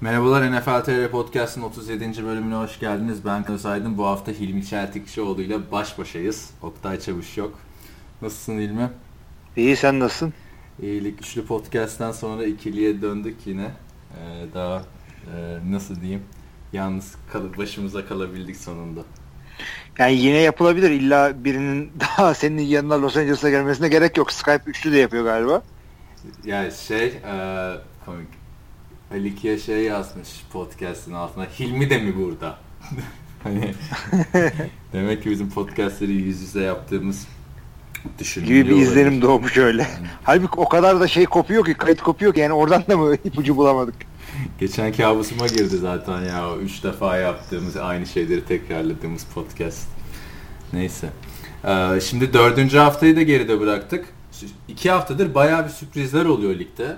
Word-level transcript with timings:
Merhabalar 0.00 0.52
NFL 0.52 0.84
TR 0.84 1.10
Podcast'ın 1.10 1.62
37. 1.62 2.24
bölümüne 2.24 2.54
hoş 2.54 2.80
geldiniz. 2.80 3.24
Ben 3.24 3.44
Kınız 3.44 3.66
Aydın. 3.66 3.98
Bu 3.98 4.06
hafta 4.06 4.32
Hilmi 4.32 4.66
Çeltikçioğlu 4.66 5.42
ile 5.42 5.72
baş 5.72 5.98
başayız. 5.98 6.50
Oktay 6.62 7.00
Çavuş 7.00 7.36
yok. 7.36 7.58
Nasılsın 8.22 8.58
Hilmi? 8.58 8.90
İyi 9.56 9.76
sen 9.76 10.00
nasılsın? 10.00 10.34
İyilik. 10.82 11.20
Üçlü 11.20 11.46
Podcast'tan 11.46 12.12
sonra 12.12 12.46
ikiliye 12.46 13.02
döndük 13.02 13.36
yine. 13.46 13.70
Ee, 14.14 14.46
daha 14.54 14.82
e, 15.36 15.58
nasıl 15.70 16.00
diyeyim? 16.00 16.22
Yalnız 16.72 17.14
kalıp 17.32 17.58
başımıza 17.58 18.06
kalabildik 18.06 18.56
sonunda. 18.56 19.00
Yani 19.98 20.14
yine 20.14 20.38
yapılabilir. 20.38 20.90
İlla 20.90 21.44
birinin 21.44 21.92
daha 22.00 22.34
senin 22.34 22.62
yanına 22.62 23.02
Los 23.02 23.16
Angeles'a 23.16 23.50
gelmesine 23.50 23.88
gerek 23.88 24.16
yok. 24.16 24.32
Skype 24.32 24.62
üçlü 24.66 24.92
de 24.92 24.98
yapıyor 24.98 25.24
galiba. 25.24 25.62
Yani 26.44 26.72
şey 26.72 27.06
e, 27.06 27.74
komik. 28.04 28.28
Alikiye 29.12 29.58
şey 29.58 29.82
yazmış 29.82 30.28
podcast'ın 30.52 31.12
altına. 31.12 31.44
Hilmi 31.44 31.90
de 31.90 31.98
mi 31.98 32.16
burada? 32.16 32.58
hani 33.42 33.74
demek 34.92 35.22
ki 35.22 35.30
bizim 35.30 35.50
podcast'leri 35.50 36.12
yüz 36.12 36.42
yüze 36.42 36.62
yaptığımız 36.62 37.26
düşünülüyor. 38.18 38.64
Gibi 38.64 38.76
bir 38.76 38.80
izlenim 38.80 39.22
doğmuş 39.22 39.56
öyle. 39.56 39.82
Yani. 39.82 40.06
Halbuki 40.22 40.60
o 40.60 40.68
kadar 40.68 41.00
da 41.00 41.08
şey 41.08 41.24
kopuyor 41.24 41.64
ki, 41.64 41.74
kayıt 41.74 42.02
kopuyor 42.02 42.34
ki 42.34 42.40
yani 42.40 42.52
oradan 42.52 42.84
da 42.88 42.96
mı 42.96 43.14
ipucu 43.24 43.56
bulamadık? 43.56 43.94
Geçen 44.60 44.92
kabusuma 44.92 45.46
girdi 45.46 45.76
zaten 45.76 46.20
ya. 46.20 46.56
Üç 46.56 46.84
defa 46.84 47.16
yaptığımız 47.16 47.76
aynı 47.76 48.06
şeyleri 48.06 48.44
tekrarladığımız 48.44 49.24
podcast. 49.34 49.88
Neyse. 50.72 51.08
Ee, 51.64 52.00
şimdi 52.00 52.32
dördüncü 52.32 52.78
haftayı 52.78 53.16
da 53.16 53.22
geride 53.22 53.60
bıraktık. 53.60 54.06
İki 54.68 54.90
haftadır 54.90 55.34
bayağı 55.34 55.64
bir 55.64 55.70
sürprizler 55.70 56.24
oluyor 56.24 56.58
ligde. 56.58 56.96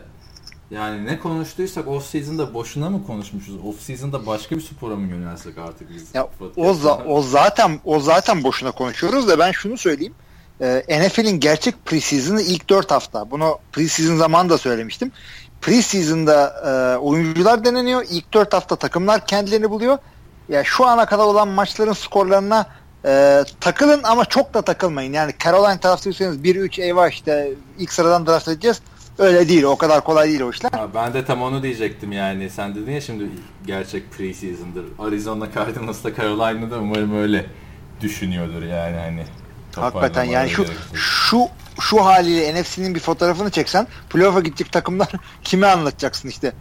Yani 0.70 1.06
ne 1.06 1.18
konuştuysak 1.18 1.88
off 1.88 2.06
season'da 2.06 2.54
boşuna 2.54 2.90
mı 2.90 3.06
konuşmuşuz? 3.06 3.54
Off 3.66 3.80
season'da 3.82 4.26
başka 4.26 4.56
bir 4.56 4.60
spora 4.60 4.96
mı 4.96 5.08
yönelsek 5.08 5.58
artık 5.58 5.90
biz? 5.94 6.04
Ya, 6.14 6.28
o, 6.56 6.72
za- 6.72 7.06
o 7.06 7.22
zaten 7.22 7.80
o 7.84 8.00
zaten 8.00 8.44
boşuna 8.44 8.70
konuşuyoruz 8.70 9.28
da 9.28 9.38
ben 9.38 9.52
şunu 9.52 9.78
söyleyeyim. 9.78 10.14
Ee, 10.60 10.84
NFL'in 11.00 11.40
gerçek 11.40 11.86
preseason'ı 11.86 12.42
ilk 12.42 12.70
4 12.70 12.90
hafta. 12.90 13.30
Bunu 13.30 13.58
preseason 13.72 14.16
zamanında 14.16 14.58
söylemiştim. 14.58 15.12
Preseason'da 15.60 16.46
e, 16.66 16.98
oyuncular 16.98 17.64
deneniyor. 17.64 18.04
İlk 18.10 18.34
4 18.34 18.52
hafta 18.54 18.76
takımlar 18.76 19.26
kendilerini 19.26 19.70
buluyor. 19.70 19.98
Ya 20.48 20.64
şu 20.64 20.86
ana 20.86 21.06
kadar 21.06 21.24
olan 21.24 21.48
maçların 21.48 21.92
skorlarına 21.92 22.66
e, 23.04 23.44
takılın 23.60 24.00
ama 24.02 24.24
çok 24.24 24.54
da 24.54 24.62
takılmayın. 24.62 25.12
Yani 25.12 25.32
Caroline 25.44 25.80
taraftarıysanız 25.80 26.38
1-3 26.38 26.82
eyvah 26.82 27.08
işte 27.10 27.50
ilk 27.78 27.92
sıradan 27.92 28.26
draft 28.26 28.48
edeceğiz. 28.48 28.80
Öyle 29.20 29.48
değil. 29.48 29.62
O 29.62 29.76
kadar 29.76 30.04
kolay 30.04 30.28
değil 30.28 30.40
o 30.40 30.50
işler. 30.50 30.70
Ha, 30.72 30.88
ben 30.94 31.14
de 31.14 31.24
tam 31.24 31.42
onu 31.42 31.62
diyecektim 31.62 32.12
yani. 32.12 32.50
Sen 32.50 32.74
dedin 32.74 32.92
ya 32.92 33.00
şimdi 33.00 33.24
gerçek 33.66 34.12
preseason'dır. 34.12 34.84
Arizona 34.98 35.52
Cardinals'ta 35.54 36.14
Carolina'da 36.14 36.78
umarım 36.78 37.16
öyle 37.22 37.46
düşünüyordur 38.00 38.62
yani 38.62 38.96
hani. 38.96 39.24
Hakikaten 39.76 40.24
yani 40.24 40.50
şu 40.50 40.64
şu 40.94 41.48
şu 41.80 42.04
haliyle 42.04 42.60
NFC'nin 42.60 42.94
bir 42.94 43.00
fotoğrafını 43.00 43.50
çeksen 43.50 43.86
playoff'a 44.10 44.40
gidecek 44.40 44.72
takımlar 44.72 45.08
kime 45.44 45.66
anlatacaksın 45.66 46.28
işte. 46.28 46.52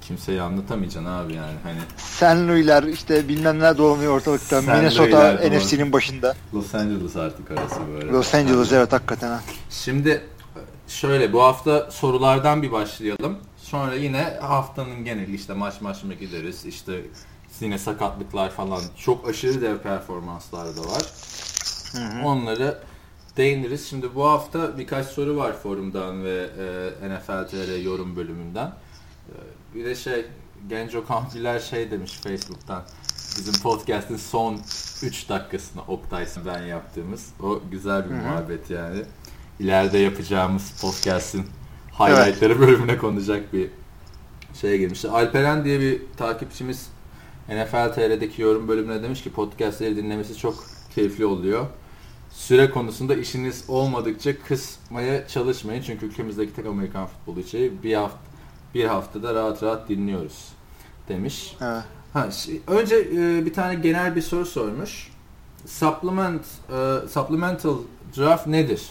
Kimseye 0.00 0.42
anlatamayacaksın 0.42 1.10
abi 1.10 1.34
yani 1.34 1.54
hani. 1.62 1.78
San 1.96 2.48
Louis'ler 2.48 2.82
işte 2.82 3.28
bilmem 3.28 3.60
ne 3.60 3.78
dolanıyor 3.78 4.12
ortalıkta. 4.12 4.62
San 4.62 4.76
Minnesota 4.76 5.32
NFC'nin 5.32 5.92
başında. 5.92 6.34
Los 6.54 6.74
Angeles 6.74 7.16
artık 7.16 7.50
arası 7.50 7.80
böyle. 7.94 8.06
Los 8.12 8.34
Angeles 8.34 8.72
evet 8.72 8.92
hakikaten 8.92 9.28
ha. 9.28 9.40
Şimdi 9.70 10.22
şöyle 10.88 11.32
bu 11.32 11.42
hafta 11.42 11.90
sorulardan 11.90 12.62
bir 12.62 12.72
başlayalım. 12.72 13.38
Sonra 13.56 13.94
yine 13.94 14.22
haftanın 14.40 15.04
geneli 15.04 15.34
işte 15.34 15.52
maç 15.52 15.80
maç 15.80 16.04
mı 16.04 16.14
gideriz 16.14 16.66
işte 16.66 17.02
yine 17.60 17.78
sakatlıklar 17.78 18.50
falan 18.50 18.80
çok 18.96 19.28
aşırı 19.28 19.62
dev 19.62 19.78
performanslar 19.78 20.76
da 20.76 20.80
var. 20.80 21.02
Hı 21.92 21.98
hı. 21.98 22.26
Onları 22.26 22.78
değiniriz. 23.36 23.88
Şimdi 23.88 24.14
bu 24.14 24.24
hafta 24.24 24.78
birkaç 24.78 25.06
soru 25.06 25.36
var 25.36 25.52
forumdan 25.62 26.24
ve 26.24 26.50
e, 27.00 27.08
NFL 27.08 27.48
TR 27.48 27.82
yorum 27.82 28.16
bölümünden. 28.16 28.66
E, 28.66 29.34
bir 29.74 29.84
de 29.84 29.94
şey 29.94 30.26
Genco 30.68 31.06
Kampiler 31.06 31.60
şey 31.60 31.90
demiş 31.90 32.12
Facebook'tan 32.12 32.82
bizim 33.38 33.62
podcast'in 33.62 34.16
son 34.16 34.60
3 35.02 35.28
dakikasını 35.28 35.82
Oktay'sın 35.82 36.42
ben 36.46 36.62
yaptığımız. 36.62 37.32
O 37.42 37.60
güzel 37.70 38.04
bir 38.04 38.14
Hı-hı. 38.14 38.22
muhabbet 38.22 38.70
yani. 38.70 39.02
İleride 39.60 39.98
yapacağımız 39.98 40.80
podcast'in 40.80 41.44
highlightları 41.92 42.52
evet. 42.52 42.60
bölümüne 42.60 42.98
konacak 42.98 43.52
bir 43.52 43.70
şey 44.60 44.78
girmişti. 44.78 45.08
Alperen 45.08 45.64
diye 45.64 45.80
bir 45.80 46.02
takipçimiz 46.16 46.88
NFL 47.48 47.92
TR'deki 47.94 48.42
yorum 48.42 48.68
bölümüne 48.68 49.02
demiş 49.02 49.22
ki 49.22 49.32
podcastleri 49.32 49.96
dinlemesi 49.96 50.38
çok 50.38 50.64
keyifli 50.94 51.26
oluyor. 51.26 51.66
Süre 52.30 52.70
konusunda 52.70 53.14
işiniz 53.14 53.64
olmadıkça 53.68 54.42
kısmaya 54.42 55.28
çalışmayın. 55.28 55.82
Çünkü 55.82 56.06
ülkemizdeki 56.06 56.54
tek 56.54 56.66
Amerikan 56.66 57.06
futbolu 57.06 57.40
içeriği 57.40 57.82
bir 57.82 57.94
hafta 57.94 58.18
bir 58.74 58.84
haftada 58.84 59.34
rahat 59.34 59.62
rahat 59.62 59.88
dinliyoruz 59.88 60.48
demiş. 61.08 61.56
Evet. 61.60 61.84
Ha, 62.12 62.28
önce 62.66 62.96
e, 62.96 63.46
bir 63.46 63.54
tane 63.54 63.74
genel 63.74 64.16
bir 64.16 64.22
soru 64.22 64.46
sormuş. 64.46 65.12
Supplement 65.66 66.42
e, 66.42 67.08
supplemental 67.08 67.76
draft 68.16 68.46
nedir? 68.46 68.82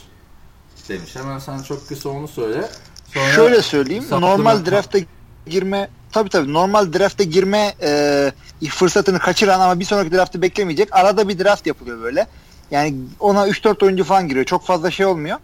Demiş. 0.90 1.16
Hemen 1.16 1.40
sen 1.40 1.62
çok 1.62 1.88
kısa 1.88 2.10
onu 2.10 2.28
söyle. 2.28 2.70
Sonra 3.14 3.30
Şöyle 3.30 3.62
söyleyeyim. 3.62 4.04
Normal 4.12 4.66
draft'e 4.66 5.06
girme 5.48 5.90
tabii 6.12 6.30
tabii 6.30 6.54
normal 6.54 6.94
draft'e 6.94 7.24
girme 7.24 7.74
e, 7.82 8.32
fırsatını 8.70 9.20
kaçıran 9.20 9.60
ama 9.60 9.80
bir 9.80 9.86
sonraki 9.86 10.12
draft'ı 10.12 10.42
beklemeyecek. 10.42 10.90
Arada 10.92 11.30
bir 11.30 11.40
draft 11.40 11.68
yapılıyor 11.68 12.02
böyle. 12.02 12.28
Yani 12.72 12.96
ona 13.20 13.48
3-4 13.48 13.86
oyuncu 13.86 14.04
falan 14.04 14.28
giriyor. 14.28 14.46
Çok 14.46 14.66
fazla 14.66 14.92
şey 14.92 15.06
olmuyor. 15.06 15.38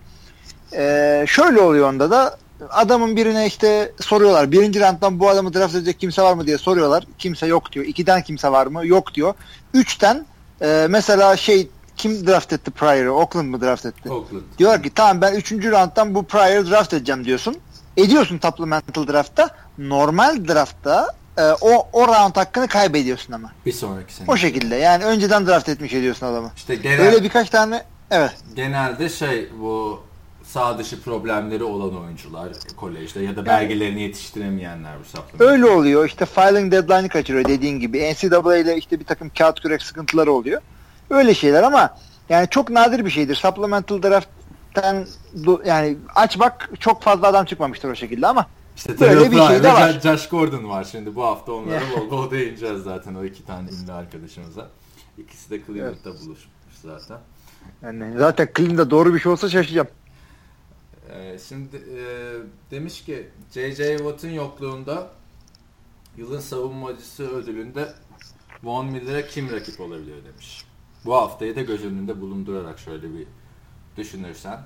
E, 0.74 1.26
şöyle 1.28 1.60
oluyor 1.60 1.90
onda 1.90 2.12
da 2.12 2.38
adamın 2.70 3.16
birine 3.16 3.48
işte 3.48 3.92
soruyorlar. 4.02 4.52
Birinci 4.52 4.80
rounddan 4.80 5.20
bu 5.20 5.30
adamı 5.30 5.54
draft 5.54 5.76
edecek 5.76 6.00
kimse 6.00 6.22
var 6.22 6.34
mı 6.34 6.48
diye 6.48 6.58
soruyorlar. 6.58 7.04
Kimse 7.18 7.48
yok 7.48 7.72
diyor. 7.72 7.86
İkiden 7.86 8.22
kimse 8.22 8.52
var 8.52 8.68
mı? 8.68 8.88
Yok 8.88 9.14
diyor. 9.14 9.34
Üçten 9.74 10.26
e, 10.62 10.88
mesela 10.90 11.38
şey 11.38 11.68
kim 12.02 12.28
draft 12.28 12.54
etti 12.54 12.72
Pryor'ı? 12.72 13.14
Oakland 13.14 13.48
mı 13.48 13.62
draft 13.62 13.86
etti? 13.86 14.10
Oakland. 14.10 14.42
Diyor 14.58 14.84
ki 14.84 14.92
tamam 14.96 15.22
ben 15.22 15.34
üçüncü 15.34 15.72
rounddan 15.72 16.16
bu 16.16 16.24
Pryor'ı 16.24 16.70
draft 16.70 16.94
edeceğim 16.94 17.26
diyorsun. 17.26 17.58
Ediyorsun 17.98 18.40
supplemental 18.44 19.08
draftta. 19.08 19.50
Normal 19.78 20.48
draftta 20.48 21.08
e, 21.38 21.42
o 21.62 21.88
o 21.94 22.08
round 22.08 22.36
hakkını 22.36 22.68
kaybediyorsun 22.68 23.34
ama. 23.34 23.52
Bir 23.66 23.72
sonraki 23.72 24.14
sene. 24.14 24.32
O 24.32 24.38
şekilde. 24.38 24.76
Yani 24.76 25.06
önceden 25.06 25.48
draft 25.48 25.70
etmiş 25.70 25.94
ediyorsun 25.94 26.26
adamı. 26.26 26.52
İşte 26.56 26.76
genel, 26.76 27.02
Öyle 27.02 27.24
birkaç 27.24 27.50
tane 27.50 27.84
evet. 28.12 28.32
Genelde 28.56 29.10
şey 29.10 29.50
bu 29.60 30.00
sağ 30.44 30.78
dışı 30.78 31.02
problemleri 31.02 31.64
olan 31.64 32.04
oyuncular 32.04 32.50
kolejde 32.78 33.20
ya 33.20 33.36
da 33.36 33.46
belgelerini 33.46 34.02
yetiştiremeyenler 34.02 34.94
bu 35.00 35.06
supplement. 35.06 35.42
Öyle 35.42 35.66
oluyor. 35.66 36.06
İşte 36.06 36.26
filing 36.26 36.72
deadline'ı 36.72 37.10
kaçırıyor 37.10 37.46
dediğin 37.46 37.80
gibi. 37.80 38.14
NCAA 38.14 38.58
ile 38.58 38.78
işte 38.78 39.00
bir 39.00 39.06
takım 39.06 39.32
kağıt 39.38 39.60
kürek 39.60 39.82
sıkıntıları 39.82 40.32
oluyor. 40.32 40.62
Öyle 41.12 41.34
şeyler 41.34 41.64
ama 41.64 41.98
yani 42.30 42.48
çok 42.50 42.70
nadir 42.70 43.06
bir 43.06 43.10
şeydir. 43.10 43.36
Supplemental 43.36 44.04
draft'ten 44.04 45.08
yani 45.66 45.98
aç 46.16 46.40
bak 46.40 46.70
çok 46.80 47.02
fazla 47.02 47.28
adam 47.28 47.46
çıkmamıştır 47.46 47.90
o 47.90 47.96
şekilde 47.96 48.28
ama 48.28 48.48
işte 48.76 49.00
böyle 49.00 49.32
bir 49.32 49.48
şey 49.48 49.64
de 49.64 49.74
var. 49.74 50.00
Josh 50.04 50.30
Gordon 50.30 50.70
var 50.70 50.84
şimdi 50.84 51.16
bu 51.16 51.24
hafta 51.24 51.52
onlara 51.52 51.82
bol 51.98 52.12
bol 52.12 52.32
değineceğiz 52.32 52.84
zaten 52.84 53.16
o 53.16 53.26
iki 53.26 53.46
tane 53.46 53.70
ünlü 53.70 53.92
arkadaşımıza. 53.92 54.68
İkisi 55.18 55.50
de 55.50 55.66
Cleveland'da 55.66 56.10
evet. 56.10 56.22
buluşmuş 56.26 56.76
zaten. 56.82 57.18
Yani 57.84 58.18
zaten 58.18 58.50
Cleveland'da 58.58 58.92
doğru 58.92 59.14
bir 59.14 59.20
şey 59.20 59.32
olsa 59.32 59.50
şaşacağım. 59.50 59.88
Ee, 61.10 61.38
şimdi 61.50 61.78
e, 61.78 62.04
demiş 62.72 63.04
ki 63.04 63.30
J.J. 63.54 63.98
Watt'ın 63.98 64.30
yokluğunda 64.30 65.08
yılın 66.18 66.40
savunmacısı 66.40 67.24
ödülünde 67.24 67.94
Von 68.64 68.86
Miller'e 68.86 69.28
kim 69.28 69.52
rakip 69.52 69.80
olabilir 69.80 70.26
demiş. 70.26 70.71
Bu 71.06 71.16
haftayı 71.16 71.56
da 71.56 71.62
göz 71.62 71.86
önünde 71.86 72.22
bulundurarak 72.22 72.80
şöyle 72.80 73.04
bir 73.04 73.28
düşünürsen. 73.98 74.60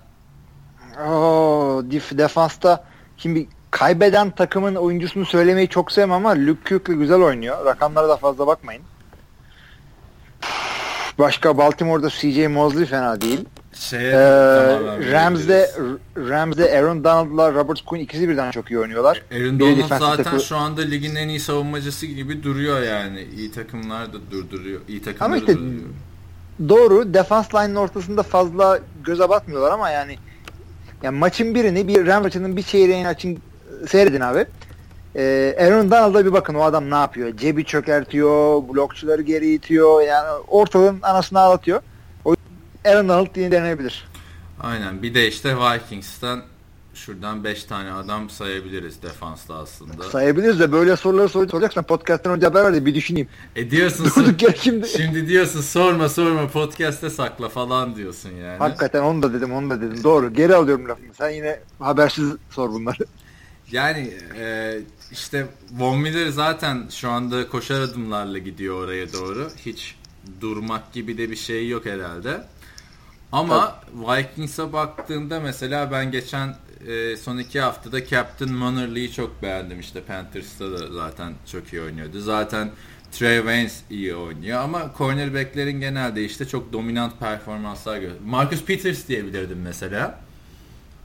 Oo, 1.07 1.83
def 1.91 2.17
defansta 2.17 2.83
şimdi 3.17 3.47
kaybeden 3.71 4.31
takımın 4.31 4.75
oyuncusunu 4.75 5.25
söylemeyi 5.25 5.67
çok 5.67 5.91
sevmem 5.91 6.11
ama 6.11 6.35
Luke 6.35 6.77
Kuechly 6.77 6.99
güzel 6.99 7.21
oynuyor. 7.21 7.65
Rakamlara 7.65 8.09
da 8.09 8.17
fazla 8.17 8.47
bakmayın. 8.47 8.83
Başka 11.19 11.57
Baltimore'da 11.57 12.09
CJ 12.09 12.47
Mosley 12.47 12.85
fena 12.85 13.21
değil. 13.21 13.45
Şeye, 13.73 14.11
ee, 14.11 15.11
Rams'de 15.11 15.71
Rams'de 16.17 16.79
Aaron 16.79 17.03
Donald'la 17.03 17.53
Robert 17.53 17.81
Quinn 17.81 18.03
ikisi 18.03 18.29
birden 18.29 18.51
çok 18.51 18.71
iyi 18.71 18.79
oynuyorlar. 18.79 19.21
Aaron 19.31 19.59
Donald 19.59 19.99
zaten 19.99 20.23
takı... 20.23 20.39
şu 20.39 20.57
anda 20.57 20.81
ligin 20.81 21.15
en 21.15 21.27
iyi 21.27 21.39
savunmacısı 21.39 22.05
gibi 22.05 22.43
duruyor 22.43 22.81
yani. 22.81 23.27
İyi 23.37 23.51
takımlar 23.51 24.13
da 24.13 24.17
durduruyor. 24.31 24.81
İyi 24.87 25.01
takımlar 25.01 25.25
ama 25.25 25.37
işte 25.37 25.57
duruyor. 25.57 25.81
Doğru 26.69 27.13
defans 27.13 27.55
line'ın 27.55 27.75
ortasında 27.75 28.23
fazla 28.23 28.79
göze 29.03 29.29
batmıyorlar 29.29 29.71
ama 29.71 29.89
yani 29.89 30.17
yani 31.03 31.17
maçın 31.17 31.55
birini 31.55 31.87
bir 31.87 32.07
Rams 32.07 32.35
bir 32.35 32.63
çeyreğini 32.63 33.07
açın 33.07 33.39
seyredin 33.87 34.21
abi. 34.21 34.45
e, 35.15 35.55
Aaron 35.59 35.91
Donald'a 35.91 36.25
bir 36.25 36.33
bakın 36.33 36.53
o 36.53 36.61
adam 36.63 36.91
ne 36.91 36.95
yapıyor. 36.95 37.37
Cebi 37.37 37.65
çökertiyor, 37.65 38.61
blokçuları 38.69 39.21
geri 39.21 39.53
itiyor. 39.53 40.01
Yani 40.01 40.29
ortalığın 40.47 40.99
anasını 41.01 41.39
ağlatıyor. 41.39 41.81
O 42.25 42.35
Aaron 42.85 43.09
Donald 43.09 43.35
diye 43.35 43.51
deneyebilir. 43.51 44.07
Aynen. 44.59 45.01
Bir 45.01 45.13
de 45.13 45.27
işte 45.27 45.55
Vikings'ten 45.57 46.41
şuradan 46.95 47.43
5 47.43 47.63
tane 47.63 47.91
adam 47.91 48.29
sayabiliriz 48.29 49.01
defansla 49.01 49.55
aslında. 49.55 50.03
Sayabiliriz 50.03 50.59
de 50.59 50.71
böyle 50.71 50.95
soruları 50.95 51.29
sor 51.29 51.49
soracaksan 51.49 51.83
podcast'tan 51.83 52.33
önce 52.33 52.45
haber 52.45 52.63
ver 52.63 52.73
de 52.73 52.85
bir 52.85 52.95
düşüneyim. 52.95 53.27
E 53.55 53.71
diyorsun 53.71 54.05
Durduk 54.15 54.55
şimdi. 54.57 54.87
şimdi 54.87 55.27
diyorsun 55.27 55.61
sorma 55.61 56.09
sorma 56.09 56.47
podcast'te 56.47 57.09
sakla 57.09 57.49
falan 57.49 57.95
diyorsun 57.95 58.29
yani. 58.31 58.57
Hakikaten 58.57 59.01
onu 59.01 59.23
da 59.23 59.33
dedim 59.33 59.53
onu 59.53 59.69
da 59.69 59.81
dedim. 59.81 60.03
Doğru 60.03 60.33
geri 60.33 60.55
alıyorum 60.55 60.89
lafımı. 60.89 61.13
Sen 61.13 61.29
yine 61.29 61.59
habersiz 61.79 62.33
sor 62.49 62.69
bunları. 62.69 63.05
Yani 63.71 64.13
e, 64.39 64.77
işte 65.11 65.47
Von 65.71 65.99
Miller 65.99 66.27
zaten 66.27 66.83
şu 66.89 67.09
anda 67.09 67.47
koşar 67.47 67.81
adımlarla 67.81 68.37
gidiyor 68.37 68.83
oraya 68.83 69.13
doğru. 69.13 69.47
Hiç 69.65 69.95
durmak 70.41 70.93
gibi 70.93 71.17
de 71.17 71.31
bir 71.31 71.35
şey 71.35 71.69
yok 71.69 71.85
herhalde. 71.85 72.43
Ama 73.31 73.79
Vikings'a 73.93 74.73
baktığında 74.73 75.39
mesela 75.39 75.91
ben 75.91 76.11
geçen 76.11 76.55
e, 76.87 77.17
son 77.17 77.37
iki 77.37 77.59
haftada 77.59 78.05
Captain 78.05 78.51
Mannerly'i 78.53 79.11
çok 79.11 79.41
beğendim. 79.41 79.79
İşte 79.79 80.01
Panthers'ta 80.01 80.71
da 80.71 80.93
zaten 80.93 81.33
çok 81.51 81.73
iyi 81.73 81.81
oynuyordu. 81.81 82.19
Zaten 82.19 82.71
Trey 83.11 83.37
Waynes 83.37 83.81
iyi 83.89 84.15
oynuyor 84.15 84.59
ama 84.59 84.91
cornerback'lerin 84.97 85.79
genelde 85.79 86.25
işte 86.25 86.47
çok 86.47 86.73
dominant 86.73 87.19
performanslar 87.19 87.95
görüyor. 87.95 88.19
Marcus 88.25 88.63
Peters 88.65 89.07
diyebilirdim 89.07 89.61
mesela. 89.61 90.19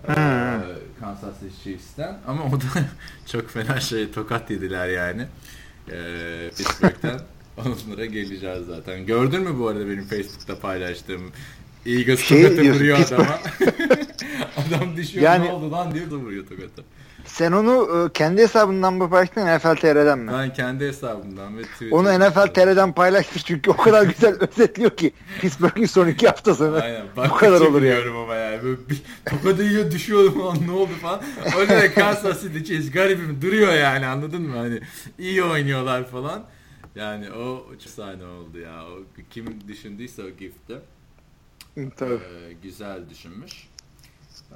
Ee, 0.08 0.58
Kansas 1.00 1.40
City 1.40 1.62
Chiefs'ten 1.62 2.18
ama 2.26 2.44
o 2.44 2.60
da 2.60 2.64
çok 3.26 3.50
fena 3.50 3.80
şey 3.80 4.10
tokat 4.10 4.50
yediler 4.50 4.88
yani. 4.88 5.26
Ee, 5.90 6.50
Pittsburgh'ten 6.56 7.20
onlara 7.58 8.06
geleceğiz 8.06 8.66
zaten. 8.66 9.06
Gördün 9.06 9.42
mü 9.42 9.58
bu 9.58 9.68
arada 9.68 9.86
benim 9.86 10.04
Facebook'ta 10.04 10.58
paylaştığım 10.58 11.32
Eagles 11.86 12.20
Şey 12.20 12.42
tokatı 12.42 12.62
diyorsun, 12.62 12.80
vuruyor 12.80 12.96
Pittsburgh. 12.98 13.20
adama. 13.20 13.40
Adam 14.78 14.96
düşüyor 14.96 15.24
Yani- 15.24 15.44
ne 15.46 15.52
oldu 15.52 15.72
lan 15.72 15.94
diyor 15.94 16.10
da 16.10 16.14
vuruyor 16.14 16.46
tokatı. 16.46 16.84
Sen 17.24 17.52
onu 17.52 18.06
e, 18.08 18.12
kendi 18.12 18.42
hesabından 18.42 18.94
mı 18.94 19.10
paylaştın 19.10 19.40
NFL 19.40 19.76
TR'den 19.76 20.18
mi? 20.18 20.32
Ben 20.32 20.52
kendi 20.52 20.86
hesabımdan 20.88 21.58
ve 21.58 21.62
Twitter'dan. 21.62 21.98
Onu 21.98 22.18
NFL 22.18 22.46
TR'den 22.54 22.92
paylaştır 22.92 23.40
çünkü 23.46 23.70
o 23.70 23.76
kadar 23.76 24.02
güzel 24.06 24.34
özetliyor 24.40 24.90
ki 24.90 25.12
Pittsburgh'in 25.40 25.86
son 25.86 26.08
iki 26.08 26.26
haftasını. 26.26 26.82
Aynen. 26.82 27.02
Bu 27.16 27.34
kadar 27.34 27.60
olur 27.60 27.82
ya. 27.82 27.96
biliyorum 27.96 28.16
ama 28.16 28.34
yani. 28.34 28.62
Böyle 28.62 28.76
bir 28.90 29.02
tokadı 29.30 29.64
yiyor 29.64 29.90
düşüyor 29.90 30.34
falan 30.34 30.56
ne 30.66 30.70
oldu 30.72 30.92
falan. 31.02 31.20
Öyle 31.58 31.76
de 31.82 31.92
Kansas 31.94 32.42
City 32.42 32.58
Chiefs 32.58 32.90
garibim 32.90 33.42
duruyor 33.42 33.72
yani 33.74 34.06
anladın 34.06 34.42
mı? 34.42 34.56
Hani 34.56 34.80
iyi 35.18 35.42
oynuyorlar 35.44 36.08
falan. 36.10 36.42
Yani 36.94 37.30
o 37.32 37.66
sahne 37.86 38.24
oldu 38.24 38.58
ya. 38.58 38.82
O 38.84 38.98
kim 39.30 39.46
düşündüyse 39.68 40.22
o 40.22 40.28
gifte. 40.38 40.74
Tabii. 41.96 42.14
Ee, 42.14 42.52
güzel 42.62 43.10
düşünmüş. 43.10 43.68
Ee, 44.52 44.54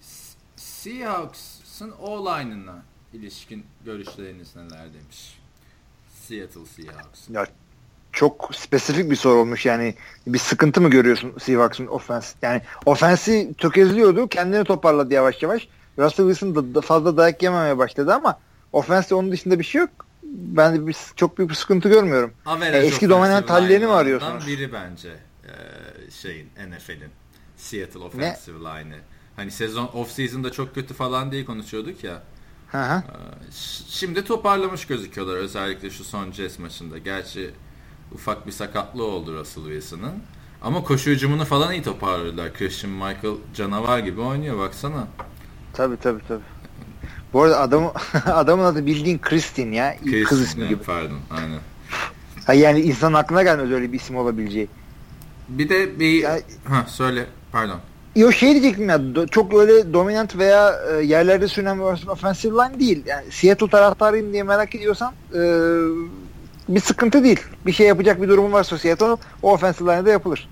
S- 0.00 0.38
Seahawks'ın 0.56 1.90
O-line'ına 1.90 2.82
ilişkin 3.12 3.66
görüşleriniz 3.84 4.56
neler 4.56 4.94
demiş. 4.94 5.38
Seattle 6.20 6.66
Seahawks. 6.66 7.30
Ya 7.30 7.46
çok 8.12 8.50
spesifik 8.54 9.10
bir 9.10 9.16
soru 9.16 9.38
olmuş 9.40 9.66
yani 9.66 9.94
bir 10.26 10.38
sıkıntı 10.38 10.80
mı 10.80 10.90
görüyorsun 10.90 11.32
Seahawks'ın 11.38 11.86
ofens? 11.86 12.34
Yani 12.42 12.62
ofensi 12.86 13.54
tökezliyordu 13.58 14.28
kendini 14.28 14.64
toparladı 14.64 15.14
yavaş 15.14 15.42
yavaş. 15.42 15.68
Russell 15.98 16.26
Wilson 16.34 16.54
da, 16.54 16.74
da 16.74 16.80
fazla 16.80 17.16
dayak 17.16 17.42
yememeye 17.42 17.78
başladı 17.78 18.14
ama 18.14 18.38
ofenste 18.72 19.14
onun 19.14 19.32
dışında 19.32 19.58
bir 19.58 19.64
şey 19.64 19.80
yok. 19.80 19.90
Ben 20.22 20.74
de 20.74 20.86
bir, 20.86 20.96
çok 21.16 21.38
büyük 21.38 21.50
bir 21.50 21.54
sıkıntı 21.56 21.88
görmüyorum. 21.88 22.32
Average 22.46 22.78
E, 22.78 22.80
eski 22.80 23.08
dominant 23.08 23.50
hallerini 23.50 23.86
mi 23.86 23.92
arıyorsunuz? 23.92 24.46
biri 24.46 24.72
bence 24.72 25.08
e, 25.44 25.52
şeyin 26.24 26.48
NFL'in 26.70 27.10
Seattle 27.56 27.98
offensive 28.00 28.58
line'ı. 28.58 28.98
Hani 29.36 29.50
sezon 29.50 29.86
off 29.86 30.10
season'da 30.10 30.52
çok 30.52 30.74
kötü 30.74 30.94
falan 30.94 31.32
diye 31.32 31.44
konuşuyorduk 31.44 32.04
ya. 32.04 32.22
Hı 32.72 32.82
hı. 32.82 32.94
E, 32.98 33.52
ş- 33.52 33.84
Şimdi 33.88 34.24
toparlamış 34.24 34.86
gözüküyorlar 34.86 35.36
özellikle 35.36 35.90
şu 35.90 36.04
son 36.04 36.32
Jets 36.32 36.58
maçında. 36.58 36.98
Gerçi 36.98 37.50
ufak 38.12 38.46
bir 38.46 38.52
sakatlığı 38.52 39.04
oldu 39.04 39.38
Russell 39.38 39.64
Wilson'ın. 39.64 40.12
Ama 40.62 40.84
koşu 40.84 41.10
hücumunu 41.10 41.44
falan 41.44 41.72
iyi 41.72 41.82
toparladılar. 41.82 42.54
Christian 42.54 42.92
Michael 42.92 43.34
canavar 43.54 43.98
gibi 43.98 44.20
oynuyor 44.20 44.58
baksana. 44.58 45.08
Tabii 45.72 45.96
tabii 45.96 46.20
tabii. 46.28 46.42
Bu 47.32 47.42
arada 47.42 47.60
adamı, 47.60 47.92
adamın 48.26 48.64
adı 48.64 48.86
bildiğin 48.86 49.18
Kristin 49.18 49.72
ya. 49.72 49.96
kız 49.98 50.10
Christian, 50.12 50.40
ismi 50.42 50.68
gibi. 50.68 50.82
Pardon 50.82 51.18
aynen. 51.30 51.60
Ha, 52.46 52.54
yani 52.54 52.80
insanın 52.80 53.14
aklına 53.14 53.42
gelmez 53.42 53.70
öyle 53.70 53.92
bir 53.92 53.98
isim 54.00 54.16
olabileceği. 54.16 54.68
Bir 55.48 55.68
de 55.68 56.00
bir... 56.00 56.22
Ya- 56.22 56.40
ha 56.64 56.86
söyle 56.88 57.26
pardon. 57.52 57.80
Yo 58.16 58.32
şey 58.32 58.50
diyecektim 58.50 58.88
ya 58.88 59.00
çok 59.30 59.54
öyle 59.54 59.92
dominant 59.92 60.38
veya 60.38 60.74
e, 60.92 61.04
yerlerde 61.04 61.48
sürünen 61.48 61.78
bir 61.78 62.08
offensive 62.08 62.52
line 62.52 62.80
değil. 62.80 63.02
Yani 63.06 63.24
Seattle 63.30 63.68
taraftarıyım 63.68 64.32
diye 64.32 64.42
merak 64.42 64.74
ediyorsan 64.74 65.12
e, 65.34 65.40
bir 66.68 66.80
sıkıntı 66.80 67.24
değil. 67.24 67.40
Bir 67.66 67.72
şey 67.72 67.86
yapacak 67.86 68.22
bir 68.22 68.28
durumu 68.28 68.52
varsa 68.52 68.78
Seattle'ın 68.78 69.18
o 69.42 69.52
offensive 69.52 69.92
line'da 69.92 70.10
yapılır. 70.10 70.48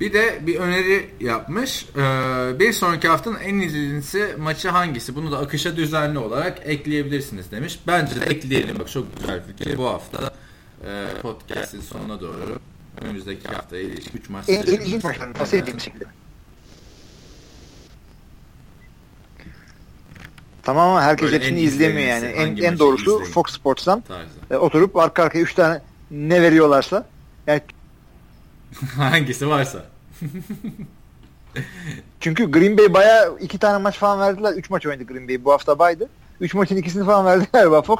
Bir 0.00 0.12
de 0.12 0.38
bir 0.46 0.56
öneri 0.56 1.10
yapmış. 1.20 1.86
Ee, 1.96 2.58
bir 2.58 2.72
sonraki 2.72 3.08
haftanın 3.08 3.38
en 3.40 3.58
izlenisi 3.58 4.34
maçı 4.38 4.68
hangisi? 4.68 5.16
Bunu 5.16 5.32
da 5.32 5.38
akışa 5.38 5.76
düzenli 5.76 6.18
olarak 6.18 6.58
ekleyebilirsiniz 6.64 7.50
demiş. 7.50 7.80
Bence 7.86 8.20
de 8.20 8.24
ekleyelim. 8.24 8.78
Bak 8.78 8.88
çok 8.90 9.16
güzel 9.16 9.42
fikir. 9.46 9.78
Bu 9.78 9.86
hafta 9.86 10.34
e, 10.84 11.06
podcast'in 11.22 11.80
sonuna 11.80 12.20
doğru 12.20 12.58
önümüzdeki 13.00 13.48
haftaya 13.48 13.82
ilişkin 13.82 14.18
3 14.18 14.28
maç 14.28 14.48
En, 14.48 14.62
en 14.62 14.62
ilginç 14.62 15.04
maçlarını 15.04 15.34
tavsiye 15.34 15.62
edeyim 15.62 15.80
şekilde. 15.80 16.04
Tamam 20.62 20.88
ama 20.88 21.02
herkes 21.02 21.26
Böyle 21.26 21.36
hepsini 21.36 21.60
izlemiyor 21.60 22.08
yani. 22.08 22.26
En, 22.26 22.56
en 22.56 22.78
doğrusu 22.78 23.14
izleyin? 23.14 23.32
Fox 23.32 23.46
Sports'tan 23.52 24.04
e, 24.50 24.56
oturup 24.56 24.96
arka 24.96 25.22
arkaya 25.22 25.40
3 25.40 25.54
tane 25.54 25.80
ne 26.10 26.42
veriyorlarsa 26.42 27.06
yani 27.46 27.62
Hangisi 28.96 29.48
varsa. 29.48 29.84
Çünkü 32.20 32.50
Green 32.50 32.78
Bay 32.78 32.94
bayağı 32.94 33.38
iki 33.40 33.58
tane 33.58 33.78
maç 33.78 33.98
falan 33.98 34.20
verdiler. 34.20 34.52
Üç 34.52 34.70
maç 34.70 34.86
oynadı 34.86 35.04
Green 35.04 35.28
Bay. 35.28 35.44
Bu 35.44 35.52
hafta 35.52 35.78
baydı. 35.78 36.08
Üç 36.40 36.54
maçın 36.54 36.76
ikisini 36.76 37.04
falan 37.04 37.26
verdiler 37.26 37.48
galiba 37.52 37.82
Fox. 37.82 37.98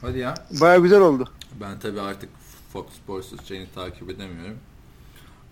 Hadi 0.00 0.18
ya. 0.18 0.34
Bayağı 0.60 0.82
güzel 0.82 1.00
oldu. 1.00 1.28
Ben 1.60 1.78
tabii 1.78 2.00
artık 2.00 2.28
Fox 2.72 2.86
Sports'uz 2.92 3.48
şeyini 3.48 3.66
takip 3.74 4.10
edemiyorum. 4.10 4.58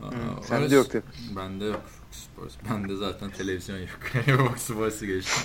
Aa, 0.03 0.43
sende 0.43 0.63
orası- 0.63 0.75
yok 0.75 0.91
tabii. 0.91 1.37
Bende 1.37 1.65
yok 1.65 1.81
Fox 1.87 2.19
Sports. 2.25 2.55
Bende 2.71 2.97
zaten 2.97 3.31
televizyon 3.31 3.79
yok. 3.79 3.89
Fox 4.49 4.63
Sports'u 4.63 5.07
geçtim. 5.07 5.43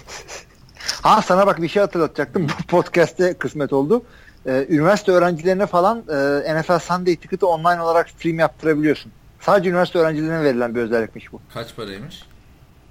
Ha 1.01 1.21
sana 1.21 1.47
bak 1.47 1.61
bir 1.61 1.67
şey 1.67 1.81
hatırlatacaktım. 1.81 2.47
Bu 2.47 2.63
podcast'te 2.67 3.33
kısmet 3.33 3.73
oldu. 3.73 4.03
Ee, 4.45 4.65
üniversite 4.69 5.11
öğrencilerine 5.11 5.65
falan 5.65 5.97
e, 6.45 6.61
NFL 6.61 6.79
Sunday 6.79 7.15
Ticket'ı 7.15 7.47
online 7.47 7.81
olarak 7.81 8.09
stream 8.09 8.39
yaptırabiliyorsun. 8.39 9.11
Sadece 9.39 9.69
üniversite 9.69 9.99
öğrencilerine 9.99 10.43
verilen 10.43 10.75
bir 10.75 10.81
özellikmiş 10.81 11.33
bu. 11.33 11.41
Kaç 11.53 11.75
paraymış? 11.75 12.23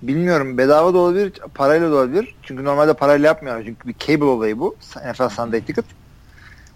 Bilmiyorum 0.03 0.59
bedava 0.59 0.95
da 0.95 0.99
olabilir, 0.99 1.33
parayla 1.55 1.91
da 1.91 1.95
olabilir. 1.95 2.35
Çünkü 2.43 2.65
normalde 2.65 2.95
parayla 2.95 3.27
yapmıyorlar. 3.27 3.65
Çünkü 3.65 3.89
bir 3.89 3.95
cable 3.99 4.25
olayı 4.25 4.59
bu. 4.59 4.77
NFL 5.13 5.29
Sunday 5.29 5.65
Ticket. 5.65 5.85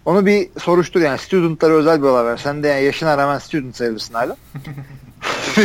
Onu 0.07 0.25
bir 0.25 0.49
soruştur 0.59 1.01
yani. 1.01 1.17
Studentlara 1.17 1.73
özel 1.73 2.01
bir 2.01 2.07
olay 2.07 2.25
var. 2.25 2.37
Sen 2.37 2.63
de 2.63 2.67
yani 2.67 2.83
yaşına 2.83 3.17
rağmen 3.17 3.39
student 3.39 3.75
sayılırsın 3.75 4.13
hala. 4.13 4.37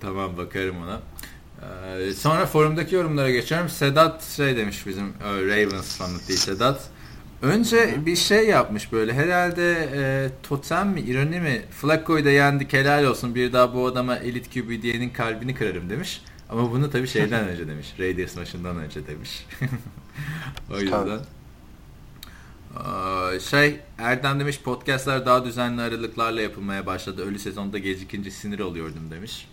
Tamam 0.00 0.36
bakarım 0.36 0.76
ona. 0.82 1.00
Ee, 1.98 2.12
sonra 2.12 2.46
forumdaki 2.46 2.94
yorumlara 2.94 3.30
geçiyorum. 3.30 3.68
Sedat 3.68 4.24
şey 4.24 4.56
demiş 4.56 4.86
bizim 4.86 5.04
e, 5.06 5.24
Ravens 5.24 5.96
fanı 5.96 6.28
değil 6.28 6.38
Sedat. 6.38 6.80
Önce 7.42 8.06
bir 8.06 8.16
şey 8.16 8.48
yapmış 8.48 8.92
böyle 8.92 9.14
herhalde 9.14 9.88
e, 9.94 10.28
totem 10.42 10.88
mi 10.88 11.00
ironi 11.00 11.40
mi 11.40 11.62
Flacco'yu 11.70 12.24
da 12.24 12.30
yendik 12.30 12.72
helal 12.72 13.04
olsun 13.04 13.34
bir 13.34 13.52
daha 13.52 13.74
bu 13.74 13.86
adama 13.86 14.16
elit 14.16 14.54
QB 14.54 14.82
diyenin 14.82 15.10
kalbini 15.10 15.54
kırarım 15.54 15.90
demiş. 15.90 16.22
Ama 16.50 16.72
bunu 16.72 16.90
tabii 16.90 17.08
şeyden 17.08 17.48
önce 17.48 17.68
demiş. 17.68 17.94
Raiders 17.98 18.36
maçından 18.36 18.76
önce 18.76 19.06
demiş. 19.06 19.46
o 20.74 20.80
yüzden. 20.80 21.08
Aa, 21.08 21.41
şey 23.40 23.80
Erdem 23.98 24.40
demiş 24.40 24.60
podcastlar 24.60 25.26
daha 25.26 25.44
düzenli 25.44 25.82
aralıklarla 25.82 26.40
yapılmaya 26.40 26.86
başladı. 26.86 27.22
Ölü 27.26 27.38
sezonda 27.38 27.78
gecikince 27.78 28.30
sinir 28.30 28.60
oluyordum 28.60 29.10
demiş. 29.10 29.48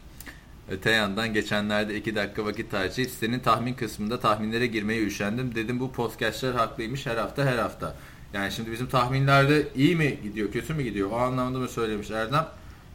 Öte 0.72 0.92
yandan 0.92 1.34
geçenlerde 1.34 1.96
2 1.96 2.16
dakika 2.16 2.46
vakit 2.46 2.74
harcayıp 2.74 3.12
senin 3.12 3.40
tahmin 3.40 3.74
kısmında 3.74 4.20
tahminlere 4.20 4.68
girmeye 4.68 5.04
üşendim. 5.04 5.56
Dedim 5.56 5.80
bu 5.80 5.92
podcastler 5.92 6.54
haklıymış 6.54 7.06
her 7.06 7.18
hafta 7.18 7.46
her 7.46 7.58
hafta. 7.58 7.96
Yani 8.34 8.52
şimdi 8.52 8.72
bizim 8.72 8.88
tahminlerde 8.88 9.68
iyi 9.76 9.96
mi 9.96 10.20
gidiyor 10.24 10.52
kötü 10.52 10.74
mü 10.74 10.84
gidiyor 10.84 11.12
o 11.12 11.18
anlamda 11.18 11.60
mı 11.60 11.68
söylemiş 11.68 12.12
Erdem. 12.12 12.48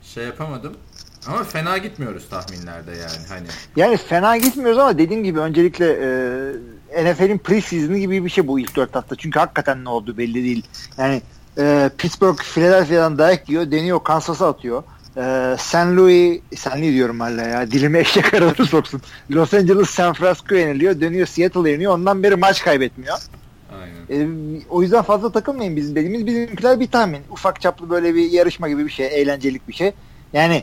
Şey 0.02 0.25
yapamadım. 0.25 0.76
Ama 1.26 1.45
fena 1.45 1.78
gitmiyoruz 1.78 2.28
tahminlerde 2.28 2.90
yani 2.90 3.26
hani. 3.28 3.47
Yani 3.76 3.97
fena 3.97 4.37
gitmiyoruz 4.37 4.78
ama 4.78 4.99
dediğim 4.99 5.25
gibi 5.25 5.40
öncelikle 5.40 5.87
NFL'in 7.02 7.38
preseason'ı 7.38 7.98
gibi 7.98 8.24
bir 8.24 8.30
şey 8.30 8.46
bu 8.46 8.60
ilk 8.60 8.76
dört 8.76 8.94
hafta. 8.94 9.16
Çünkü 9.16 9.38
hakikaten 9.38 9.84
ne 9.84 9.88
oldu 9.88 10.18
belli 10.18 10.44
değil. 10.44 10.66
Yani 10.98 11.22
e, 11.58 11.90
Pittsburgh 11.98 12.42
Philadelphia'dan 12.42 13.18
dayak 13.18 13.48
yiyor. 13.48 13.70
Deniyor 13.70 14.04
Kansas'a 14.04 14.48
atıyor. 14.48 14.82
E, 15.16 15.56
San 15.58 15.96
Louis, 15.96 16.40
San 16.56 16.72
Louis 16.72 16.92
diyorum 16.92 17.20
hala 17.20 17.42
ya. 17.42 17.70
Dilime 17.70 17.98
eşek 17.98 18.34
araları 18.34 18.66
soksun. 18.66 19.02
Los 19.30 19.54
Angeles 19.54 19.90
San 19.90 20.12
Francisco 20.12 20.54
yeniliyor. 20.54 21.00
Dönüyor 21.00 21.26
Seattle 21.26 21.70
yeniyor. 21.70 21.92
Ondan 21.92 22.22
beri 22.22 22.36
maç 22.36 22.64
kaybetmiyor. 22.64 23.18
Aynen. 23.80 24.24
E, 24.24 24.28
o 24.70 24.82
yüzden 24.82 25.02
fazla 25.02 25.32
takılmayın 25.32 25.76
bizim 25.76 25.96
dediğimiz 25.96 26.26
bizimkiler 26.26 26.80
bir 26.80 26.86
tahmin. 26.86 27.22
Ufak 27.30 27.60
çaplı 27.60 27.90
böyle 27.90 28.14
bir 28.14 28.30
yarışma 28.30 28.68
gibi 28.68 28.86
bir 28.86 28.90
şey. 28.92 29.06
Eğlencelik 29.06 29.68
bir 29.68 29.72
şey. 29.74 29.92
Yani 30.32 30.62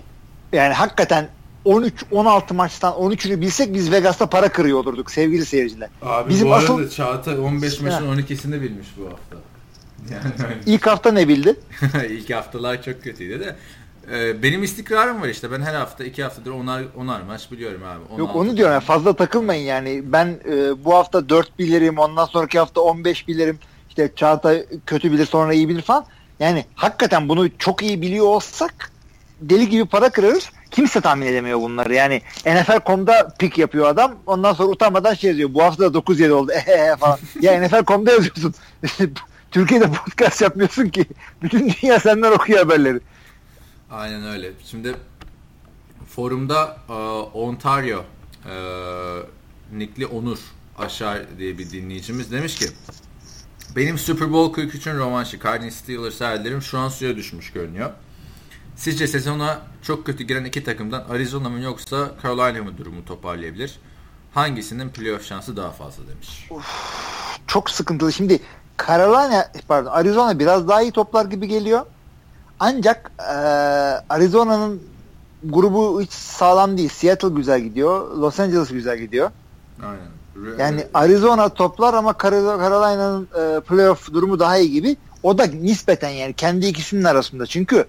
yani 0.53 0.73
hakikaten 0.73 1.27
13-16 1.65 2.53
maçtan 2.53 2.93
13'ünü 2.93 3.41
bilsek 3.41 3.73
biz 3.73 3.91
Vegas'ta 3.91 4.25
para 4.25 4.49
kırıyor 4.49 4.79
olurduk 4.79 5.11
sevgili 5.11 5.45
seyirciler. 5.45 5.89
Abi 6.01 6.29
Bizim 6.29 6.49
bu 6.49 6.53
arada 6.53 6.73
asıl- 6.73 6.89
Çağatay 6.89 7.39
15 7.39 7.81
maçın 7.81 8.17
12'sini 8.17 8.61
bilmiş 8.61 8.87
bu 8.97 9.05
hafta. 9.05 9.35
Yani 10.11 10.53
İlk 10.65 10.87
hafta 10.87 11.11
ne 11.11 11.27
bildi? 11.27 11.55
ilk 12.09 12.29
haftalar 12.33 12.83
çok 12.83 13.03
kötüydü 13.03 13.39
de. 13.39 13.55
Ee, 14.11 14.43
benim 14.43 14.63
istikrarım 14.63 15.21
var 15.21 15.27
işte. 15.27 15.51
Ben 15.51 15.61
her 15.61 15.73
hafta 15.73 16.03
iki 16.03 16.23
haftadır 16.23 16.51
onar, 16.51 16.83
onar 16.97 17.21
maç 17.21 17.51
biliyorum 17.51 17.81
abi. 17.83 18.19
Yok 18.21 18.29
16 18.35 18.39
onu 18.39 18.57
diyorum 18.57 18.73
yani 18.73 18.83
fazla 18.83 19.13
takılmayın 19.15 19.63
yani. 19.65 20.01
Ben 20.05 20.39
e, 20.51 20.85
bu 20.85 20.93
hafta 20.95 21.29
4 21.29 21.59
bilirim 21.59 21.97
ondan 21.97 22.25
sonraki 22.25 22.59
hafta 22.59 22.81
15 22.81 23.27
bilirim. 23.27 23.59
İşte 23.89 24.11
Çağatay 24.15 24.65
kötü 24.85 25.11
bilir 25.11 25.25
sonra 25.25 25.53
iyi 25.53 25.69
bilir 25.69 25.81
falan. 25.81 26.05
Yani 26.39 26.65
hakikaten 26.75 27.29
bunu 27.29 27.57
çok 27.57 27.83
iyi 27.83 28.01
biliyor 28.01 28.25
olsak 28.25 28.91
deli 29.41 29.69
gibi 29.69 29.85
para 29.85 30.09
kırarız. 30.09 30.49
Kimse 30.71 31.01
tahmin 31.01 31.25
edemiyor 31.25 31.59
bunları. 31.59 31.93
Yani 31.93 32.21
NFL.com'da 32.45 33.33
pik 33.39 33.57
yapıyor 33.57 33.87
adam. 33.87 34.15
Ondan 34.25 34.53
sonra 34.53 34.69
utanmadan 34.69 35.13
şey 35.13 35.29
yazıyor. 35.29 35.53
Bu 35.53 35.63
hafta 35.63 35.93
da 35.93 35.97
9-7 35.97 36.31
oldu. 36.31 36.51
Ehehe 36.55 36.95
falan. 36.95 37.19
ya 37.41 37.61
NFL.com'da 37.61 38.11
yazıyorsun. 38.11 38.55
Türkiye'de 39.51 39.91
podcast 39.91 40.41
yapmıyorsun 40.41 40.89
ki. 40.89 41.05
Bütün 41.41 41.73
dünya 41.81 41.99
senden 41.99 42.31
okuyor 42.31 42.59
haberleri. 42.59 42.99
Aynen 43.91 44.27
öyle. 44.27 44.51
Şimdi 44.65 44.95
forumda 46.15 46.77
e, 46.89 46.93
Ontario 47.37 48.03
e, 48.45 48.55
Nikli 49.73 50.05
Onur 50.05 50.39
Aşar 50.77 51.19
diye 51.37 51.57
bir 51.57 51.71
dinleyicimiz 51.71 52.31
demiş 52.31 52.55
ki 52.55 52.65
benim 53.75 53.97
Super 53.97 54.31
Bowl 54.31 54.61
43'ün 54.61 54.97
rövanşı 54.97 55.39
Cardinals 55.39 55.75
Steelers 55.75 56.21
hayallerim 56.21 56.61
şu 56.61 56.77
an 56.79 56.89
suya 56.89 57.15
düşmüş 57.15 57.51
görünüyor. 57.51 57.91
Sizce 58.81 59.07
sezona 59.07 59.61
çok 59.81 60.05
kötü 60.05 60.23
giren 60.23 60.45
iki 60.45 60.63
takımdan 60.63 61.03
Arizona 61.09 61.49
mı 61.49 61.61
yoksa 61.61 62.11
Carolina 62.23 62.63
mı 62.63 62.77
durumu 62.77 63.05
toparlayabilir? 63.05 63.79
Hangisinin 64.33 64.89
playoff 64.89 65.25
şansı 65.25 65.57
daha 65.57 65.71
fazla 65.71 66.03
demiş. 66.07 66.49
çok 67.47 67.69
sıkıntılı. 67.69 68.13
Şimdi 68.13 68.39
Carolina 68.87 69.51
pardon 69.67 69.91
Arizona 69.91 70.39
biraz 70.39 70.67
daha 70.67 70.81
iyi 70.81 70.91
toplar 70.91 71.25
gibi 71.25 71.47
geliyor. 71.47 71.85
Ancak 72.59 73.11
e, 73.19 73.33
Arizona'nın 74.09 74.83
grubu 75.43 76.01
hiç 76.01 76.11
sağlam 76.11 76.77
değil. 76.77 76.89
Seattle 76.89 77.29
güzel 77.29 77.61
gidiyor. 77.61 78.17
Los 78.17 78.39
Angeles 78.39 78.69
güzel 78.69 78.97
gidiyor. 78.97 79.31
Aynen. 79.83 80.57
Yani 80.59 80.87
Arizona 80.93 81.49
toplar 81.49 81.93
ama 81.93 82.11
Car- 82.11 82.59
Carolina'nın 82.61 83.27
e, 83.57 83.59
playoff 83.59 84.13
durumu 84.13 84.39
daha 84.39 84.57
iyi 84.57 84.71
gibi. 84.71 84.97
O 85.23 85.37
da 85.37 85.45
nispeten 85.45 86.09
yani 86.09 86.33
kendi 86.33 86.65
ikisinin 86.65 87.03
arasında. 87.03 87.45
Çünkü 87.45 87.85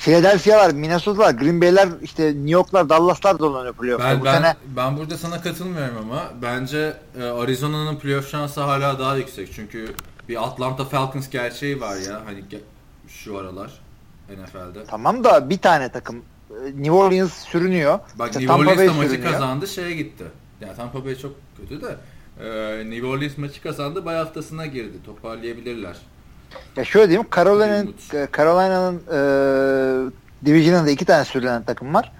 Philadelphia'lar, 0.00 0.70
Minnesota'lar, 0.70 1.30
Green 1.30 1.60
Bay'ler, 1.60 1.88
işte 2.02 2.26
New 2.26 2.50
York'lar, 2.50 2.88
Dallas'lar 2.88 3.38
dolanıyor 3.38 3.74
playoff'ta. 3.74 4.08
Ben, 4.08 4.20
Bu 4.20 4.24
ben, 4.24 4.34
sene 4.34 4.56
ben 4.76 4.96
burada 4.96 5.18
sana 5.18 5.42
katılmıyorum 5.42 5.96
ama 5.98 6.30
bence 6.42 6.96
e, 7.20 7.24
Arizona'nın 7.24 7.96
playoff 7.96 8.30
şansı 8.30 8.60
hala 8.60 8.98
daha 8.98 9.16
yüksek. 9.16 9.52
Çünkü 9.52 9.94
bir 10.28 10.44
Atlanta 10.44 10.84
Falcons 10.84 11.30
gerçeği 11.30 11.80
var 11.80 11.96
ya 11.96 12.22
hani 12.26 12.44
şu 13.08 13.38
aralar 13.38 13.70
NFL'de. 14.30 14.84
tamam 14.84 15.24
da 15.24 15.50
bir 15.50 15.58
tane 15.58 15.92
takım 15.92 16.16
e, 16.50 16.66
New 16.66 16.92
Orleans 16.92 17.32
sürünüyor. 17.32 17.98
Bak 18.14 18.28
İşte 18.28 18.40
New 18.40 18.54
Orleans 18.54 18.88
da 18.88 18.92
maçı 18.92 19.22
kazandı 19.22 19.68
şeye 19.68 19.92
gitti. 19.92 20.24
Ya 20.60 20.74
Tampa 20.74 21.04
Bay 21.04 21.16
çok 21.16 21.32
kötü 21.56 21.82
de 21.82 21.96
e, 22.44 22.90
New 22.90 23.06
Orleans 23.06 23.38
maçı 23.38 23.62
kazandı 23.62 24.04
bay 24.04 24.16
haftasına 24.16 24.66
girdi. 24.66 24.96
Toparlayabilirler. 25.06 25.96
Ya 26.76 26.84
şöyle 26.84 27.08
diyeyim 27.08 27.28
Carolina'nın 27.36 27.94
e, 28.14 28.28
Carolina'nın 28.36 28.96
e, 28.96 29.20
Division'ında 30.46 30.90
iki 30.90 31.04
tane 31.04 31.24
sürülen 31.24 31.62
takım 31.62 31.94
var. 31.94 32.12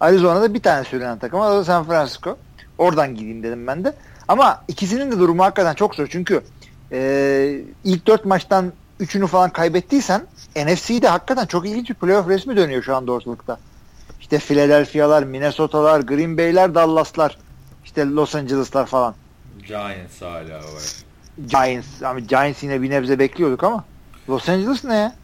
Arizona'da 0.00 0.54
bir 0.54 0.62
tane 0.62 0.84
sürülen 0.84 1.18
takım 1.18 1.40
var. 1.40 1.50
O 1.50 1.56
da 1.56 1.64
San 1.64 1.84
Francisco. 1.84 2.38
Oradan 2.78 3.14
gideyim 3.14 3.42
dedim 3.42 3.66
ben 3.66 3.84
de. 3.84 3.94
Ama 4.28 4.64
ikisinin 4.68 5.12
de 5.12 5.18
durumu 5.18 5.44
hakikaten 5.44 5.74
çok 5.74 5.94
zor. 5.94 6.06
Çünkü 6.06 6.42
e, 6.92 7.60
ilk 7.84 8.06
dört 8.06 8.24
maçtan 8.24 8.72
üçünü 9.00 9.26
falan 9.26 9.50
kaybettiysen 9.50 10.22
NFC'de 10.56 11.08
hakikaten 11.08 11.46
çok 11.46 11.66
ilginç 11.66 11.90
bir 11.90 11.94
playoff 11.94 12.28
resmi 12.28 12.56
dönüyor 12.56 12.82
şu 12.82 12.96
anda 12.96 13.12
ortalıkta. 13.12 13.58
İşte 14.20 14.38
Philadelphia'lar, 14.38 15.22
Minnesota'lar, 15.22 16.00
Green 16.00 16.38
Bay'ler, 16.38 16.74
Dallas'lar, 16.74 17.38
işte 17.84 18.06
Los 18.06 18.34
Angeles'lar 18.34 18.86
falan. 18.86 19.14
Giants 19.66 20.22
hala 20.22 20.58
var. 20.58 21.09
Giants. 21.46 22.02
Ama 22.02 22.20
Giants 22.20 22.62
yine 22.62 22.82
bir 22.82 22.90
nebze 22.90 23.18
bekliyorduk 23.18 23.64
ama. 23.64 23.84
Los 24.28 24.48
Angeles 24.48 24.84
ne 24.84 24.94
ya? 24.94 25.14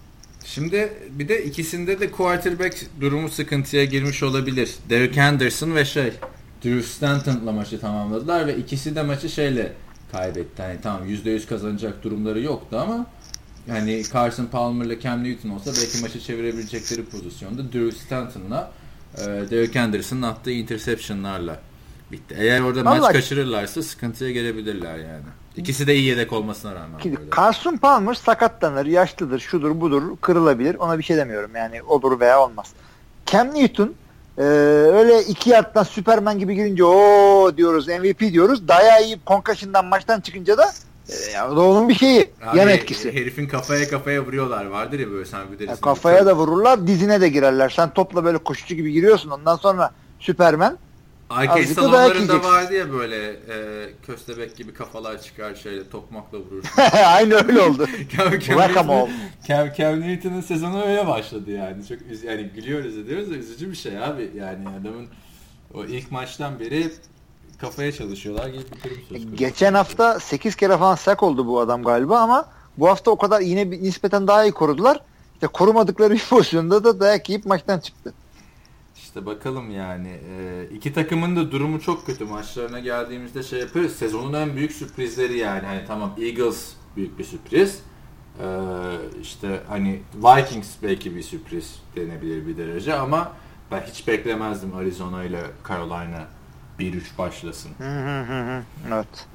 Şimdi 0.44 0.92
bir 1.10 1.28
de 1.28 1.44
ikisinde 1.44 2.00
de 2.00 2.10
quarterback 2.10 2.86
durumu 3.00 3.28
sıkıntıya 3.28 3.84
girmiş 3.84 4.22
olabilir. 4.22 4.74
Derek 4.90 5.16
Henderson 5.16 5.74
ve 5.74 5.84
şey 5.84 6.12
Drew 6.64 6.82
Stanton'la 6.82 7.52
maçı 7.52 7.80
tamamladılar 7.80 8.46
ve 8.46 8.56
ikisi 8.56 8.96
de 8.96 9.02
maçı 9.02 9.28
şeyle 9.28 9.72
kaybetti. 10.12 10.62
Hani 10.62 10.76
tamam 10.82 11.08
%100 11.08 11.46
kazanacak 11.48 12.02
durumları 12.02 12.40
yoktu 12.40 12.76
ama 12.82 13.06
yani 13.68 14.02
Carson 14.12 14.46
Palmer'la 14.46 15.00
Cam 15.00 15.24
Newton 15.24 15.48
olsa 15.50 15.70
belki 15.82 16.02
maçı 16.02 16.20
çevirebilecekleri 16.20 17.04
pozisyonda 17.04 17.72
Drew 17.72 17.92
Stanton'la 17.98 18.72
e, 19.18 19.24
Derek 19.24 19.74
Henderson'ın 19.74 20.22
attığı 20.22 20.50
interception'larla 20.50 21.60
bitti. 22.12 22.36
Eğer 22.38 22.60
orada 22.60 22.82
maç 22.82 23.00
Vallahi- 23.00 23.12
kaçırırlarsa 23.12 23.82
sıkıntıya 23.82 24.30
gelebilirler 24.30 24.98
yani. 24.98 25.24
İkisi 25.56 25.86
de 25.86 25.94
iyi 25.94 26.04
yedek 26.04 26.32
olmasına 26.32 26.74
rağmen. 26.74 27.00
Böyle. 27.04 27.16
Carson 27.36 27.76
Palmer 27.76 28.14
sakatlanır, 28.14 28.86
yaşlıdır, 28.86 29.38
şudur 29.38 29.80
budur, 29.80 30.02
kırılabilir. 30.20 30.74
Ona 30.74 30.98
bir 30.98 31.04
şey 31.04 31.16
demiyorum 31.16 31.50
yani 31.56 31.82
olur 31.82 32.20
veya 32.20 32.42
olmaz. 32.42 32.66
Cam 33.26 33.54
Newton 33.54 33.94
e, 34.38 34.42
öyle 34.42 35.22
iki 35.22 35.50
yardtan 35.50 35.82
Superman 35.82 36.38
gibi 36.38 36.54
girince 36.54 36.84
o 36.84 37.56
diyoruz 37.56 37.88
MVP 37.88 38.20
diyoruz. 38.20 38.68
Dayağı 38.68 39.02
yiyip 39.02 39.26
concussion'dan 39.26 39.84
maçtan 39.84 40.20
çıkınca 40.20 40.58
da 40.58 40.72
e, 41.08 41.32
ya, 41.32 41.50
da 41.50 41.60
onun 41.60 41.88
bir 41.88 41.94
şeyi. 41.94 42.30
Abi, 42.46 42.58
yan 42.58 42.68
etkisi. 42.68 43.12
Herifin 43.12 43.48
kafaya 43.48 43.88
kafaya 43.88 44.26
vuruyorlar 44.26 44.66
vardır 44.66 44.98
ya 44.98 45.10
böyle 45.10 45.24
sen 45.24 45.40
bir 45.52 45.68
Ya 45.68 45.76
kafaya 45.76 46.26
da 46.26 46.36
vururlar, 46.36 46.86
dizine 46.86 47.20
de 47.20 47.28
girerler. 47.28 47.68
Sen 47.68 47.90
topla 47.90 48.24
böyle 48.24 48.38
koşucu 48.38 48.74
gibi 48.74 48.92
giriyorsun. 48.92 49.30
Ondan 49.30 49.56
sonra 49.56 49.90
Superman 50.20 50.78
Arcade 51.30 51.66
salonlarında 51.66 52.42
vardı 52.44 52.74
ya 52.74 52.92
böyle 52.92 53.30
e, 53.30 53.88
köstebek 54.06 54.56
gibi 54.56 54.74
kafalar 54.74 55.22
çıkar 55.22 55.54
şeyle 55.54 55.90
tokmakla 55.90 56.38
vurursun. 56.38 56.82
aynı 57.06 57.34
öyle 57.34 57.60
oldu. 57.60 57.86
Cam, 59.48 59.72
Cam 59.78 60.00
Newton'un 60.00 60.40
sezonu 60.40 60.82
öyle 60.82 61.06
başladı 61.06 61.50
yani. 61.50 61.86
Çok 61.86 61.98
yani 62.24 62.50
gülüyoruz 62.54 62.98
ediyoruz 62.98 63.30
da 63.30 63.34
üzücü 63.34 63.70
bir 63.70 63.76
şey 63.76 64.04
abi. 64.04 64.30
Yani 64.36 64.68
adamın 64.80 65.06
o 65.74 65.84
ilk 65.84 66.12
maçtan 66.12 66.60
beri 66.60 66.92
kafaya 67.60 67.92
çalışıyorlar 67.92 68.48
gibi 68.48 68.62
bir 68.62 68.90
durum 68.90 69.02
söz 69.08 69.22
konusu. 69.22 69.36
Geçen 69.36 69.74
hafta 69.74 70.20
8 70.20 70.56
kere 70.56 70.78
falan 70.78 70.94
sak 70.94 71.22
oldu 71.22 71.46
bu 71.46 71.60
adam 71.60 71.82
galiba 71.82 72.20
ama 72.20 72.48
bu 72.78 72.88
hafta 72.88 73.10
o 73.10 73.18
kadar 73.18 73.40
yine 73.40 73.70
bir, 73.70 73.82
nispeten 73.82 74.26
daha 74.26 74.44
iyi 74.44 74.52
korudular. 74.52 75.00
İşte 75.34 75.46
korumadıkları 75.46 76.14
bir 76.14 76.26
pozisyonda 76.30 76.84
da 76.84 77.00
dayak 77.00 77.28
yiyip 77.28 77.46
maçtan 77.46 77.78
çıktı. 77.78 78.12
İşte 79.16 79.26
bakalım 79.26 79.70
yani. 79.70 80.08
E, 80.08 80.68
iki 80.74 80.92
takımın 80.92 81.36
da 81.36 81.52
durumu 81.52 81.80
çok 81.80 82.06
kötü. 82.06 82.24
Maçlarına 82.24 82.78
geldiğimizde 82.78 83.42
şey 83.42 83.60
yapıyoruz. 83.60 83.92
Sezonun 83.92 84.32
en 84.32 84.56
büyük 84.56 84.72
sürprizleri 84.72 85.38
yani. 85.38 85.66
Hani 85.66 85.84
tamam 85.86 86.14
Eagles 86.20 86.72
büyük 86.96 87.18
bir 87.18 87.24
sürpriz. 87.24 87.82
E, 88.40 88.46
işte 89.22 89.60
hani 89.68 90.00
Vikings 90.14 90.68
belki 90.82 91.16
bir 91.16 91.22
sürpriz 91.22 91.82
denebilir 91.96 92.46
bir 92.46 92.56
derece 92.56 92.94
ama 92.94 93.32
ben 93.70 93.80
hiç 93.80 94.08
beklemezdim 94.08 94.76
Arizona 94.76 95.24
ile 95.24 95.40
Carolina 95.68 96.26
1-3 96.78 97.00
başlasın. 97.18 97.70
Hı 97.78 98.00
hı 98.00 98.22
hı 98.22 98.42
hı. 98.42 98.62
Evet. 98.88 99.26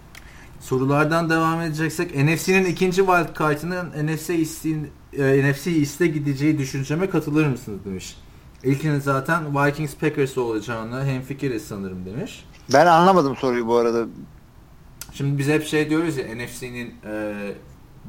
Sorulardan 0.59 1.29
devam 1.29 1.61
edeceksek 1.61 2.15
NFC'nin 2.15 2.65
ikinci 2.65 2.97
wild 2.97 3.39
card'ının 3.39 4.07
NFC 4.07 4.35
isteğin, 4.35 4.91
e, 5.17 5.51
NFC 5.51 5.71
iste 5.71 6.07
gideceği 6.07 6.57
düşünceme 6.57 7.09
katılır 7.09 7.47
mısınız 7.47 7.85
demiş. 7.85 8.15
İlkinin 8.63 8.99
zaten 8.99 9.43
Vikings 9.65 9.95
Packers 9.95 10.37
olacağını 10.37 11.05
hemfikiriz 11.05 11.65
sanırım 11.67 12.05
demiş. 12.05 12.45
Ben 12.73 12.85
anlamadım 12.85 13.35
soruyu 13.35 13.67
bu 13.67 13.75
arada. 13.75 14.05
Şimdi 15.13 15.37
biz 15.37 15.47
hep 15.47 15.65
şey 15.65 15.89
diyoruz 15.89 16.17
ya 16.17 16.25
NFC'nin 16.35 16.95
e, 17.05 17.33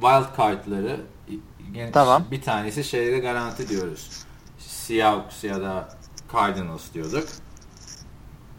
wild 0.01 0.37
card'ları 0.39 1.01
Tamam. 1.93 2.25
bir 2.31 2.43
tanesi 2.43 2.85
şeyde 2.85 3.19
garanti 3.19 3.69
diyoruz. 3.69 4.11
Seahawks 4.59 5.45
ya 5.45 5.61
da 5.61 5.89
Cardinals 6.33 6.83
diyorduk. 6.95 7.25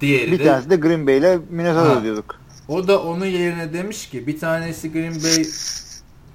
Diğeri 0.02 0.32
Bir 0.32 0.40
de 0.40 0.44
tanesi 0.44 0.70
de 0.70 0.76
Green 0.76 1.08
Bay 1.08 1.18
ile 1.18 1.40
Minnesota 1.50 1.96
Ha. 1.96 2.04
diyorduk. 2.04 2.36
O 2.68 2.88
da 2.88 3.04
onun 3.04 3.26
yerine 3.26 3.74
demiş 3.74 4.10
ki 4.10 4.28
bir 4.28 4.40
tanesi 4.40 4.92
Green 4.92 5.24
Bay 5.24 5.46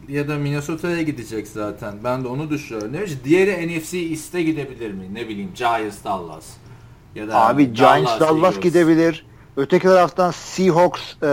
ya 0.09 0.29
da 0.29 0.37
Minnesota'ya 0.37 1.03
gidecek 1.03 1.49
zaten. 1.49 1.95
Ben 2.05 2.25
de 2.25 2.29
onu 2.29 2.51
düşünüyorum. 2.51 2.95
Demiş 2.95 3.13
diğeri 3.25 3.69
NFC 3.69 3.99
East'e 3.99 4.43
gidebilir 4.43 4.93
mi? 4.93 5.15
Ne 5.15 5.29
bileyim 5.29 5.51
Giants 5.55 6.05
Dallas. 6.05 6.45
Ya 7.15 7.29
da 7.29 7.37
Abi 7.37 7.73
Giants 7.73 8.21
Dallas, 8.21 8.21
Dallas 8.21 8.61
gidebilir. 8.61 9.27
Öteki 9.57 9.85
taraftan 9.85 10.31
Seahawks, 10.31 11.01
e, 11.23 11.27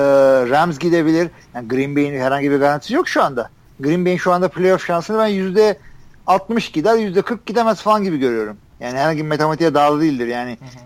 Rams 0.49 0.79
gidebilir. 0.79 1.29
Yani 1.53 1.67
Green 1.67 1.95
Bay'in 1.95 2.19
herhangi 2.19 2.51
bir 2.51 2.57
garantisi 2.57 2.93
yok 2.93 3.07
şu 3.07 3.23
anda. 3.23 3.49
Green 3.79 4.05
Bay'in 4.05 4.17
şu 4.17 4.31
anda 4.31 4.47
playoff 4.49 4.85
şansını 4.85 5.17
ben 5.17 5.27
yüzde 5.27 5.79
60 6.27 6.71
gider, 6.71 6.97
yüzde 6.97 7.21
40 7.21 7.45
gidemez 7.45 7.81
falan 7.81 8.03
gibi 8.03 8.17
görüyorum. 8.17 8.57
Yani 8.79 8.97
herhangi 8.97 9.23
bir 9.23 9.27
matematiğe 9.27 9.73
bağlı 9.73 10.01
değildir. 10.01 10.27
Yani 10.27 10.51
hı 10.51 10.65
hı. 10.65 10.85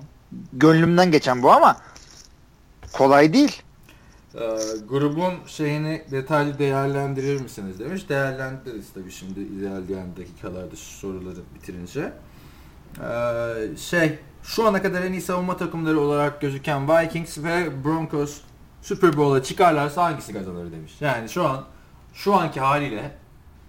gönlümden 0.54 1.12
geçen 1.12 1.44
bu 1.44 1.52
ama 1.52 1.78
kolay 2.94 3.34
değil. 3.34 3.62
Ee, 4.36 4.40
grubun 4.90 5.34
şeyini 5.48 6.04
detaylı 6.12 6.60
değerlendirir 6.60 7.42
misiniz 7.42 7.80
demiş. 7.80 8.10
Değerlendiririz 8.10 8.94
tabii 8.94 9.12
şimdi 9.12 9.40
ilerleyen 9.40 10.18
dakikalarda 10.18 10.76
şu 10.76 10.98
soruları 10.98 11.40
bitirince. 11.56 12.14
Ee, 13.02 13.78
şey 13.78 14.20
şu 14.44 14.68
ana 14.68 14.82
kadar 14.82 15.02
en 15.02 15.12
iyi 15.12 15.22
savunma 15.22 15.58
takımları 15.58 16.00
olarak 16.00 16.42
gözüken 16.42 16.88
Vikings 16.88 17.38
ve 17.38 17.84
Broncos 17.84 18.42
Super 18.82 19.18
Bowl'a 19.18 19.44
çıkarlarsa 19.44 20.04
hangisi 20.04 20.34
kazanır 20.34 20.72
demiş. 20.72 20.94
Yani 21.00 21.30
şu 21.30 21.48
an 21.48 21.66
şu 22.14 22.36
anki 22.36 22.60
haliyle 22.60 23.18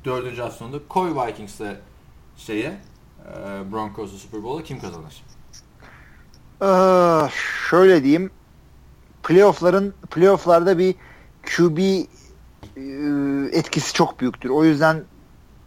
dördüncü 0.04 0.42
hafta 0.42 0.66
koy 0.88 1.14
Vikings'le 1.14 1.76
şeye 2.36 2.80
e, 3.26 3.72
Broncos'u 3.72 4.18
Super 4.18 4.42
Bowl'a 4.42 4.62
kim 4.62 4.80
kazanır? 4.80 5.24
Ee, 6.62 7.30
şöyle 7.70 8.02
diyeyim 8.02 8.30
playoff'ların 9.22 9.94
playoff'larda 10.10 10.78
bir 10.78 10.94
QB 11.56 11.78
e, 11.78 12.82
etkisi 13.58 13.92
çok 13.92 14.20
büyüktür. 14.20 14.50
O 14.50 14.64
yüzden 14.64 15.02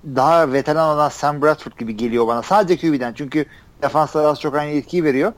daha 0.06 0.54
veteran 0.54 0.96
olan 0.96 1.10
Sam 1.10 1.42
Bradford 1.42 1.72
gibi 1.80 1.98
geliyor 1.98 2.28
bana. 2.28 2.42
Sadece 2.42 2.78
QB'den. 2.78 3.14
Çünkü 3.14 3.46
defanslar 3.82 4.26
az 4.26 4.40
çok 4.42 4.56
aynı 4.56 4.72
etkiyi 4.72 5.04
veriyor. 5.04 5.34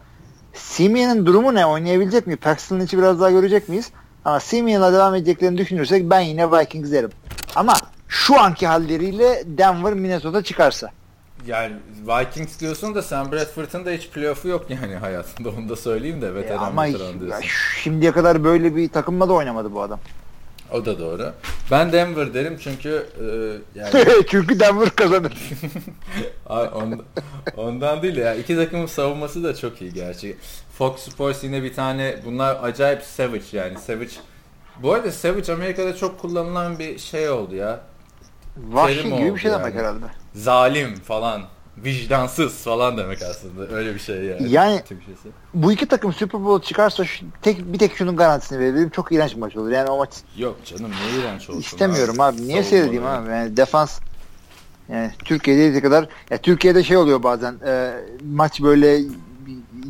Simeon'ın 0.53 1.25
durumu 1.25 1.55
ne? 1.55 1.65
Oynayabilecek 1.65 2.27
mi? 2.27 2.35
Paxton'ın 2.35 2.85
içi 2.85 2.97
biraz 2.97 3.19
daha 3.19 3.31
görecek 3.31 3.69
miyiz? 3.69 3.91
Ama 4.25 4.39
Simeon'la 4.39 4.93
devam 4.93 5.15
edeceklerini 5.15 5.57
düşünürsek 5.57 6.09
ben 6.09 6.19
yine 6.19 6.51
Vikings 6.51 6.91
derim. 6.91 7.11
Ama 7.55 7.73
şu 8.07 8.41
anki 8.41 8.67
halleriyle 8.67 9.43
Denver 9.45 9.93
Minnesota 9.93 10.43
çıkarsa. 10.43 10.91
Yani 11.47 11.73
Vikings 12.07 12.59
diyorsun 12.59 12.95
da 12.95 13.01
Sam 13.01 13.31
Bradford'ın 13.31 13.85
da 13.85 13.91
hiç 13.91 14.09
playoff'u 14.09 14.47
yok 14.47 14.65
yani 14.69 14.95
hayatında 14.95 15.49
onu 15.49 15.69
da 15.69 15.75
söyleyeyim 15.75 16.21
de 16.21 16.35
veteran 16.35 16.63
e 16.63 16.65
ama 16.65 16.85
veteran 16.85 17.19
diyorsun. 17.19 17.45
şimdiye 17.83 18.11
kadar 18.11 18.43
böyle 18.43 18.75
bir 18.75 18.89
takımla 18.89 19.29
da 19.29 19.33
oynamadı 19.33 19.73
bu 19.73 19.81
adam. 19.81 19.99
O 20.71 20.85
da 20.85 20.99
doğru. 20.99 21.33
Ben 21.71 21.91
Denver 21.91 22.33
derim 22.33 22.57
çünkü 22.63 23.05
e, 23.19 23.25
yani... 23.79 24.05
çünkü 24.29 24.59
Denver 24.59 24.89
kazanır. 24.89 25.33
ondan, 26.49 27.01
ondan 27.57 28.01
değil 28.01 28.17
ya. 28.17 28.35
İki 28.35 28.55
takımın 28.55 28.85
savunması 28.85 29.43
da 29.43 29.55
çok 29.55 29.81
iyi 29.81 29.93
gerçi. 29.93 30.37
Fox 30.77 30.99
Sports 30.99 31.43
yine 31.43 31.63
bir 31.63 31.73
tane 31.73 32.15
bunlar 32.25 32.57
acayip 32.63 33.01
Savage 33.01 33.45
yani. 33.51 33.79
Savage 33.79 34.11
bu 34.81 34.93
arada 34.93 35.11
Savage 35.11 35.53
Amerika'da 35.53 35.95
çok 35.95 36.19
kullanılan 36.19 36.79
bir 36.79 36.97
şey 36.97 37.29
oldu 37.29 37.55
ya. 37.55 37.79
Vahşi 38.57 39.03
gibi 39.03 39.35
bir 39.35 39.39
şey 39.39 39.51
yani. 39.51 39.59
demek 39.59 39.75
herhalde. 39.75 40.05
Zalim 40.33 40.95
falan 40.95 41.41
vicdansız 41.77 42.63
falan 42.63 42.97
demek 42.97 43.21
aslında. 43.21 43.75
Öyle 43.75 43.93
bir 43.93 43.99
şey 43.99 44.23
yani. 44.23 44.51
Yani 44.51 44.81
bu 45.53 45.71
iki 45.71 45.85
takım 45.85 46.13
Super 46.13 46.45
Bowl 46.45 46.67
çıkarsa 46.67 47.05
şu, 47.05 47.25
tek 47.41 47.73
bir 47.73 47.79
tek 47.79 47.95
şunun 47.97 48.15
garantisini 48.15 48.59
verebilirim. 48.59 48.89
Çok 48.89 49.11
iğrenç 49.11 49.35
bir 49.35 49.39
maç 49.39 49.55
olur. 49.55 49.71
Yani 49.71 49.89
o 49.89 49.97
maç 49.97 50.09
Yok 50.37 50.55
canım 50.65 50.91
ne 50.91 51.19
iğrenç 51.19 51.49
olsun. 51.49 51.59
İstemiyorum 51.59 52.21
abi. 52.21 52.37
abi. 52.37 52.47
Niye 52.47 52.63
seyredeyim 52.63 53.05
abi? 53.05 53.29
Yani 53.29 53.57
defans 53.57 53.99
yani 54.89 55.11
Türkiye'de 55.25 55.81
kadar 55.81 56.07
ya 56.29 56.37
Türkiye'de 56.37 56.83
şey 56.83 56.97
oluyor 56.97 57.23
bazen 57.23 57.55
e, 57.65 57.91
maç 58.25 58.61
böyle 58.61 58.99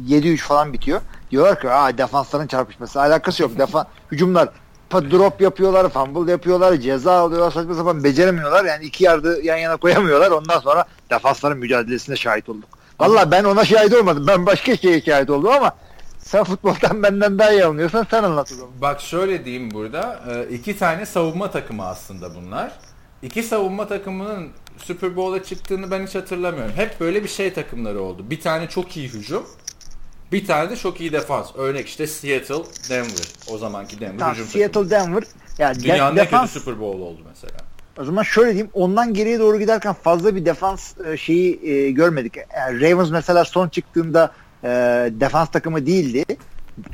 7-3 0.08 0.38
falan 0.38 0.74
bitiyor. 0.74 1.02
Diyorlar 1.32 1.62
ki 1.62 1.70
aa 1.70 1.98
defansların 1.98 2.48
çarpışması 2.48 3.02
alakası 3.02 3.44
yok. 3.44 3.58
Defan 3.58 3.88
hücumlar 4.12 4.50
drop 4.92 5.42
yapıyorlar, 5.42 5.90
fumble 5.90 6.32
yapıyorlar, 6.32 6.76
ceza 6.76 7.14
alıyorlar, 7.14 7.52
saçma 7.52 7.74
sapan 7.74 8.04
beceremiyorlar. 8.04 8.66
Yani 8.66 8.86
iki 8.86 9.04
yardı 9.04 9.42
yan 9.44 9.58
yana 9.58 9.78
koyamıyorlar. 9.78 10.32
Ondan 10.32 10.60
sonra 10.60 10.86
defansların 11.10 11.58
mücadelesine 11.58 12.16
şahit 12.16 12.50
olduk. 12.50 12.70
Valla 13.00 13.32
ben 13.32 13.44
ona 13.44 13.66
şahit 13.66 13.94
olmadım. 13.94 14.28
Ben 14.28 14.46
başka 14.46 14.78
şeye 14.78 15.02
şahit 15.02 15.30
oldum 15.30 15.50
ama 15.50 15.72
sen 16.18 16.44
futboldan 16.44 17.04
benden 17.04 17.40
daha 17.40 17.52
iyi 17.52 17.66
anlıyorsan 17.66 18.08
sen 18.12 18.24
anlat. 18.24 18.52
Bak 18.82 19.02
şöyle 19.02 19.46
diyeyim 19.46 19.72
burada. 19.72 20.20
E, 20.30 20.54
iki 20.56 20.78
tane 20.78 21.06
savunma 21.06 21.52
takımı 21.52 21.86
aslında 21.86 22.36
bunlar. 22.36 22.72
İki 23.24 23.44
savunma 23.44 23.88
takımının 23.88 24.50
Super 24.78 25.16
Bowl'a 25.16 25.44
çıktığını 25.44 25.92
ben 25.92 26.08
hiç 26.08 26.16
hatırlamıyorum. 26.16 26.74
Hep 26.76 27.00
böyle 27.00 27.24
bir 27.24 27.28
şey 27.28 27.54
takımları 27.54 28.02
oldu. 28.02 28.26
Bir 28.30 28.42
tane 28.42 28.70
çok 28.70 28.98
iyi 28.98 29.10
hücum. 29.10 29.44
Bir 30.36 30.46
tane 30.46 30.70
de 30.70 30.76
çok 30.76 31.02
iyi 31.02 31.12
defans. 31.12 31.56
Örnek 31.56 31.88
işte 31.88 32.08
Seattle, 32.08 32.64
Denver. 32.90 33.34
O 33.54 33.58
zamanki 33.58 34.00
Denver 34.00 34.20
tamam, 34.20 34.36
Seattle, 34.36 34.68
takımı. 34.68 34.90
Denver. 34.90 35.24
Yani 35.58 35.84
Dünyanın 35.84 36.18
en 36.18 36.30
kötü 36.30 36.48
Super 36.48 36.80
Bowl 36.80 37.02
oldu 37.02 37.20
mesela. 37.30 37.58
O 38.00 38.04
zaman 38.04 38.24
şöyle 38.24 38.50
diyeyim. 38.50 38.70
Ondan 38.74 39.14
geriye 39.14 39.40
doğru 39.40 39.60
giderken 39.60 39.94
fazla 39.94 40.36
bir 40.36 40.46
defans 40.46 40.94
e, 41.06 41.18
şeyi 41.18 41.70
e, 41.70 41.92
görmedik. 41.92 42.34
Yani 42.58 42.82
Ravens 42.82 43.12
mesela 43.12 43.46
son 43.46 43.70
çıktığında 43.70 44.32
e, 44.64 44.70
defans 45.12 45.50
takımı 45.50 45.86
değildi. 45.86 46.26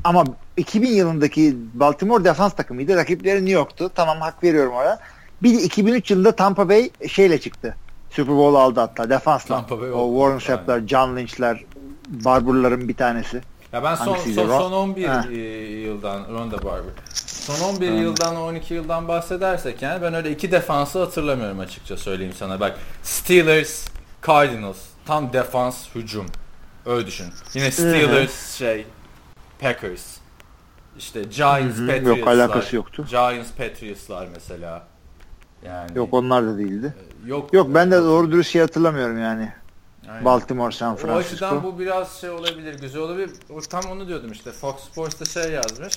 Ama 0.04 0.26
2000 0.58 0.88
yılındaki 0.88 1.56
Baltimore 1.74 2.24
defans 2.24 2.56
takımıydı. 2.56 2.96
Rakipleri 2.96 3.38
New 3.38 3.52
York'tu. 3.52 3.92
Tamam 3.96 4.18
hak 4.22 4.44
veriyorum 4.44 4.74
oraya. 4.74 5.00
Bir 5.44 5.58
de 5.58 5.64
2003 5.64 6.12
yılında 6.12 6.32
Tampa 6.32 6.70
Bay 6.70 6.90
şeyle 7.08 7.40
çıktı. 7.40 7.76
Super 8.12 8.36
Bowl 8.36 8.56
aldı 8.56 8.80
hatta 8.80 9.10
defansla. 9.10 9.56
Tampa 9.56 9.82
Bay 9.82 9.92
o 9.94 10.12
Warren 10.14 10.40
Sapp'ler, 10.40 10.88
John 10.88 11.18
Lynch'ler, 11.18 11.64
Barber'ların 12.12 12.88
bir 12.88 12.96
tanesi. 12.96 13.42
Ya 13.74 13.84
ben 13.84 13.96
son, 13.96 14.16
son, 14.16 14.48
son 14.48 14.72
11 14.72 15.08
ha. 15.08 15.26
E, 15.32 15.36
yıldan 15.82 16.34
Ronda 16.34 16.58
Barber. 16.64 16.92
Son 17.14 17.76
11 17.76 17.90
hmm. 17.90 18.02
yıldan 18.02 18.36
12 18.36 18.74
yıldan 18.74 19.08
bahsedersek 19.08 19.82
yani 19.82 20.02
ben 20.02 20.14
öyle 20.14 20.32
iki 20.32 20.52
defansı 20.52 21.00
hatırlamıyorum 21.00 21.60
açıkça 21.60 21.98
söyleyeyim 21.98 22.34
sana. 22.38 22.60
Bak 22.60 22.78
Steelers, 23.04 23.88
Cardinals 24.28 24.78
tam 25.06 25.34
defans 25.34 25.96
hücum. 25.96 26.26
Öyle 26.86 27.08
düşün. 27.08 27.28
Yine 27.54 27.72
Steelers 27.72 28.56
şey 28.56 28.86
Packers. 29.60 30.18
İşte 30.98 31.24
Giants, 31.24 31.78
Hı-hı. 31.78 31.88
Patriots'lar. 31.88 32.18
Yok 32.18 32.28
alakası 32.28 32.76
yoktu. 32.76 33.06
Giants, 33.10 33.52
Patriots'lar 33.58 34.28
mesela. 34.34 34.88
Yani 35.66 35.98
Yok 35.98 36.14
onlar 36.14 36.46
da 36.46 36.58
değildi. 36.58 36.94
Yok. 37.26 37.54
Yok 37.54 37.68
ben 37.70 37.92
de 37.92 37.98
doğru 37.98 38.32
dürüst 38.32 38.52
şey 38.52 38.62
hatırlamıyorum 38.62 39.22
yani. 39.22 39.54
Aynen. 40.10 40.26
Baltimore, 40.26 40.72
San 40.72 40.96
Francisco. 40.96 41.46
O 41.46 41.50
açıdan 41.50 41.64
bu 41.64 41.80
biraz 41.80 42.22
şey 42.22 42.30
olabilir, 42.30 42.80
güzel 42.80 43.02
olabilir. 43.02 43.30
Tam 43.70 43.86
onu 43.86 44.08
diyordum 44.08 44.32
işte. 44.32 44.52
Fox 44.52 44.76
Sports'ta 44.76 45.26
şey 45.26 45.52
yazmış. 45.52 45.94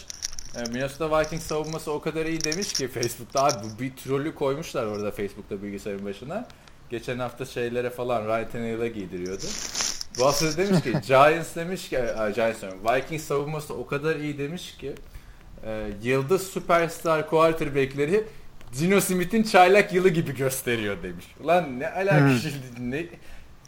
E, 0.56 0.70
Minnesota 0.70 1.20
Vikings 1.20 1.42
savunması 1.42 1.92
o 1.92 2.00
kadar 2.00 2.26
iyi 2.26 2.44
demiş 2.44 2.72
ki 2.72 2.88
Facebook'ta 2.88 3.44
abi 3.44 3.66
bir 3.80 3.96
trolü 3.96 4.34
koymuşlar 4.34 4.86
orada 4.86 5.10
Facebook'ta 5.10 5.62
bilgisayarın 5.62 6.04
başına. 6.04 6.46
Geçen 6.90 7.18
hafta 7.18 7.44
şeylere 7.44 7.90
falan 7.90 8.26
Ryan 8.26 8.50
Tannehill'a 8.50 8.86
giydiriyordu. 8.86 9.44
Bu 10.18 10.26
hafta 10.26 10.56
demiş 10.56 10.82
ki 10.82 10.92
Giants 11.06 11.56
demiş 11.56 11.88
ki 11.88 11.98
Giants 12.34 12.60
diyorum, 12.60 12.78
Vikings 12.84 13.24
savunması 13.24 13.74
o 13.74 13.86
kadar 13.86 14.16
iyi 14.16 14.38
demiş 14.38 14.76
ki 14.76 14.94
e, 15.64 15.90
yıldız 16.02 16.42
süperstar 16.46 17.30
quarterback'leri 17.30 18.24
Gino 18.78 19.00
Smith'in 19.00 19.42
çaylak 19.42 19.92
yılı 19.92 20.08
gibi 20.08 20.36
gösteriyor 20.36 21.02
demiş. 21.02 21.26
Ulan 21.40 21.80
ne 21.80 21.88
alakası 21.88 22.48
ne 22.80 23.06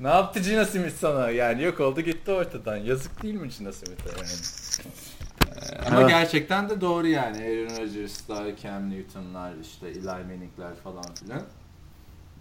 ne 0.00 0.08
yaptı 0.08 0.40
Gina 0.40 0.64
Smith 0.64 0.96
sana? 1.00 1.30
Yani 1.30 1.62
yok 1.62 1.80
oldu 1.80 2.00
gitti 2.00 2.30
ortadan. 2.30 2.76
Yazık 2.76 3.22
değil 3.22 3.34
mi 3.34 3.48
Gina 3.58 3.72
Smith'e 3.72 4.10
yani? 4.16 4.28
Ee, 5.56 5.86
ama 5.86 6.00
evet. 6.00 6.10
gerçekten 6.10 6.68
de 6.68 6.80
doğru 6.80 7.06
yani. 7.06 7.36
Aaron 7.36 7.82
Rodgers'lar, 7.82 8.56
Cam 8.62 8.90
Newton'lar, 8.90 9.52
işte 9.62 9.88
Eli 9.88 10.00
Manning'ler 10.00 10.74
falan 10.84 11.14
filan. 11.14 11.42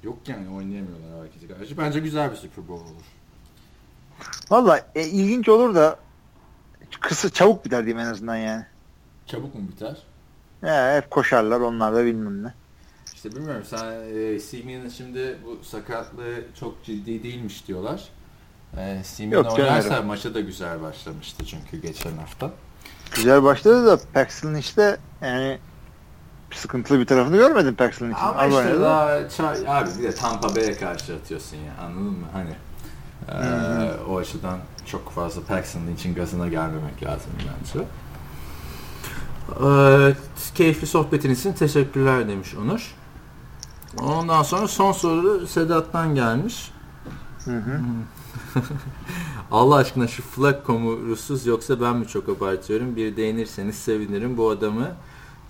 Yok 0.03 0.17
yani 0.27 0.49
oynayamıyorlar 0.49 1.25
herkese 1.25 1.47
karşı. 1.47 1.77
Bence 1.77 1.99
güzel 1.99 2.31
bir 2.31 2.35
Super 2.35 2.67
Bowl 2.67 2.83
olur. 2.83 3.05
Valla 4.49 4.87
e, 4.95 5.03
ilginç 5.03 5.49
olur 5.49 5.75
da 5.75 5.99
kısa 6.99 7.29
çabuk 7.29 7.65
biter 7.65 7.85
diyeyim 7.85 8.07
en 8.07 8.11
azından 8.11 8.35
yani. 8.35 8.65
Çabuk 9.25 9.55
mu 9.55 9.61
biter? 9.67 9.97
Ya, 10.61 10.95
hep 10.95 11.11
koşarlar 11.11 11.59
onlar 11.59 11.95
da 11.95 12.05
bilmem 12.05 12.43
ne. 12.43 12.53
İşte 13.25 13.38
bilmiyorum 13.38 13.63
sen 13.65 13.93
e, 14.15 14.39
Simeon'ın 14.39 14.89
şimdi 14.89 15.38
bu 15.45 15.63
sakatlığı 15.63 16.35
çok 16.59 16.83
ciddi 16.83 17.23
değilmiş 17.23 17.67
diyorlar. 17.67 18.03
E, 18.77 19.03
Simeon 19.03 19.43
oynarsa 19.43 19.89
canım. 19.89 20.05
maça 20.05 20.33
da 20.33 20.39
güzel 20.39 20.81
başlamıştı 20.81 21.45
çünkü 21.45 21.81
geçen 21.81 22.17
hafta. 22.17 22.51
Güzel 23.15 23.43
başladı 23.43 23.85
da 23.85 23.99
Paxton 24.13 24.53
işte 24.55 24.97
yani 25.21 25.59
sıkıntılı 26.53 26.99
bir 26.99 27.05
tarafını 27.05 27.38
görmedim 27.38 27.75
Paxton 27.75 28.05
için. 28.05 28.19
Ama 28.19 28.45
işte 28.45 28.57
oynadı. 28.57 28.81
daha 28.81 29.29
çay, 29.29 29.57
abi 29.67 29.89
bir 29.99 30.03
de 30.03 30.15
Tampa 30.15 30.55
Bay'e 30.55 30.77
karşı 30.77 31.15
atıyorsun 31.15 31.57
ya 31.57 31.85
anladın 31.85 32.03
mı? 32.03 32.27
Hani 32.33 32.55
e, 33.29 33.91
o 34.09 34.17
açıdan 34.17 34.59
çok 34.85 35.11
fazla 35.11 35.41
Paxton 35.41 35.88
için 35.95 36.15
gazına 36.15 36.47
gelmemek 36.47 37.03
lazım 37.03 37.31
bence. 37.39 37.85
Ee, 39.65 40.13
keyifli 40.55 40.88
sohbetiniz 40.88 41.39
için 41.39 41.53
teşekkürler 41.53 42.27
demiş 42.27 42.55
Onur. 42.55 42.95
Ondan 44.01 44.43
sonra 44.43 44.67
son 44.67 44.91
soru 44.91 45.47
Sedat'tan 45.47 46.15
gelmiş. 46.15 46.71
Hı 47.45 47.58
hı. 47.58 47.79
Allah 49.51 49.75
aşkına 49.75 50.08
şu 50.08 50.23
Flacco 50.23 50.79
mu 50.79 50.97
Russuz 51.08 51.45
yoksa 51.45 51.81
ben 51.81 51.95
mi 51.95 52.08
çok 52.08 52.29
abartıyorum? 52.29 52.95
Bir 52.95 53.17
değinirseniz 53.17 53.75
sevinirim. 53.75 54.38
Bu 54.38 54.49
adamı 54.49 54.88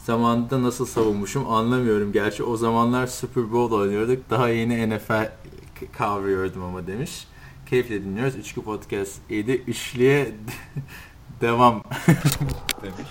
zamanında 0.05 0.63
nasıl 0.63 0.86
savunmuşum 0.86 1.49
anlamıyorum. 1.49 2.12
Gerçi 2.12 2.43
o 2.43 2.58
zamanlar 2.58 3.08
Super 3.08 3.51
Bowl 3.51 3.75
oynuyorduk. 3.75 4.29
Daha 4.29 4.49
yeni 4.49 4.95
NFL 4.95 5.29
kavruyordum 5.97 6.63
ama 6.63 6.88
demiş. 6.88 7.27
Keyifle 7.69 8.03
dinliyoruz. 8.03 8.36
Üçlü 8.36 8.62
Podcast 8.62 9.19
7. 9.29 9.51
Üçlüye 9.51 10.36
devam 11.41 11.84
demiş. 12.81 13.10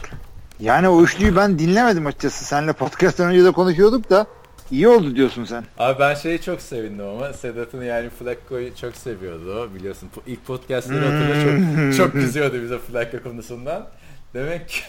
Yani 0.61 0.89
o 0.89 1.03
üçlüyü 1.03 1.37
ben 1.37 1.59
dinlemedim 1.59 2.07
açıkçası. 2.07 2.45
Seninle 2.45 2.73
podcast'tan 2.73 3.27
önce 3.27 3.45
de 3.45 3.53
konuşuyorduk 3.53 4.11
da 4.11 4.27
iyi 4.75 4.89
oldu 4.89 5.17
diyorsun 5.17 5.45
sen. 5.45 5.65
Abi 5.79 5.99
ben 5.99 6.15
şeyi 6.15 6.41
çok 6.41 6.61
sevindim 6.61 7.07
ama 7.07 7.33
Sedat'ın 7.33 7.83
yani 7.83 8.11
Flacco'yu 8.11 8.77
çok 8.77 8.97
seviyordu 8.97 9.75
biliyorsun. 9.75 10.11
İlk 10.27 10.47
podcastları 10.47 11.05
hatırla 11.05 11.45
çok, 11.45 11.97
çok 11.97 12.13
kızıyordu 12.13 12.63
bize 12.63 12.79
Flacco 12.79 13.23
konusundan. 13.23 13.87
Demek 14.35 14.69
ki 14.69 14.83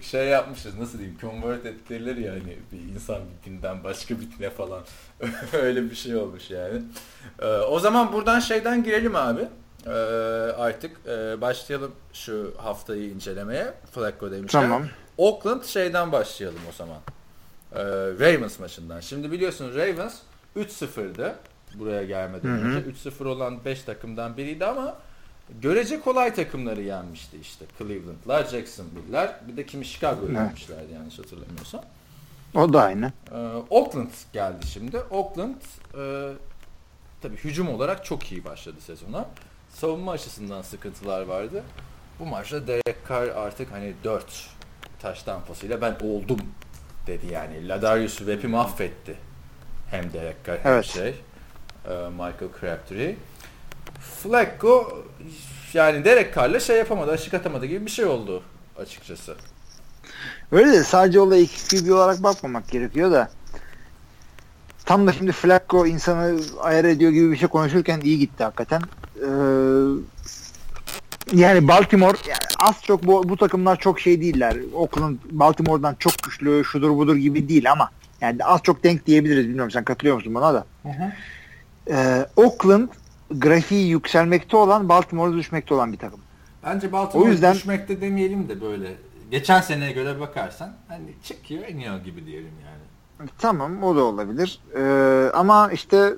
şey 0.00 0.28
yapmışız 0.28 0.78
nasıl 0.78 0.98
diyeyim 0.98 1.18
convert 1.20 1.66
ettiler 1.66 2.16
ya 2.16 2.32
hani 2.32 2.58
bir 2.72 2.94
insan 2.94 3.16
bir 3.16 3.50
dinden 3.50 3.84
başka 3.84 4.14
bir 4.20 4.26
dine 4.38 4.50
falan 4.50 4.82
öyle 5.52 5.90
bir 5.90 5.94
şey 5.94 6.16
olmuş 6.16 6.50
yani. 6.50 6.82
Ee, 7.42 7.46
o 7.46 7.80
zaman 7.80 8.12
buradan 8.12 8.40
şeyden 8.40 8.84
girelim 8.84 9.16
abi. 9.16 9.48
Ee, 9.86 9.90
artık 10.58 10.90
e, 11.06 11.40
başlayalım 11.40 11.92
şu 12.12 12.54
haftayı 12.56 13.10
incelemeye. 13.10 13.74
Flacco 13.92 14.30
demişken. 14.30 14.60
Tamam. 14.60 14.82
Oakland 15.18 15.62
şeyden 15.64 16.12
başlayalım 16.12 16.60
o 16.70 16.72
zaman. 16.72 16.98
Ee, 17.74 17.80
Ravens 18.20 18.58
maçından. 18.58 19.00
Şimdi 19.00 19.32
biliyorsun 19.32 19.74
Ravens 19.74 20.18
3-0'dı 20.56 21.34
buraya 21.74 22.04
gelmeden 22.04 22.50
önce. 22.50 22.90
3-0 23.10 23.28
olan 23.28 23.64
5 23.64 23.82
takımdan 23.82 24.36
biriydi 24.36 24.66
ama 24.66 24.96
görece 25.62 26.00
kolay 26.00 26.34
takımları 26.34 26.82
yenmişti 26.82 27.36
işte. 27.42 27.64
Cleveland'lar, 27.78 28.44
Jacksonville'ler 28.44 29.40
bir 29.48 29.56
de 29.56 29.66
kimi 29.66 29.84
Chicago'yu 29.84 30.30
Evet. 30.30 30.40
yenmişlerdi 30.40 30.92
yanlış 30.92 31.18
hatırlamıyorsam. 31.18 31.84
O 32.54 32.72
da 32.72 32.82
aynı. 32.82 33.12
Ee, 33.32 33.36
Oakland 33.70 34.10
geldi 34.32 34.66
şimdi. 34.66 34.98
Oakland 34.98 35.54
e, 35.98 36.32
tabii 37.22 37.36
hücum 37.36 37.68
olarak 37.68 38.04
çok 38.04 38.32
iyi 38.32 38.44
başladı 38.44 38.76
sezona. 38.80 39.26
Savunma 39.70 40.12
açısından 40.12 40.62
sıkıntılar 40.62 41.22
vardı. 41.22 41.62
Bu 42.20 42.26
maçta 42.26 42.66
Derek 42.66 42.96
Carr 43.08 43.28
artık 43.28 43.72
hani 43.72 43.94
4 44.04 44.48
taş 45.02 45.22
tampasıyla 45.22 45.80
ben 45.80 45.96
oldum 46.02 46.40
dedi 47.06 47.26
yani. 47.32 47.68
Ladarius 47.68 48.18
Webb'i 48.18 48.46
mahvetti. 48.46 49.14
Hem 49.90 50.12
Derek 50.12 50.36
Carr 50.46 50.58
hem 50.62 50.72
Evet. 50.72 50.84
şey 50.84 51.08
e, 51.88 51.92
Michael 52.10 52.50
Crabtree. 52.60 53.16
Flacco 54.22 55.04
yani 55.72 56.04
Derek 56.04 56.34
Carr'la 56.34 56.60
şey 56.60 56.78
yapamadı, 56.78 57.10
aşık 57.12 57.34
atamadı 57.34 57.66
gibi 57.66 57.86
bir 57.86 57.90
şey 57.90 58.04
oldu 58.04 58.42
açıkçası. 58.78 59.34
Öyle 60.52 60.72
de 60.72 60.84
sadece 60.84 61.20
olaya 61.20 61.42
iki 61.42 61.68
QB 61.84 61.90
olarak 61.90 62.22
bakmamak 62.22 62.68
gerekiyor 62.70 63.12
da 63.12 63.30
tam 64.86 65.06
da 65.06 65.12
şimdi 65.12 65.32
Flacco 65.32 65.86
insanı 65.86 66.40
ayar 66.60 66.84
ediyor 66.84 67.10
gibi 67.10 67.30
bir 67.32 67.36
şey 67.36 67.48
konuşurken 67.48 68.00
iyi 68.00 68.18
gitti 68.18 68.44
hakikaten. 68.44 68.82
Ee, 69.16 69.26
yani 71.32 71.68
Baltimore 71.68 72.18
yani 72.28 72.38
az 72.58 72.82
çok 72.82 73.06
bu, 73.06 73.28
bu 73.28 73.36
takımlar 73.36 73.78
çok 73.80 74.00
şey 74.00 74.20
değiller. 74.20 74.56
Oakland 74.74 75.16
Baltimore'dan 75.30 75.94
çok 75.98 76.12
güçlü 76.22 76.64
şudur 76.64 76.90
budur 76.90 77.16
gibi 77.16 77.48
değil 77.48 77.72
ama 77.72 77.90
yani 78.20 78.44
az 78.44 78.60
çok 78.62 78.84
denk 78.84 79.06
diyebiliriz. 79.06 79.44
Bilmiyorum 79.48 79.70
sen 79.70 79.84
katılıyor 79.84 80.16
musun 80.16 80.34
buna 80.34 80.54
da. 80.54 80.66
Ee, 81.90 82.26
Oakland 82.36 82.88
grafiği 83.30 83.88
yükselmekte 83.88 84.56
olan 84.56 84.88
Baltimore'da 84.88 85.36
düşmekte 85.36 85.74
olan 85.74 85.92
bir 85.92 85.98
takım. 85.98 86.20
Bence 86.64 86.92
Baltimore 86.92 87.28
O 87.28 87.30
yüzden- 87.30 87.54
düşmekte 87.54 88.00
demeyelim 88.00 88.48
de 88.48 88.60
böyle 88.60 88.94
geçen 89.30 89.60
seneye 89.60 89.92
göre 89.92 90.20
bakarsan 90.20 90.72
hani 90.88 91.06
çıkıyor 91.24 91.68
iniyor 91.68 91.98
gibi 92.04 92.26
diyelim 92.26 92.52
yani. 92.64 93.28
Tamam 93.38 93.82
o 93.82 93.96
da 93.96 94.04
olabilir. 94.04 94.58
Ee, 94.76 95.30
ama 95.34 95.72
işte 95.72 96.12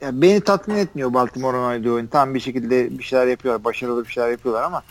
ya 0.00 0.22
beni 0.22 0.40
tatmin 0.40 0.76
etmiyor 0.76 1.14
Baltimore'un 1.14 1.64
oynadığı 1.64 1.92
oyun. 1.92 2.06
Tam 2.06 2.34
bir 2.34 2.40
şekilde 2.40 2.98
bir 2.98 3.04
şeyler 3.04 3.26
yapıyorlar. 3.26 3.64
Başarılı 3.64 4.04
bir 4.04 4.10
şeyler 4.12 4.30
yapıyorlar 4.30 4.62
ama 4.62 4.82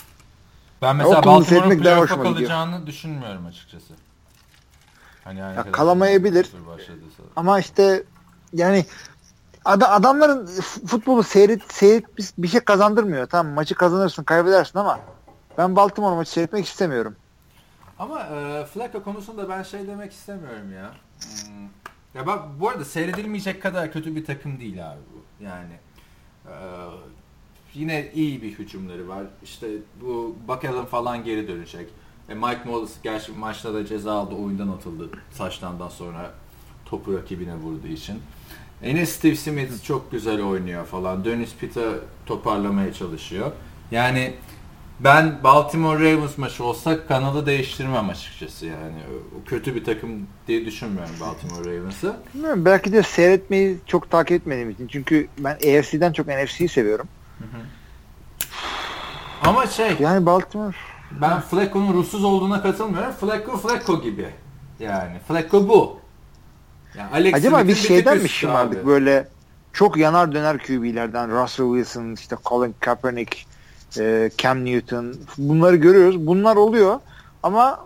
Ben 0.81 0.95
mesela 0.95 1.17
Oakland'ı 1.17 1.39
Baltimore'un 1.39 1.79
playoff'a 1.81 2.01
hoşuma 2.03 2.23
gidiyor. 2.29 2.49
kalacağını 2.49 2.87
düşünmüyorum 2.87 3.45
açıkçası. 3.45 3.93
Hani 5.23 5.39
yani 5.39 5.55
Ya 5.55 5.71
kalamayabilir. 5.71 6.51
Ama 7.35 7.59
işte 7.59 8.03
yani 8.53 8.85
ada- 9.65 9.89
adamların 9.91 10.45
futbolu 10.87 11.23
seyret 11.23 11.73
seyret 11.73 12.05
bir 12.37 12.47
şey 12.47 12.59
kazandırmıyor. 12.59 13.27
Tamam 13.27 13.53
maçı 13.53 13.75
kazanırsın, 13.75 14.23
kaybedersin 14.23 14.79
ama 14.79 14.99
ben 15.57 15.75
Baltimore 15.75 16.15
maçı 16.15 16.31
seyretmek 16.31 16.65
istemiyorum. 16.65 17.15
Ama 17.99 18.19
e, 18.21 18.65
Flacco 18.65 19.03
konusunda 19.03 19.49
ben 19.49 19.63
şey 19.63 19.87
demek 19.87 20.11
istemiyorum 20.13 20.73
ya. 20.73 20.91
Hmm. 21.21 21.67
Ya 22.15 22.27
bak 22.27 22.43
bu 22.59 22.69
arada 22.69 22.85
seyredilmeyecek 22.85 23.61
kadar 23.61 23.91
kötü 23.91 24.15
bir 24.15 24.25
takım 24.25 24.59
değil 24.59 24.91
abi 24.91 24.99
bu. 25.15 25.43
Yani 25.43 25.73
e, 26.47 26.53
yine 27.73 28.11
iyi 28.13 28.41
bir 28.41 28.51
hücumları 28.59 29.07
var. 29.07 29.23
İşte 29.43 29.67
bu 30.01 30.35
bakalım 30.47 30.85
falan 30.85 31.23
geri 31.23 31.47
dönecek. 31.47 31.89
E, 32.29 32.33
Mike 32.33 32.59
Wallace 32.63 32.93
gerçi 33.03 33.31
maçta 33.31 33.73
da 33.73 33.85
ceza 33.85 34.13
aldı 34.13 34.35
oyundan 34.35 34.67
atıldı 34.67 35.09
saçtandan 35.31 35.89
sonra 35.89 36.33
topu 36.85 37.13
rakibine 37.17 37.55
vurduğu 37.55 37.87
için. 37.87 38.19
E, 38.81 38.89
Yine 38.89 39.05
Steve 39.05 39.35
Smith 39.35 39.83
çok 39.83 40.11
güzel 40.11 40.41
oynuyor 40.41 40.85
falan. 40.85 41.25
Dennis 41.25 41.55
Pitta 41.55 41.91
toparlamaya 42.25 42.93
çalışıyor. 42.93 43.51
Yani 43.91 44.33
ben 44.99 45.43
Baltimore 45.43 45.99
Ravens 45.99 46.37
maçı 46.37 46.63
olsa 46.63 47.07
kanalı 47.07 47.45
değiştirmem 47.45 48.09
açıkçası 48.09 48.65
yani. 48.65 48.95
O 49.41 49.49
kötü 49.49 49.75
bir 49.75 49.83
takım 49.83 50.27
diye 50.47 50.65
düşünmüyorum 50.65 51.15
Baltimore 51.19 51.77
Ravens'ı. 51.77 52.15
Bilmiyorum, 52.33 52.65
belki 52.65 52.93
de 52.93 53.03
seyretmeyi 53.03 53.77
çok 53.85 54.11
takip 54.11 54.31
etmediğim 54.41 54.69
için. 54.69 54.87
Çünkü 54.87 55.27
ben 55.37 55.53
AFC'den 55.53 56.11
çok 56.11 56.27
NFC'yi 56.27 56.69
seviyorum. 56.69 57.07
Ama 59.43 59.67
şey 59.67 59.95
Yani 59.99 60.25
Baltimore 60.25 60.75
ben 61.11 61.41
Flacco'nun 61.41 61.93
ruhsuz 61.93 62.23
olduğuna 62.23 62.61
katılmıyorum. 62.61 63.11
Flacco 63.11 63.57
Flacco 63.57 64.01
gibi. 64.01 64.29
Yani 64.79 65.19
Flacco 65.27 65.67
bu. 65.67 65.99
Yani 66.97 67.09
Alex 67.13 67.33
Acaba 67.33 67.61
biz 67.67 67.67
bir 67.67 67.87
şeyden 67.87 68.17
mi 68.17 68.29
şımardık 68.29 68.85
böyle 68.85 69.27
çok 69.73 69.97
yanar 69.97 70.31
döner 70.31 70.57
QB'lerden 70.57 71.41
Russell 71.41 71.65
Wilson, 71.65 72.13
işte 72.13 72.35
Colin 72.45 72.75
Kaepernick, 72.79 73.45
e, 73.99 74.31
Cam 74.37 74.65
Newton 74.65 75.15
bunları 75.37 75.75
görüyoruz. 75.75 76.27
Bunlar 76.27 76.55
oluyor 76.55 76.99
ama 77.43 77.85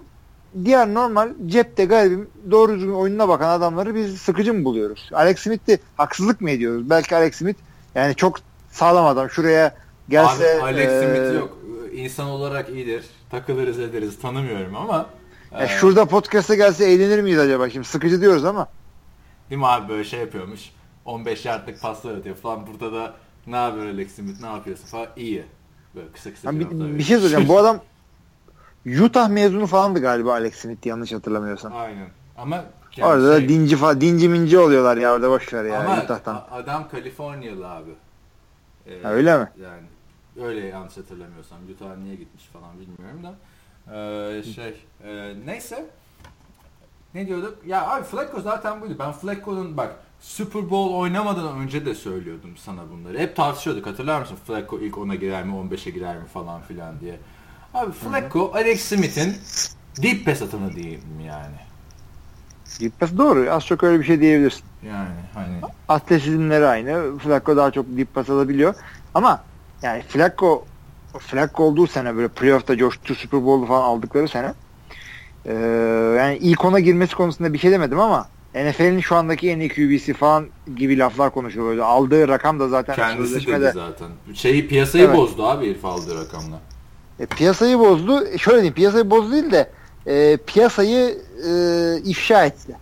diğer 0.66 0.94
normal 0.94 1.30
cepte 1.46 1.86
garibim 1.86 2.30
doğru 2.52 2.76
düzgün 2.76 2.94
oyununa 2.94 3.28
bakan 3.30 3.50
adamları 3.50 3.96
biz 3.96 4.18
sıkıcı 4.18 4.54
mı 4.54 4.66
buluyoruz? 4.66 5.10
Alex 5.14 5.40
Smith'ti 5.40 5.80
haksızlık 5.98 6.42
mı 6.42 6.50
ediyoruz? 6.50 6.90
Belki 6.90 7.16
Alex 7.16 7.36
Smith 7.36 7.60
yani 7.96 8.16
çok 8.16 8.38
sağlam 8.72 9.06
adam. 9.06 9.30
Şuraya 9.30 9.76
gelse 10.10 10.56
Abi 10.56 10.64
Alex 10.64 10.90
e, 10.90 11.02
Smith 11.02 11.40
yok. 11.40 11.58
İnsan 11.94 12.28
olarak 12.28 12.70
iyidir. 12.70 13.06
Takılırız 13.32 13.80
ederiz 13.80 14.20
tanımıyorum 14.20 14.76
ama. 14.76 15.10
ya 15.52 15.64
e, 15.64 15.68
şurada 15.68 16.06
podcast'a 16.06 16.56
gelse 16.56 16.86
eğlenir 16.86 17.22
miyiz 17.22 17.40
acaba? 17.40 17.70
Şimdi 17.70 17.88
sıkıcı 17.88 18.22
diyoruz 18.22 18.46
ama. 18.46 18.68
Değil 19.50 19.60
mi 19.60 19.68
abi 19.68 19.90
böyle 19.90 20.04
şey 20.04 20.20
yapıyormuş. 20.20 20.70
15 21.06 21.46
yardlık 21.46 21.82
paslar 21.82 22.16
atıyor 22.18 22.36
falan. 22.36 22.68
Burada 22.68 22.94
da 22.94 23.14
ne 23.48 23.56
haber 23.56 23.86
Alex 23.86 24.12
Smith 24.16 24.42
ne 24.42 24.48
yapıyorsun 24.48 24.86
falan. 24.86 25.08
İyi. 25.16 25.46
Böyle 25.96 26.12
kısa 26.12 26.34
kısa 26.34 26.50
Ha, 26.50 26.60
bir, 26.60 26.70
bir 26.70 27.04
şey 27.04 27.18
söyleyeceğim. 27.18 27.48
Bu 27.50 27.58
adam 27.60 27.80
Utah 29.04 29.30
mezunu 29.30 29.68
falandı 29.68 30.00
galiba 30.02 30.32
Alex 30.34 30.56
Smith 30.56 30.86
yanlış 30.86 31.12
hatırlamıyorsam. 31.14 31.74
Aynen. 31.76 32.08
Ama 32.38 32.66
yani 32.98 33.10
orada 33.12 33.38
şey- 33.40 33.46
da 33.46 33.50
dinci 33.50 33.76
falan, 33.76 34.02
dinci 34.02 34.30
minci 34.30 34.58
oluyorlar 34.60 34.98
ya 34.98 35.14
orada 35.14 35.30
boş 35.30 35.54
ver 35.54 35.64
ya 35.64 35.80
ama 35.80 36.04
Utah'tan. 36.04 36.48
adam 36.52 36.90
Kaliforniyalı 36.90 37.70
abi. 37.70 37.92
Ee, 38.88 39.02
Ha, 39.04 39.10
öyle 39.12 39.38
mi? 39.38 39.50
Yani 39.64 39.84
öyle 40.48 40.66
yanlış 40.68 40.98
hatırlamıyorsam. 40.98 41.58
Utah'a 41.76 41.96
niye 41.96 42.16
gitmiş 42.16 42.44
falan 42.46 42.70
bilmiyorum 42.80 43.24
da. 43.24 43.34
Ee, 43.96 44.44
şey 44.44 44.86
e, 45.04 45.34
neyse. 45.46 45.86
Ne 47.14 47.28
diyorduk? 47.28 47.58
Ya 47.66 47.88
abi 47.88 48.04
Flacco 48.04 48.42
zaten 48.42 48.82
buydu. 48.82 48.96
Ben 49.00 49.12
Flacco'nun 49.12 49.78
bak 49.78 49.96
Super 50.22 50.70
Bowl 50.70 50.94
oynamadan 50.96 51.58
önce 51.58 51.86
de 51.86 51.96
söylüyordum 51.96 52.58
sana 52.58 52.82
bunları. 52.92 53.20
Hep 53.20 53.36
tartışıyorduk. 53.36 53.88
Hatırlar 53.88 54.22
mısın? 54.22 54.38
Flacco 54.48 54.80
ilk 54.80 54.96
10'a 54.96 55.16
girer 55.16 55.44
mi, 55.44 55.54
15'e 55.54 55.92
girer 55.92 56.18
mi 56.18 56.26
falan 56.34 56.62
filan 56.62 57.00
diye. 57.00 57.20
Abi 57.74 57.92
Flacco, 57.92 58.52
Alex 58.54 58.82
Smith'in 58.82 59.36
deep 60.04 60.26
pass 60.26 60.42
atanı 60.42 60.76
diyeyim 60.76 61.02
yani. 61.28 61.56
Gitmesi 62.80 63.18
doğru. 63.18 63.52
Az 63.52 63.66
çok 63.66 63.84
öyle 63.84 64.00
bir 64.00 64.06
şey 64.06 64.22
diyebilirsin. 64.22 64.64
Yani 64.88 65.10
hani 65.34 65.62
Atletizmleri 65.88 66.66
aynı. 66.66 67.18
Flacco 67.18 67.58
daha 67.58 67.72
çok 67.72 67.86
dip 67.98 68.14
pas 68.14 68.30
alabiliyor. 68.30 68.76
Ama 69.14 69.44
yani 69.82 70.02
Flacco 70.02 70.66
Flacco 71.20 71.64
olduğu 71.64 71.88
sene 71.88 72.16
böyle 72.16 72.28
playoff'ta 72.28 72.78
coştu 72.78 73.16
Super 73.16 73.46
Bowl'u 73.46 73.66
falan 73.66 73.84
aldıkları 73.84 74.28
sene 74.28 74.54
Ee, 75.46 75.54
yani 76.18 76.38
ilk 76.38 76.66
ona 76.66 76.80
girmesi 76.80 77.16
konusunda 77.16 77.54
bir 77.54 77.58
şey 77.58 77.72
demedim 77.72 78.00
ama 78.00 78.28
NFL'in 78.56 79.00
şu 79.00 79.16
andaki 79.16 79.50
en 79.50 79.60
iyi 79.60 79.70
QB'si 79.70 80.14
falan 80.14 80.48
gibi 80.76 80.98
laflar 81.00 81.34
konuşuyor 81.34 81.66
böyle. 81.66 81.84
Aldığı 81.84 82.28
rakam 82.28 82.60
da 82.60 82.68
zaten 82.68 82.96
Kendisi 82.96 83.34
sözleşmede- 83.34 83.62
dedi 83.62 83.72
zaten. 83.74 84.08
Şeyi 84.34 84.68
piyasayı 84.68 85.04
Evet. 85.06 85.18
bozdu 85.18 85.46
abi 85.48 85.66
herif 85.66 85.86
aldığı 85.86 86.26
rakamla. 86.26 86.60
E, 87.20 87.26
piyasayı 87.26 87.80
bozdu. 87.80 88.26
E, 88.28 88.38
Şöyle 88.38 88.58
diyeyim 88.58 88.74
piyasayı 88.74 89.10
bozdu 89.10 89.32
değil 89.32 89.52
de 89.52 89.72
e, 90.08 90.38
piyasayı 90.38 91.18
e, 91.50 91.52
ifşa 92.10 92.46
etti. 92.46 92.76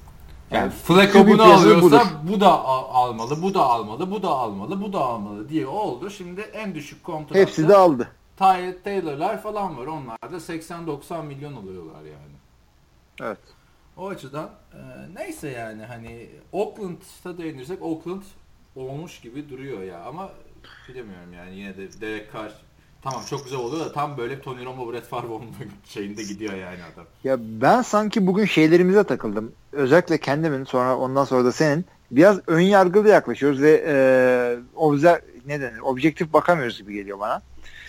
Yani 0.51 0.61
Yani 0.63 0.71
Flacco 0.71 1.27
bunu 1.27 1.43
alıyorsa 1.43 1.81
budur. 1.81 1.99
bu 2.23 2.41
da 2.41 2.59
al- 2.65 3.09
almalı, 3.09 3.41
bu 3.41 3.53
da 3.53 3.61
almalı, 3.63 4.11
bu 4.11 4.23
da 4.23 4.27
almalı, 4.29 4.81
bu 4.81 4.93
da 4.93 4.99
almalı 4.99 5.49
diye 5.49 5.67
oldu. 5.67 6.09
Şimdi 6.09 6.41
en 6.41 6.75
düşük 6.75 7.03
kontratlı 7.03 7.39
Hepsi 7.41 7.67
de 7.67 7.75
aldı. 7.75 8.07
Tyrod 8.37 8.83
Taylor'lar 8.83 9.43
falan 9.43 9.77
var. 9.77 9.87
Onlar 9.87 10.17
da 10.31 10.39
80-90 10.39 11.25
milyon 11.25 11.53
alıyorlar 11.55 12.01
yani. 12.01 12.35
Evet. 13.21 13.37
O 13.97 14.07
açıdan 14.09 14.49
e, 14.73 14.79
neyse 15.15 15.49
yani 15.49 15.83
hani 15.83 16.29
Oakland'a 16.51 17.37
değinirsek 17.37 17.81
Oakland 17.81 18.21
olmuş 18.75 19.19
gibi 19.19 19.49
duruyor 19.49 19.81
ya 19.83 19.99
ama 19.99 20.29
bilemiyorum 20.89 21.33
yani 21.33 21.55
yine 21.55 21.77
de 21.77 22.01
Derek 22.01 22.33
Carr 22.33 22.51
tamam 23.01 23.21
çok 23.29 23.43
güzel 23.43 23.59
oluyor 23.59 23.85
da 23.85 23.91
tam 23.93 24.17
böyle 24.17 24.41
Tony 24.41 24.65
Romo 24.65 24.91
Brett 24.93 25.05
Favre 25.05 25.27
olma 25.27 25.45
şeyinde 25.85 26.23
gidiyor 26.23 26.53
yani 26.53 26.79
adam. 26.93 27.05
Ya 27.23 27.37
ben 27.39 27.81
sanki 27.81 28.27
bugün 28.27 28.45
şeylerimize 28.45 29.03
takıldım. 29.03 29.51
Özellikle 29.71 30.17
kendimin 30.17 30.63
sonra 30.63 30.97
ondan 30.97 31.23
sonra 31.25 31.45
da 31.45 31.51
senin 31.51 31.85
biraz 32.11 32.39
ön 32.47 32.59
yargılı 32.61 33.09
yaklaşıyoruz 33.09 33.61
ve 33.61 33.83
e, 33.87 33.95
obze, 34.75 35.21
ne 35.45 35.61
denir? 35.61 35.79
Objektif 35.79 36.33
bakamıyoruz 36.33 36.77
gibi 36.77 36.93
geliyor 36.93 37.19
bana. 37.19 37.41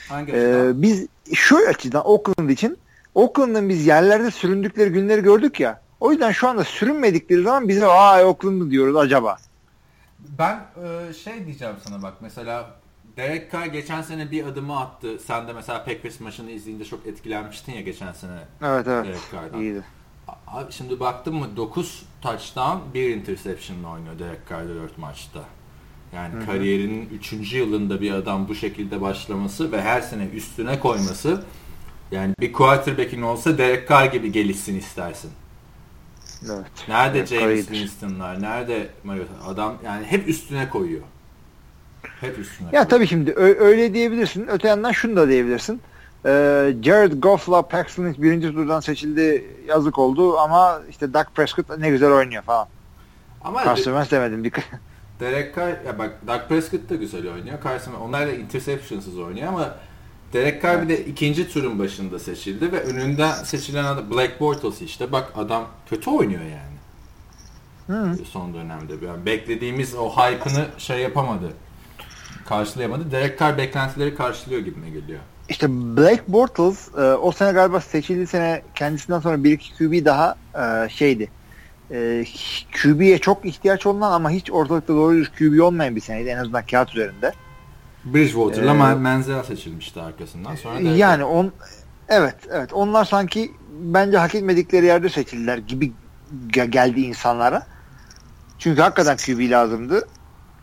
Hangi 0.08 0.32
E, 0.32 0.36
açıdan? 0.36 0.82
biz 0.82 1.06
şu 1.34 1.68
açıdan 1.68 2.06
Oakland 2.06 2.50
için 2.50 2.78
Oakland'ın 3.14 3.68
biz 3.68 3.86
yerlerde 3.86 4.30
süründükleri 4.30 4.90
günleri 4.90 5.22
gördük 5.22 5.60
ya. 5.60 5.80
O 6.00 6.12
yüzden 6.12 6.32
şu 6.32 6.48
anda 6.48 6.64
sürünmedikleri 6.64 7.42
zaman 7.42 7.68
bize 7.68 7.86
aa 7.86 8.24
Oakland'ı 8.24 8.70
diyoruz 8.70 8.96
acaba. 8.96 9.36
Ben 10.38 10.66
e, 10.84 11.12
şey 11.12 11.46
diyeceğim 11.46 11.74
sana 11.84 12.02
bak 12.02 12.14
mesela 12.20 12.70
Derek 13.16 13.52
Carr 13.52 13.66
geçen 13.66 14.02
sene 14.02 14.30
bir 14.30 14.46
adımı 14.46 14.80
attı. 14.80 15.18
Sen 15.26 15.48
de 15.48 15.52
mesela 15.52 15.84
Packers 15.84 16.20
maçını 16.20 16.50
izleyince 16.50 16.84
çok 16.84 17.06
etkilenmiştin 17.06 17.72
ya 17.72 17.80
geçen 17.80 18.12
sene 18.12 18.38
Evet 18.62 18.86
evet. 18.88 19.04
Derek 19.06 19.20
Carr'dan. 19.32 19.60
İyiydi. 19.60 19.84
Abi 20.46 20.72
şimdi 20.72 21.00
baktım 21.00 21.34
mı 21.34 21.56
9 21.56 22.02
touchdown 22.22 22.78
1 22.94 23.16
interception'la 23.16 23.90
oynuyor 23.90 24.18
Derek 24.18 24.48
Carr 24.50 24.68
4 24.68 24.98
maçta. 24.98 25.40
Yani 26.14 26.46
kariyerinin 26.46 27.08
3. 27.08 27.52
yılında 27.52 28.00
bir 28.00 28.12
adam 28.12 28.48
bu 28.48 28.54
şekilde 28.54 29.00
başlaması 29.00 29.72
ve 29.72 29.82
her 29.82 30.00
sene 30.00 30.26
üstüne 30.26 30.80
koyması 30.80 31.44
yani 32.10 32.34
bir 32.40 32.52
quarterback'in 32.52 33.22
olsa 33.22 33.58
Derek 33.58 33.88
Carr 33.88 34.06
gibi 34.06 34.32
gelişsin 34.32 34.78
istersin. 34.78 35.30
Evet. 36.46 36.66
Nerede 36.88 37.18
Evet, 37.18 37.28
James 37.28 37.54
iyidir. 37.54 37.64
Winston'lar, 37.74 38.42
nerede 38.42 38.88
Mariota? 39.04 39.32
Adam 39.48 39.78
yani 39.84 40.06
hep 40.06 40.28
üstüne 40.28 40.68
koyuyor. 40.68 41.02
Hep 42.20 42.38
üstüne 42.38 42.66
Ya 42.66 42.70
koyuyor. 42.70 42.88
tabii 42.88 43.06
şimdi 43.06 43.34
öyle 43.36 43.94
diyebilirsin. 43.94 44.46
Öte 44.48 44.68
yandan 44.68 44.92
şunu 44.92 45.16
da 45.16 45.28
diyebilirsin. 45.28 45.80
Ee, 46.26 46.74
Jared 46.82 47.12
Goff'la 47.22 47.62
Paxton 47.68 48.14
birinci 48.18 48.52
turdan 48.52 48.80
seçildi. 48.80 49.44
Yazık 49.66 49.98
oldu 49.98 50.38
ama 50.38 50.80
işte 50.90 51.14
Dak 51.14 51.34
Prescott 51.34 51.78
ne 51.78 51.90
güzel 51.90 52.12
oynuyor 52.12 52.42
falan. 52.42 52.68
Ama 53.44 53.64
Carson 53.64 53.82
Wentz 53.92 54.10
demedim. 54.10 54.44
Dikkat. 54.44 54.64
Derek 55.20 55.56
Carr, 55.56 55.68
ya 55.86 55.98
bak 55.98 56.12
Dak 56.26 56.48
Prescott 56.48 56.90
da 56.90 56.94
güzel 56.94 57.32
oynuyor. 57.32 57.58
Carson, 57.64 57.94
onlar 57.94 58.26
da 58.26 58.32
interceptionsız 58.32 59.18
oynuyor 59.18 59.48
ama 59.48 59.74
Derek 60.32 60.62
Carr 60.62 60.82
bir 60.82 60.88
de 60.88 61.04
ikinci 61.04 61.48
turun 61.52 61.78
başında 61.78 62.18
seçildi 62.18 62.72
ve 62.72 62.80
önünden 62.80 63.32
seçilen 63.32 63.84
adam 63.84 64.10
Black 64.10 64.40
Bortles 64.40 64.82
işte. 64.82 65.12
Bak 65.12 65.32
adam 65.36 65.66
kötü 65.90 66.10
oynuyor 66.10 66.42
yani. 66.42 66.78
Hı. 67.86 68.18
Son 68.24 68.54
dönemde. 68.54 69.06
Yani 69.06 69.26
beklediğimiz 69.26 69.94
o 69.94 70.10
hype'ını 70.10 70.66
şey 70.78 70.98
yapamadı. 70.98 71.52
Karşılayamadı. 72.46 73.10
Derek 73.10 73.38
Carr 73.38 73.58
beklentileri 73.58 74.14
karşılıyor 74.14 74.60
gibime 74.60 74.90
geliyor. 74.90 75.20
İşte 75.48 75.66
Black 75.70 76.28
Bortles 76.28 76.88
e, 76.98 77.00
o 77.00 77.32
sene 77.32 77.52
galiba 77.52 77.80
seçildiği 77.80 78.26
sene 78.26 78.62
kendisinden 78.74 79.20
sonra 79.20 79.44
bir 79.44 79.52
iki 79.52 79.76
QB 79.76 80.04
daha 80.04 80.36
e, 80.54 80.88
şeydi. 80.88 81.28
E, 81.90 82.24
QB'ye 82.82 83.18
çok 83.18 83.44
ihtiyaç 83.44 83.86
olunan 83.86 84.12
ama 84.12 84.30
hiç 84.30 84.50
ortalıkta 84.50 84.94
doğru 84.94 85.16
düz 85.16 85.28
QB 85.28 85.60
olmayan 85.60 85.96
bir 85.96 86.00
seneydi 86.00 86.28
en 86.28 86.38
azından 86.38 86.66
kağıt 86.66 86.90
üzerinde. 86.90 87.32
Bridgewater'la 88.04 88.90
Ee, 88.90 88.94
Manziel 88.94 89.42
seçilmişti 89.42 90.00
arkasından. 90.00 90.54
Sonra 90.54 90.84
Derek 90.84 90.98
Yani 90.98 91.24
on 91.24 91.52
evet 92.08 92.36
evet 92.50 92.72
onlar 92.72 93.04
sanki 93.04 93.52
bence 93.80 94.18
hak 94.18 94.34
etmedikleri 94.34 94.86
yerde 94.86 95.08
seçildiler 95.08 95.58
gibi 95.58 95.92
ge- 96.50 96.70
geldi 96.70 97.00
insanlara. 97.00 97.66
Çünkü 98.58 98.80
hakikaten 98.82 99.16
QB 99.16 99.50
lazımdı. 99.50 100.08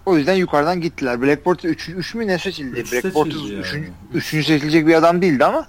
O 0.05 0.17
yüzden 0.17 0.33
yukarıdan 0.35 0.81
gittiler. 0.81 1.21
Black 1.21 1.45
Bortles 1.45 1.71
3 1.71 1.89
3 1.89 2.15
mü 2.15 2.27
ne 2.27 2.37
seçildi? 2.39 2.79
Üç 2.79 2.93
Black 2.93 3.15
Bortles 3.15 3.33
seçildi 3.35 3.59
3. 3.59 3.73
yani. 3.73 3.89
Üçüncü 4.13 4.47
seçilecek 4.47 4.87
bir 4.87 4.93
adam 4.93 5.21
değildi 5.21 5.45
ama 5.45 5.67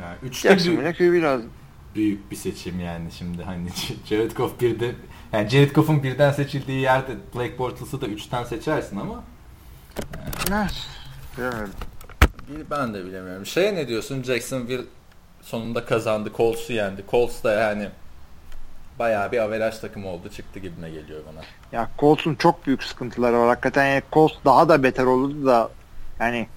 yani 0.00 0.16
üçte 0.22 0.48
Jacksonville'e 0.48 0.92
QB 0.92 1.22
lazım. 1.22 1.50
büyük 1.94 2.30
bir 2.30 2.36
seçim 2.36 2.80
yani 2.80 3.12
şimdi 3.12 3.42
hani 3.42 3.68
Jared 4.08 4.30
Goff 4.36 4.60
birde 4.60 4.94
yani 5.32 5.48
Jared 5.48 5.74
Goff'un 5.74 6.02
birden 6.02 6.32
seçildiği 6.32 6.80
yerde 6.80 7.12
Blake 7.34 7.58
Bortles'ı 7.58 8.00
da 8.00 8.06
üçten 8.06 8.44
seçersin 8.44 8.96
ama 8.96 9.24
Evet. 10.50 10.72
Bilemiyorum. 11.38 11.70
ben 12.70 12.94
de 12.94 13.04
bilemiyorum. 13.04 13.46
Şey 13.46 13.74
ne 13.74 13.88
diyorsun 13.88 14.22
Jacksonville 14.22 14.82
sonunda 15.42 15.84
kazandı. 15.84 16.32
Colts'u 16.36 16.72
yendi. 16.72 17.04
Colts 17.10 17.44
da 17.44 17.52
yani 17.52 17.88
bayağı 18.98 19.32
bir 19.32 19.38
averaj 19.38 19.78
takımı 19.78 20.08
oldu 20.08 20.28
çıktı 20.28 20.58
gibime 20.58 20.90
geliyor 20.90 21.20
bana. 21.32 21.44
Ya 21.72 21.88
Colts'un 21.98 22.34
çok 22.34 22.66
büyük 22.66 22.82
sıkıntıları 22.82 23.38
var. 23.38 23.48
Hakikaten 23.48 23.86
yani 23.86 24.02
Colts 24.12 24.34
daha 24.44 24.68
da 24.68 24.82
beter 24.82 25.04
olurdu 25.04 25.46
da 25.46 25.70
yani 26.20 26.48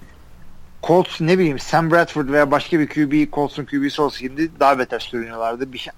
Colts 0.82 1.20
ne 1.20 1.38
bileyim 1.38 1.58
Sam 1.58 1.90
Bradford 1.90 2.28
veya 2.28 2.50
başka 2.50 2.80
bir 2.80 2.88
QB 2.88 3.34
Colts'un 3.34 3.64
QB'si 3.64 4.02
olsa 4.02 4.18
şimdi 4.18 4.60
daha 4.60 4.78
beter 4.78 4.98
sürünüyorlardı. 4.98 5.72
Bir 5.72 5.78
şey, 5.78 5.92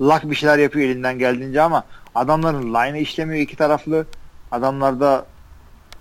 Luck 0.00 0.30
bir 0.30 0.34
şeyler 0.34 0.58
yapıyor 0.58 0.88
elinden 0.88 1.18
geldiğince 1.18 1.62
ama 1.62 1.84
adamların 2.14 2.74
line'ı 2.74 2.98
işlemiyor 2.98 3.40
iki 3.40 3.56
taraflı. 3.56 4.06
Adamlarda 4.52 5.26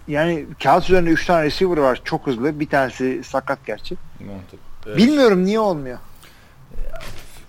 yani 0.09 0.45
kağıt 0.63 0.83
üzerinde 0.83 1.09
3 1.09 1.25
tane 1.25 1.45
receiver 1.45 1.77
var 1.77 2.01
çok 2.03 2.27
hızlı. 2.27 2.59
Bir 2.59 2.69
tanesi 2.69 3.21
sakat 3.23 3.65
gerçi. 3.65 3.95
Mantık. 4.19 4.59
Evet. 4.87 4.97
Bilmiyorum 4.97 5.45
niye 5.45 5.59
olmuyor. 5.59 5.97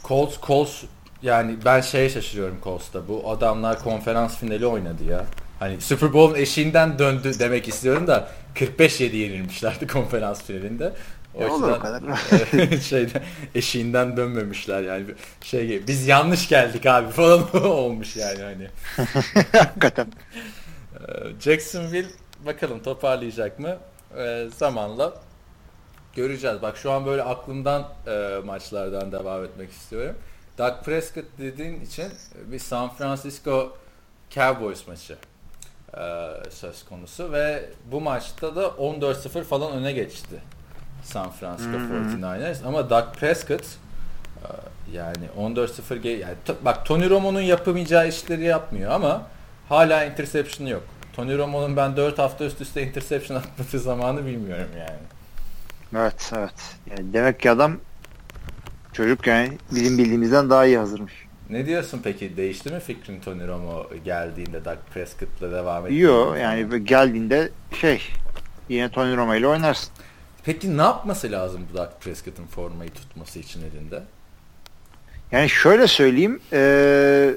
Colts, 0.04 0.40
Colts 0.42 0.82
yani 1.22 1.56
ben 1.64 1.80
şeye 1.80 2.10
şaşırıyorum 2.10 2.58
Colts'ta. 2.64 3.08
Bu 3.08 3.30
adamlar 3.30 3.78
konferans 3.82 4.36
finali 4.36 4.66
oynadı 4.66 5.04
ya. 5.04 5.24
Hani 5.58 5.80
Super 5.80 6.12
Bowl'un 6.12 6.34
eşiğinden 6.34 6.98
döndü 6.98 7.32
demek 7.38 7.68
istiyorum 7.68 8.06
da 8.06 8.30
45-7 8.54 9.16
yenilmişlerdi 9.16 9.86
konferans 9.92 10.42
finalinde. 10.42 10.92
O 11.34 11.42
Ya 11.42 11.52
olur 11.52 11.70
o 11.70 11.78
kadar. 11.78 12.02
şeyde 12.80 13.22
eşiğinden 13.54 14.16
dönmemişler 14.16 14.82
yani 14.82 15.04
şey 15.42 15.66
gibi, 15.66 15.86
biz 15.86 16.06
yanlış 16.06 16.48
geldik 16.48 16.86
abi 16.86 17.10
falan 17.12 17.64
olmuş 17.64 18.16
yani 18.16 18.42
hani. 18.42 18.68
Hakikaten. 19.52 20.06
Ee, 20.94 21.40
Jacksonville 21.40 22.08
bakalım 22.46 22.82
toparlayacak 22.82 23.58
mı? 23.58 23.76
Ee, 24.16 24.48
zamanla 24.56 25.12
göreceğiz. 26.16 26.62
Bak 26.62 26.76
şu 26.76 26.90
an 26.92 27.06
böyle 27.06 27.22
aklımdan 27.22 27.88
e, 28.06 28.40
maçlardan 28.44 29.12
devam 29.12 29.44
etmek 29.44 29.70
istiyorum. 29.70 30.16
Dak 30.58 30.84
Prescott 30.84 31.24
dediğin 31.38 31.80
için 31.80 32.12
bir 32.46 32.58
San 32.58 32.94
Francisco 32.94 33.76
Cowboys 34.30 34.86
maçı 34.88 35.16
e, 35.96 36.00
söz 36.50 36.84
konusu 36.84 37.32
ve 37.32 37.64
bu 37.92 38.00
maçta 38.00 38.56
da 38.56 38.64
14-0 38.64 39.44
falan 39.44 39.72
öne 39.72 39.92
geçti 39.92 40.36
San 41.04 41.30
Francisco 41.30 41.72
49ers 41.72 42.66
ama 42.66 42.90
Dak 42.90 43.14
Prescott 43.14 43.62
e, 43.62 44.48
yani 44.96 45.26
14-0 45.38 46.00
ge- 46.00 46.08
yani 46.18 46.34
bak 46.62 46.86
Tony 46.86 47.10
Romo'nun 47.10 47.40
yapamayacağı 47.40 48.08
işleri 48.08 48.44
yapmıyor 48.44 48.90
ama 48.90 49.22
hala 49.68 50.04
interception 50.04 50.66
yok. 50.66 50.82
Tony 51.20 51.38
Romo'nun 51.38 51.76
ben 51.76 51.96
4 51.96 52.18
hafta 52.18 52.44
üst 52.44 52.60
üste 52.60 52.82
interception 52.82 53.36
atması 53.36 53.78
zamanı 53.78 54.26
bilmiyorum 54.26 54.70
yani. 54.78 54.98
Evet 55.96 56.32
evet. 56.36 56.54
Yani 56.90 57.12
demek 57.12 57.40
ki 57.40 57.50
adam 57.50 57.76
çocuk 58.92 59.26
yani 59.26 59.58
bizim 59.70 59.98
bildiğimizden 59.98 60.50
daha 60.50 60.66
iyi 60.66 60.78
hazırmış. 60.78 61.12
Ne 61.50 61.66
diyorsun 61.66 62.00
peki? 62.04 62.36
Değişti 62.36 62.70
mi 62.72 62.80
fikrin 62.80 63.20
Tony 63.20 63.46
Romo 63.46 63.86
geldiğinde 64.04 64.64
Dak 64.64 64.78
Prescott'la 64.94 65.52
devam 65.52 65.86
etti? 65.86 65.94
Yo 65.94 66.34
yani 66.34 66.84
geldiğinde 66.84 67.50
şey 67.80 68.02
yine 68.68 68.90
Tony 68.90 69.16
Romo 69.16 69.34
ile 69.34 69.46
oynarsın. 69.46 69.92
Peki 70.44 70.76
ne 70.76 70.82
yapması 70.82 71.32
lazım 71.32 71.60
bu 71.72 71.76
Dak 71.76 72.00
Prescott'ın 72.00 72.46
formayı 72.46 72.90
tutması 72.90 73.38
için 73.38 73.60
elinde? 73.60 74.02
Yani 75.32 75.48
şöyle 75.48 75.86
söyleyeyim 75.86 76.40
eee, 76.52 77.34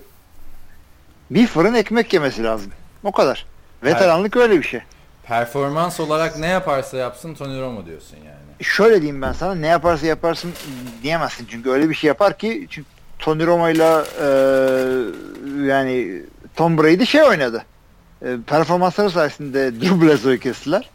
bir 1.29 1.47
fırın 1.47 1.73
ekmek 1.73 2.13
yemesi 2.13 2.43
lazım. 2.43 2.71
O 3.03 3.11
kadar. 3.11 3.52
Veteranlık 3.83 4.37
öyle 4.37 4.57
bir 4.57 4.63
şey. 4.63 4.81
Performans 5.23 5.99
olarak 5.99 6.39
ne 6.39 6.47
yaparsa 6.47 6.97
yapsın 6.97 7.33
Tony 7.33 7.61
Romo 7.61 7.85
diyorsun 7.85 8.17
yani. 8.17 8.63
Şöyle 8.63 9.01
diyeyim 9.01 9.21
ben 9.21 9.31
sana 9.31 9.55
ne 9.55 9.67
yaparsa 9.67 10.05
yaparsın 10.05 10.51
diyemezsin 11.03 11.47
çünkü 11.49 11.69
öyle 11.69 11.89
bir 11.89 11.95
şey 11.95 12.07
yapar 12.07 12.37
ki 12.37 12.67
çünkü 12.69 12.89
Tony 13.19 13.45
Romo'yla 13.45 14.05
e, 14.21 14.27
yani 15.67 16.21
Tom 16.55 16.77
Brady 16.77 17.05
şey 17.05 17.23
oynadı. 17.23 17.65
E, 18.21 18.37
performansları 18.47 19.09
sayesinde 19.09 19.71
Drew 19.81 20.01
Bledsoe'yu 20.01 20.39
kestiler. 20.39 20.89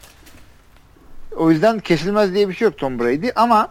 O 1.37 1.51
yüzden 1.51 1.79
kesilmez 1.79 2.33
diye 2.33 2.49
bir 2.49 2.53
şey 2.53 2.65
yok 2.65 2.77
Tom 2.77 2.99
Brady 2.99 3.29
ama 3.35 3.69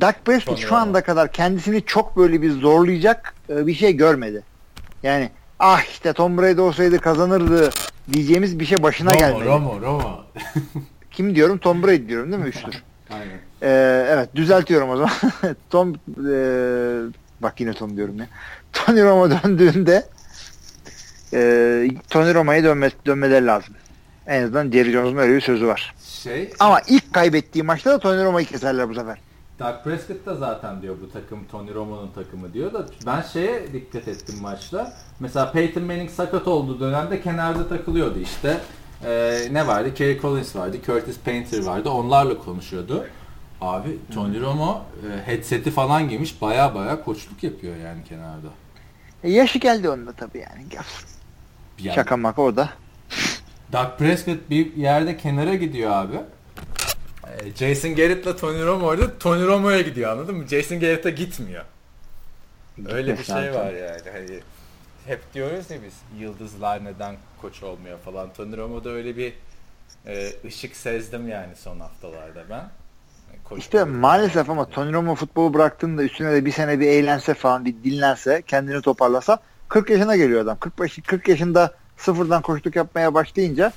Dak 0.00 0.24
Prescott 0.24 0.58
şu 0.58 0.76
anda 0.76 1.02
kadar 1.02 1.32
kendisini 1.32 1.84
çok 1.84 2.16
böyle 2.16 2.42
bir 2.42 2.52
zorlayacak 2.52 3.34
e, 3.50 3.66
bir 3.66 3.74
şey 3.74 3.92
görmedi. 3.92 4.42
Yani 5.02 5.30
ah 5.58 5.82
işte 5.82 6.12
Tom 6.12 6.38
Brady 6.38 6.60
olsaydı 6.60 6.98
kazanırdı 6.98 7.70
diyeceğimiz 8.12 8.60
bir 8.60 8.64
şey 8.66 8.82
başına 8.82 9.10
Romo, 9.10 9.20
gelmedi. 9.20 9.44
Romo, 9.44 9.80
Romo. 9.80 10.24
Kim 11.10 11.34
diyorum? 11.34 11.58
Tom 11.58 11.82
Brady 11.82 12.08
diyorum 12.08 12.32
değil 12.32 12.42
mi? 12.42 12.48
Üçtür. 12.48 12.82
Aynen. 13.10 13.38
Ee, 13.62 14.06
evet 14.10 14.28
düzeltiyorum 14.34 14.90
o 14.90 14.96
zaman. 14.96 15.12
Tom 15.70 15.94
e, 16.28 16.38
bak 17.40 17.60
yine 17.60 17.72
Tom 17.72 17.96
diyorum 17.96 18.18
ya. 18.18 18.26
Tony 18.72 19.02
Romo 19.02 19.30
döndüğünde 19.30 20.06
e, 21.32 21.88
Tony 22.10 22.34
Romo'ya 22.34 22.64
dönme, 22.64 22.90
dönmeleri 23.06 23.46
lazım. 23.46 23.74
En 24.26 24.42
azından 24.42 24.70
Jerry 24.70 24.92
Jones'un 24.92 25.16
öyle 25.16 25.34
bir 25.34 25.40
sözü 25.40 25.66
var. 25.66 25.94
Şey, 26.22 26.50
Ama 26.60 26.80
ilk 26.88 27.14
kaybettiği 27.14 27.64
maçta 27.64 27.90
da 27.90 27.98
Tony 27.98 28.24
Romo'yu 28.24 28.46
keserler 28.46 28.88
bu 28.88 28.94
sefer. 28.94 29.18
Doug 29.60 29.84
Prescott 29.84 30.26
da 30.26 30.34
zaten 30.34 30.82
diyor 30.82 30.96
bu 31.02 31.10
takım 31.10 31.44
Tony 31.44 31.74
Romo'nun 31.74 32.10
takımı 32.14 32.52
diyor 32.52 32.72
da 32.72 32.86
ben 33.06 33.22
şeye 33.22 33.72
dikkat 33.72 34.08
ettim 34.08 34.34
maçta. 34.40 34.92
Mesela 35.20 35.52
Peyton 35.52 35.82
Manning 35.82 36.10
sakat 36.10 36.48
olduğu 36.48 36.80
dönemde 36.80 37.20
kenarda 37.22 37.68
takılıyordu 37.68 38.18
işte. 38.18 38.60
Ee, 39.04 39.38
ne 39.50 39.66
vardı? 39.66 39.94
Kerry 39.94 40.20
Collins 40.20 40.56
vardı, 40.56 40.76
Curtis 40.86 41.18
Painter 41.18 41.62
vardı. 41.64 41.90
Onlarla 41.90 42.38
konuşuyordu. 42.38 43.06
Abi 43.60 43.98
Tony 44.14 44.40
Romo 44.40 44.82
e, 45.06 45.30
headset'i 45.30 45.70
falan 45.70 46.08
giymiş 46.08 46.42
baya 46.42 46.74
baya 46.74 47.04
koçluk 47.04 47.42
yapıyor 47.42 47.76
yani 47.76 48.04
kenarda. 48.04 48.48
E, 49.24 49.30
yaşı 49.30 49.58
geldi 49.58 49.88
onun 49.88 50.06
da 50.06 50.12
tabii 50.12 50.38
yani. 50.38 50.66
Yani 51.78 51.94
Şaka 51.94 52.16
maka 52.16 52.42
o 52.42 52.56
da. 52.56 52.68
Doug 53.72 53.98
Prescott 53.98 54.50
bir 54.50 54.76
yerde 54.76 55.16
kenara 55.16 55.54
gidiyor 55.54 55.90
abi. 55.90 56.16
Jason 57.58 57.94
Garrett'la 57.94 58.36
Tony 58.36 58.64
Romo 58.64 58.86
orada 58.86 59.18
Tony 59.18 59.46
Romo'ya 59.46 59.80
gidiyor 59.80 60.12
anladın 60.12 60.34
mı? 60.36 60.46
Jason 60.48 60.80
Garrett'a 60.80 61.10
gitmiyor. 61.10 61.64
Öyle 62.88 63.18
bir 63.18 63.24
şey 63.24 63.34
lazım. 63.34 63.54
var 63.54 63.72
yani. 63.72 64.00
Hani 64.12 64.40
hep 65.06 65.34
diyoruz 65.34 65.70
ya 65.70 65.78
biz 65.86 66.20
yıldızlar 66.20 66.84
neden 66.84 67.16
koç 67.40 67.62
olmuyor 67.62 67.98
falan. 67.98 68.32
Tony 68.32 68.56
Romo'da 68.56 68.90
öyle 68.90 69.16
bir 69.16 69.32
e, 70.06 70.32
ışık 70.44 70.76
sezdim 70.76 71.28
yani 71.28 71.56
son 71.56 71.80
haftalarda 71.80 72.44
ben. 72.50 72.64
Koç 73.44 73.58
İşte 73.58 73.82
oldu. 73.84 73.90
maalesef 73.90 74.50
ama 74.50 74.68
Tony 74.70 74.92
Romo 74.92 75.14
futbolu 75.14 75.54
bıraktığında 75.54 76.02
üstüne 76.02 76.32
de 76.32 76.44
bir 76.44 76.52
sene 76.52 76.80
bir 76.80 76.86
eğlense 76.86 77.34
falan 77.34 77.64
bir 77.64 77.74
dinlense 77.84 78.42
kendini 78.46 78.82
toparlasa 78.82 79.38
40 79.68 79.90
yaşına 79.90 80.16
geliyor 80.16 80.40
adam. 80.40 80.58
45 80.58 80.98
40 81.06 81.28
yaşında 81.28 81.74
sıfırdan 81.96 82.42
koçluk 82.42 82.76
yapmaya 82.76 83.14
başlayınca 83.14 83.72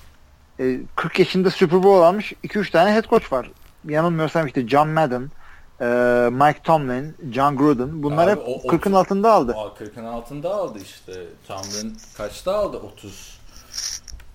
e, 0.59 0.79
40 0.95 1.19
yaşında 1.19 1.49
Super 1.51 1.83
Bowl 1.83 2.03
almış 2.03 2.33
2-3 2.43 2.71
tane 2.71 2.91
head 2.93 3.09
coach 3.09 3.31
var. 3.33 3.51
Yanılmıyorsam 3.87 4.47
işte 4.47 4.67
John 4.67 4.89
Madden, 4.89 5.31
e, 5.81 5.85
Mike 6.31 6.59
Tomlin, 6.63 7.15
John 7.33 7.57
Gruden 7.57 8.03
bunlar 8.03 8.27
Abi 8.27 8.31
hep 8.31 8.47
o- 8.47 8.61
o- 8.63 8.67
40'ın 8.67 8.93
altında 8.93 9.31
aldı. 9.31 9.53
Aa, 9.57 9.73
40'ın 9.73 10.05
altında 10.05 10.55
aldı 10.55 10.79
işte. 10.83 11.13
Tomlin 11.47 11.97
kaçta 12.17 12.55
aldı? 12.55 12.77
30 12.77 13.39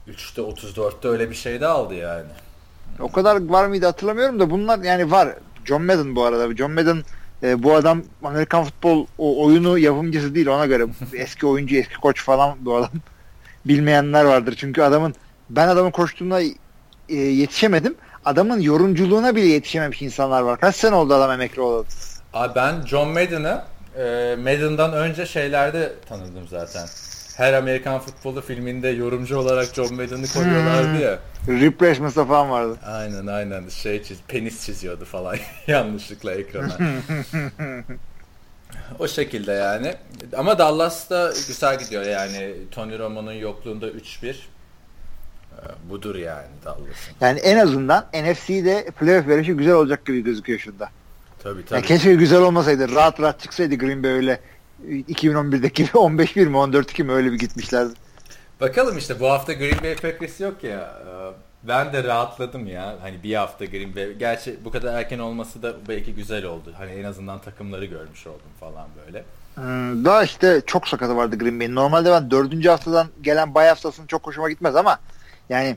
3'te 0.09 0.43
34'te 0.43 1.09
öyle 1.09 1.31
bir 1.31 1.35
şey 1.35 1.61
de 1.61 1.67
aldı 1.67 1.95
yani. 1.95 2.27
O 3.01 3.13
kadar 3.13 3.49
var 3.49 3.67
mıydı 3.67 3.87
hatırlamıyorum 3.87 4.41
da 4.41 4.51
bunlar 4.51 4.79
yani 4.79 5.11
var. 5.11 5.29
John 5.65 5.83
Madden 5.83 6.17
bu 6.17 6.25
arada. 6.25 6.57
John 6.57 6.71
Madden 6.73 7.03
e, 7.43 7.63
bu 7.63 7.75
adam 7.75 8.03
Amerikan 8.25 8.65
futbol 8.65 9.07
o 9.19 9.45
oyunu 9.47 9.79
yapımcısı 9.79 10.35
değil 10.35 10.47
ona 10.47 10.67
göre. 10.67 10.87
eski 11.15 11.47
oyuncu, 11.47 11.77
eski 11.77 11.95
koç 11.97 12.23
falan 12.25 12.57
bu 12.61 12.77
adam. 12.77 12.91
Bilmeyenler 13.65 14.25
vardır. 14.25 14.55
Çünkü 14.59 14.83
adamın 14.83 15.15
ben 15.51 15.69
adamın 15.69 15.91
koştuğuna 15.91 16.41
e, 17.09 17.17
yetişemedim. 17.17 17.95
Adamın 18.25 18.61
yorumculuğuna 18.61 19.37
bile 19.37 19.47
yetişememiş 19.47 20.03
insanlar 20.03 20.43
var. 20.43 20.61
Kaç 20.61 20.77
sene 20.77 20.95
oldu 20.95 21.15
adam 21.15 21.31
emekli 21.31 21.61
olalı? 21.63 21.85
Abi 22.35 22.55
ben 22.55 22.87
John 22.87 23.09
Madden'ı 23.09 23.63
e, 23.99 24.37
Madden'dan 24.37 24.93
önce 24.93 25.27
şeylerde 25.27 25.93
tanıdım 26.09 26.49
zaten. 26.49 26.87
Her 27.37 27.53
Amerikan 27.53 27.99
futbolu 27.99 28.41
filminde 28.41 28.89
yorumcu 28.89 29.39
olarak 29.39 29.75
John 29.75 29.95
Madden'ı 29.95 30.27
koyuyorlardı 30.29 31.01
ya. 31.01 31.19
Replacements'ta 31.49 32.25
falan 32.25 32.51
vardı. 32.51 32.79
Aynen 32.87 33.27
aynen 33.27 33.69
şey 33.69 34.03
çiz, 34.03 34.19
penis 34.29 34.67
çiziyordu 34.67 35.05
falan 35.05 35.37
yanlışlıkla 35.67 36.33
ekrana. 36.33 36.79
o 38.99 39.09
şekilde 39.09 39.53
yani. 39.53 39.95
Ama 40.37 40.59
Dallas'ta 40.59 41.33
güzel 41.49 41.79
gidiyor 41.79 42.03
yani. 42.03 42.55
Tony 42.71 42.99
Romo'nun 42.99 43.33
yokluğunda 43.33 43.89
3-1. 43.89 44.35
E, 45.63 45.91
budur 45.91 46.15
yani 46.15 46.47
Dallas'ın. 46.65 47.15
Yani 47.21 47.39
en 47.39 47.57
azından 47.59 48.07
NFC'de 48.15 48.91
playoff 49.01 49.29
yarışı 49.29 49.53
güzel 49.53 49.75
olacak 49.75 50.07
gibi 50.07 50.21
gözüküyor 50.25 50.59
şurada. 50.59 50.89
Tabii 51.43 51.65
tabii. 51.65 51.75
Yani 51.75 51.87
keşke 51.87 52.15
güzel 52.15 52.41
olmasaydı. 52.41 52.95
Rahat 52.95 53.21
rahat 53.21 53.41
çıksaydı 53.41 53.75
Green 53.75 54.03
Bay 54.03 54.11
öyle 54.11 54.41
2011'deki 54.89 55.85
15-1 55.85 56.47
mi 56.47 56.57
14-2 56.57 57.03
mi 57.03 57.13
öyle 57.13 57.33
bir 57.33 57.39
gitmişlerdi. 57.39 57.95
Bakalım 58.61 58.99
işte 58.99 59.21
bu 59.21 59.31
hafta 59.31 59.53
Green 59.53 59.83
Bay 59.83 59.95
Packers 59.97 60.41
yok 60.41 60.65
ya. 60.65 61.01
Ee, 61.07 61.33
Ben 61.69 61.93
de 61.93 62.05
rahatladım 62.05 62.67
ya. 62.67 62.97
Hani 63.03 63.23
bir 63.23 63.35
hafta 63.35 63.65
Green 63.65 63.97
Bay. 63.97 64.13
Gerçi 64.13 64.57
bu 64.65 64.71
kadar 64.71 64.95
erken 64.95 65.19
olması 65.19 65.63
da 65.63 65.75
belki 65.89 66.15
güzel 66.15 66.45
oldu. 66.45 66.73
Hani 66.79 66.91
en 66.91 67.05
azından 67.05 67.39
takımları 67.39 67.85
görmüş 67.85 68.27
oldum 68.27 68.41
falan 68.61 68.87
böyle. 69.07 69.25
Hmm, 69.55 70.05
daha 70.05 70.25
işte 70.25 70.63
çok 70.67 70.89
sakatı 70.89 71.17
vardı 71.17 71.39
Green 71.39 71.61
Bay'in. 71.61 71.75
Normalde 71.75 72.11
ben 72.11 72.31
dördüncü 72.31 72.69
haftadan 72.69 73.07
gelen 73.23 73.55
bay 73.55 73.69
haftasının 73.69 74.07
çok 74.07 74.27
hoşuma 74.27 74.51
gitmez 74.51 74.77
ama 74.77 74.99
yani 75.49 75.77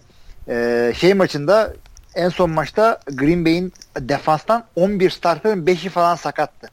e, 0.49 0.93
şey 0.97 1.13
maçında 1.13 1.73
en 2.15 2.29
son 2.29 2.49
maçta 2.49 2.99
Green 3.07 3.45
Bay'in 3.45 3.73
defanstan 3.99 4.65
11 4.75 5.09
starterın 5.09 5.65
5'i 5.65 5.89
falan 5.89 6.15
sakattı. 6.15 6.69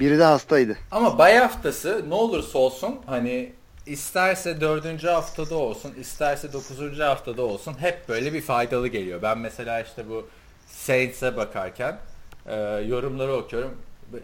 Biri 0.00 0.18
de 0.18 0.24
hastaydı. 0.24 0.76
Ama 0.90 1.18
bay 1.18 1.36
haftası 1.36 2.04
ne 2.08 2.14
olursa 2.14 2.58
olsun 2.58 2.96
hani 3.06 3.52
isterse 3.86 4.60
dördüncü 4.60 5.08
haftada 5.08 5.54
olsun 5.54 5.94
isterse 6.00 6.52
dokuzuncu 6.52 7.04
haftada 7.04 7.42
olsun 7.42 7.74
hep 7.80 8.08
böyle 8.08 8.32
bir 8.32 8.40
faydalı 8.40 8.88
geliyor. 8.88 9.22
Ben 9.22 9.38
mesela 9.38 9.80
işte 9.80 10.08
bu 10.08 10.28
Saints'e 10.66 11.36
bakarken 11.36 11.98
e, 12.46 12.54
yorumları 12.88 13.32
okuyorum. 13.32 13.74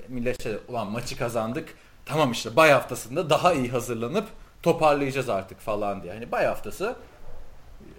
Millet 0.09 0.43
şey 0.43 0.53
ulan 0.69 0.91
maçı 0.91 1.19
kazandık 1.19 1.69
tamam 2.07 2.33
işte 2.33 2.57
bay 2.57 2.71
haftasında 2.71 3.31
daha 3.31 3.53
iyi 3.53 3.69
hazırlanıp 3.69 4.29
toparlayacağız 4.63 5.29
artık 5.29 5.61
falan 5.61 6.03
diye. 6.03 6.13
Hani 6.13 6.33
bay 6.33 6.47
haftası 6.47 6.97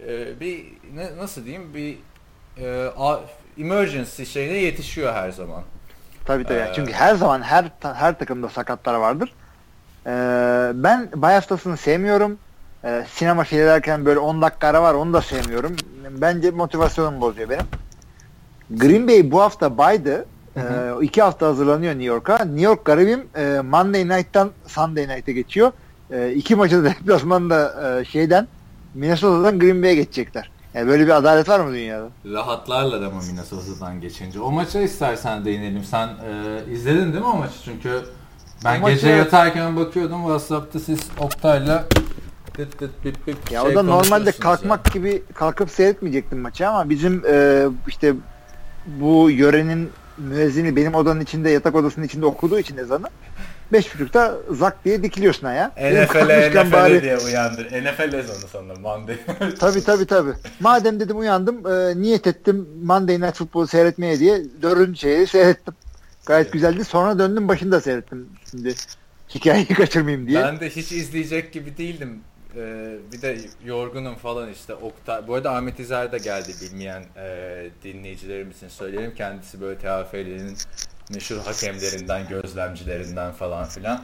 e, 0.07 0.39
bir 0.39 0.65
ne, 0.95 1.17
nasıl 1.17 1.45
diyeyim 1.45 1.73
bir 1.73 1.97
e, 2.63 2.91
a- 2.97 3.19
emergency 3.57 4.23
şeyine 4.23 4.57
yetişiyor 4.57 5.13
her 5.13 5.31
zaman. 5.31 5.61
Tabii 6.25 6.43
tabii. 6.43 6.57
Ee, 6.59 6.71
Çünkü 6.75 6.91
her 6.91 7.15
zaman 7.15 7.41
her 7.41 7.71
her 7.81 8.19
takımda 8.19 8.49
sakatlar 8.49 8.93
vardır. 8.95 9.33
Ee, 10.07 10.11
ben 10.75 11.09
bay 11.15 11.33
haftasını 11.33 11.77
sevmiyorum. 11.77 12.37
Ee, 12.83 13.05
sinema 13.13 13.45
seyrederken 13.45 14.05
böyle 14.05 14.19
10 14.19 14.41
dakika 14.41 14.67
ara 14.67 14.81
var 14.83 14.93
onu 14.93 15.13
da 15.13 15.21
sevmiyorum. 15.21 15.75
Bence 16.09 16.51
motivasyonumu 16.51 17.21
bozuyor 17.21 17.49
benim. 17.49 17.65
Green 18.69 19.07
Bay 19.07 19.31
bu 19.31 19.41
hafta 19.41 19.77
baydı. 19.77 20.25
Ee, 20.57 20.91
o 20.97 21.01
iki 21.01 21.21
hafta 21.21 21.47
hazırlanıyor 21.47 21.91
New 21.93 22.05
York'a. 22.05 22.37
New 22.45 22.61
York 22.61 22.85
garibim 22.85 23.27
e, 23.35 23.59
Monday 23.63 24.09
Night'tan 24.09 24.51
Sunday 24.67 25.07
Night'e 25.07 25.33
geçiyor. 25.33 25.71
E, 26.11 26.31
iki 26.33 26.55
maçı 26.55 26.83
da 26.83 26.89
deplasmanda 26.89 27.73
e, 28.01 28.05
şeyden 28.05 28.47
Minnesota'dan 28.93 29.59
Green 29.59 29.83
Bay'e 29.83 29.95
geçecekler. 29.95 30.51
Yani 30.73 30.87
böyle 30.87 31.03
bir 31.05 31.09
adalet 31.09 31.49
var 31.49 31.59
mı 31.59 31.73
dünyada? 31.73 32.07
Rahatlarlar 32.25 33.01
ama 33.01 33.21
Minnesota'dan 33.21 34.01
geçince. 34.01 34.39
O 34.39 34.51
maça 34.51 34.81
istersen 34.81 35.45
değinelim. 35.45 35.83
Sen 35.83 36.07
e, 36.07 36.71
izledin 36.71 37.13
değil 37.13 37.23
mi 37.23 37.29
o 37.33 37.37
maçı? 37.37 37.53
Çünkü 37.65 38.01
ben 38.65 38.77
O 38.77 38.81
maçı- 38.81 38.95
gece 38.95 39.09
yatarken 39.09 39.75
bakıyordum 39.75 40.21
WhatsApp'ta 40.21 40.79
siz 40.79 40.99
Oktay'la 41.19 41.85
dıt 42.57 42.79
dıt 42.79 43.05
bip 43.05 43.27
bip 43.27 43.51
Ya 43.51 43.61
şey 43.61 43.71
o 43.71 43.75
da 43.75 43.83
normalde 43.83 44.31
kalkmak 44.31 44.93
gibi 44.93 45.23
kalkıp 45.33 45.69
seyretmeyecektim 45.69 46.39
maçı 46.39 46.67
ama 46.69 46.89
bizim 46.89 47.23
e, 47.29 47.65
işte 47.87 48.13
bu 48.87 49.29
yörenin 49.29 49.89
müezzini 50.17 50.75
benim 50.75 50.95
odanın 50.95 51.19
içinde 51.21 51.49
yatak 51.49 51.75
odasının 51.75 52.05
içinde 52.05 52.25
okuduğu 52.25 52.59
için 52.59 52.77
ezanı 52.77 53.07
beş 53.73 53.93
buçukta 53.95 54.37
zak 54.51 54.85
diye 54.85 55.03
dikiliyorsun 55.03 55.47
NFL'e 55.47 56.07
kalkmışken 56.07 56.67
NFL'e 56.67 56.71
bari- 56.71 57.01
diye 57.01 57.17
uyandır. 57.17 57.65
NFL 57.65 58.13
ezanı 58.13 58.47
sanırım 58.51 58.81
Monday. 58.81 59.15
Tabii 59.59 59.83
tabii 59.83 60.05
tabii. 60.05 60.33
Madem 60.59 60.99
dedim 60.99 61.19
uyandım 61.19 61.67
e, 61.71 62.01
niyet 62.01 62.27
ettim 62.27 62.67
Monday 62.83 63.21
Night 63.21 63.35
Football 63.35 63.65
seyretmeye 63.65 64.19
diye 64.19 64.41
dördüncü 64.61 64.99
şeyi 64.99 65.27
seyrettim. 65.27 65.73
Gayet 66.25 66.45
Evet. 66.45 66.53
güzeldi. 66.53 66.85
Sonra 66.85 67.19
döndüm 67.19 67.47
başında 67.47 67.81
seyrettim. 67.81 68.29
Şimdi 68.51 68.73
hikayeyi 69.35 69.67
kaçırmayayım 69.73 70.27
diye. 70.27 70.43
ben 70.43 70.59
de 70.59 70.69
hiç 70.69 70.91
izleyecek 70.91 71.53
gibi 71.53 71.77
değildim. 71.77 72.19
Ee, 72.55 72.95
bir 73.13 73.21
de 73.21 73.37
yorgunum 73.65 74.15
falan 74.15 74.51
işte. 74.51 74.73
Oktay, 74.75 75.27
bu 75.27 75.35
arada 75.35 75.55
Ahmet 75.55 75.79
İzer 75.79 76.11
de 76.11 76.17
geldi 76.17 76.51
bilmeyen 76.61 77.03
e, 77.17 77.69
dinleyicilerimiz 77.83 78.57
için 78.57 78.67
söyleyelim. 78.67 79.13
Kendisi 79.15 79.61
böyle 79.61 79.77
TFL'nin 79.77 80.55
meşhur 81.13 81.37
hakemlerinden, 81.37 82.27
gözlemcilerinden 82.27 83.31
falan 83.31 83.65
filan. 83.65 84.03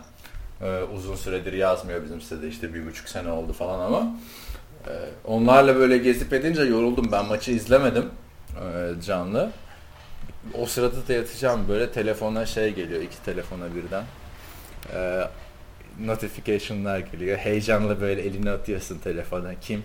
Ee, 0.62 0.80
uzun 0.96 1.16
süredir 1.16 1.54
yazmıyor 1.54 2.04
bizim 2.04 2.22
sitede 2.22 2.48
işte 2.48 2.74
bir 2.74 2.86
buçuk 2.86 3.10
sene 3.10 3.32
oldu 3.32 3.54
falan 3.54 3.80
ama 3.80 4.16
e, 4.88 4.92
onlarla 5.26 5.76
böyle 5.76 5.98
gezip 5.98 6.34
edince 6.34 6.62
yoruldum. 6.62 7.12
Ben 7.12 7.26
maçı 7.26 7.52
izlemedim 7.52 8.06
e, 8.56 9.02
canlı. 9.02 9.52
O 10.54 10.66
sırada 10.66 11.08
da 11.08 11.14
yatacağım 11.14 11.68
böyle 11.68 11.92
telefona 11.92 12.46
şey 12.46 12.74
geliyor 12.74 13.02
iki 13.02 13.24
telefona 13.24 13.76
birden. 13.76 14.04
E, 14.94 15.28
notification'lar 16.06 17.00
geliyor. 17.00 17.38
Heyecanla 17.38 18.02
böyle 18.02 18.22
elini 18.22 18.50
atıyorsun 18.50 19.00
telefona. 19.00 19.60
Kim 19.62 19.84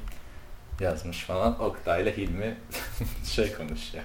yazmış 0.81 1.19
falan. 1.19 1.61
Oktay'la 1.61 2.13
Hilmi 2.13 2.57
şey 3.25 3.55
konuşuyor. 3.55 4.05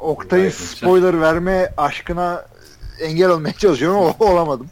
Oktay'ın 0.00 0.50
spoiler 0.50 1.20
verme 1.20 1.72
aşkına 1.76 2.46
engel 3.00 3.28
olmaya 3.28 3.52
çalışıyorum 3.52 3.98
ama 3.98 4.14
olamadım. 4.30 4.66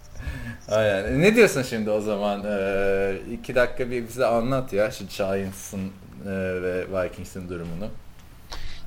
Aynen. 0.68 1.20
Ne 1.20 1.36
diyorsun 1.36 1.62
şimdi 1.62 1.90
o 1.90 2.00
zaman? 2.00 2.42
Ee, 2.46 3.16
iki 3.32 3.54
dakika 3.54 3.90
bir 3.90 4.08
bize 4.08 4.26
anlat 4.26 4.72
ya 4.72 4.90
şu 4.90 5.04
Giants'ın 5.06 5.80
e, 6.26 6.30
ve 6.62 6.84
Vikings'in 6.92 7.48
durumunu. 7.48 7.88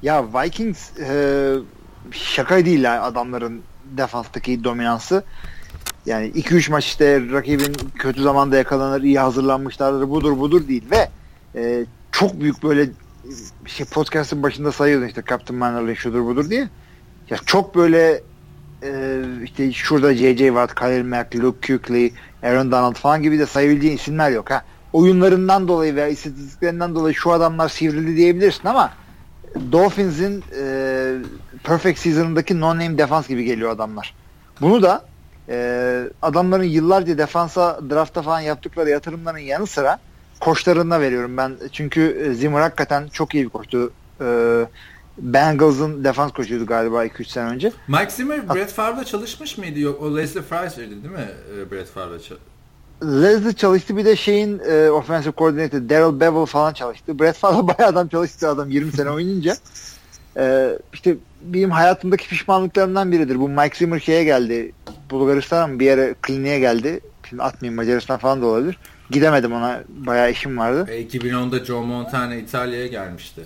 Ya 0.02 0.24
Vikings 0.34 1.00
e, 1.00 1.54
şaka 2.12 2.66
değil 2.66 2.84
yani 2.84 3.00
adamların 3.00 3.62
defanstaki 3.98 4.64
dominansı. 4.64 5.24
Yani 6.06 6.28
2-3 6.32 6.72
maç 6.72 6.86
işte 6.86 7.22
rakibin 7.32 7.74
kötü 7.96 8.22
zamanda 8.22 8.58
yakalanır, 8.58 9.02
iyi 9.04 9.20
hazırlanmışlardır, 9.20 10.10
budur 10.10 10.40
budur 10.40 10.68
değil 10.68 10.84
ve 10.92 11.10
e, 11.56 11.86
çok 12.12 12.40
büyük 12.40 12.64
böyle 12.64 12.90
şey 13.66 13.86
podcast'ın 13.86 14.44
başında 14.44 14.72
sayıyordun 14.72 15.08
işte 15.08 15.24
Captain 15.30 15.60
Manner'le 15.60 15.96
şudur 15.96 16.26
budur 16.26 16.50
diye. 16.50 16.70
Ya 17.30 17.38
çok 17.46 17.76
böyle 17.76 18.22
e, 18.84 19.22
işte 19.44 19.72
şurada 19.72 20.14
J.J. 20.14 20.48
Watt, 20.48 20.76
Khalil 20.76 21.06
Mack, 21.06 21.36
Luke 21.36 21.68
Kuechly, 21.68 22.12
Aaron 22.44 22.72
Donald 22.72 22.96
falan 22.96 23.22
gibi 23.22 23.40
de 23.40 23.46
sayabileceğin 23.46 23.96
isimler 23.96 24.32
yok 24.32 24.52
ha. 24.52 24.64
Oyunlarından 24.94 25.68
dolayı 25.68 25.96
veya 25.96 26.08
istatistiklerinden 26.08 26.96
dolayı 26.96 27.16
şu 27.16 27.32
adamlar 27.32 27.70
sivrildi 27.70 28.16
diyebilirsin 28.16 28.68
ama 28.68 28.94
Dolphins'in 29.72 30.44
e, 30.62 31.16
perfect 31.64 32.00
season'ındaki 32.00 32.60
no-name 32.60 32.98
defans 32.98 33.28
gibi 33.28 33.44
geliyor 33.44 33.70
adamlar. 33.70 34.16
Bunu 34.62 34.82
da 34.84 35.06
e, 35.50 36.04
adamların 36.22 36.64
yıllarca 36.64 37.18
defansa 37.18 37.80
drafta 37.90 38.22
falan 38.22 38.40
yaptıkları 38.40 38.90
yatırımların 38.90 39.38
yanı 39.38 39.68
sıra 39.68 40.00
koçlarına 40.46 41.02
veriyorum 41.02 41.38
ben. 41.38 41.58
Çünkü 41.72 42.34
Zimmer 42.38 42.62
hakikaten 42.62 43.08
çok 43.08 43.36
iyi 43.36 43.44
bir 43.44 43.50
koçtu. 43.50 43.92
E, 44.22 44.26
Bengals'ın 45.18 46.04
defans 46.04 46.32
koçuydu 46.32 46.66
galiba 46.66 47.06
2-3 47.06 47.26
sene 47.26 47.50
önce. 47.50 47.72
Mike 47.88 48.10
Zimmer 48.10 48.50
Brett 48.50 48.72
Favre'la 48.72 49.04
çalışmış 49.04 49.58
mıydı? 49.58 49.80
Yok 49.80 50.02
o 50.02 50.18
Leslie 50.18 50.42
Fraser'dı 50.42 51.04
değil 51.04 51.14
mi? 51.14 51.30
E, 51.60 51.72
Brett 51.72 51.88
Favre'la 51.88 52.20
Leslie 53.04 53.54
çalıştı 53.54 53.98
bir 53.98 54.06
de 54.06 54.16
şeyin 54.16 54.60
e, 54.60 54.90
offensive 54.90 55.34
coordinator 55.38 55.90
Daryl 55.90 56.20
Bevel 56.20 56.46
falan 56.46 56.74
çalıştı. 56.74 57.20
Brett 57.20 57.36
Favre 57.36 57.68
bayağı 57.78 57.92
adam 57.92 58.08
çalıştı 58.08 58.50
adam 58.50 58.70
20 58.70 58.92
sene 58.92 59.10
oynayınca. 59.10 59.56
E, 60.38 60.70
işte 60.94 61.18
benim 61.42 61.72
hayatımdaki 61.72 62.28
pişmanlıklarımdan 62.28 63.12
biridir. 63.12 63.40
Bu 63.40 63.50
Mike 63.50 63.78
Zimmer 63.78 64.00
şeye 64.00 64.24
geldi. 64.24 64.72
Bulgaristan'a 65.12 65.80
bir 65.80 65.86
yere 65.86 66.16
kliniğe 66.22 66.60
geldi. 66.60 67.00
Şimdi 67.30 67.44
atmayayım 67.44 67.76
Macaristan 67.76 68.18
falan 68.18 68.42
da 68.42 68.46
olabilir. 68.46 68.80
Gidemedim 69.10 69.54
ona. 69.54 69.84
Bayağı 69.90 70.32
işim 70.32 70.58
vardı. 70.58 70.86
E, 70.92 71.02
2010'da 71.04 71.66
Joe 71.66 71.82
Montana 71.82 72.36
İtalya'ya 72.36 72.88
gelmişti. 72.88 73.42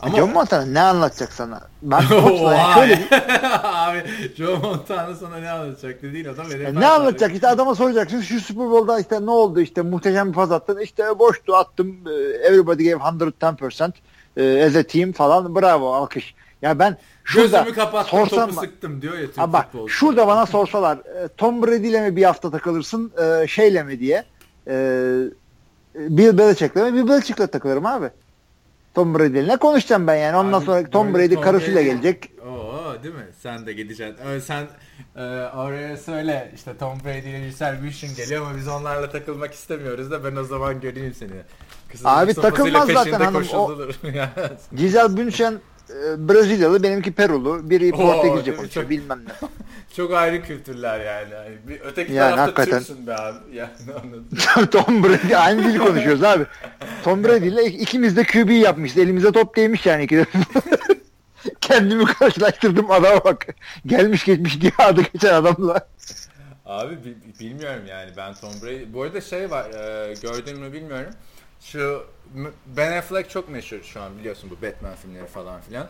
Ama 0.00 0.16
Joe 0.16 0.26
Montana 0.26 0.66
ne 0.66 0.80
anlatacak 0.80 1.32
sana? 1.32 1.60
Ben 1.82 2.00
yani 2.10 2.74
şöyle 2.74 3.08
Abi 3.62 4.02
Joe 4.36 4.58
Montana 4.58 5.14
sana 5.14 5.36
ne 5.36 5.50
anlatacak 5.50 6.02
dediğin 6.02 6.24
adam 6.24 6.46
yani 6.50 6.80
Ne 6.80 6.86
anlatacak 6.86 7.34
işte 7.34 7.48
adama 7.48 7.74
soracaksın 7.74 8.20
şu 8.20 8.40
Super 8.40 8.70
Bowl'da 8.70 9.00
işte 9.00 9.26
ne 9.26 9.30
oldu 9.30 9.60
işte 9.60 9.82
muhteşem 9.82 10.28
bir 10.28 10.34
pas 10.34 10.50
attın 10.50 10.78
işte 10.78 11.18
boştu 11.18 11.54
attım 11.54 11.96
everybody 12.42 12.90
gave 12.90 13.02
110% 13.02 14.66
as 14.66 14.76
a 14.76 14.82
team 14.82 15.12
falan 15.12 15.54
bravo 15.54 15.94
alkış. 15.94 16.34
Ya 16.62 16.78
ben 16.78 16.96
şurada 17.24 17.58
Gözümü 17.58 17.74
kapattım 17.74 18.18
sorsam, 18.18 18.50
topu 18.50 18.60
sıktım 18.60 19.02
diyor 19.02 19.18
ya 19.18 19.26
Türk 19.26 19.38
bak, 19.38 19.66
Şurada 19.88 20.26
bana 20.26 20.46
sorsalar 20.46 20.98
Tom 21.36 21.62
Brady 21.62 21.88
ile 21.88 22.00
mi 22.00 22.16
bir 22.16 22.22
hafta 22.22 22.50
takılırsın 22.50 23.12
şeyle 23.46 23.82
mi 23.82 24.00
diye 24.00 24.24
Bill 25.94 26.38
Belichick'le 26.38 26.76
Bill 26.76 27.08
Belichick'le 27.08 27.52
takılırım 27.52 27.86
abi. 27.86 28.10
Tom 28.94 29.14
Brady 29.18 29.48
ne 29.48 29.56
konuşacağım 29.56 30.06
ben 30.06 30.14
yani. 30.16 30.36
Ondan 30.36 30.58
Abi, 30.58 30.64
sonra 30.64 30.90
Tom 30.90 31.14
Brady 31.14 31.34
Tom 31.34 31.42
karısıyla 31.42 31.80
Brady. 31.80 31.90
gelecek. 31.90 32.32
Oo 32.46 33.02
değil 33.02 33.14
mi? 33.14 33.26
Sen 33.42 33.66
de 33.66 33.72
gideceksin. 33.72 34.26
Ee, 34.26 34.40
sen 34.40 34.66
e, 35.16 35.20
oraya 35.56 35.96
söyle 35.96 36.52
işte 36.54 36.76
Tom 36.76 36.98
Brady 37.04 37.30
ile 37.30 37.46
Giselle 37.46 37.82
Bündchen 37.82 38.14
geliyor 38.16 38.46
ama 38.46 38.56
biz 38.56 38.68
onlarla 38.68 39.10
takılmak 39.10 39.54
istemiyoruz 39.54 40.10
da 40.10 40.24
ben 40.24 40.36
o 40.36 40.44
zaman 40.44 40.80
göreyim 40.80 41.14
seni. 41.14 41.30
Kızın 41.92 42.04
Abi 42.04 42.34
takılmaz 42.34 42.88
zaten 42.88 43.20
hanım. 43.20 43.46
O, 43.54 43.76
Giselle 44.76 45.16
Bündchen 45.16 45.52
e, 45.90 46.28
Brezilyalı, 46.28 46.82
benimki 46.82 47.12
Perulu. 47.12 47.70
Biri 47.70 47.90
Portekizce 47.90 48.56
konuşuyor 48.56 48.90
bilmem 48.90 49.20
ne. 49.26 49.48
Çok 49.96 50.14
ayrı 50.14 50.42
kültürler 50.42 51.00
yani. 51.00 51.34
yani 51.34 51.56
bir, 51.68 51.80
öteki 51.80 52.12
yani 52.12 52.30
tarafta 52.30 52.42
hakikaten. 52.42 52.78
Türksün 52.78 53.06
be 53.06 53.16
abi. 53.16 53.38
Yani, 54.56 54.70
Tom 54.70 55.04
Brady 55.04 55.36
aynı 55.36 55.64
dili 55.64 55.78
konuşuyoruz 55.78 56.22
abi. 56.22 56.44
Tom 57.04 57.24
Brady 57.24 57.48
ile 57.48 57.64
ikimiz 57.64 58.16
de 58.16 58.24
QB 58.24 58.50
yapmışız. 58.50 58.98
Elimize 58.98 59.32
top 59.32 59.56
değmiş 59.56 59.86
yani 59.86 60.04
ikide. 60.04 60.26
Kendimi 61.60 62.04
karşılaştırdım 62.04 62.90
adama 62.90 63.24
bak. 63.24 63.46
Gelmiş 63.86 64.24
geçmiş 64.24 64.60
diye 64.60 64.72
adı 64.78 65.02
geçen 65.12 65.34
adamla. 65.34 65.88
Abi 66.66 66.98
bilmiyorum 67.40 67.82
yani 67.88 68.10
ben 68.16 68.34
Tom 68.34 68.52
Brady. 68.62 68.84
Bu 68.92 69.02
arada 69.02 69.20
şey 69.20 69.50
var 69.50 69.70
e, 69.70 70.14
gördün 70.22 70.60
mü 70.60 70.72
bilmiyorum. 70.72 71.10
Şu 71.60 72.06
Ben 72.66 72.98
Affleck 72.98 73.30
çok 73.30 73.48
meşhur 73.48 73.82
şu 73.82 74.02
an 74.02 74.18
biliyorsun 74.18 74.50
bu 74.50 74.66
Batman 74.66 74.94
filmleri 74.94 75.26
falan 75.26 75.60
filan. 75.60 75.86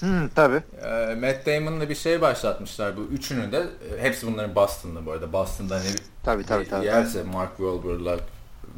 Hmm, 0.00 0.28
tabii. 0.28 0.62
E, 0.84 1.14
Matt 1.14 1.46
Damon'la 1.46 1.88
bir 1.88 1.94
şey 1.94 2.20
başlatmışlar 2.20 2.96
bu 2.96 3.00
üçünü 3.00 3.52
de. 3.52 3.58
E, 3.58 4.02
hepsi 4.02 4.26
bunların 4.26 4.54
Boston'da 4.54 5.06
bu 5.06 5.12
arada. 5.12 5.32
Boston'da 5.32 5.74
hani 5.74 5.88
tabii, 6.24 6.44
tabii, 6.46 6.68
tabii. 6.68 6.86
yerse 6.86 7.22
Mark 7.22 7.56
Wahlberg'lar, 7.56 8.20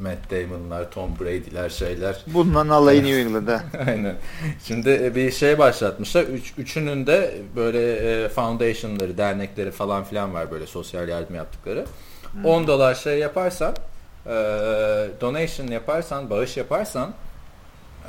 Matt 0.01 0.31
Damon'lar, 0.31 0.91
Tom 0.91 1.11
Brady'ler 1.21 1.69
şeyler. 1.69 2.25
Bunların 2.27 2.71
alayı 2.71 3.05
New 3.05 3.21
England'da. 3.21 3.63
Aynen. 3.87 4.15
Şimdi 4.65 4.91
e, 4.91 5.15
bir 5.15 5.31
şey 5.31 5.59
başlatmışlar. 5.59 6.23
Üç, 6.23 6.55
üçünün 6.59 7.07
de 7.07 7.35
böyle 7.57 7.93
e, 7.97 8.29
foundation'ları, 8.29 9.19
dernekleri 9.19 9.71
falan 9.71 10.05
filan 10.05 10.35
var 10.35 10.51
böyle 10.51 10.67
sosyal 10.67 11.09
yardım 11.09 11.37
yaptıkları. 11.37 11.85
Hmm. 12.33 12.45
10 12.45 12.67
dolar 12.67 12.95
şey 12.95 13.19
yaparsan 13.19 13.75
e, 14.27 14.31
donation 15.21 15.67
yaparsan, 15.67 16.31
bağış 16.31 16.57
yaparsan 16.57 17.13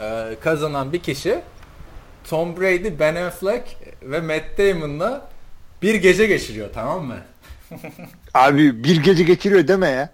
e, 0.01 0.36
kazanan 0.41 0.93
bir 0.93 0.99
kişi 0.99 1.41
Tom 2.30 2.57
Brady, 2.57 2.99
Ben 2.99 3.15
Affleck 3.15 3.78
ve 4.01 4.21
Matt 4.21 4.57
Damon'la 4.57 5.30
bir 5.82 5.95
gece 5.95 6.25
geçiriyor 6.25 6.69
tamam 6.73 7.05
mı? 7.05 7.17
Abi 8.34 8.84
bir 8.84 9.03
gece 9.03 9.23
geçiriyor 9.23 9.67
deme 9.67 9.88
ya. 9.88 10.09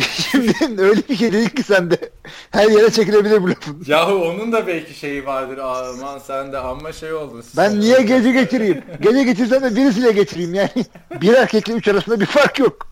Şimdi 0.00 0.52
öyle 0.82 1.00
bir 1.08 1.16
şey 1.16 1.32
değil 1.32 1.48
ki 1.48 1.62
sende. 1.62 2.10
Her 2.50 2.68
yere 2.70 2.90
çekilebilir 2.90 3.42
bu 3.42 3.50
lafın. 3.50 3.84
Yahu 3.86 4.14
onun 4.14 4.52
da 4.52 4.66
belki 4.66 4.94
şeyi 4.94 5.26
vardır. 5.26 5.58
Aman 5.58 6.18
sen 6.18 6.52
de 6.52 6.58
amma 6.58 6.92
şey 6.92 7.12
oldun. 7.12 7.44
Ben 7.56 7.80
niye 7.80 8.02
gece 8.02 8.32
geçireyim? 8.32 8.82
Gece 9.00 9.22
geçirsem 9.22 9.62
de 9.62 9.76
birisiyle 9.76 10.12
geçireyim 10.12 10.54
yani. 10.54 10.84
Bir 11.20 11.34
erkekle 11.34 11.72
üç 11.72 11.88
arasında 11.88 12.20
bir 12.20 12.26
fark 12.26 12.58
yok. 12.58 12.91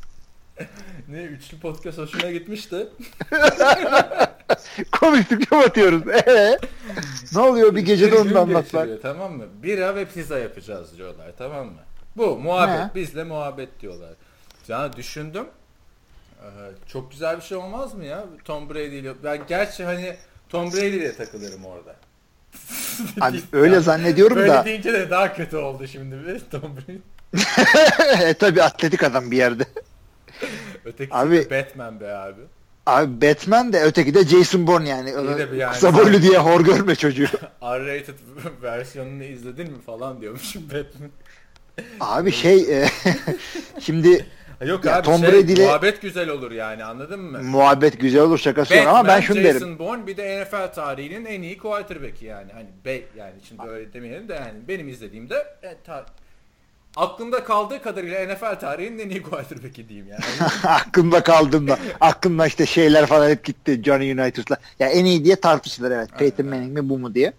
Ne 1.11 1.22
üçlü 1.22 1.58
podcast 1.58 1.98
hoşuna 1.98 2.30
gitmişti. 2.30 2.88
Konuştukça 4.92 5.56
batıyoruz. 5.56 6.02
Ee, 6.08 6.58
ne 7.34 7.40
oluyor 7.40 7.74
bir 7.74 7.80
gecede 7.80 8.18
onu 8.18 8.34
da 8.34 8.40
anlatmak. 8.40 9.02
Tamam 9.02 9.32
mı? 9.32 9.44
Bira 9.62 9.94
ve 9.94 10.04
pizza 10.04 10.38
yapacağız 10.38 10.96
diyorlar 10.96 11.32
tamam 11.38 11.66
mı? 11.66 11.80
Bu 12.16 12.38
muhabbet. 12.38 12.94
Ne? 12.96 13.02
Bizle 13.02 13.24
muhabbet 13.24 13.80
diyorlar. 13.80 14.11
Ya 14.68 14.92
düşündüm. 14.92 15.46
Ee, 16.42 16.46
çok 16.86 17.11
güzel 17.11 17.36
bir 17.36 17.42
şey 17.42 17.56
olmaz 17.56 17.94
mı 17.94 18.04
ya? 18.04 18.24
Tom 18.44 18.70
Brady 18.70 18.98
ile. 18.98 19.12
Ben 19.24 19.38
gerçi 19.48 19.84
hani 19.84 20.16
Tom 20.48 20.72
Brady 20.72 20.96
ile 20.96 21.16
takılırım 21.16 21.64
orada. 21.64 21.96
Abi 23.20 23.42
öyle 23.52 23.80
zannediyorum 23.80 24.36
Böyle 24.36 24.48
da. 24.48 24.54
Böyle 24.54 24.64
deyince 24.64 24.92
de 24.92 25.11
daha 25.11 25.34
kötü 25.34 25.56
oldu 25.56 25.86
şimdi 25.86 26.26
bir 26.26 26.40
Tom 26.61 26.76
Brady. 26.76 26.98
e, 28.28 28.34
tabii 28.34 28.62
atletik 28.62 29.02
adam 29.02 29.30
bir 29.30 29.36
yerde. 29.36 29.64
Öteki 30.84 31.14
abi, 31.14 31.50
Batman 31.50 32.00
be 32.00 32.14
abi. 32.14 32.40
Abi 32.86 33.22
Batman 33.22 33.72
de 33.72 33.82
öteki 33.82 34.14
de 34.14 34.24
Jason 34.24 34.66
Bourne 34.66 34.88
yani. 34.88 35.10
yani 35.56 35.72
Kısa 35.72 35.94
boylu 35.94 36.22
diye 36.22 36.38
hor 36.38 36.60
görme 36.60 36.94
çocuğu. 36.94 37.26
R-rated 37.62 38.14
versiyonunu 38.62 39.24
izledin 39.24 39.72
mi 39.72 39.80
falan 39.86 40.20
diyormuşum 40.20 40.62
Batman. 40.62 41.10
Abi 42.00 42.32
şey 42.32 42.82
e, 42.82 42.88
şimdi 43.80 44.26
Yok 44.66 44.84
ya 44.84 44.96
abi 44.96 45.04
Tom 45.04 45.20
şey, 45.20 45.32
Brady'le 45.32 45.64
muhabbet 45.64 46.02
güzel 46.02 46.28
olur 46.28 46.50
yani 46.50 46.84
anladın 46.84 47.20
mı? 47.20 47.42
Muhabbet 47.42 48.00
güzel 48.00 48.22
olur 48.22 48.38
şakası 48.38 48.74
yok 48.74 48.86
ama 48.86 49.08
ben 49.08 49.20
şunu 49.20 49.36
Jason 49.36 49.44
derim. 49.48 49.60
Jason 49.60 49.78
Bourne 49.78 50.06
bir 50.06 50.16
de 50.16 50.44
NFL 50.44 50.74
tarihinin 50.74 51.24
en 51.24 51.42
iyi 51.42 51.58
quarterback'i 51.58 52.24
yani. 52.26 52.52
Hani 52.52 52.66
be, 52.84 53.00
yani 53.16 53.34
şimdi 53.48 53.62
öyle 53.68 53.92
demeyelim 53.92 54.28
de 54.28 54.34
yani 54.34 54.68
benim 54.68 54.88
izlediğimde 54.88 55.34
e, 55.62 55.76
ta, 55.84 56.06
aklımda 56.97 57.45
kaldığı 57.45 57.82
kadarıyla 57.82 58.34
NFL 58.34 58.61
tarihinin 58.61 58.99
en 58.99 59.11
iyi 59.11 59.22
quarterback'i 59.22 59.88
diyeyim 59.88 60.09
yani. 60.09 60.51
aklımda 60.64 61.22
kaldığımda 61.22 61.78
aklımda 62.01 62.47
işte 62.47 62.66
şeyler 62.66 63.07
falan 63.07 63.30
hep 63.30 63.45
gitti 63.45 63.82
Johnny 63.84 64.12
United'la. 64.12 64.57
Ya 64.78 64.88
en 64.88 65.05
iyi 65.05 65.24
diye 65.24 65.36
tartışılır 65.36 65.91
evet. 65.91 66.11
Peyton 66.18 66.47
Manning 66.47 66.72
mi 66.78 66.88
bu 66.88 66.99
mu 66.99 67.14
diye. 67.14 67.32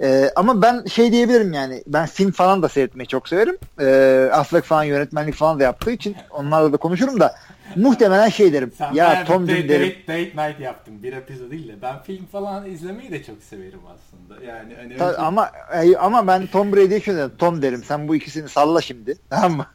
Ee, 0.00 0.30
ama 0.36 0.62
ben 0.62 0.84
şey 0.84 1.12
diyebilirim 1.12 1.52
yani 1.52 1.82
ben 1.86 2.06
film 2.06 2.32
falan 2.32 2.62
da 2.62 2.68
seyretmeyi 2.68 3.06
çok 3.06 3.28
severim. 3.28 3.58
Ee, 3.80 4.30
Affleck 4.32 4.66
falan 4.66 4.84
yönetmenlik 4.84 5.34
falan 5.34 5.60
da 5.60 5.62
yaptığı 5.62 5.90
için 5.90 6.16
onlarla 6.30 6.72
da 6.72 6.76
konuşurum 6.76 7.20
da 7.20 7.34
muhtemelen 7.76 8.28
şey 8.28 8.52
derim. 8.52 8.72
Sen 8.78 8.92
ya 8.92 9.24
Tom 9.24 9.48
date, 9.48 9.68
derim. 9.68 9.88
Date, 9.88 10.02
date 10.32 10.48
night 10.48 10.60
yaptım 10.60 11.02
bir 11.02 11.12
epizod 11.12 11.50
değil 11.50 11.68
de 11.68 11.82
ben 11.82 12.02
film 12.02 12.26
falan 12.26 12.70
izlemeyi 12.70 13.10
de 13.10 13.24
çok 13.24 13.42
severim 13.42 13.80
aslında. 13.94 14.44
Yani 14.44 14.74
hani 14.74 14.96
Ta- 14.96 15.16
ama 15.18 15.50
e, 15.72 15.96
ama 15.96 16.26
ben 16.26 16.46
Tom 16.46 16.72
Brady'ye 16.72 17.00
şöyle 17.00 17.18
derim. 17.18 17.32
Tom 17.38 17.62
derim 17.62 17.82
sen 17.84 18.08
bu 18.08 18.16
ikisini 18.16 18.48
salla 18.48 18.80
şimdi. 18.80 19.14
Tamam 19.30 19.56
mı? 19.56 19.66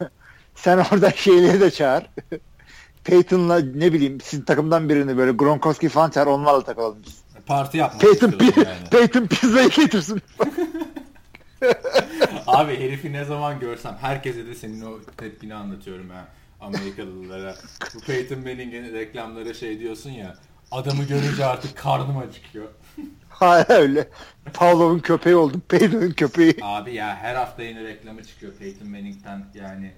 sen 0.55 0.77
orada 0.77 1.11
şeyleri 1.11 1.61
de 1.61 1.71
çağır. 1.71 2.03
Peyton'la 3.03 3.59
ne 3.59 3.93
bileyim 3.93 4.21
sizin 4.21 4.43
takımdan 4.43 4.89
birini 4.89 5.17
böyle 5.17 5.31
Gronkowski 5.31 5.89
falan 5.89 6.09
çağır 6.09 6.27
onlarla 6.27 6.63
takılalım 6.63 6.97
biz. 7.05 7.17
parti 7.45 7.77
yapmak 7.77 8.01
Peyton, 8.01 8.29
istiyorum 8.31 8.55
yani. 8.57 8.89
Peyton 8.91 9.27
pizzayı 9.27 9.69
getirsin. 9.69 10.21
Abi 12.47 12.79
herifi 12.79 13.13
ne 13.13 13.25
zaman 13.25 13.59
görsem 13.59 13.97
herkese 14.01 14.45
de 14.45 14.55
senin 14.55 14.81
o 14.81 14.99
tepkini 15.17 15.55
anlatıyorum 15.55 16.09
ha 16.09 16.27
Amerikalılara. 16.59 17.55
Bu 17.95 17.99
Peyton 17.99 18.39
Manning'in 18.39 18.93
reklamlara 18.93 19.53
şey 19.53 19.79
diyorsun 19.79 20.09
ya 20.09 20.35
adamı 20.71 21.03
görünce 21.03 21.45
artık 21.45 21.77
karnım 21.77 22.17
acıkıyor. 22.17 22.67
Hala 23.29 23.65
öyle. 23.69 24.09
Pavlov'un 24.53 24.99
köpeği 24.99 25.35
oldum. 25.35 25.61
Peyton'un 25.69 26.11
köpeği. 26.11 26.55
Abi 26.61 26.93
ya 26.93 27.15
her 27.15 27.35
hafta 27.35 27.63
yeni 27.63 27.83
reklamı 27.83 28.23
çıkıyor 28.23 28.53
Peyton 28.53 28.87
Manning'den 28.89 29.45
yani. 29.53 29.91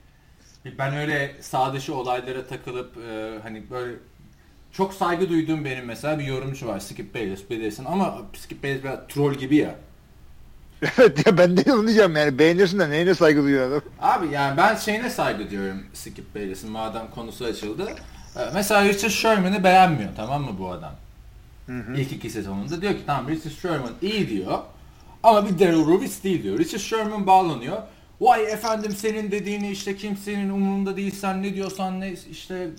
Ben 0.77 0.95
öyle 0.95 1.35
sağ 1.41 1.73
dışı 1.73 1.95
olaylara 1.95 2.47
takılıp 2.47 2.97
e, 2.97 3.39
hani 3.43 3.69
böyle 3.69 3.93
çok 4.71 4.93
saygı 4.93 5.29
duyduğum 5.29 5.65
benim 5.65 5.85
mesela 5.85 6.19
bir 6.19 6.23
yorumcu 6.23 6.67
var 6.67 6.79
Skip 6.79 7.15
Bayless 7.15 7.49
bilirsin 7.49 7.85
ama 7.85 8.17
Skip 8.37 8.63
Bayless 8.63 8.83
biraz 8.83 8.99
troll 9.09 9.33
gibi 9.33 9.55
ya. 9.55 9.75
evet 10.97 11.27
ya 11.27 11.37
ben 11.37 11.57
de 11.57 11.73
onu 11.73 11.87
diyeceğim 11.87 12.15
yani 12.15 12.39
beğeniyorsun 12.39 12.79
da 12.79 12.87
neyine 12.87 13.15
saygı 13.15 13.43
duyuyor 13.43 13.71
adam. 13.71 13.81
Abi 13.99 14.27
yani 14.33 14.57
ben 14.57 14.75
şeyine 14.75 15.09
saygı 15.09 15.49
diyorum 15.49 15.83
Skip 15.93 16.35
Bayless'in 16.35 16.71
madem 16.71 17.09
konusu 17.15 17.45
açıldı. 17.45 17.89
Ee, 18.37 18.39
Mesela 18.53 18.83
Richard 18.85 19.11
Sherman'ı 19.11 19.63
beğenmiyor 19.63 20.09
tamam 20.15 20.41
mı 20.43 20.51
bu 20.59 20.69
adam? 20.71 20.93
İlk 21.95 22.11
iki 22.11 22.29
sezonunda 22.29 22.81
diyor 22.81 22.93
ki 22.93 22.99
tamam 23.07 23.27
Richard 23.27 23.51
Sherman 23.53 23.91
iyi 24.01 24.29
diyor. 24.29 24.59
Ama 25.23 25.45
bir 25.49 25.59
Daryl 25.59 25.85
Rubis 25.85 26.23
değil 26.23 26.43
diyor. 26.43 26.59
Richard 26.59 26.81
Sherman 26.81 27.27
bağlanıyor. 27.27 27.77
Vay 28.21 28.43
efendim 28.51 28.91
senin 28.91 29.31
dediğini 29.31 29.71
işte 29.71 29.95
kimsenin 29.95 30.49
umurunda 30.49 30.97
değil 30.97 31.15
sen 31.15 31.43
ne 31.43 31.53
diyorsan 31.53 31.99
ne 32.01 32.11
işte 32.31 32.69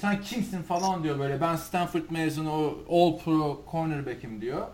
sen 0.00 0.20
kimsin 0.20 0.62
falan 0.62 1.02
diyor 1.02 1.18
böyle 1.18 1.40
ben 1.40 1.56
Stanford 1.56 2.02
mezunu 2.10 2.78
All 2.90 3.18
Pro 3.18 3.62
cornerback'im 3.70 4.40
diyor. 4.40 4.66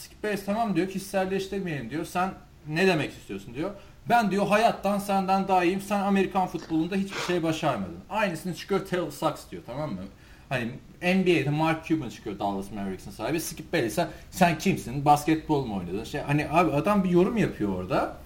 Skip 0.00 0.24
Bayless 0.24 0.44
tamam 0.44 0.76
diyor 0.76 0.86
kişiselleştirmeyelim 0.88 1.90
diyor. 1.90 2.04
Sen 2.04 2.30
ne 2.68 2.86
demek 2.86 3.10
istiyorsun 3.10 3.54
diyor. 3.54 3.70
Ben 4.08 4.30
diyor 4.30 4.46
hayattan 4.46 4.98
senden 4.98 5.48
daha 5.48 5.64
iyiyim. 5.64 5.80
Sen 5.80 6.00
Amerikan 6.00 6.46
futbolunda 6.46 6.96
hiçbir 6.96 7.20
şey 7.20 7.42
başarmadın. 7.42 7.98
Aynısını 8.10 8.54
çıkıyor 8.54 8.86
Terrell 8.86 9.10
Suggs 9.10 9.50
diyor 9.50 9.62
tamam 9.66 9.92
mı? 9.92 10.00
Hani 10.48 10.64
NBA'de 11.02 11.50
Mark 11.50 11.84
Cuban 11.86 12.08
çıkıyor 12.08 12.38
Dallas 12.38 12.72
Mavericks'in 12.72 13.10
sahibi. 13.10 13.40
Skip 13.40 13.72
Bayless'e 13.72 14.08
sen 14.30 14.58
kimsin? 14.58 15.04
Basketbol 15.04 15.64
mu 15.64 15.76
oynadın? 15.78 16.04
Şey, 16.04 16.20
hani 16.20 16.46
abi 16.50 16.72
adam 16.72 17.04
bir 17.04 17.10
yorum 17.10 17.36
yapıyor 17.36 17.74
orada. 17.74 18.16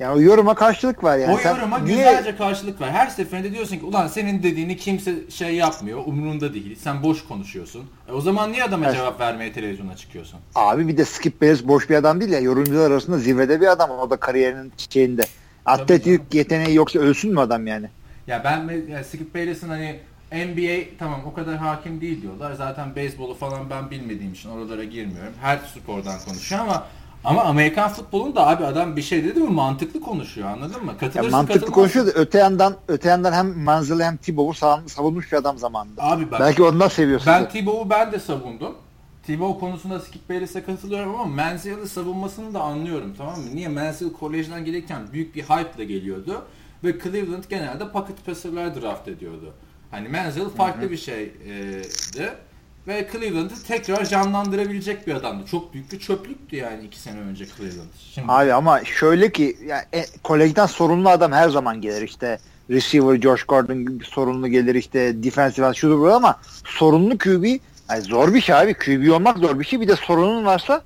Yani 0.00 0.14
o 0.14 0.20
yoruma 0.20 0.54
karşılık 0.54 1.04
var 1.04 1.16
yani. 1.18 1.34
o 1.34 1.38
Sen 1.38 1.54
yoruma 1.56 1.78
niye- 1.78 1.96
güzelce 1.96 2.36
karşılık 2.36 2.80
ver. 2.80 2.88
Her 2.88 3.06
seferinde 3.06 3.52
diyorsun 3.52 3.76
ki 3.76 3.84
ulan 3.84 4.06
senin 4.06 4.42
dediğini 4.42 4.76
kimse 4.76 5.14
şey 5.30 5.54
yapmıyor. 5.54 5.98
Umurunda 6.06 6.54
değil. 6.54 6.78
Sen 6.82 7.02
boş 7.02 7.24
konuşuyorsun. 7.28 7.84
E, 8.08 8.12
o 8.12 8.20
zaman 8.20 8.52
niye 8.52 8.64
adama 8.64 8.86
Evet. 8.86 8.96
cevap 8.96 9.20
vermeye 9.20 9.52
televizyona 9.52 9.96
çıkıyorsun? 9.96 10.40
Abi 10.54 10.88
bir 10.88 10.96
de 10.96 11.04
Skip 11.04 11.42
Bayless 11.42 11.64
boş 11.68 11.90
bir 11.90 11.94
adam 11.94 12.20
değil 12.20 12.32
ya. 12.32 12.40
Yorumcular 12.40 12.90
arasında 12.90 13.18
zirvede 13.18 13.60
bir 13.60 13.66
adam. 13.66 13.90
O 13.90 14.10
da 14.10 14.16
kariyerinin 14.16 14.72
şeyinde. 14.90 15.22
Atletik 15.66 16.34
yeteneği 16.34 16.74
yoksa 16.76 16.98
ölsün 16.98 17.32
mü 17.32 17.40
adam 17.40 17.66
yani? 17.66 17.88
Ya 18.26 18.44
ben 18.44 18.70
ya 18.92 19.04
Skip 19.04 19.34
Bayless'in 19.34 19.68
hani 19.68 19.98
NBA 20.32 20.84
tamam 20.98 21.20
o 21.26 21.34
kadar 21.34 21.56
hakim 21.56 22.00
değil 22.00 22.22
diyorlar. 22.22 22.52
Zaten 22.52 22.96
beyzbolu 22.96 23.34
falan 23.34 23.70
ben 23.70 23.90
bilmediğim 23.90 24.32
için 24.32 24.50
oralara 24.50 24.84
girmiyorum. 24.84 25.32
Her 25.40 25.58
spordan 25.58 26.18
konuşuyor 26.28 26.60
ama 26.62 26.86
ama 27.24 27.42
Amerikan 27.42 27.88
futbolun 27.88 28.36
da 28.36 28.46
abi 28.46 28.64
adam 28.64 28.96
bir 28.96 29.02
şey 29.02 29.24
dedi 29.24 29.40
mi 29.40 29.50
mantıklı 29.50 30.00
konuşuyor 30.00 30.48
anladın 30.48 30.84
mı? 30.84 30.90
Ya 30.92 30.98
Katılırsın 30.98 31.30
mantıklı 31.30 31.54
katılmazsın. 31.60 31.72
konuşuyor 31.74 32.06
da 32.06 32.10
öte 32.10 32.38
yandan 32.38 32.76
öte 32.88 33.08
yandan 33.08 33.32
hem 33.32 33.58
Manziel'i 33.62 34.04
hem 34.04 34.18
savun- 34.26 34.86
savunmuş 34.88 35.32
bir 35.32 35.36
adam 35.36 35.58
zamanında. 35.58 36.02
Abi 36.02 36.30
bak 36.30 36.40
Belki 36.40 36.62
ondan 36.62 36.88
seviyorsun. 36.88 37.26
ben 37.32 37.48
Tebow'u 37.48 37.90
ben 37.90 38.12
de 38.12 38.18
savundum. 38.18 38.74
Tebow 39.26 39.60
konusunda 39.60 40.00
Skip 40.00 40.28
Bayless'e 40.30 40.62
katılıyorum 40.64 41.14
ama 41.14 41.24
Manziel'i 41.24 41.88
savunmasını 41.88 42.54
da 42.54 42.60
anlıyorum 42.60 43.14
tamam 43.18 43.34
mı? 43.40 43.46
Niye? 43.54 43.68
Manziel 43.68 44.12
kolejden 44.12 44.64
gelirken 44.64 45.02
büyük 45.12 45.34
bir 45.34 45.42
hype 45.42 45.70
ile 45.76 45.84
geliyordu 45.84 46.42
ve 46.84 46.98
Cleveland 46.98 47.44
genelde 47.50 47.88
pocket 47.88 48.26
passer'lar 48.26 48.82
draft 48.82 49.08
ediyordu. 49.08 49.52
Hani 49.90 50.08
Manziel 50.08 50.48
farklı 50.48 50.90
bir 50.90 50.96
şeydi 50.96 52.32
ve 52.88 53.08
Cleveland'ı 53.12 53.62
tekrar 53.66 54.04
canlandırabilecek 54.04 55.06
bir 55.06 55.14
adamdı. 55.14 55.46
Çok 55.50 55.74
büyük 55.74 55.92
bir 55.92 55.98
çöplüktü 55.98 56.56
yani 56.56 56.84
iki 56.84 57.00
sene 57.00 57.20
önce 57.20 57.46
Cleveland. 57.46 57.88
Şimdi 58.14 58.32
Abi 58.32 58.52
ama 58.52 58.84
şöyle 58.84 59.32
ki 59.32 59.56
yani, 59.66 59.82
e, 59.92 60.04
kolejden 60.22 60.66
sorunlu 60.66 61.08
adam 61.08 61.32
her 61.32 61.48
zaman 61.48 61.80
gelir 61.80 62.02
işte. 62.02 62.38
Receiver 62.70 63.20
Josh 63.20 63.44
Gordon 63.44 64.00
sorunlu 64.04 64.48
gelir 64.48 64.74
işte 64.74 65.22
defensive 65.22 65.74
şudur 65.74 66.08
ama 66.08 66.40
sorunlu 66.64 67.18
QB 67.18 67.44
yani 67.90 68.02
zor 68.02 68.34
bir 68.34 68.40
şey 68.40 68.54
abi. 68.54 68.74
QB 68.74 69.12
olmak 69.12 69.38
zor 69.38 69.60
bir 69.60 69.64
şey. 69.64 69.80
Bir 69.80 69.88
de 69.88 69.96
sorunun 69.96 70.44
varsa 70.44 70.82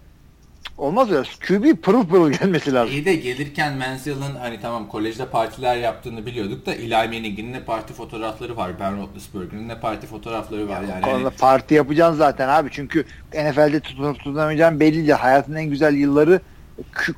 olmaz 0.79 1.11
öyle. 1.11 1.29
QB 1.47 1.83
pırıl 1.83 2.07
pırıl 2.07 2.33
gelmesi 2.33 2.73
lazım. 2.73 2.93
İyi 2.93 3.05
de 3.05 3.15
gelirken 3.15 3.77
Manziel'ın 3.79 4.35
hani 4.35 4.61
tamam 4.61 4.89
kolejde 4.89 5.27
partiler 5.27 5.77
yaptığını 5.77 6.27
biliyorduk 6.27 6.67
da 6.67 6.75
Eli 6.75 6.95
Manning'in 6.95 7.53
ne 7.53 7.65
parti 7.65 7.93
fotoğrafları 7.93 8.57
var, 8.57 8.71
Ben 8.81 8.99
Roethlisberger'in 8.99 9.69
ne 9.69 9.81
parti 9.81 10.07
fotoğrafları 10.07 10.69
var 10.69 10.83
yani. 10.83 11.03
Konuda 11.03 11.29
Hani, 11.29 11.37
parti 11.37 11.75
yapacaksın 11.75 12.19
zaten 12.19 12.49
abi. 12.49 12.69
Çünkü 12.73 13.05
NFL'de 13.35 13.81
tutunup 13.81 14.19
tutunamayacağın 14.19 14.81
belli 14.81 14.95
değil. 14.95 15.11
Hayatın 15.11 15.55
en 15.55 15.65
güzel 15.65 15.95
yılları 15.95 16.41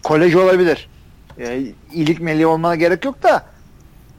kolej 0.03 0.35
olabilir. 0.35 0.89
E, 1.39 1.63
iyilik 1.93 2.21
meleği 2.21 2.47
olmana 2.47 2.75
gerek 2.75 3.05
yok 3.05 3.23
da 3.23 3.55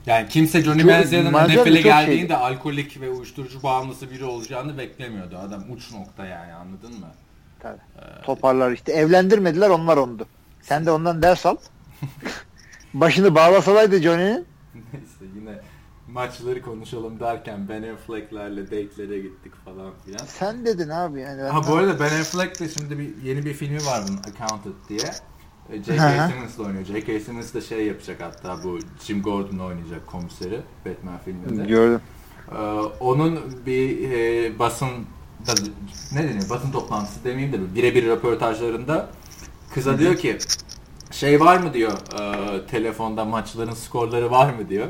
yani 0.06 0.28
kimse 0.30 0.62
Johnny 0.62 0.84
Manziel'in 0.84 1.34
NFL'e 1.34 1.56
çok 1.56 1.66
geldiğinde 1.84 2.20
şeydi. 2.20 2.36
alkolik 2.36 3.02
ve 3.02 3.10
uyuşturucu 3.10 3.64
bağımlısı 3.64 4.12
biri 4.12 4.24
olacağını 4.24 4.78
beklemiyordu. 4.78 5.38
Adam 5.38 5.64
uç 5.72 5.92
nokta 5.92 6.26
yani 6.26 6.54
anladın 6.54 7.00
mı? 7.00 7.08
Tabii. 7.66 8.22
Toparlar 8.24 8.72
işte. 8.72 8.92
Evlendirmediler 8.92 9.70
onlar 9.70 9.98
ondu. 9.98 10.26
Sen 10.62 10.86
de 10.86 10.92
ondan 10.92 11.22
ders 11.22 11.46
al. 11.46 11.58
Başını 12.94 13.36
bağlasalaydı 13.36 14.02
Johnny'nin. 14.02 14.46
Neyse 14.94 15.26
yine 15.36 15.60
maçları 16.08 16.62
konuşalım 16.62 17.20
derken 17.20 17.70
Ben 17.70 17.84
Affleck'lerle 17.84 18.66
date'lere 18.66 19.20
gittik 19.20 19.54
falan 19.66 19.92
filan. 20.06 20.26
Sen 20.26 20.66
dedin 20.66 20.90
abi 20.90 21.20
yani. 21.22 21.42
Ben 21.42 21.50
Ha 21.50 21.68
bu 21.68 21.76
arada 21.76 22.00
Ben 22.00 22.06
Affleck 22.22 22.60
de 22.60 22.70
şimdi 22.70 23.00
bir 23.00 23.18
yeni 23.24 23.46
bir 23.46 23.54
filmi 23.54 23.86
var 23.86 24.04
bunun 24.08 24.18
Accounted 24.18 24.90
diye. 24.90 25.10
E, 25.70 25.84
J.K. 25.84 26.28
Simmons'la 26.30 26.64
oynuyor. 26.64 26.86
J.K. 26.86 27.20
Simmons 27.20 27.54
da 27.54 27.62
şey 27.62 27.86
yapacak 27.88 28.22
hatta 28.22 28.64
bu 28.64 28.80
Jim 29.04 29.22
Gordon 29.22 29.58
oynayacak 29.58 30.08
komiseri 30.08 30.62
Batman 30.86 31.18
filminde. 31.26 31.66
gördüm. 31.66 32.02
Ee, 32.52 32.56
onun 33.00 33.40
bir 33.66 34.12
e, 34.12 34.60
basın 34.60 34.90
ne 36.14 36.24
deniyor 36.24 36.50
basın 36.50 36.72
toplantısı 36.72 37.24
demeyeyim 37.24 37.54
de 37.54 37.62
bir 37.62 37.76
birebir 37.76 38.06
röportajlarında 38.06 39.10
kıza 39.74 40.00
diyor 40.00 40.18
ki 40.18 40.38
şey 41.12 41.40
var 41.40 41.58
mı 41.58 41.74
diyor 41.74 41.92
e, 41.92 42.68
telefonda 42.68 43.26
maçların 43.26 43.74
skorları 43.74 44.32
var 44.32 44.54
mı 44.54 44.70
diyor. 44.70 44.88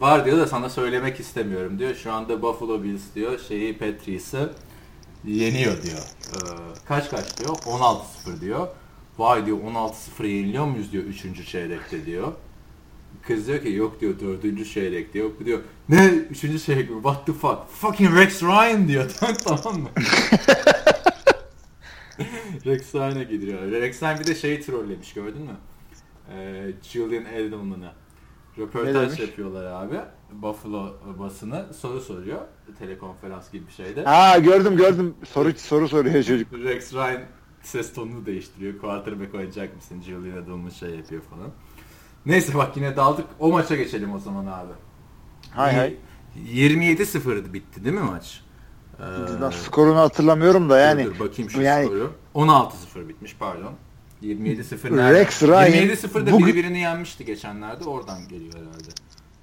Var 0.00 0.24
diyor 0.24 0.38
da 0.38 0.46
sana 0.46 0.70
söylemek 0.70 1.20
istemiyorum 1.20 1.78
diyor. 1.78 1.94
Şu 1.94 2.12
anda 2.12 2.42
Buffalo 2.42 2.82
Bills 2.82 3.02
diyor 3.14 3.38
şeyi 3.48 3.78
Patriots'ı 3.78 4.52
yeniyor 5.24 5.82
diyor. 5.82 5.98
Ee, 5.98 6.38
kaç 6.88 7.10
kaç 7.10 7.38
diyor? 7.38 7.48
16-0 7.50 8.40
diyor. 8.40 8.68
Vay 9.18 9.46
diyor 9.46 9.58
16-0 9.58 10.26
yeniliyor 10.26 10.64
muyuz 10.64 10.92
diyor 10.92 11.04
3. 11.04 11.48
çeyrekte 11.48 12.06
diyor. 12.06 12.32
Kız 13.22 13.46
diyor 13.46 13.62
ki 13.62 13.72
yok 13.72 14.00
diyor 14.00 14.20
dördüncü 14.20 14.64
çeyrek 14.64 15.14
diyor. 15.14 15.30
Bu 15.40 15.44
diyor 15.44 15.60
ne 15.88 16.06
üçüncü 16.06 16.60
çeyrek 16.60 16.90
mi? 16.90 16.96
What 17.02 17.26
the 17.26 17.32
fuck? 17.32 17.58
Fucking 17.70 18.16
Rex 18.16 18.42
Ryan 18.42 18.88
diyor. 18.88 19.10
tamam 19.44 19.80
mı? 19.80 19.88
Rex 22.66 22.94
Ryan'a 22.94 23.22
gidiyor. 23.22 23.62
Rex 23.70 24.02
Ryan 24.02 24.20
bir 24.20 24.26
de 24.26 24.34
şeyi 24.34 24.60
trollemiş 24.60 25.14
gördün 25.14 25.42
mü? 25.42 25.56
Ee, 26.32 26.72
Julian 26.82 27.24
Edelman'ı. 27.24 27.92
Röportaj 28.58 29.20
yapıyorlar 29.20 29.64
abi. 29.64 30.00
Buffalo 30.32 30.96
basını 31.18 31.74
soru 31.74 32.00
soruyor. 32.00 32.40
Telekonferans 32.78 33.50
gibi 33.52 33.66
bir 33.66 33.72
şeyde. 33.72 34.04
Ha 34.04 34.38
gördüm 34.38 34.76
gördüm. 34.76 35.14
Soru 35.28 35.52
soru 35.54 35.88
soruyor 35.88 36.22
çocuk. 36.22 36.52
Rex 36.52 36.94
Ryan 36.94 37.22
ses 37.62 37.94
tonunu 37.94 38.26
değiştiriyor. 38.26 38.78
Quarterback 38.78 39.34
oynayacak 39.34 39.76
mısın? 39.76 40.02
Julian 40.02 40.36
Edelman 40.36 40.68
şey 40.68 40.90
yapıyor 40.90 41.22
falan. 41.22 41.50
Neyse 42.26 42.54
bak 42.54 42.76
yine 42.76 42.96
daldık. 42.96 43.26
O 43.38 43.52
maça 43.52 43.76
geçelim 43.76 44.14
o 44.14 44.18
zaman 44.18 44.46
abi. 44.46 44.72
Hay 45.56 45.74
hay. 45.74 45.96
27-0 46.54 47.52
bitti 47.52 47.84
değil 47.84 47.94
mi 47.96 48.02
maç? 48.02 48.42
Ee, 49.00 49.52
skorunu 49.64 49.98
hatırlamıyorum 49.98 50.70
da 50.70 50.78
yani. 50.78 51.04
Dur, 51.04 51.14
dur 51.14 51.20
bakayım 51.20 51.50
şu 51.50 51.62
yani, 51.62 51.86
skoru. 51.86 52.12
16-0 52.34 53.08
bitmiş 53.08 53.36
pardon. 53.38 53.72
27-0 54.22 54.96
nerede? 54.96 55.20
Rex 55.20 55.42
Ryan 55.42 55.88
27-0'da 55.88 56.32
bugün... 56.32 56.46
biri 56.46 56.54
birini 56.54 56.78
yenmişti 56.78 57.24
geçenlerde. 57.24 57.84
Oradan 57.84 58.28
geliyor 58.28 58.54
herhalde. 58.54 58.88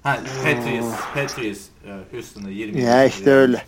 Ha 0.02 0.18
Patriots, 0.44 0.94
Patriots 1.14 1.60
e, 1.86 2.14
Houston'ı 2.16 2.50
20 2.50 2.82
Ya 2.82 3.04
işte 3.04 3.30
öyle. 3.30 3.64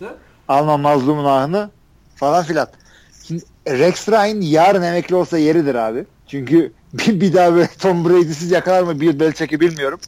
Alma 0.47 0.77
mazlumun 0.77 1.25
ahını 1.25 1.69
falan 2.15 2.43
filan. 2.43 2.67
Şimdi 3.23 3.43
Rex 3.67 4.09
Ryan 4.09 4.41
yarın 4.41 4.81
emekli 4.81 5.15
olsa 5.15 5.37
yeridir 5.37 5.75
abi. 5.75 6.05
Çünkü 6.27 6.73
bir, 6.93 7.21
bir 7.21 7.33
daha 7.33 7.55
böyle 7.55 7.67
Tom 7.67 8.05
Brady'siz 8.05 8.51
yakalar 8.51 8.83
mı 8.83 9.01
bir 9.01 9.19
Belichick'i 9.19 9.59
bilmiyorum. 9.59 9.99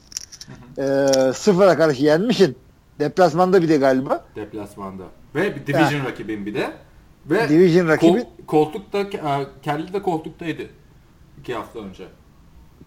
Ee, 0.80 1.34
sıfıra 1.34 1.77
karşı 1.77 2.03
yenmişin. 2.03 2.57
Deplasmanda 2.99 3.61
bir 3.61 3.69
de 3.69 3.77
galiba. 3.77 4.25
Deplasmanda. 4.36 5.03
Ve 5.36 5.55
bir 5.55 5.67
division 5.67 5.99
ha. 5.99 6.07
rakibin 6.07 6.45
bir 6.45 6.53
de. 6.53 6.71
Ve 7.25 7.49
division 7.49 7.88
rakibi. 7.88 8.23
Kol, 8.23 8.25
koltukta, 8.47 9.09
Kelly 9.61 9.93
de 9.93 10.01
koltuktaydı. 10.01 10.67
iki 11.39 11.55
hafta 11.55 11.80
önce. 11.80 12.07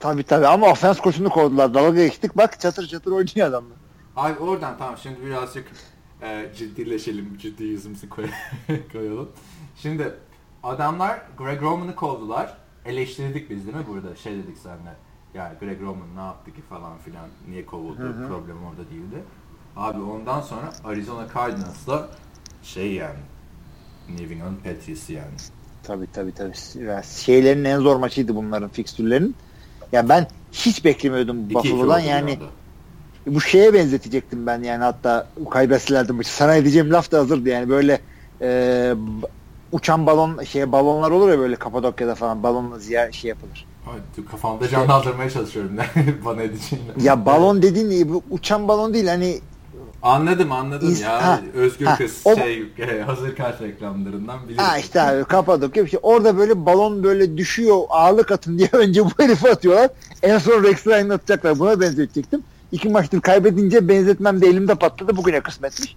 Tabii 0.00 0.22
tabii 0.22 0.46
ama 0.46 0.70
ofens 0.70 1.00
koçunu 1.00 1.28
kovdular. 1.30 1.74
Dalga 1.74 2.04
geçtik 2.04 2.36
bak 2.36 2.60
çatır 2.60 2.86
çatır 2.86 3.10
oynuyor 3.10 3.48
adamlar. 3.48 3.76
Abi 4.16 4.38
oradan 4.38 4.78
tamam 4.78 4.96
şimdi 5.02 5.26
birazcık 5.26 5.66
e, 6.22 6.46
ciddileşelim. 6.56 7.38
Ciddi 7.38 7.64
yüzümüzü 7.64 8.08
koy 8.08 8.26
koyalım. 8.92 9.28
Şimdi 9.76 10.14
adamlar 10.62 11.22
Greg 11.38 11.62
Roman'ı 11.62 11.94
kovdular. 11.94 12.56
Eleştirdik 12.84 13.50
biz 13.50 13.66
değil 13.66 13.76
mi 13.76 13.84
burada? 13.88 14.16
Şey 14.16 14.32
dedik 14.32 14.58
seninle. 14.58 14.94
Ya 15.34 15.52
Greg 15.60 15.80
Roman 15.82 16.16
ne 16.16 16.20
yaptı 16.20 16.50
ki 16.54 16.60
falan 16.68 16.98
filan. 16.98 17.28
Niye 17.48 17.66
kovuldu? 17.66 17.98
Hı 18.00 18.08
hı. 18.08 18.28
Problem 18.28 18.64
orada 18.64 18.90
değildi. 18.90 19.22
Abi 19.76 20.00
ondan 20.00 20.40
sonra 20.40 20.72
Arizona 20.84 21.26
Cardinals'la 21.34 22.08
şey 22.62 22.92
yani 22.92 23.18
New 24.08 24.34
England 24.34 24.56
Patriots 24.56 25.10
yani. 25.10 25.34
Tabii 25.82 26.06
tabii 26.12 26.32
tabii. 26.32 26.84
Yani 26.86 27.04
şeylerin 27.04 27.64
en 27.64 27.78
zor 27.78 27.96
maçıydı 27.96 28.36
bunların 28.36 28.68
fikstürlerin. 28.68 29.36
Ya 29.92 30.08
ben 30.08 30.26
hiç 30.52 30.84
beklemiyordum 30.84 31.50
Buffalo'dan 31.50 32.00
yani. 32.00 32.38
Bu 33.26 33.40
şeye 33.40 33.74
benzetecektim 33.74 34.46
ben 34.46 34.62
yani 34.62 34.84
hatta 34.84 35.28
kaybetselerdi 35.50 36.12
maçı. 36.12 36.34
Sana 36.34 36.54
edeceğim 36.54 36.92
laf 36.92 37.12
da 37.12 37.18
hazırdı 37.18 37.48
yani 37.48 37.68
böyle 37.68 38.00
e, 38.42 38.94
uçan 39.72 40.06
balon 40.06 40.42
şey 40.42 40.72
balonlar 40.72 41.10
olur 41.10 41.30
ya 41.30 41.38
böyle 41.38 41.56
Kapadokya'da 41.56 42.14
falan 42.14 42.42
balonla 42.42 42.78
ziyaret 42.78 43.14
şey 43.14 43.28
yapılır. 43.28 43.71
Kafamda 44.30 44.68
canlandırmaya 44.68 45.30
çalışıyorum 45.30 45.76
bana 46.24 46.42
edeceğin. 46.42 46.84
Ya 47.00 47.26
balon 47.26 47.62
dediğin 47.62 48.08
bu 48.08 48.22
uçan 48.30 48.68
balon 48.68 48.94
değil 48.94 49.06
hani 49.06 49.40
Anladım 50.02 50.52
anladım 50.52 50.90
İns- 50.90 51.02
ya. 51.02 51.26
Ha, 51.26 51.40
Özgür 51.54 51.86
ha, 51.86 51.96
kız 51.96 52.20
o... 52.24 52.36
şey 52.36 52.66
hazır 53.06 53.36
kart 53.36 53.62
reklamlarından 53.62 54.48
biliyorum. 54.48 54.64
Ha 54.64 54.78
işte 54.78 55.00
abi 55.02 55.24
Kapadokya 55.24 55.84
bir 55.84 55.90
şey. 55.90 56.00
Orada 56.02 56.38
böyle 56.38 56.66
balon 56.66 57.02
böyle 57.02 57.36
düşüyor 57.36 57.78
ağırlık 57.88 58.30
atın 58.32 58.58
diye 58.58 58.68
önce 58.72 59.04
bu 59.04 59.10
herifi 59.18 59.50
atıyorlar. 59.50 59.90
En 60.22 60.38
son 60.38 60.62
Rex 60.64 60.86
Ryan'ı 60.86 61.14
atacaklar. 61.14 61.58
Buna 61.58 61.80
benzetecektim. 61.80 62.42
İki 62.72 62.88
maçtır 62.88 63.20
kaybedince 63.20 63.88
benzetmem 63.88 64.40
de 64.40 64.46
elimde 64.46 64.74
patladı. 64.74 65.16
Bugüne 65.16 65.40
kısmetmiş. 65.40 65.96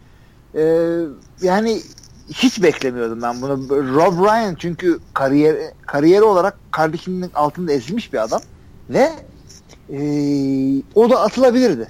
Ee, 0.56 1.00
yani 1.42 1.82
hiç 2.30 2.64
beklemiyordum 2.64 3.22
ben 3.22 3.42
bunu. 3.42 3.70
Rob 3.70 4.26
Ryan 4.26 4.56
çünkü 4.56 5.00
kariyer 5.14 5.56
kariyeri 5.86 6.24
olarak 6.24 6.58
kardeşinin 6.72 7.32
altında 7.36 7.72
ezilmiş 7.72 8.14
bir 8.14 8.24
adam 8.24 8.42
ve 8.90 9.10
e, 9.90 10.00
o 10.96 11.10
da 11.10 11.22
atılabilirdi. 11.22 11.88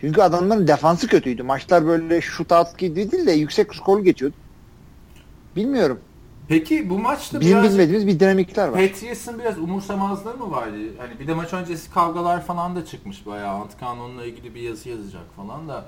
Çünkü 0.00 0.22
adamların 0.22 0.68
defansı 0.68 1.06
kötüydü. 1.06 1.42
Maçlar 1.42 1.86
böyle 1.86 2.20
shootout 2.20 2.78
gibi 2.78 3.12
değil 3.12 3.26
de 3.26 3.32
yüksek 3.32 3.74
skorlu 3.74 4.04
geçiyordu. 4.04 4.36
Bilmiyorum. 5.56 6.00
Peki 6.48 6.90
bu 6.90 6.98
maçta 6.98 7.40
Bizim 7.40 7.58
biraz 7.58 7.72
bilmediğimiz 7.72 8.06
bir 8.06 8.20
dinamikler 8.20 8.68
var. 8.68 8.88
Patriots'ın 8.88 9.38
biraz 9.38 9.58
umursamazlığı 9.58 10.36
mı 10.36 10.50
vardı? 10.50 10.76
Hani 10.98 11.18
bir 11.20 11.26
de 11.26 11.34
maç 11.34 11.52
öncesi 11.52 11.90
kavgalar 11.90 12.44
falan 12.44 12.76
da 12.76 12.84
çıkmış 12.84 13.26
bayağı. 13.26 13.54
Antkan 13.54 13.98
onunla 13.98 14.24
ilgili 14.24 14.54
bir 14.54 14.60
yazı 14.60 14.88
yazacak 14.88 15.22
falan 15.36 15.68
da. 15.68 15.84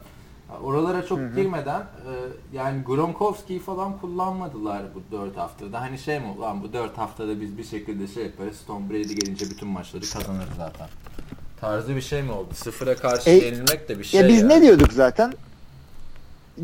Oralara 0.62 1.06
çok 1.06 1.18
Hı-hı. 1.18 1.34
girmeden 1.34 1.80
e, 1.80 2.12
yani 2.52 2.82
Gronkowski'yi 2.82 3.60
falan 3.60 3.98
kullanmadılar 3.98 4.82
bu 4.94 5.16
4 5.16 5.36
haftada. 5.36 5.80
Hani 5.80 5.98
şey 5.98 6.20
mi 6.20 6.26
lan 6.40 6.62
bu 6.62 6.72
4 6.72 6.98
haftada 6.98 7.40
biz 7.40 7.58
bir 7.58 7.64
şekilde 7.64 8.06
şey 8.06 8.24
yaparız. 8.24 8.56
Tom 8.66 8.90
Brady 8.90 9.14
gelince 9.14 9.50
bütün 9.50 9.68
maçları 9.68 10.02
kazanırız 10.02 10.56
zaten 10.56 10.88
tarzı 11.60 11.96
bir 11.96 12.00
şey 12.00 12.22
mi 12.22 12.32
oldu? 12.32 12.54
Sıfıra 12.54 12.96
karşı 12.96 13.30
e, 13.30 13.32
yenilmek 13.32 13.88
de 13.88 13.98
bir 13.98 14.04
şey 14.04 14.20
ya. 14.20 14.28
Biz 14.28 14.42
ya. 14.42 14.48
ne 14.48 14.62
diyorduk 14.62 14.92
zaten? 14.92 15.32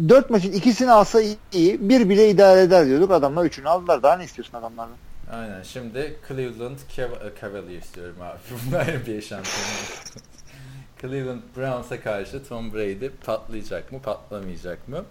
Dört 0.09 0.31
maçın 0.31 0.53
ikisini 0.53 0.91
alsa 0.91 1.21
iyi. 1.53 1.89
Bir 1.89 2.09
bile 2.09 2.31
idare 2.31 2.61
eder 2.61 2.87
diyorduk. 2.87 3.11
Adamlar 3.11 3.45
üçünü 3.45 3.69
aldılar. 3.69 4.03
Daha 4.03 4.17
ne 4.17 4.25
istiyorsun 4.25 4.59
adamlardan? 4.59 4.97
Aynen. 5.33 5.63
Şimdi 5.63 6.17
Cleveland 6.29 6.79
Cav- 6.97 7.41
Cavaliers 7.41 7.95
diyorum 7.95 8.17
abi. 8.23 8.39
Bunlar 8.67 8.87
bir 9.07 9.23
şampiyonu. 9.23 9.67
Cleveland 11.01 11.41
Browns'a 11.57 12.01
karşı 12.01 12.45
Tom 12.49 12.73
Brady 12.73 13.09
patlayacak 13.27 13.93
mı 13.93 14.03
patlamayacak 14.03 14.89
mı? 14.89 15.05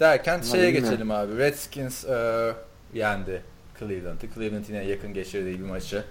Derken 0.00 0.34
Ama 0.34 0.44
şeye 0.44 0.70
geçelim 0.70 1.10
abi. 1.10 1.38
Redskins 1.38 2.04
uh, 2.04 2.54
yendi 2.94 3.42
Cleveland'ı. 3.78 4.26
Cleveland 4.34 4.64
yine 4.68 4.84
yakın 4.84 5.14
geçirdiği 5.14 5.58
bir 5.58 5.64
maçı 5.64 6.04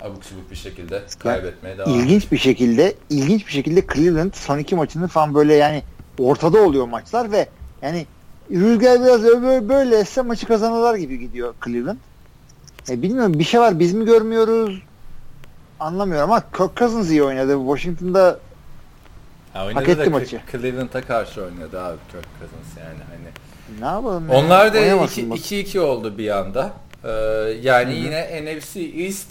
abuk 0.00 0.24
subuk 0.24 0.50
bir 0.50 0.56
şekilde 0.56 1.02
kaybetmeye 1.18 1.78
devam 1.78 2.00
İlginç 2.00 2.32
bir 2.32 2.38
şekilde 2.38 2.94
ilginç 3.10 3.46
bir 3.46 3.52
şekilde 3.52 3.86
Cleveland 3.94 4.32
son 4.34 4.58
iki 4.58 4.74
maçını 4.74 5.08
falan 5.08 5.34
böyle 5.34 5.54
yani 5.54 5.82
ortada 6.18 6.62
oluyor 6.62 6.88
maçlar 6.88 7.32
ve 7.32 7.48
yani 7.82 8.06
rüzgar 8.50 9.00
biraz 9.00 9.22
böyle, 9.22 9.68
böyle 9.68 9.96
esse 9.96 10.22
maçı 10.22 10.46
kazanırlar 10.46 10.94
gibi 10.94 11.18
gidiyor 11.18 11.54
Cleveland. 11.64 11.98
E, 12.88 13.02
bilmiyorum 13.02 13.38
bir 13.38 13.44
şey 13.44 13.60
var 13.60 13.78
biz 13.78 13.92
mi 13.92 14.04
görmüyoruz 14.04 14.82
anlamıyorum 15.84 16.30
ama 16.30 16.40
Kirk 16.40 16.76
Cousins 16.76 17.10
iyi 17.10 17.22
oynadı. 17.22 17.58
Washington'da 17.58 18.38
ha, 19.52 19.66
hak 19.74 19.88
etti 19.88 20.10
maçı. 20.10 20.40
Cleveland'a 20.52 21.00
karşı 21.02 21.42
oynadı 21.42 21.80
abi 21.80 21.98
Kirk 22.12 22.26
Cousins 22.38 22.76
yani 22.78 22.98
hani. 23.08 23.28
Ne 23.80 23.86
yapalım? 23.86 24.30
Onlar 24.30 24.74
da 24.74 24.78
2-2 24.78 25.78
oldu 25.78 26.18
bir 26.18 26.36
anda. 26.38 26.72
Ee, 27.04 27.10
yani 27.62 27.92
Hı-hı. 27.92 28.04
yine 28.04 28.44
NFC 28.44 28.80
East 28.80 29.28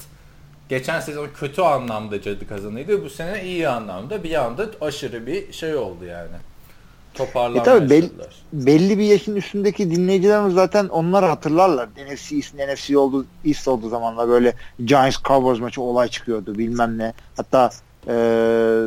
geçen 0.69 0.99
sezon 0.99 1.27
kötü 1.39 1.61
anlamda 1.61 2.21
cadı 2.21 2.47
kazanıydı. 2.47 3.05
Bu 3.05 3.09
sene 3.09 3.43
iyi 3.43 3.67
anlamda 3.69 4.23
bir 4.23 4.43
anda 4.43 4.65
aşırı 4.81 5.27
bir 5.27 5.53
şey 5.53 5.75
oldu 5.75 6.05
yani. 6.05 6.35
E 7.59 7.63
tabii 7.63 7.89
belli, 7.89 8.09
belli 8.53 8.97
bir 8.97 9.03
yaşın 9.03 9.35
üstündeki 9.35 9.91
dinleyicilerimiz 9.91 10.53
zaten 10.53 10.87
onları 10.87 11.25
hatırlarlar. 11.25 11.89
NFC 11.89 12.35
East, 12.35 12.53
NFC 12.53 12.97
oldu, 12.97 13.25
East 13.45 13.67
olduğu 13.67 13.89
zamanlar 13.89 14.29
böyle 14.29 14.53
Giants 14.85 15.17
Cowboys 15.23 15.59
maçı 15.59 15.81
olay 15.81 16.07
çıkıyordu 16.07 16.57
bilmem 16.57 16.97
ne. 16.97 17.13
Hatta 17.37 17.69
ee, 18.07 18.85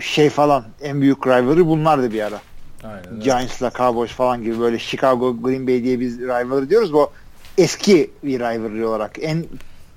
şey 0.00 0.30
falan 0.30 0.64
en 0.82 1.00
büyük 1.00 1.26
rivalry 1.26 1.66
bunlardı 1.66 2.12
bir 2.12 2.22
ara. 2.22 2.40
Aynen, 2.84 3.20
Giants'la 3.20 3.70
Cowboys 3.70 4.10
falan 4.10 4.42
gibi 4.42 4.60
böyle 4.60 4.78
Chicago 4.78 5.42
Green 5.42 5.66
Bay 5.66 5.84
diye 5.84 6.00
biz 6.00 6.18
rivalry 6.18 6.70
diyoruz. 6.70 6.92
Bu 6.92 7.10
eski 7.58 8.10
bir 8.22 8.40
rivalry 8.40 8.86
olarak 8.86 9.18
en 9.20 9.44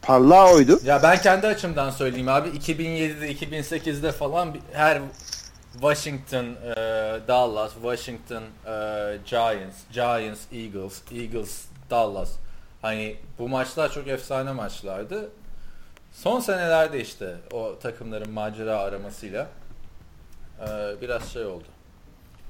parlağı 0.01 0.53
oydu. 0.53 0.79
Ya 0.83 1.03
ben 1.03 1.21
kendi 1.21 1.47
açımdan 1.47 1.89
söyleyeyim 1.89 2.27
abi 2.27 2.49
2007'de 2.49 3.31
2008'de 3.31 4.11
falan 4.11 4.55
her 4.73 5.01
Washington, 5.81 6.45
e, 6.45 6.75
Dallas, 7.27 7.73
Washington, 7.73 8.43
e, 8.65 9.17
Giants, 9.25 9.75
Giants, 9.91 10.39
Eagles, 10.51 11.01
Eagles, 11.11 11.65
Dallas. 11.89 12.31
Hani 12.81 13.15
bu 13.39 13.49
maçlar 13.49 13.91
çok 13.91 14.07
efsane 14.07 14.51
maçlardı. 14.51 15.29
Son 16.11 16.39
senelerde 16.39 17.01
işte 17.01 17.35
o 17.53 17.75
takımların 17.81 18.31
macera 18.31 18.79
aramasıyla 18.79 19.47
e, 20.61 20.65
biraz 21.01 21.29
şey 21.29 21.45
oldu. 21.45 21.67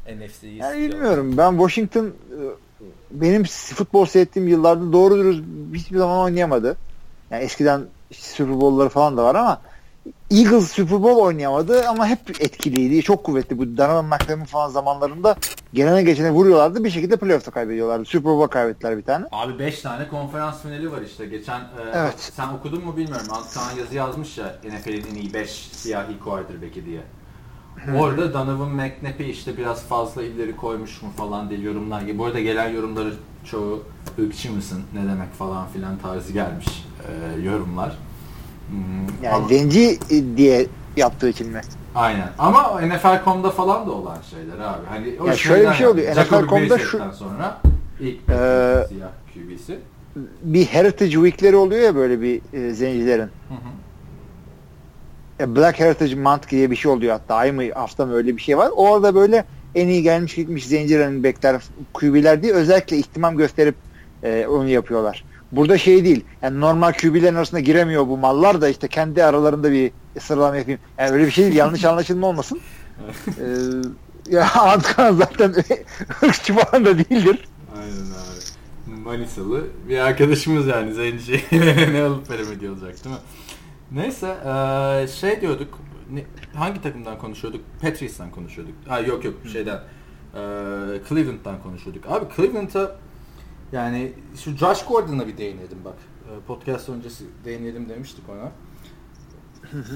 NFC'yi 0.08 0.58
yani 0.58 0.90
bilmiyorum. 0.90 1.38
Ben 1.38 1.52
Washington 1.52 2.06
e, 2.06 2.40
benim 3.12 3.44
futbol 3.44 4.06
seyrettiğim 4.06 4.48
yıllarda 4.48 4.94
doğru 4.94 5.18
dürüst 5.18 5.44
hiçbir 5.74 5.98
zaman 5.98 6.20
oynayamadı. 6.20 6.78
Yani 7.32 7.44
eskiden 7.44 7.86
Super 8.14 8.62
Bowl'ları 8.62 8.90
falan 8.90 9.18
da 9.18 9.24
var 9.24 9.36
ama 9.36 9.62
Eagles 10.32 10.72
Super 10.72 11.04
Bowl 11.04 11.20
oynayamadı 11.20 11.88
ama 11.88 12.08
hep 12.08 12.20
etkiliydi. 12.42 13.04
Çok 13.04 13.24
kuvvetli. 13.24 13.58
Bu 13.58 13.78
Donovan 13.78 14.06
McNabb'in 14.06 14.46
falan 14.46 14.70
zamanlarında 14.70 15.36
gelene 15.74 16.04
geçene 16.04 16.32
vuruyorlardı. 16.32 16.84
Bir 16.84 16.90
şekilde 16.90 17.18
playoff'ta 17.18 17.52
kaybediyorlardı. 17.52 18.06
Super 18.06 18.32
Bowl 18.32 18.52
kaybettiler 18.52 18.98
bir 18.98 19.04
tane. 19.04 19.26
Abi 19.32 19.60
5 19.60 19.82
tane 19.82 20.08
konferans 20.08 20.62
finali 20.62 20.92
var 20.92 21.02
işte. 21.02 21.26
Geçen 21.26 21.60
e, 21.60 21.66
evet. 21.94 22.32
sen 22.36 22.48
okudun 22.48 22.86
mu 22.86 22.98
bilmiyorum. 22.98 23.28
Antkan 23.32 23.78
yazı 23.80 23.96
yazmış 23.96 24.38
ya 24.38 24.56
NFL'in 24.64 25.06
en 25.12 25.16
iyi 25.16 25.34
5 25.34 25.50
siyahi 25.72 26.20
quarterback'i 26.20 26.86
diye. 26.86 27.02
Orada 27.98 28.34
Donovan 28.34 28.70
McNabb'i 28.70 29.24
işte 29.24 29.58
biraz 29.58 29.84
fazla 29.84 30.24
ileri 30.24 30.56
koymuş 30.56 31.02
mu 31.02 31.10
falan 31.18 31.50
diye 31.50 31.60
yorumlar. 31.60 32.18
Bu 32.18 32.26
arada 32.26 32.40
gelen 32.40 32.70
yorumları 32.70 33.14
çoğu 33.46 33.84
ırkçı 34.20 34.52
mısın 34.52 34.84
ne 34.94 35.10
demek 35.10 35.34
falan 35.34 35.68
filan 35.68 35.98
tarzı 35.98 36.34
gelmiş 36.34 36.68
e, 37.08 37.42
yorumlar. 37.42 37.98
Hmm, 38.70 38.78
Yani 39.24 39.36
ama- 39.36 39.48
zenci 39.48 40.00
diye 40.38 40.68
yaptığı 40.98 41.34
mi? 41.46 41.62
Aynen. 41.96 42.30
Ama 42.40 42.82
NFL.com'da 42.82 43.50
falan 43.52 43.88
da 43.88 43.92
olan 43.92 44.18
şeyler 44.30 44.54
abi. 44.54 44.86
Hani 44.90 45.22
o 45.22 45.28
Ya 45.28 45.36
şöyle 45.36 45.70
bir 45.70 45.74
şey 45.76 45.88
oluyor. 45.88 46.08
yani. 46.08 46.20
NFL.com'da 46.20 46.80
şu- 46.80 47.02
sonra 47.14 47.62
ilk 48.00 48.16
Ee, 48.30 48.86
siyah 48.90 49.10
QB'si. 49.34 49.80
Bir 50.44 50.66
Heritage 50.66 51.12
Week'leri 51.12 51.56
oluyor 51.56 51.82
ya 51.82 51.96
böyle 51.96 52.22
bir 52.22 52.42
e, 52.54 52.74
zencilerin. 52.74 53.22
Hı 53.22 53.54
hı. 53.54 55.44
E, 55.44 55.56
Black 55.56 55.80
Heritage 55.80 56.16
Month 56.16 56.50
diye 56.50 56.72
bir 56.72 56.76
şey 56.76 56.92
oluyor 56.92 57.14
hatta. 57.14 57.36
Ay 57.36 57.52
mı 57.52 57.64
hafta 57.74 58.06
mı 58.06 58.14
öyle 58.14 58.38
bir 58.38 58.42
şey 58.42 58.58
var. 58.58 58.70
Orada 58.76 59.16
böyle 59.16 59.46
en 59.76 59.88
iyi 59.88 60.04
gelmiş 60.04 60.36
gitmiş 60.36 60.68
zenci 60.68 61.00
running 61.00 61.26
backler, 61.26 61.62
QB'ler 61.94 62.44
diye 62.44 62.54
özellikle 62.54 62.98
ihtimam 62.98 63.38
gösterip 63.38 63.76
e, 64.24 64.48
onu 64.48 64.68
yapıyorlar. 64.70 65.24
Burada 65.52 65.78
şey 65.78 66.06
değil. 66.06 66.26
Yani 66.42 66.60
normal 66.60 66.92
QB'lerin 66.94 67.36
arasında 67.36 67.60
giremiyor 67.60 68.08
bu 68.08 68.18
mallar 68.18 68.62
da 68.62 68.70
işte 68.70 68.88
kendi 68.88 69.24
aralarında 69.24 69.72
bir 69.72 69.92
sıralama 70.20 70.58
yapayım. 70.58 70.80
Yani 70.98 71.12
öyle 71.12 71.26
bir 71.26 71.32
şey 71.32 71.44
değil. 71.46 71.56
Yanlış 71.56 71.86
anlaşılma 71.86 72.28
olmasın. 72.28 72.60
Ee, 73.40 74.32
ya 74.36 74.52
Antkan 74.54 75.14
zaten 75.16 75.54
ırkçı 76.24 76.54
falan 76.54 76.86
da 76.86 76.98
değildir. 76.98 77.48
Aynen 77.80 77.92
abi. 78.12 79.02
Manisalı 79.04 79.64
bir 79.90 79.98
arkadaşımız 80.00 80.68
yani 80.68 80.94
zenci. 80.94 81.44
ne 81.92 82.02
alıp 82.04 82.30
veremedi 82.30 82.70
olacak 82.70 83.04
değil 83.06 83.16
mi? 83.16 83.22
Neyse 83.92 84.36
şey 85.20 85.42
diyorduk. 85.42 85.80
ne- 86.12 86.26
hangi 86.60 86.82
takımdan 86.82 87.18
konuşuyorduk? 87.20 87.62
Patriots'tan 87.82 88.32
konuşuyorduk. 88.32 88.74
Ha 88.88 89.00
yok 89.00 89.26
yok 89.26 89.34
şeyden. 89.54 89.80
eee, 90.36 90.42
Cleveland'dan 91.10 91.64
konuşuyorduk. 91.64 92.04
Abi 92.10 92.26
Cleveland'a 92.36 92.96
yani 93.72 94.12
şu 94.44 94.52
Josh 94.58 94.86
Gordon'a 94.86 95.28
bir 95.28 95.38
değinelim 95.38 95.78
bak. 95.86 95.96
Eee, 96.30 96.36
podcast 96.48 96.90
öncesi 96.90 97.24
değinelim 97.46 97.90
demiştik 97.90 98.24
ona. 98.30 98.52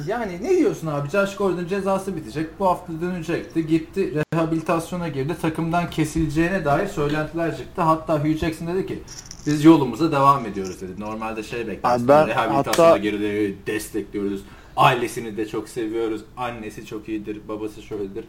Yani 0.08 0.44
ne 0.44 0.50
diyorsun 0.58 0.88
abi? 0.88 1.10
Josh 1.10 1.36
Gordon 1.36 1.68
cezası 1.68 2.16
bitecek. 2.16 2.60
Bu 2.60 2.68
hafta 2.68 2.94
dönecekti. 3.02 3.68
Gitti 3.68 4.14
rehabilitasyona 4.34 5.08
girdi. 5.08 5.36
Takımdan 5.42 5.90
kesileceğine 5.90 6.66
dair 6.66 6.88
söylentiler 6.88 7.58
çıktı. 7.58 7.82
Hatta 7.82 8.20
Hugh 8.20 8.38
Jackson 8.38 8.68
dedi 8.68 8.86
ki 8.86 9.00
biz 9.46 9.64
yolumuza 9.64 10.12
devam 10.12 10.46
ediyoruz 10.46 10.82
dedi. 10.82 11.02
Normalde 11.02 11.44
şey 11.44 11.68
beklersin. 11.68 12.08
Ben 12.08 12.28
rehabilitasyona 12.28 12.90
hatta- 12.90 12.98
girdi. 12.98 13.58
Destekliyoruz. 13.68 14.42
Ailesini 14.78 15.38
de 15.38 15.48
çok 15.48 15.70
seviyoruz. 15.70 16.22
Annesi 16.38 16.86
çok 16.86 17.10
iyidir. 17.10 17.42
Babası 17.48 17.82
şöyledir. 17.82 18.26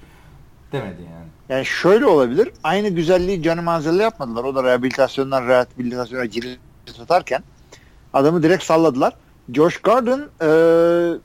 Demedi 0.73 1.03
yani. 1.03 1.27
Yani 1.49 1.67
şöyle 1.67 2.07
olabilir. 2.07 2.51
Aynı 2.65 2.89
güzelliği 2.89 3.43
Johnny 3.43 3.61
Manziel'le 3.61 4.01
yapmadılar. 4.01 4.45
O 4.45 4.55
da 4.55 4.65
rehabilitasyondan 4.65 5.49
rehabilitasyona 5.49 6.31
cirit 6.31 6.59
satarken 6.97 7.43
adamı 8.13 8.43
direkt 8.43 8.65
salladılar. 8.65 9.17
Josh 9.55 9.77
Gordon 9.79 10.21
eee, 10.21 11.19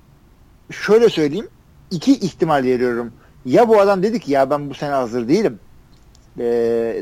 şöyle 0.71 1.09
söyleyeyim. 1.09 1.47
iki 1.91 2.11
ihtimal 2.13 2.63
veriyorum. 2.63 3.11
Ya 3.45 3.67
bu 3.67 3.79
adam 3.81 4.03
dedi 4.03 4.19
ki 4.19 4.31
ya 4.31 4.49
ben 4.49 4.69
bu 4.69 4.73
sene 4.73 4.91
hazır 4.91 5.27
değilim. 5.27 5.59
Eee, 6.39 6.45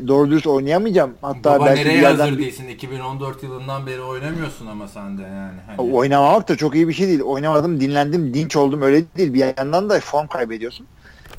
doğru 0.08 0.30
dürüst 0.30 0.46
oynayamayacağım. 0.46 1.14
Hatta 1.22 1.54
Baba 1.54 1.66
belki 1.66 1.80
nereye 1.80 2.00
yerden 2.00 2.18
hazır 2.18 2.38
değilsin? 2.38 2.68
2014 2.68 3.42
yılından 3.42 3.86
beri 3.86 4.00
oynamıyorsun 4.00 4.66
ama 4.66 4.88
sen 4.88 5.18
de 5.18 5.22
yani. 5.22 5.58
Hani. 5.66 5.92
Oynamamak 5.94 6.48
da 6.48 6.56
çok 6.56 6.74
iyi 6.74 6.88
bir 6.88 6.92
şey 6.92 7.08
değil. 7.08 7.20
Oynamadım, 7.22 7.80
dinlendim, 7.80 8.34
dinç 8.34 8.56
oldum 8.56 8.82
öyle 8.82 9.04
değil. 9.16 9.34
Bir 9.34 9.56
yandan 9.58 9.90
da 9.90 10.00
form 10.00 10.26
kaybediyorsun. 10.26 10.86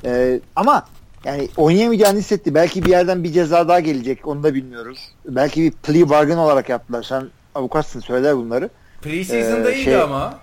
Ee, 0.06 0.40
ama 0.56 0.86
yani 1.28 1.50
oynayamayacağını 1.58 2.20
hissetti. 2.20 2.56
Belki 2.56 2.86
bir 2.86 2.90
yerden 2.90 3.24
bir 3.24 3.32
ceza 3.34 3.68
daha 3.68 3.80
gelecek. 3.80 4.28
Onu 4.28 4.44
da 4.44 4.54
bilmiyoruz. 4.54 5.00
Belki 5.26 5.62
bir 5.62 5.72
plea 5.72 6.10
bargain 6.10 6.38
olarak 6.38 6.70
yaptılar. 6.70 7.04
Sen 7.04 7.24
avukatsın 7.56 8.00
söyler 8.00 8.38
bunları. 8.38 8.70
Preseason'da 9.02 9.72
Ee, 9.72 9.74
iyiydi 9.74 9.84
şey- 9.84 10.02
ama. 10.02 10.40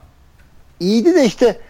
İyiydi 0.80 1.14
de 1.14 1.24
işte 1.24 1.61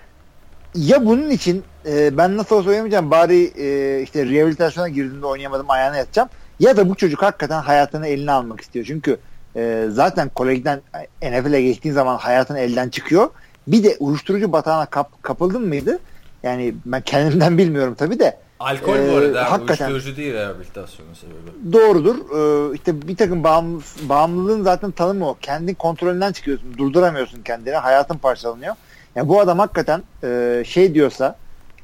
ya 0.74 1.06
bunun 1.06 1.30
için 1.30 1.62
e, 1.86 2.16
ben 2.18 2.36
nasıl 2.36 2.56
olsa 2.56 2.70
oynamayacağım 2.70 3.10
bari 3.10 3.52
e, 3.58 4.02
işte 4.02 4.26
rehabilitasyona 4.26 4.88
girdiğimde 4.88 5.26
oynayamadım 5.26 5.70
ayağına 5.70 5.96
yatacağım. 5.96 6.28
Ya 6.60 6.76
da 6.76 6.88
bu 6.88 6.94
çocuk 6.94 7.22
hakikaten 7.22 7.60
hayatını 7.62 8.06
eline 8.06 8.30
almak 8.32 8.60
istiyor. 8.60 8.84
Çünkü 8.84 9.16
e, 9.56 9.86
zaten 9.90 10.28
kolejden 10.28 10.80
NFL'e 11.22 11.62
geçtiğin 11.62 11.94
zaman 11.94 12.16
hayatın 12.16 12.54
elden 12.54 12.88
çıkıyor. 12.88 13.30
Bir 13.66 13.84
de 13.84 13.96
uyuşturucu 14.00 14.52
batağına 14.52 14.86
kap, 14.86 15.22
kapıldın 15.22 15.62
mıydı? 15.68 15.98
Yani 16.42 16.74
ben 16.86 17.00
kendimden 17.00 17.58
bilmiyorum 17.58 17.94
tabii 17.98 18.18
de. 18.18 18.43
Alkol 18.64 18.96
Ee, 18.96 19.12
bu 19.12 19.16
arada. 19.16 19.52
hakikaten. 19.52 19.90
Uyuşturucu 19.90 20.16
değil 20.16 20.34
rehabilitasyonun 20.34 21.14
sebebi. 21.14 21.72
Doğrudur. 21.72 22.16
Ee, 22.16 22.74
işte 22.74 23.08
bir 23.08 23.16
takım 23.16 23.44
bağımlı, 23.44 23.80
bağımlılığın 24.02 24.62
zaten 24.62 24.90
tanımı 24.90 25.28
o. 25.28 25.36
Kendin 25.40 25.74
kontrolünden 25.74 26.32
çıkıyorsun. 26.32 26.78
Durduramıyorsun 26.78 27.42
kendini. 27.42 27.74
Hayatın 27.74 28.18
parçalanıyor. 28.18 28.74
Yani 29.16 29.28
bu 29.28 29.40
adam 29.40 29.58
hakikaten 29.58 30.02
e, 30.24 30.62
şey 30.66 30.94
diyorsa 30.94 31.36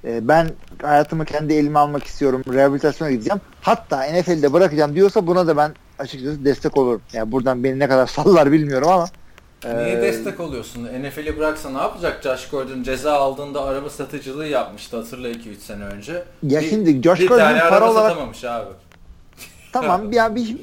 e, 0.05 0.29
ben 0.29 0.49
hayatımı 0.83 1.25
kendi 1.25 1.53
elime 1.55 1.79
almak 1.79 2.05
istiyorum. 2.05 2.43
Rehabilitasyona 2.53 3.11
gideceğim. 3.11 3.41
Hatta 3.61 4.03
NFL'de 4.03 4.53
bırakacağım 4.53 4.95
diyorsa 4.95 5.27
buna 5.27 5.47
da 5.47 5.57
ben 5.57 5.73
açıkçası 5.99 6.45
destek 6.45 6.77
olurum. 6.77 7.03
Yani 7.13 7.33
buradan 7.33 7.65
beni 7.65 7.79
ne 7.79 7.89
kadar 7.89 8.07
sallar 8.07 8.53
bilmiyorum 8.53 8.89
ama 8.89 9.07
Niye 9.65 9.93
e, 9.99 10.03
destek 10.03 10.41
oluyorsun? 10.41 10.85
NFL'i 10.85 11.39
bıraksa 11.39 11.71
ne 11.71 11.79
yapacak? 11.79 12.23
Josh 12.23 12.49
Gordon 12.51 12.83
ceza 12.83 13.13
aldığında 13.13 13.65
araba 13.65 13.91
satıcılığı 13.91 14.47
yapmıştı 14.47 14.97
hatırla 14.97 15.29
2-3 15.31 15.55
sene 15.57 15.85
önce. 15.85 16.13
Ya 16.43 16.61
Bir- 16.61 16.71
şimdi 16.71 17.03
Josh 17.03 17.27
Gordon 17.27 17.59
para 17.71 17.91
olarak- 17.91 18.09
satamamış 18.11 18.45
abi. 18.45 18.71
Tamam 19.73 20.13
ya 20.13 20.35
bir 20.35 20.57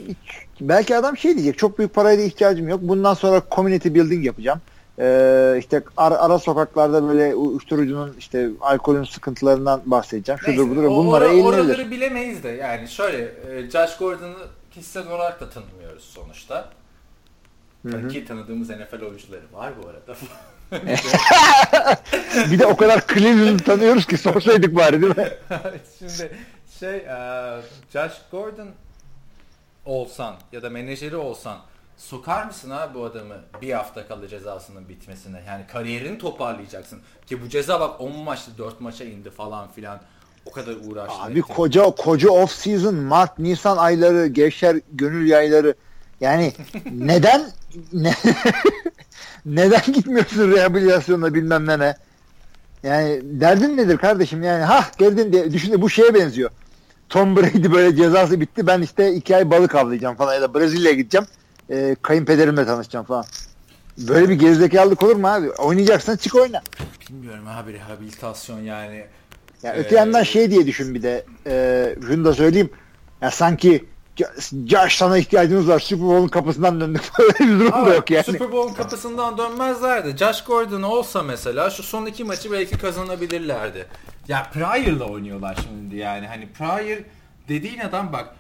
belki 0.62 0.95
adam 0.95 1.18
şey 1.18 1.34
diyecek 1.36 1.58
çok 1.58 1.78
büyük 1.80 1.93
paraya 1.93 2.18
da 2.18 2.22
ihtiyacım 2.22 2.68
yok. 2.70 2.80
Bundan 2.84 3.14
sonra 3.14 3.41
community 3.56 3.89
building 3.93 4.26
yapacağım. 4.26 4.62
Ee, 5.00 5.56
işte 5.60 5.84
ara, 5.98 6.16
ara 6.18 6.39
sokaklarda 6.39 7.08
böyle 7.08 7.36
uyuşturucunun 7.36 8.16
işte 8.20 8.50
alkolün 8.62 9.04
sıkıntılarından 9.04 9.82
bahsedeceğim. 9.86 10.39
Şudur 10.39 10.52
Neyse, 10.58 10.70
budur 10.72 10.84
o- 10.84 10.89
bunlara 10.95 11.26
ora- 11.26 11.34
eğlenilir. 11.34 11.45
Oraları 11.45 11.91
bilemeyiz 11.91 12.43
de 12.43 12.50
yani 12.50 12.88
şöyle 12.88 13.18
e, 13.52 13.70
Josh 13.72 13.98
Gordon'ı 13.98 14.34
kişisel 14.72 15.08
olarak 15.08 15.41
da 15.41 15.50
tanımıyoruz 15.50 16.04
sonuçta. 16.04 16.70
Hı 17.86 17.98
hı. 17.98 18.08
Ki 18.08 18.26
tanıdığımız 18.26 18.70
NFL 18.70 19.02
oyuncuları 19.02 19.54
var 19.54 19.74
bu 19.84 19.90
arada. 19.90 20.16
bir 22.52 22.60
de 22.60 22.66
o 22.66 22.78
kadar 22.78 23.08
Cleveland'ı 23.08 23.64
tanıyoruz 23.64 24.06
ki 24.06 24.18
sorsaydık 24.18 24.76
bari 24.76 25.02
değil 25.02 25.18
mi? 25.18 25.30
Şimdi 26.00 26.32
şey 26.80 26.96
e, 26.98 27.62
Josh 27.94 28.14
Gordon 28.32 28.70
olsan 29.86 30.36
ya 30.52 30.64
da 30.64 30.70
menajeri 30.70 31.16
olsan 31.16 31.58
sokar 31.98 32.46
mısın 32.46 32.70
abi 32.70 32.94
bu 32.94 33.06
adamı 33.06 33.36
bir 33.62 33.72
hafta 33.72 34.08
kala 34.08 34.28
cezasının 34.28 34.90
bitmesine? 34.90 35.44
Yani 35.48 35.68
kariyerini 35.68 36.18
toparlayacaksın. 36.18 37.00
Ki 37.26 37.42
bu 37.42 37.50
ceza 37.50 37.80
bak 37.80 38.02
10 38.02 38.18
maçtı 38.18 38.52
4 38.58 38.82
maça 38.82 39.04
indi 39.06 39.30
falan 39.30 39.72
filan. 39.72 40.02
O 40.46 40.52
kadar 40.52 40.76
uğraştı. 40.88 41.22
Abi 41.22 41.40
etti. 41.40 41.54
koca 41.54 41.84
koca 41.84 42.30
off 42.30 42.52
season 42.52 42.96
Mart 42.96 43.40
Nisan 43.40 43.78
ayları 43.78 44.28
gevşer 44.28 44.78
gönül 44.92 45.28
yayları 45.28 45.76
yani 46.22 46.53
neden 46.91 47.51
ne, 47.93 48.13
neden 49.45 49.93
gitmiyorsun 49.93 50.51
rehabilitasyonla 50.51 51.34
bilmem 51.34 51.68
ne 51.68 51.80
ne? 51.80 51.95
Yani 52.84 53.22
derdin 53.24 53.78
nedir 53.78 53.97
kardeşim? 53.97 54.43
Yani 54.43 54.63
ha 54.63 54.86
geldin 54.97 55.32
diye 55.34 55.53
düşünün 55.53 55.82
bu 55.82 55.89
şeye 55.89 56.13
benziyor. 56.13 56.49
Tom 57.09 57.36
Brady 57.36 57.72
böyle 57.72 57.95
cezası 57.95 58.41
bitti 58.41 58.68
ben 58.68 58.82
işte 58.82 59.13
iki 59.13 59.36
ay 59.36 59.51
balık 59.51 59.76
avlayacağım 59.76 60.15
falan 60.15 60.34
ya 60.34 60.41
da 60.41 60.53
Brezilya'ya 60.53 60.97
gideceğim 60.97 61.28
e, 61.70 61.95
kayınpederimle 62.01 62.65
tanışacağım 62.65 63.05
falan. 63.05 63.26
Böyle 63.97 64.30
bir 64.30 64.36
gerizekalılık 64.36 65.03
olur 65.03 65.15
mu 65.15 65.28
abi? 65.28 65.51
Oynayacaksan 65.51 66.15
çık 66.15 66.36
oyna. 66.36 66.61
Bilmiyorum 67.09 67.47
abi 67.47 67.74
rehabilitasyon 67.74 68.59
yani. 68.59 69.05
Ya 69.63 69.74
Ee, 69.74 69.80
öte 69.80 69.95
yandan 69.95 70.24
şey 70.24 70.51
diye 70.51 70.68
düşün 70.68 70.95
bir 70.95 71.03
de 71.03 71.26
e, 71.47 71.95
şunu 72.07 72.26
da 72.26 72.34
söyleyeyim. 72.34 72.70
Ya 73.22 73.32
sanki 73.32 73.86
"Ja- 74.18 74.34
Josh 74.68 74.95
sana 74.95 75.18
ihtiyacımız 75.18 75.68
var. 75.68 75.80
Super 75.80 76.05
Bowl'un 76.07 76.28
kapısından 76.28 76.82
döndük. 76.82 77.01
Böyle 77.20 77.39
bir 77.53 77.59
durum 77.59 77.72
da 77.72 77.76
Ama 77.76 77.89
yok 77.93 78.11
yani. 78.11 78.24
Super 78.24 78.51
Bowl 78.51 78.76
kapısından 78.76 79.38
dönmezlerdi. 79.38 80.18
Josh 80.18 80.43
Gordon 80.43 80.82
olsa 80.82 81.24
mesela 81.24 81.70
şu 81.70 81.84
son 81.84 82.05
iki 82.05 82.24
maçı 82.24 82.51
belki 82.51 82.78
kazanabilirlerdi. 82.78 83.86
Ya 84.28 84.43
Pryor'la 84.53 85.03
oynuyorlar 85.05 85.57
şimdi 85.68 85.95
yani. 85.95 86.28
Hani 86.28 86.47
Pryor 86.49 86.97
dediğin 87.49 87.80
adam 87.80 88.13
bak 88.13 88.36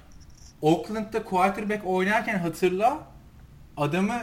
Oakland'da 0.61 1.23
quarterback 1.23 1.85
oynarken 1.85 2.39
hatırla 2.39 2.99
adamı 3.77 4.15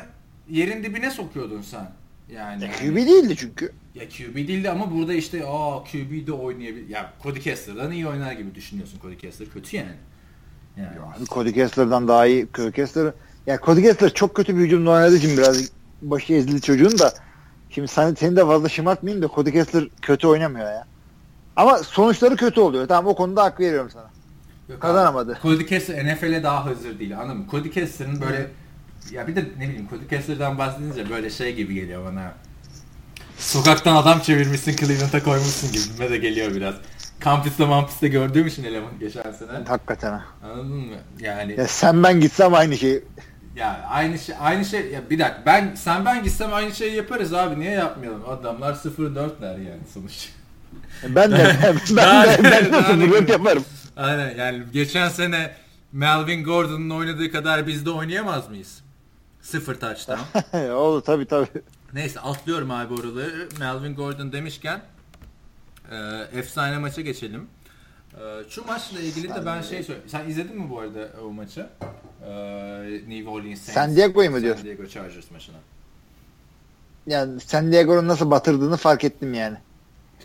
yerin 0.49 0.85
dibine 0.85 1.11
sokuyordun 1.11 1.63
sen. 1.63 1.91
Yani. 2.35 2.71
QB 2.81 2.97
değildi 2.97 3.37
çünkü. 3.37 3.73
Ya 3.95 4.09
QB 4.09 4.37
değildi 4.37 4.71
ama 4.71 4.93
burada 4.95 5.15
işte 5.15 5.47
aa 5.47 5.85
QB 5.85 6.27
de 6.27 6.33
oynayabilir. 6.33 6.89
Ya 6.89 7.13
Cody 7.23 7.41
Kessler'dan 7.41 7.93
iyi 7.93 8.09
oynar 8.09 8.33
gibi 8.33 8.55
düşünüyorsun. 8.55 8.99
Cody 9.03 9.17
Kessler 9.17 9.49
kötü 9.49 9.77
yani. 9.77 9.93
Yani. 10.77 11.27
Cody 11.31 11.53
Kessler'dan 11.53 12.09
daha 12.09 12.27
iyi. 12.27 12.49
Cody 12.55 12.71
Kessler 12.71 13.13
ya 13.47 13.59
Cody 13.63 13.83
Kessler 13.83 14.15
çok 14.15 14.35
kötü 14.35 14.57
bir 14.57 14.61
hücumda 14.61 14.91
oynadığı 14.91 15.17
için 15.17 15.37
biraz 15.37 15.71
başı 16.03 16.33
ezildi 16.33 16.61
çocuğun 16.61 16.99
da 16.99 17.15
şimdi 17.71 17.89
sen, 17.89 18.15
seni 18.15 18.37
de 18.37 18.47
fazla 18.47 18.69
şımartmayayım 18.69 19.23
da 19.23 19.29
Cody 19.35 19.53
Kessler 19.53 19.89
kötü 20.03 20.27
oynamıyor 20.27 20.67
ya. 20.67 20.87
Ama 21.57 21.79
sonuçları 21.79 22.37
kötü 22.37 22.61
oluyor. 22.61 22.89
Tamam 22.89 23.07
o 23.13 23.15
konuda 23.15 23.45
hak 23.45 23.61
veriyorum 23.61 23.91
sana. 23.93 24.11
Yok 24.69 24.81
Kazanamadı. 24.81 25.39
Cody 25.43 25.67
Kessler 25.67 26.15
NFL'e 26.15 26.43
daha 26.43 26.65
hazır 26.65 26.99
değil 26.99 27.19
anladın 27.19 27.37
mı? 27.37 27.47
Cody 27.51 27.71
Kessler'ın 27.71 28.21
böyle 28.21 28.51
ya 29.11 29.27
bir 29.27 29.37
de 29.37 29.45
ne 29.59 29.69
bileyim 29.69 29.89
Cody 29.91 30.07
Kessler'dan 30.07 30.59
bahsedince 30.59 31.11
böyle 31.11 31.31
şey 31.31 31.55
gibi 31.55 31.75
geliyor 31.75 32.05
bana. 32.05 32.35
sokaktan 33.39 33.97
adam 33.97 34.21
çevirmişsin 34.21 34.77
Cleveland'a 34.77 35.23
koymuşsun 35.23 35.73
gibime 35.73 36.11
de 36.11 36.17
geliyor 36.17 36.55
biraz. 36.55 36.75
Kampüste 37.21 37.65
mampüste 37.67 38.09
gördüğüm 38.09 38.47
için 38.47 38.65
eleman 38.65 38.99
geçen 39.01 39.33
sene. 39.33 39.51
Hakikaten 39.69 40.13
ha. 40.13 40.25
Anladın 40.45 40.67
mı? 40.77 40.95
Yani 41.21 41.55
Ya 41.59 41.69
sen 41.69 42.03
ben 42.03 42.21
gitsem 42.21 42.55
aynı 42.55 42.77
şey. 42.79 43.05
ya 43.57 43.87
aynı 43.91 44.19
şey 44.19 44.35
aynı 44.41 44.65
şey 44.65 44.91
ya 44.91 45.01
bir 45.11 45.19
dakika 45.19 45.43
ben 45.47 45.75
sen 45.75 46.05
ben 46.05 46.23
gitsem 46.23 46.55
aynı 46.55 46.73
şeyi 46.75 46.95
yaparız 46.95 47.35
abi 47.35 47.61
niye 47.61 47.71
yapmayalım? 47.71 48.29
Adamlar 48.29 48.75
0-4'ler 48.75 49.45
yani 49.65 49.81
sonuç. 49.95 50.29
Ben 51.09 51.33
de 51.33 51.57
ben 51.63 51.75
de 51.75 51.79
ben, 51.97 52.45
ben 52.45 52.73
de 52.73 52.83
sıfır 52.83 53.29
yaparım. 53.29 53.65
Aynen 53.97 54.35
yani 54.37 54.63
geçen 54.73 55.09
sene 55.09 55.51
Melvin 55.93 56.45
Gordon'un 56.45 56.91
oynadığı 56.91 57.33
kadar 57.33 57.67
biz 57.67 57.87
de 57.87 57.91
oynayamaz 57.91 58.51
mıyız? 58.51 58.81
Sıfır 59.43 59.75
taçtan. 59.75 60.19
Olur 60.75 61.01
tabii 61.03 61.27
tabii. 61.27 61.49
Neyse 61.93 62.21
atlıyorum 62.21 62.71
abi 62.71 62.95
oraları. 62.95 63.49
Melvin 63.61 63.95
Gordon 63.95 64.33
demişken 64.33 64.81
e, 65.91 65.97
efsane 66.39 66.79
maça 66.79 67.01
geçelim. 67.01 67.49
E, 68.15 68.51
şu 68.51 68.67
maçla 68.67 69.01
ilgili 69.01 69.35
de 69.35 69.47
ben 69.47 69.63
şey 69.63 69.83
söyleyeyim. 69.83 70.09
Sen 70.09 70.29
izledin 70.29 70.57
mi 70.57 70.71
bu 70.71 70.81
arada 70.81 71.09
o 71.25 71.31
maçı? 71.31 71.67
E, 72.27 72.31
New 73.09 73.31
Orleans 73.31 73.61
Saints. 73.61 73.73
San 73.73 73.97
Diego'yu 73.97 74.31
mu 74.31 74.41
diyorsun? 74.41 74.63
San 74.63 74.77
Diego 74.77 74.89
Chargers 74.89 75.31
maçına. 75.31 75.57
Yani 77.07 77.41
San 77.41 77.73
Diego'nun 77.73 78.09
nasıl 78.09 78.31
batırdığını 78.31 78.77
fark 78.77 79.05
ettim 79.05 79.35
yani. 79.35 79.57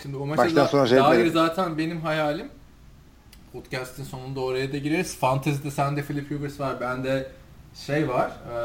Şimdi 0.02 0.18
o 0.18 0.26
maça 0.26 0.44
Baştan 0.44 0.64
da, 0.64 0.68
sona 0.68 0.88
şey 0.88 0.98
dair 0.98 1.28
zaten 1.28 1.78
benim 1.78 2.02
hayalim. 2.02 2.50
Podcast'in 3.54 4.04
sonunda 4.04 4.40
oraya 4.40 4.74
da 4.74 4.78
gireriz. 4.78 5.16
Fantasy'de 5.16 5.72
sende 5.72 6.04
Philip 6.04 6.32
Rivers 6.32 6.60
var. 6.60 6.82
Bende 6.82 7.32
şey 7.74 8.10
var. 8.10 8.30
E, 8.30 8.58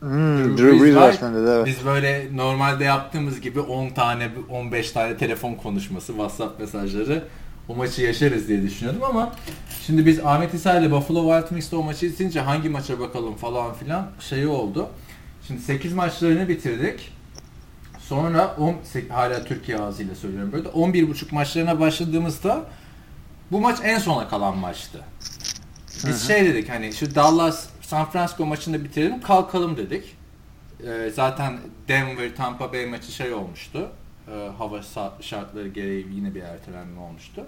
Hmm, 0.00 0.58
Drew 0.58 0.80
Brees 0.80 0.94
var 0.94 1.12
sende 1.12 1.46
de 1.46 1.50
evet. 1.50 1.66
Biz 1.66 1.84
böyle 1.86 2.36
normalde 2.36 2.84
yaptığımız 2.84 3.40
gibi 3.40 3.60
10 3.60 3.90
tane 3.90 4.28
15 4.50 4.90
tane 4.92 5.16
telefon 5.16 5.54
konuşması, 5.54 6.06
WhatsApp 6.06 6.60
mesajları 6.60 7.24
o 7.68 7.74
maçı 7.74 8.02
yaşarız 8.02 8.48
diye 8.48 8.62
düşünüyordum 8.62 9.02
ama 9.04 9.32
şimdi 9.86 10.06
biz 10.06 10.20
Ahmet 10.20 10.54
İsa 10.54 10.78
ile 10.80 10.90
Buffalo 10.90 11.22
Wild 11.22 11.48
Wings'te 11.48 11.76
o 11.76 11.82
maçı 11.82 12.06
izleyince 12.06 12.40
hangi 12.40 12.68
maça 12.68 13.00
bakalım 13.00 13.34
falan 13.36 13.74
filan 13.74 14.08
şeyi 14.20 14.46
oldu. 14.46 14.88
Şimdi 15.46 15.60
8 15.60 15.92
maçlarını 15.92 16.48
bitirdik. 16.48 17.12
Sonra 17.98 18.54
10 18.58 18.74
sek- 18.92 19.10
hala 19.10 19.44
Türkiye 19.44 19.78
ağzıyla 19.78 20.14
söylüyorum 20.14 20.52
böyle 20.52 20.68
11.5 20.68 21.34
maçlarına 21.34 21.80
başladığımızda 21.80 22.64
bu 23.52 23.60
maç 23.60 23.78
en 23.84 23.98
sona 23.98 24.28
kalan 24.28 24.56
maçtı. 24.56 25.00
Biz 26.06 26.26
şey 26.28 26.44
dedik 26.44 26.68
hani 26.68 26.92
şu 26.92 27.14
Dallas 27.14 27.66
San 27.86 28.10
Francisco 28.10 28.46
maçını 28.46 28.84
bitirelim 28.84 29.20
kalkalım 29.20 29.76
dedik. 29.76 30.16
Ee, 30.86 31.10
zaten 31.14 31.58
Denver 31.88 32.36
Tampa 32.36 32.72
Bay 32.72 32.86
maçı 32.86 33.12
şey 33.12 33.32
olmuştu. 33.32 33.90
Ee, 34.28 34.50
hava 34.58 34.80
şartları 35.20 35.68
gereği 35.68 36.06
yine 36.14 36.34
bir 36.34 36.42
ertelenme 36.42 37.00
olmuştu. 37.00 37.46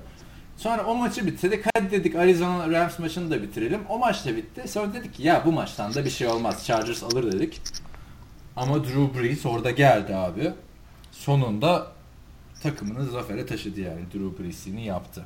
Sonra 0.56 0.84
o 0.84 0.94
maçı 0.94 1.26
bitirdik. 1.26 1.64
Hadi 1.74 1.90
dedik 1.90 2.14
Arizona 2.14 2.70
Rams 2.70 2.98
maçını 2.98 3.30
da 3.30 3.42
bitirelim. 3.42 3.80
O 3.88 3.98
maç 3.98 4.26
da 4.26 4.36
bitti. 4.36 4.68
Sonra 4.68 4.94
dedik 4.94 5.14
ki 5.14 5.22
ya 5.22 5.42
bu 5.46 5.52
maçtan 5.52 5.94
da 5.94 6.04
bir 6.04 6.10
şey 6.10 6.28
olmaz. 6.28 6.66
Chargers 6.66 7.02
alır 7.02 7.32
dedik. 7.32 7.60
Ama 8.56 8.84
Drew 8.84 9.20
Brees 9.20 9.46
orada 9.46 9.70
geldi 9.70 10.16
abi. 10.16 10.52
Sonunda 11.12 11.86
takımını 12.62 13.04
zafere 13.04 13.46
taşıdı 13.46 13.80
yani. 13.80 14.00
Drew 14.14 14.44
Brees'ini 14.44 14.84
yaptı. 14.84 15.24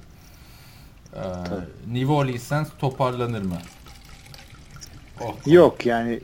Ee, 1.14 1.20
New 1.92 2.12
Orleans 2.12 2.68
toparlanır 2.78 3.42
mı? 3.42 3.58
Oh, 5.24 5.34
Yok 5.46 5.86
yani 5.86 6.20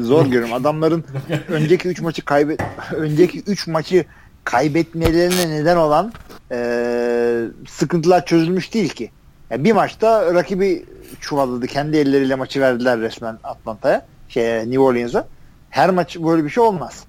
zor 0.00 0.26
görüyorum. 0.26 0.52
Adamların 0.52 1.04
önceki 1.48 1.88
3 1.88 2.00
maçı 2.00 2.24
kaybet 2.24 2.60
önceki 2.96 3.40
3 3.46 3.66
maçı 3.66 4.04
kaybetmelerine 4.44 5.50
neden 5.50 5.76
olan 5.76 6.12
eee, 6.50 7.44
sıkıntılar 7.68 8.26
çözülmüş 8.26 8.74
değil 8.74 8.88
ki. 8.88 9.10
Yani 9.50 9.64
bir 9.64 9.72
maçta 9.72 10.34
rakibi 10.34 10.84
çuvalladı. 11.20 11.66
Kendi 11.66 11.96
elleriyle 11.96 12.34
maçı 12.34 12.60
verdiler 12.60 13.00
resmen 13.00 13.38
Atlanta'ya. 13.44 14.06
Şey, 14.28 14.58
New 14.58 14.78
Orleans'a. 14.78 15.28
Her 15.70 15.90
maç 15.90 16.16
böyle 16.16 16.44
bir 16.44 16.50
şey 16.50 16.62
olmaz. 16.64 17.04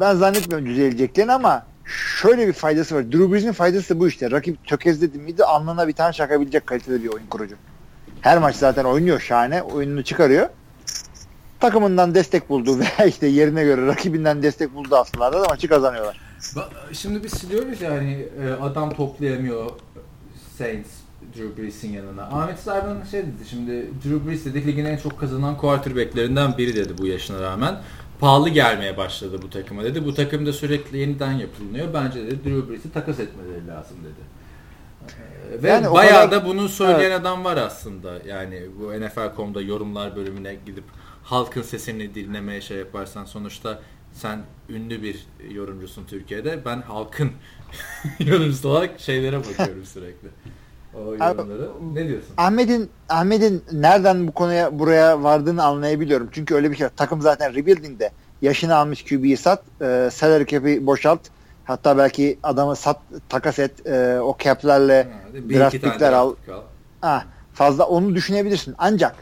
Ben 0.00 0.14
zannetmiyorum 0.16 0.66
düzeleceklerini 0.68 1.32
ama 1.32 1.66
şöyle 2.20 2.46
bir 2.48 2.52
faydası 2.52 2.94
var. 2.94 3.12
Drew 3.12 3.32
Brees'in 3.32 3.52
faydası 3.52 3.94
da 3.94 4.00
bu 4.00 4.08
işte. 4.08 4.30
Rakip 4.30 4.66
tökezledi 4.66 5.18
miydi 5.18 5.44
alnına 5.44 5.88
bir 5.88 5.92
tane 5.92 6.12
çakabilecek 6.12 6.66
kalitede 6.66 7.02
bir 7.02 7.08
oyun 7.08 7.26
kurucu. 7.26 7.54
Her 8.24 8.38
maç 8.38 8.56
zaten 8.56 8.84
oynuyor 8.84 9.20
şahane. 9.20 9.62
Oyununu 9.62 10.04
çıkarıyor. 10.04 10.48
Takımından 11.60 12.14
destek 12.14 12.48
buldu 12.48 12.78
veya 12.78 13.08
işte 13.08 13.26
yerine 13.26 13.64
göre 13.64 13.86
rakibinden 13.86 14.42
destek 14.42 14.74
buldu 14.74 14.96
aslında 14.96 15.32
da 15.32 15.48
maçı 15.48 15.68
kazanıyorlar. 15.68 16.20
Şimdi 16.92 17.24
biz 17.24 17.32
siliyoruz 17.32 17.80
yani 17.80 18.28
e, 18.42 18.52
adam 18.62 18.94
toplayamıyor 18.94 19.70
Saints 20.58 20.88
Drew 21.36 21.62
Brees'in 21.62 21.92
yanına. 21.92 22.22
Ahmet 22.22 22.58
Sarban 22.58 23.04
şey 23.10 23.22
dedi 23.22 23.48
şimdi 23.50 23.90
Drew 24.04 24.28
Brees 24.28 24.44
dedi 24.44 24.66
ligin 24.66 24.84
en 24.84 24.96
çok 24.96 25.20
kazanan 25.20 25.56
quarterbacklerinden 25.56 26.58
biri 26.58 26.76
dedi 26.76 26.98
bu 26.98 27.06
yaşına 27.06 27.40
rağmen. 27.40 27.74
Pahalı 28.20 28.48
gelmeye 28.48 28.96
başladı 28.96 29.38
bu 29.42 29.50
takıma 29.50 29.84
dedi. 29.84 30.04
Bu 30.04 30.14
takım 30.14 30.46
da 30.46 30.52
sürekli 30.52 30.98
yeniden 30.98 31.32
yapılıyor. 31.32 31.88
Bence 31.94 32.26
dedi 32.26 32.44
Drew 32.44 32.68
Brees'i 32.68 32.92
takas 32.92 33.20
etmeleri 33.20 33.66
lazım 33.66 33.96
dedi. 34.04 34.33
Ve 35.62 35.68
Yani 35.68 35.90
bayağı 35.92 36.24
kadar- 36.24 36.42
da 36.42 36.46
bunu 36.48 36.68
söyleyen 36.68 37.10
adam 37.10 37.44
var 37.44 37.56
aslında. 37.56 38.12
Yani 38.26 38.62
bu 38.80 38.92
NFL.com'da 39.00 39.60
yorumlar 39.62 40.16
bölümüne 40.16 40.54
gidip 40.66 40.84
halkın 41.22 41.62
sesini 41.62 42.14
dinlemeye 42.14 42.60
şey 42.60 42.76
yaparsan 42.78 43.24
sonuçta 43.24 43.78
sen 44.12 44.38
ünlü 44.68 45.02
bir 45.02 45.26
yorumcusun 45.50 46.04
Türkiye'de. 46.04 46.64
Ben 46.64 46.82
halkın 46.82 47.30
yorumcusu 48.18 48.68
olarak 48.68 49.00
şeylere 49.00 49.38
bakıyorum 49.38 49.84
sürekli. 49.84 50.28
O 50.94 50.98
yorumları. 51.00 51.68
Ne 51.94 52.08
diyorsun? 52.08 52.30
Ahmet'in 52.36 52.90
Ahmet'in 53.08 53.64
nereden 53.72 54.26
bu 54.28 54.32
konuya 54.32 54.78
buraya 54.78 55.22
vardığını 55.22 55.64
anlayabiliyorum. 55.64 56.28
Çünkü 56.32 56.54
öyle 56.54 56.70
bir 56.70 56.76
şey. 56.76 56.88
Takım 56.96 57.22
zaten 57.22 57.54
rebuilding'de. 57.54 58.10
Yaşını 58.42 58.76
almış 58.76 59.04
QB'yi 59.04 59.36
sat, 59.36 59.62
e, 59.80 60.08
salary 60.12 60.46
cap'i 60.46 60.86
boşalt. 60.86 61.20
Hatta 61.64 61.98
belki 61.98 62.38
adamı 62.42 62.76
sat, 62.76 62.98
takas 63.28 63.58
et, 63.58 63.86
e, 63.86 64.18
o 64.20 64.36
cap'lerle 64.38 65.08
Bir 65.34 65.58
draft 65.58 65.74
iki 65.74 65.82
tane 65.82 65.92
pickler 65.92 66.12
al. 66.12 66.34
al. 66.52 66.60
Ha, 67.00 67.24
fazla 67.54 67.84
onu 67.84 68.14
düşünebilirsin. 68.14 68.74
Ancak 68.78 69.14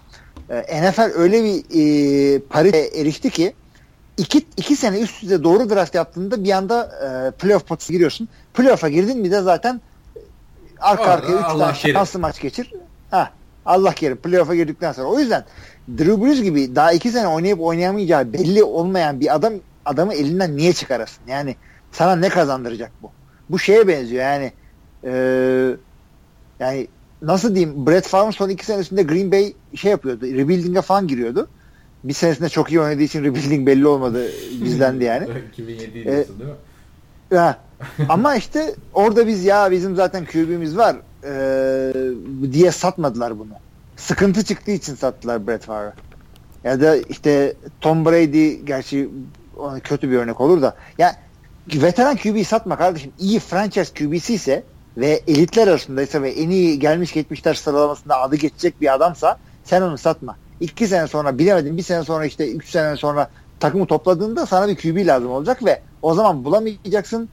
e, 0.51 0.83
NFL 0.83 1.11
öyle 1.15 1.45
bir 1.45 1.65
e, 1.75 2.39
parite 2.41 2.79
erişti 2.79 3.31
ki 3.31 3.53
iki, 4.17 4.39
iki 4.57 4.77
sene 4.77 5.01
üst 5.01 5.23
üste 5.23 5.45
doğru 5.45 5.71
draft 5.71 5.95
yaptığında 5.95 6.45
bir 6.45 6.51
anda 6.53 6.85
e, 6.85 7.31
playoff 7.31 7.67
potası 7.67 7.93
giriyorsun. 7.93 8.29
Playoff'a 8.55 8.89
girdin 8.89 9.19
mi 9.19 9.31
de 9.31 9.41
zaten 9.41 9.81
arka 10.81 11.03
Orada 11.03 11.13
arkaya 11.13 11.39
üç 11.39 11.45
Allah 11.45 11.65
tane 11.67 11.77
kerim. 11.79 11.95
şanslı 11.97 12.19
maç 12.21 12.41
geçir. 12.41 12.73
Ha, 13.11 13.31
Allah 13.67 13.93
kerim. 13.95 14.17
Playoff'a 14.17 14.55
girdikten 14.55 14.93
sonra. 14.93 15.07
O 15.09 15.19
yüzden 15.19 15.45
Drew 15.99 16.25
Brees 16.25 16.43
gibi 16.43 16.77
daha 16.77 16.93
iki 16.93 17.11
sene 17.11 17.29
oynayıp 17.29 17.61
oynayamayacağı 17.61 18.33
belli 18.33 18.63
olmayan 18.65 19.21
bir 19.21 19.35
adam 19.35 19.53
adamı 19.85 20.15
elinden 20.15 20.57
niye 20.57 20.73
çıkarasın? 20.73 21.23
Yani 21.29 21.57
sana 21.93 22.17
ne 22.17 22.29
kazandıracak 22.29 22.91
bu? 23.03 23.11
Bu 23.51 23.59
şeye 23.59 23.89
benziyor 23.89 24.23
yani 24.23 24.53
eee 25.05 25.77
yani 26.61 26.89
nasıl 27.23 27.55
diyeyim 27.55 27.87
Brett 27.87 28.07
Favre 28.07 28.33
son 28.33 28.49
iki 28.49 28.67
senesinde 28.67 29.03
Green 29.03 29.33
Bay 29.33 29.53
şey 29.77 29.91
yapıyordu. 29.91 30.27
Rebuilding'e 30.27 30.83
falan 30.83 31.07
giriyordu. 31.09 31.49
Bir 32.05 32.13
senesinde 32.13 32.49
çok 32.49 32.71
iyi 32.73 32.81
oynadığı 32.81 33.03
için 33.03 33.25
rebuilding 33.25 33.67
belli 33.67 33.87
olmadı 33.87 34.27
bizdendi 34.65 35.05
yani. 35.05 35.29
2007 35.53 35.99
E, 35.99 36.05
diyorsun 36.05 36.39
değil 36.39 36.51
mi? 36.51 36.57
Ha. 37.39 37.59
Ama 38.09 38.37
işte 38.37 38.75
orada 38.95 39.27
biz 39.27 39.45
ya 39.45 39.71
bizim 39.71 39.97
zaten 39.97 40.25
QB'miz 40.25 40.77
var 40.77 40.97
eee, 41.25 42.53
diye 42.53 42.71
satmadılar 42.71 43.39
bunu. 43.39 43.53
Sıkıntı 43.97 44.45
çıktığı 44.45 44.71
için 44.71 44.95
sattılar 44.95 45.47
Brett 45.47 45.65
Favre. 45.65 45.93
Ya 46.65 46.81
da 46.81 46.97
işte 46.97 47.55
Tom 47.81 48.05
Brady 48.05 48.55
gerçi 48.55 49.09
kötü 49.85 50.11
bir 50.11 50.17
örnek 50.17 50.41
olur 50.41 50.63
da 50.63 50.77
ya 50.99 51.17
veteran 51.75 52.17
QB'yi 52.17 52.45
satma 52.45 52.79
kardeşim. 52.79 53.13
İyi 53.19 53.39
franchise 53.39 53.95
QB'si 53.95 54.35
ise 54.35 54.65
ve 54.97 55.23
elitler 55.27 55.69
arasındaysa 55.69 56.23
ve 56.23 56.31
en 56.31 56.51
iyi 56.51 56.79
gelmiş 56.79 57.13
geçmişler 57.13 57.55
sıralamasında 57.55 58.21
adı 58.21 58.37
geçecek 58.37 58.81
bir 58.81 58.95
adamsa 58.95 59.39
sen 59.65 59.83
onu 59.83 59.99
satma. 59.99 60.37
İki 60.61 60.87
sene 60.87 61.07
sonra 61.07 61.39
bilemedin 61.39 61.77
bir 61.77 61.83
sene 61.83 62.05
sonra 62.05 62.27
işte 62.27 62.53
üç 62.53 62.71
sene 62.71 62.97
sonra 62.97 63.31
takımı 63.61 63.87
topladığında 63.87 64.47
sana 64.47 64.69
bir 64.69 64.77
QB 64.77 65.07
lazım 65.07 65.31
olacak 65.31 65.65
ve 65.65 65.81
o 66.03 66.15
zaman 66.15 66.45
bulamayacaksın. 66.45 67.29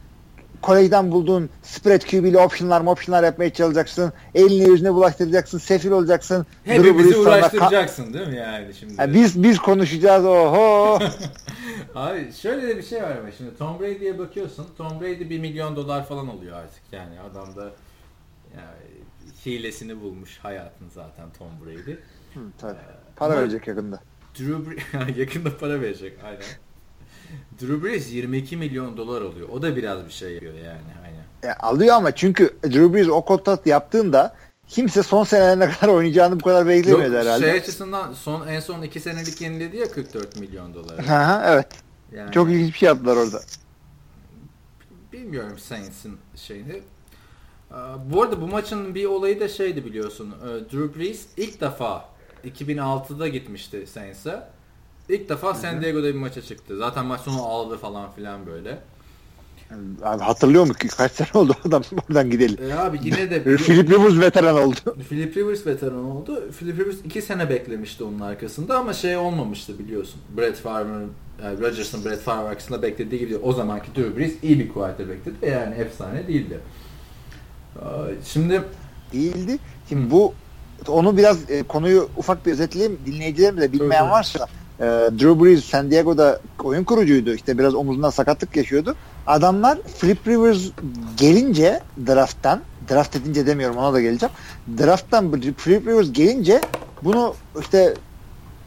Kolejden 0.62 1.12
bulduğun 1.12 1.49
spread 1.62 2.01
QB 2.01 2.26
ile 2.26 2.38
optionlar 2.38 2.82
optionlar 2.86 3.24
yapmaya 3.24 3.53
çalışacaksın. 3.53 4.14
Elini 4.36 4.70
yüzüne 4.70 4.93
bulaştıracaksın. 4.93 5.57
Sefil 5.57 5.91
olacaksın. 5.91 6.45
Hepimizi 6.64 7.18
uğraştıracaksın 7.18 8.14
değil 8.14 8.28
mi 8.28 8.38
yani 8.38 8.74
şimdi? 8.74 8.97
Ha, 8.97 9.14
biz 9.14 9.43
biz 9.43 9.60
konuşacağız 9.60 10.26
oho. 10.26 10.99
Abi 11.95 12.34
şöyle 12.34 12.68
de 12.68 12.78
bir 12.78 12.84
şey 12.84 13.03
var 13.03 13.18
ama 13.18 13.32
şimdi 13.38 13.57
Tom 13.57 13.80
Brady'ye 13.80 14.20
bakıyorsun. 14.20 14.68
Tom 14.78 15.01
Brady 15.01 15.30
1 15.30 15.39
milyon 15.39 15.76
dolar 15.76 16.05
falan 16.07 16.28
oluyor 16.28 16.57
artık. 16.57 16.82
Yani 16.91 17.20
adam 17.32 17.55
da 17.55 17.72
yani 18.55 18.99
hilesini 19.45 20.01
bulmuş 20.01 20.38
hayatın 20.38 20.89
zaten 20.95 21.26
Tom 21.38 21.47
Brady. 21.66 21.91
Hı, 22.34 22.39
tabii. 22.57 22.78
Para 23.16 23.34
Ama- 23.34 23.41
verecek 23.41 23.68
yakında. 23.68 23.99
Drew 24.39 24.72
Brees 24.72 25.18
yakında 25.18 25.57
para 25.57 25.82
verecek 25.82 26.18
aynen. 26.26 26.41
Drew 27.61 27.84
Brees 27.84 28.11
22 28.11 28.57
milyon 28.57 28.97
dolar 28.97 29.21
alıyor. 29.21 29.49
O 29.49 29.61
da 29.61 29.75
biraz 29.75 30.05
bir 30.05 30.11
şey 30.11 30.34
yapıyor 30.34 30.53
yani. 30.53 30.82
Aynen. 31.03 31.53
E, 31.53 31.57
alıyor 31.57 31.95
ama 31.95 32.15
çünkü 32.15 32.57
Drew 32.63 32.93
Brees 32.93 33.07
o 33.09 33.25
kontrat 33.25 33.67
yaptığında 33.67 34.36
kimse 34.67 35.03
son 35.03 35.23
senelerine 35.23 35.69
kadar 35.80 35.93
oynayacağını 35.93 36.39
bu 36.39 36.43
kadar 36.43 36.67
beklemiyordu 36.67 37.13
Yok, 37.13 37.23
herhalde. 37.23 37.45
Şey 37.45 37.59
açısından 37.59 38.13
son 38.13 38.47
en 38.47 38.59
son 38.59 38.82
2 38.82 38.99
senelik 38.99 39.41
yeniledi 39.41 39.77
ya 39.77 39.91
44 39.91 40.39
milyon 40.39 40.73
dolar. 40.73 40.99
Aha, 40.99 41.43
evet. 41.53 41.67
Yani, 42.11 42.32
Çok 42.32 42.49
ilginç 42.49 42.73
bir 42.73 42.77
şey 42.77 42.88
yaptılar 42.88 43.17
orada. 43.17 43.41
bilmiyorum 45.13 45.57
Saints'in 45.59 46.17
şeyini. 46.36 46.82
Aa, 47.71 47.95
Bu 48.13 48.23
arada 48.23 48.41
bu 48.41 48.47
maçın 48.47 48.95
bir 48.95 49.05
olayı 49.05 49.39
da 49.39 49.47
şeydi 49.47 49.86
biliyorsun. 49.86 50.36
Ee, 50.43 50.47
Drew 50.47 50.99
Brees 50.99 51.25
ilk 51.38 51.61
defa 51.61 52.05
2006'da 52.45 53.27
gitmişti 53.27 53.88
Saints'e. 53.88 54.43
İlk 55.10 55.30
defa 55.30 55.53
San 55.53 55.82
Diego'da 55.82 56.07
bir 56.07 56.20
maça 56.20 56.41
çıktı. 56.41 56.78
Zaten 56.78 57.05
maç 57.05 57.22
sonu 57.22 57.43
ağladı 57.43 57.78
falan 57.78 58.12
filan 58.12 58.45
böyle. 58.45 58.80
Abi 60.03 60.24
hatırlıyor 60.24 60.64
musun 60.64 60.80
ki 60.80 60.88
kaç 60.88 61.12
sene 61.12 61.28
oldu 61.34 61.55
adam 61.66 61.84
oradan 62.10 62.30
gidelim. 62.30 62.57
E 62.70 62.74
abi 62.74 62.99
yine 63.03 63.30
de 63.32 63.43
Philip 63.57 63.89
Rivers 63.89 64.20
veteran 64.20 64.57
oldu. 64.57 64.97
Philip 65.10 65.38
Rivers 65.38 65.68
veteran 65.68 66.05
oldu. 66.05 66.51
Philip 66.60 66.80
Rivers 66.80 66.95
2 67.05 67.22
sene 67.22 67.49
beklemişti 67.49 68.03
onun 68.03 68.20
arkasında 68.20 68.78
ama 68.78 68.93
şey 68.93 69.18
olmamıştı 69.18 69.80
biliyorsun. 69.80 70.22
Brett 70.38 70.57
Favre'ın 70.57 71.12
yani 71.43 71.60
Rodgers'ın 71.60 72.05
Brett 72.05 72.20
Favre 72.20 72.47
arkasında 72.47 72.82
beklediği 72.82 73.20
gibi 73.20 73.38
o 73.38 73.53
zamanki 73.53 73.95
Drew 73.95 74.18
Brees 74.18 74.34
iyi 74.43 74.60
bir 74.60 74.70
quarterback'ti 74.74 75.32
ve 75.41 75.49
yani 75.49 75.76
efsane 75.76 76.28
değildi. 76.28 76.60
Şimdi 78.26 78.62
Değildi. 79.14 79.60
Şimdi 79.89 80.12
bu 80.12 80.34
onu 80.88 81.18
biraz 81.18 81.49
e, 81.49 81.64
konuyu 81.64 82.10
ufak 82.18 82.45
bir 82.45 82.51
özetleyeyim. 82.51 82.99
Dinleyicilerim 83.05 83.62
de 83.62 83.72
bilmeyen 83.72 84.10
varsa 84.10 84.47
e, 84.80 84.86
Drew 85.19 85.43
Brees 85.43 85.65
San 85.65 85.91
Diego'da 85.91 86.39
oyun 86.63 86.84
kurucuydu. 86.84 87.34
İşte 87.34 87.57
biraz 87.57 87.75
omuzundan 87.75 88.09
sakatlık 88.09 88.55
yaşıyordu. 88.55 88.95
Adamlar 89.27 89.77
Philip 89.99 90.27
Rivers 90.27 90.61
gelince 91.17 91.80
drafttan 92.07 92.61
draft 92.89 93.15
edince 93.15 93.47
demiyorum 93.47 93.77
ona 93.77 93.93
da 93.93 94.01
geleceğim. 94.01 94.34
Drafttan 94.77 95.32
Philip 95.32 95.88
Rivers 95.88 96.11
gelince 96.11 96.61
bunu 97.03 97.36
işte 97.59 97.93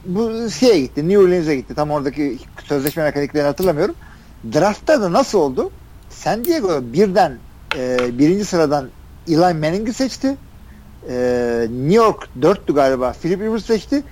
bu 0.06 0.50
şeye 0.50 0.80
gitti. 0.80 1.08
New 1.08 1.18
Orleans'e 1.18 1.56
gitti. 1.56 1.74
Tam 1.74 1.90
oradaki 1.90 2.38
sözleşme 2.64 3.02
mekaniklerini 3.02 3.46
hatırlamıyorum. 3.46 3.94
Draftta 4.54 5.02
da 5.02 5.12
nasıl 5.12 5.38
oldu? 5.38 5.70
San 6.10 6.44
Diego 6.44 6.80
birden 6.82 7.38
e, 7.76 8.18
birinci 8.18 8.44
sıradan 8.44 8.88
Eli 9.28 9.36
Manning'i 9.36 9.92
seçti. 9.92 10.36
E, 11.08 11.66
New 11.70 11.94
York 11.94 12.28
dörttü 12.42 12.74
galiba. 12.74 13.12
Philip 13.22 13.40
Rivers 13.40 13.64
seçti. 13.64 14.02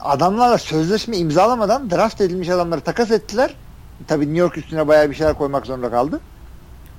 Adamlarla 0.00 0.58
sözleşme 0.58 1.16
imzalamadan 1.16 1.90
draft 1.90 2.20
edilmiş 2.20 2.48
adamları 2.48 2.80
takas 2.80 3.10
ettiler. 3.10 3.54
Tabii 4.08 4.24
New 4.24 4.38
York 4.38 4.58
üstüne 4.58 4.88
bayağı 4.88 5.10
bir 5.10 5.14
şeyler 5.14 5.34
koymak 5.34 5.66
zorunda 5.66 5.90
kaldı. 5.90 6.20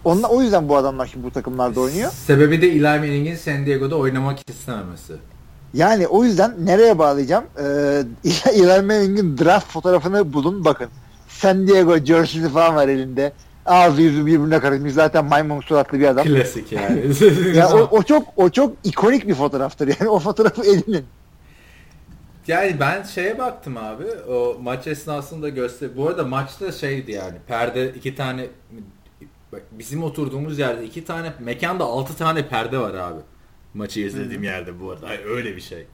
Onunla, 0.04 0.28
o 0.28 0.42
yüzden 0.42 0.70
bu 0.70 0.78
adamlar 0.78 1.08
şimdi 1.08 1.26
bu 1.26 1.32
takımlarda 1.32 1.80
oynuyor. 1.80 2.12
sebebi 2.12 2.62
de 2.62 2.68
Eli 2.68 2.82
Manning'in 2.82 3.36
San 3.36 3.66
Diego'da 3.66 3.96
oynamak 3.96 4.50
istememesi. 4.50 5.14
Yani 5.74 6.08
o 6.08 6.24
yüzden 6.24 6.66
nereye 6.66 7.00
bağlayacağım? 7.00 7.44
Ee, 7.60 8.04
Eli 8.54 8.82
Manning'in 8.82 9.38
draft 9.38 9.68
fotoğrafını 9.72 10.34
bulun 10.34 10.66
bakın. 10.66 10.89
San 11.30 11.68
Diego 11.68 11.98
jersey'si 11.98 12.50
falan 12.50 12.76
var 12.76 12.88
elinde. 12.88 13.34
Ağzı 13.66 14.02
yüzü 14.02 14.26
birbirine 14.26 14.60
karışmış. 14.60 14.94
Zaten 14.94 15.26
maymun 15.26 15.62
suratlı 15.62 16.00
bir 16.00 16.08
adam. 16.08 16.26
Klasik 16.26 16.72
yani. 16.72 17.02
ya 17.56 17.70
o, 17.70 17.88
o 17.92 18.04
çok 18.04 18.24
o 18.36 18.50
çok 18.50 18.74
ikonik 18.84 19.28
bir 19.28 19.36
fotoğraftır. 19.36 19.96
Yani 20.00 20.10
o 20.10 20.20
fotoğrafı 20.20 20.66
edinin. 20.66 21.06
Yani 22.52 22.80
ben 22.80 23.04
şeye 23.04 23.38
baktım 23.38 23.78
abi. 23.78 24.06
O 24.30 24.58
maç 24.62 24.88
esnasında 24.88 25.49
göster. 25.49 25.97
Bu 25.97 26.08
arada 26.08 26.24
maçta 26.24 26.72
şeydi 26.72 27.12
yani. 27.12 27.38
Perde 27.47 27.93
iki 27.93 28.16
tane 28.16 28.47
bizim 29.72 30.04
oturduğumuz 30.04 30.60
yerde 30.60 30.86
iki 30.86 31.06
tane 31.06 31.34
mekanda 31.39 31.84
altı 31.84 32.16
tane 32.18 32.47
perde 32.47 32.78
var 32.78 32.93
abi. 32.93 33.22
Maçı 33.74 33.99
izlediğim 33.99 34.43
yerde 34.43 34.80
bu 34.80 34.91
arada. 34.91 35.08
Ay, 35.08 35.20
öyle 35.26 35.56
bir 35.56 35.62
şey. 35.62 35.88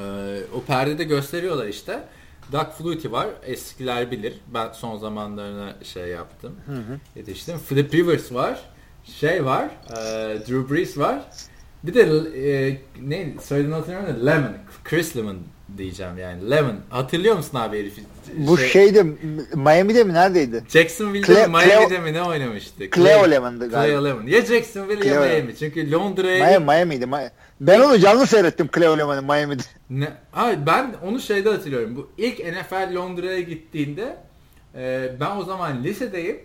Ee, 0.00 0.40
o 0.54 0.62
perdede 0.66 1.04
gösteriyorlar 1.04 1.66
işte. 1.66 2.04
Doug 2.52 2.66
Flutie 2.78 3.12
var. 3.12 3.28
Eskiler 3.44 4.10
bilir. 4.10 4.34
Ben 4.54 4.72
son 4.72 4.96
zamanlarına 4.96 5.74
şey 5.82 6.08
yaptım. 6.08 6.56
Yetiştim. 7.16 7.58
Philip 7.68 7.94
Rivers 7.94 8.32
var. 8.32 8.60
Şey 9.04 9.44
var. 9.44 9.70
e, 9.90 9.94
Drew 10.48 10.74
Brees 10.74 10.98
var. 10.98 11.22
Bir 11.84 11.94
de 11.94 12.00
e, 12.02 12.80
ne 13.00 13.34
söylediğini 13.40 13.74
hatırlamıyorum 13.74 14.20
da 14.20 14.26
Lemon. 14.26 14.52
Chris 14.84 15.16
Lemon 15.16 15.36
diyeceğim 15.78 16.18
yani. 16.18 16.50
Lemon. 16.50 16.74
Hatırlıyor 16.90 17.36
musun 17.36 17.58
abi 17.58 17.78
herifi? 17.78 18.02
Bu 18.36 18.58
Şey- 18.58 18.68
şeyde 18.68 19.02
Miami'de 19.54 20.04
mi 20.04 20.14
neredeydi? 20.14 20.64
Jacksonville'de 20.68 21.32
Cle- 21.32 21.46
mi, 21.46 21.52
Miami'de 21.66 21.98
mi 21.98 22.12
ne 22.12 22.22
oynamıştı? 22.22 22.90
Cleo 22.90 23.30
Lemon'dı 23.30 23.70
galiba. 23.70 23.86
Cleo 23.92 24.04
Lemon. 24.04 24.26
Ya 24.26 24.44
Jacksonville 24.46 25.08
ya 25.08 25.14
Cleo 25.14 25.28
Miami. 25.28 25.56
Çünkü 25.56 25.90
Londra'ya 25.92 26.46
Miami, 26.60 26.64
Miami'ydi. 26.64 27.06
Mi- 27.06 27.30
Ben 27.60 27.80
onu 27.80 27.98
canlı 27.98 28.26
seyrettim 28.26 28.68
Cleo 28.74 28.98
Lemon'u 28.98 29.22
Miami'de. 29.22 29.62
Ne? 29.90 30.08
Hayır 30.32 30.58
ben 30.66 30.94
onu 31.02 31.20
şeyde 31.20 31.50
hatırlıyorum. 31.50 31.96
Bu 31.96 32.10
ilk 32.18 32.38
NFL 32.38 32.94
Londra'ya 32.94 33.40
gittiğinde 33.40 34.16
e, 34.74 35.10
ben 35.20 35.36
o 35.36 35.44
zaman 35.44 35.84
lisedeyim. 35.84 36.38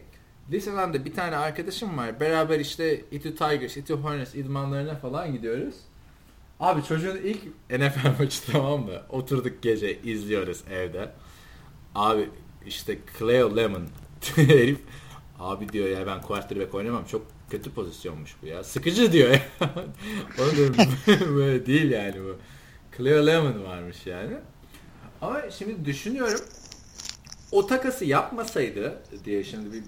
Liseden 0.52 0.94
de 0.94 1.06
bir 1.06 1.14
tane 1.14 1.38
arkadaşım 1.38 1.98
var. 1.98 2.20
Beraber 2.20 2.60
işte 2.60 3.02
Itu 3.12 3.36
Tigers, 3.36 3.78
Itu 3.78 3.96
Hornets 3.98 4.36
idmanlarına 4.36 4.96
falan 4.96 5.32
gidiyoruz. 5.34 5.76
Abi 6.60 6.84
çocuğun 6.84 7.18
ilk 7.18 7.44
NFL 7.72 8.20
maçı 8.20 8.52
tamam 8.52 8.82
mı? 8.82 9.02
Oturduk 9.10 9.62
gece 9.62 10.02
izliyoruz 10.02 10.64
evde. 10.72 11.12
Abi 11.96 12.30
işte 12.66 12.98
Cleo 13.20 13.56
Lemon 13.58 13.88
herif 14.36 14.80
abi 15.40 15.70
diyor 15.70 15.90
ya 15.90 16.08
ben 16.08 16.22
quarterback 16.22 16.76
oynamam 16.76 17.06
çok 17.06 17.28
kötü 17.50 17.72
pozisyonmuş 17.72 18.36
bu 18.42 18.46
ya. 18.48 18.64
Sıkıcı 18.64 19.12
diyor 19.12 19.30
ya. 19.30 19.42
Diyorum 20.56 21.36
böyle 21.36 21.66
değil 21.66 21.92
yani 21.92 22.16
bu. 22.24 22.36
Cleo 22.98 23.26
Lemon 23.26 23.64
varmış 23.64 24.06
yani. 24.06 24.38
Ama 25.22 25.52
şimdi 25.52 25.86
düşünüyorum 25.86 26.42
o 27.52 27.68
takası 27.68 28.06
yapmasaydı 28.06 29.02
diye 29.26 29.44
şimdi 29.44 29.74
bir 29.74 29.84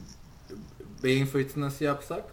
beyin 1.03 1.25
fırtınası 1.25 1.83
yapsak 1.83 2.23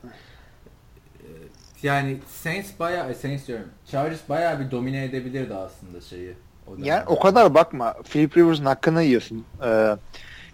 yani 1.82 2.16
Saints 2.42 2.70
bayağı 2.80 3.14
Saints 3.14 3.46
diyorum 3.46 3.68
Chargers 3.90 4.20
bayağı 4.28 4.60
bir 4.60 4.70
domine 4.70 5.04
edebilirdi 5.04 5.54
aslında 5.54 6.00
şeyi. 6.00 6.34
O 6.66 6.70
Yani 6.82 7.02
o 7.06 7.20
kadar 7.20 7.54
bakma. 7.54 7.94
Philip 8.10 8.36
Rivers'ın 8.36 8.64
hakkını 8.64 9.02
yiyorsun. 9.02 9.44
Ee, 9.60 9.64
şöyle 9.64 9.96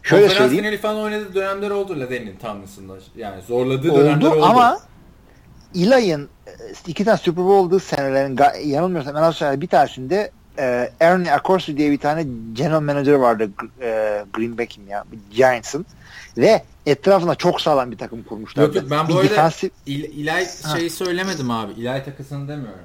Konferans 0.03 0.33
söyleyeyim. 0.33 0.65
finali 0.65 0.79
falan 0.79 0.97
oynadığı 0.97 1.35
dönemler 1.35 1.71
oldu 1.71 2.01
Laden'in 2.01 2.37
Tanrısında. 2.43 2.95
Yani 3.17 3.43
zorladığı 3.43 3.95
dönemler 3.95 4.27
oldu 4.27 4.31
oldu. 4.31 4.45
ama 4.45 4.79
Eli'ın 5.75 6.29
e, 6.47 6.51
iki 6.87 7.05
tane 7.05 7.17
Super 7.17 7.45
Bowl 7.45 7.67
olduğu 7.67 7.81
senelerin 7.81 8.39
yanılmıyorsam 8.65 9.17
en 9.17 9.23
az 9.23 9.41
bir 9.41 9.67
tanesinde 9.67 10.31
e, 10.59 10.91
Ernie 11.01 11.33
Accorsi 11.33 11.77
diye 11.77 11.91
bir 11.91 11.99
tane 11.99 12.27
general 12.53 12.81
manager 12.81 13.13
vardı 13.13 13.51
e, 13.81 14.25
Green 14.33 14.59
Bay 14.59 14.67
kim 14.67 14.89
ya 14.89 15.05
Giants'ın 15.31 15.87
ve 16.39 16.63
etrafına 16.87 17.35
çok 17.35 17.61
sağlam 17.61 17.91
bir 17.91 17.99
takım 17.99 18.23
kurmuşlardı. 18.23 18.67
Yok 18.77 18.83
yok 18.83 18.91
ben 18.91 19.09
bu 19.09 19.19
arada 19.19 19.35
defensive- 19.35 19.71
İl, 19.87 20.05
İlay 20.05 20.47
Ha. 20.63 20.77
şeyi 20.77 20.91
söylemedim 20.91 21.51
abi. 21.51 21.73
İlay 21.73 22.05
takısını 22.05 22.49
demiyorum. 22.49 22.85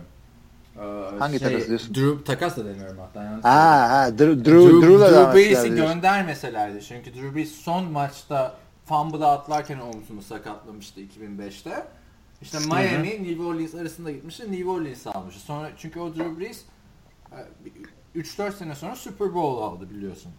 Ee, 0.79 1.19
Hangi 1.19 1.39
takas 1.39 1.67
diyorsun? 1.67 1.95
Drew 1.95 2.23
takas 2.23 2.57
da 2.57 2.65
demiyorum 2.65 2.97
hatta. 2.97 3.23
yanlış 3.23 3.43
Ha 3.45 3.89
ha 3.89 4.11
Drew, 4.11 4.45
Drew, 4.45 4.51
Drew, 4.51 4.81
Drew 4.87 5.11
devam 5.11 5.33
Brees'i 5.35 5.69
göndermeselerdi. 5.69 6.83
Çünkü 6.83 7.13
Drew 7.13 7.35
Brees 7.35 7.51
son 7.51 7.91
maçta 7.91 8.55
fumble'a 8.85 9.31
atlarken 9.31 9.79
omzunu 9.79 10.21
sakatlamıştı 10.21 10.99
2005'te. 11.01 11.87
İşte 12.41 12.57
Miami, 12.59 13.23
New 13.23 13.43
Orleans 13.43 13.75
arasında 13.75 14.11
gitmişti. 14.11 14.51
New 14.51 14.69
Orleans 14.69 15.07
almıştı. 15.07 15.41
Sonra 15.41 15.69
çünkü 15.77 15.99
o 15.99 16.15
Drew 16.15 16.39
Brees 16.39 16.61
e, 18.15 18.19
3-4 18.19 18.51
sene 18.57 18.75
sonra 18.75 18.95
Super 18.95 19.33
Bowl 19.33 19.61
aldı 19.63 19.89
biliyorsun. 19.89 20.31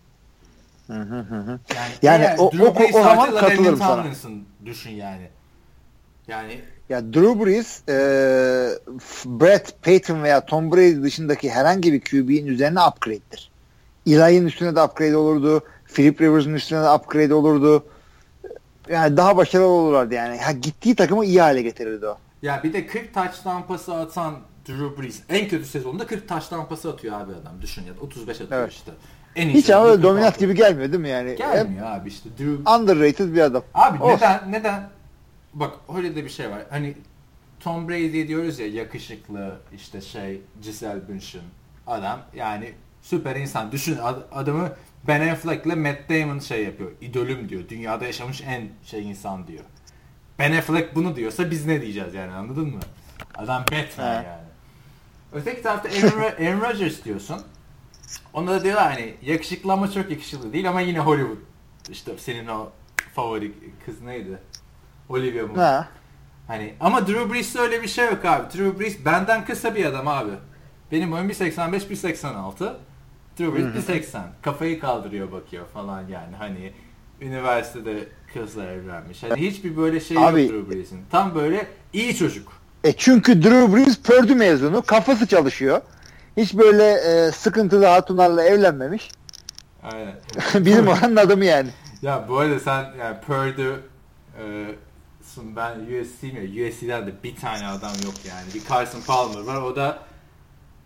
Hı 0.89 0.93
hı 0.95 1.19
hı. 1.21 1.59
Yani, 1.75 1.91
Yani 2.03 2.25
eğer 2.25 2.39
o- 2.39 2.53
Drew 2.53 2.69
o- 2.69 2.75
Brees 2.79 2.95
o 2.95 3.03
zaman 3.03 3.35
katılırım 3.37 3.77
sana. 3.79 4.07
Düşün 4.65 4.91
yani. 4.91 5.29
Yani 6.29 6.61
Ya 6.89 7.13
Drew 7.13 7.45
Brees, 7.45 7.83
e, 7.89 7.93
Brett, 9.27 9.83
Peyton 9.83 10.23
veya 10.23 10.47
Tom 10.47 10.73
Brady 10.73 11.03
dışındaki 11.03 11.51
herhangi 11.51 11.93
bir 11.93 12.01
QB'nin 12.01 12.47
üzerine 12.47 12.81
upgrade'dir. 12.87 13.51
Eli'nin 14.07 14.47
üstüne 14.47 14.77
de 14.77 14.83
upgrade 14.83 15.17
olurdu. 15.17 15.61
Philip 15.95 16.21
Rivers'ın 16.21 16.55
üstüne 16.55 16.83
de 16.83 16.91
upgrade 16.91 17.35
olurdu. 17.35 17.85
Yani 18.89 19.17
daha 19.17 19.37
başarılı 19.37 19.67
olurlardı 19.67 20.15
yani. 20.15 20.39
Ha, 20.39 20.53
gittiği 20.53 20.95
takımı 20.95 21.25
iyi 21.25 21.41
hale 21.41 21.63
getirirdi 21.63 22.07
o. 22.07 22.19
Ya 22.43 22.61
bir 22.65 22.73
de 22.73 22.87
40 22.87 23.15
touchdown 23.15 23.63
pası 23.69 23.95
atan 23.95 24.35
Drew 24.69 25.03
Brees 25.03 25.21
en 25.29 25.49
kötü 25.49 25.65
sezonunda 25.65 26.07
40 26.07 26.29
touchdown 26.29 26.65
pası 26.69 26.91
atıyor 26.91 27.21
abi 27.21 27.33
adam. 27.33 27.53
Düşün 27.63 27.83
ya 27.83 27.93
35 28.01 28.41
atıyor 28.41 28.61
Evet. 28.61 28.73
işte. 28.73 28.93
En 29.37 29.49
Hiç 29.49 29.71
ama 29.71 30.03
dominant 30.03 30.35
46. 30.35 30.41
gibi 30.41 30.55
gelmiyor 30.55 30.93
değil 30.93 31.03
mi 31.03 31.09
yani? 31.09 31.37
Gelmiyor 31.37 31.87
abi 31.87 32.09
işte. 32.09 32.29
Drew... 32.39 32.71
Underrated 32.71 33.35
bir 33.35 33.41
adam. 33.41 33.63
Abi 33.75 34.03
Olsun. 34.03 34.17
neden 34.17 34.53
neden 34.53 34.89
bak 35.55 35.73
öyle 35.97 36.17
de 36.17 36.25
bir 36.25 36.31
şey 36.31 36.51
var. 36.51 36.63
Hani 36.71 36.95
Tom 37.61 37.89
Brady 37.89 38.29
diyoruz 38.29 38.59
ya 38.59 38.67
yakışıklı 38.67 39.57
işte 39.75 40.01
şey 40.01 40.41
Giselle 40.63 41.09
Bündchen 41.09 41.43
adam 41.87 42.21
yani 42.35 42.73
Süper 43.03 43.37
insan. 43.37 43.73
Düşün 43.73 43.99
adamı 44.33 44.73
Ben 45.09 45.29
Affleck'le 45.29 45.77
Matt 45.77 46.11
Damon 46.11 46.39
şey 46.39 46.65
yapıyor. 46.65 46.91
İdolüm 47.01 47.49
diyor. 47.49 47.69
Dünyada 47.69 48.05
yaşamış 48.05 48.43
en 48.43 48.69
şey 48.85 49.11
insan 49.11 49.47
diyor. 49.47 49.65
Ben 50.39 50.53
Affleck 50.53 50.95
bunu 50.95 51.17
diyorsa 51.17 51.51
biz 51.51 51.67
ne 51.67 51.83
diyeceğiz 51.83 52.15
yani 52.15 52.33
anladın 52.33 52.69
mı? 52.69 52.81
Adam 53.35 53.63
Batman 53.63 54.15
yani. 54.15 54.49
Öteki 55.33 55.63
tarafta 55.63 55.89
Aaron, 55.89 56.47
Aaron 56.47 56.61
Rodgers 56.61 57.05
diyorsun. 57.05 57.43
Onda 58.33 58.53
da 58.53 58.65
diyorlar 58.65 58.93
hani 58.93 59.15
yakışıklı 59.23 59.73
ama 59.73 59.91
çok 59.93 60.11
yakışıklı 60.11 60.53
değil 60.53 60.69
ama 60.69 60.81
yine 60.81 60.99
Hollywood. 60.99 61.39
İşte 61.91 62.13
senin 62.19 62.47
o 62.47 62.71
favori 63.15 63.53
kız 63.87 64.03
neydi? 64.03 64.39
Olivia 65.09 65.47
Munn. 65.47 65.59
Ha. 65.59 65.89
Hani 66.47 66.75
ama 66.81 67.07
Drew 67.07 67.33
Brees'te 67.33 67.59
öyle 67.61 67.83
bir 67.83 67.89
şey 67.89 68.05
yok 68.05 68.25
abi. 68.25 68.53
Drew 68.53 68.81
Brees 68.81 69.05
benden 69.05 69.45
kısa 69.45 69.75
bir 69.75 69.85
adam 69.85 70.09
abi. 70.09 70.31
Benim 70.93 71.13
boyum 71.13 71.31
1.85 71.31 71.71
1.86. 71.71 72.75
Drew 73.39 73.55
Brees 73.55 73.89
1.80. 73.89 74.23
Kafayı 74.43 74.81
kaldırıyor 74.81 75.33
bakıyor 75.33 75.67
falan 75.67 76.01
yani 76.01 76.37
hani 76.39 76.73
üniversitede 77.21 78.09
kızla 78.35 78.65
evlenmiş. 78.65 79.23
Hani 79.23 79.41
hiçbir 79.41 79.77
böyle 79.77 80.01
şey 80.01 80.19
abi, 80.19 80.43
yok 80.43 80.53
Drew 80.53 80.75
Brees'in. 80.75 81.01
Tam 81.11 81.35
böyle 81.35 81.67
iyi 81.93 82.17
çocuk. 82.17 82.53
E 82.85 82.93
çünkü 82.93 83.43
Drew 83.43 83.77
Brees 83.77 84.03
Purdue 84.03 84.35
mezunu. 84.35 84.83
Kafası 84.83 85.27
çalışıyor. 85.27 85.81
Hiç 86.39 86.55
böyle 86.55 86.93
e, 86.93 87.33
sıkıntılı 87.33 87.87
hatunlarla 87.87 88.43
evlenmemiş. 88.43 89.11
Aynen. 89.83 90.15
Bizim 90.67 90.89
oranın 90.89 91.17
adamı 91.17 91.45
yani. 91.45 91.69
Ya 92.03 92.25
bu 92.29 92.39
arada 92.39 92.61
sen 92.61 92.93
yani 92.99 93.17
Purdue 93.27 93.77
e, 94.41 94.67
ben 95.57 95.73
USC 95.81 96.27
mi? 96.33 96.69
USC'den 96.69 97.07
de 97.07 97.13
bir 97.25 97.37
tane 97.37 97.67
adam 97.67 97.93
yok 98.05 98.15
yani. 98.29 98.55
Bir 98.55 98.69
Carson 98.69 99.01
Palmer 99.01 99.41
var. 99.41 99.63
O 99.63 99.77
da 99.77 99.99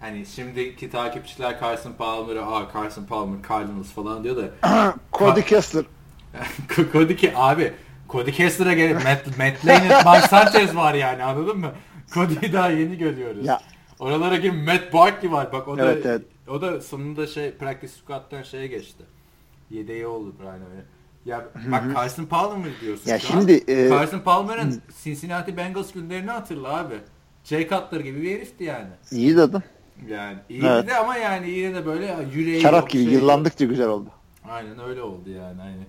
hani 0.01 0.27
şimdiki 0.27 0.91
takipçiler 0.91 1.61
Carson 1.61 1.93
Palmer'ı 1.93 2.47
aa 2.47 2.73
Carson 2.75 3.05
Palmer 3.05 3.49
Cardinals 3.49 3.93
falan 3.93 4.25
diyor 4.25 4.37
da 4.37 4.95
Cody 5.13 5.43
Kessler. 5.43 5.85
Cody 6.93 7.17
Ke 7.17 7.33
abi 7.37 7.73
Cody 8.09 8.31
Kessler'a 8.31 8.73
gelip 8.73 9.05
Matt, 9.05 9.39
Matt 9.39 9.67
Lane, 9.67 10.03
Mark 10.05 10.25
Sanchez 10.25 10.77
var 10.77 10.95
yani 10.95 11.25
anladın 11.25 11.59
mı? 11.59 11.73
Cody'yi 12.15 12.53
daha 12.53 12.69
yeni 12.69 12.99
görüyoruz. 12.99 13.47
Ya. 13.47 13.61
Oralara 13.99 14.37
gibi 14.37 14.57
Matt 14.57 14.93
Barkley 14.93 15.33
var. 15.33 15.53
Bak 15.53 15.69
o 15.69 15.79
da 15.79 15.93
evet, 15.93 16.07
evet. 16.07 16.23
o 16.49 16.61
da 16.63 16.81
sonunda 16.81 17.27
şey 17.27 17.53
practice 17.53 17.93
squad'dan 17.93 18.43
şeye 18.43 18.67
geçti. 18.67 19.05
Yedeği 19.71 20.07
oldu 20.07 20.35
Brian 20.41 20.55
öyle. 20.55 20.85
Ya 21.25 21.49
bak 21.73 21.85
Carson 21.95 22.25
Palmer 22.25 22.71
diyorsun 22.81 23.11
ya 23.11 23.19
şimdi 23.19 23.53
e, 23.69 23.89
Carson 23.89 24.21
Palmer'ın 24.21 24.83
Cincinnati 25.03 25.57
Bengals 25.57 25.93
günlerini 25.93 26.31
hatırla 26.31 26.79
abi. 26.79 26.95
Jay 27.45 27.69
Cutler 27.69 28.01
gibi 28.01 28.23
bir 28.23 28.37
herifti 28.37 28.65
yani. 28.65 28.89
İyi 29.11 29.37
dedim. 29.37 29.63
Yani 30.09 30.39
iyiydi 30.49 30.67
evet. 30.67 30.89
de 30.89 30.97
ama 30.97 31.17
yani 31.17 31.51
yine 31.51 31.75
de 31.75 31.87
böyle 31.87 32.17
yüreği 32.35 32.61
Şarap 32.61 32.91
gibi 32.91 33.05
şey 33.05 33.13
yıllandıkça 33.13 33.65
güzel 33.65 33.89
oldu. 33.89 34.09
Aynen 34.49 34.79
öyle 34.89 35.03
oldu 35.03 35.31
yani. 35.31 35.63
Aynı. 35.63 35.83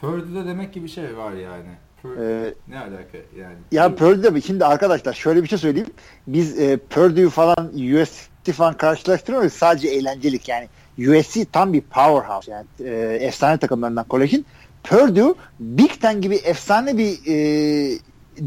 Purdue'da 0.00 0.46
demek 0.46 0.74
ki 0.74 0.82
bir 0.82 0.88
şey 0.88 1.16
var 1.16 1.32
yani. 1.32 1.76
Purdue, 2.04 2.54
ne 2.68 2.78
alaka 2.78 3.18
yani? 3.38 3.56
Ya 3.72 3.94
Purdue'da 3.94 4.40
şimdi 4.40 4.64
arkadaşlar 4.64 5.12
şöyle 5.12 5.42
bir 5.42 5.48
şey 5.48 5.58
söyleyeyim. 5.58 5.88
Biz 6.26 6.58
e, 6.58 6.76
Purdue 6.76 7.28
falan 7.30 7.72
USC 7.74 8.52
falan 8.52 8.76
karşılaştırmıyoruz. 8.76 9.52
Sadece 9.52 9.88
eğlencelik 9.88 10.48
yani. 10.48 10.68
USC 10.98 11.44
tam 11.44 11.72
bir 11.72 11.80
powerhouse 11.80 12.52
yani 12.52 12.66
e, 12.80 13.18
efsane 13.20 13.58
takımlarından 13.58 14.04
kolejin. 14.04 14.46
Purdue 14.82 15.34
Big 15.60 15.90
Ten 16.00 16.20
gibi 16.20 16.34
efsane 16.34 16.98
bir 16.98 17.18
e, 17.26 17.98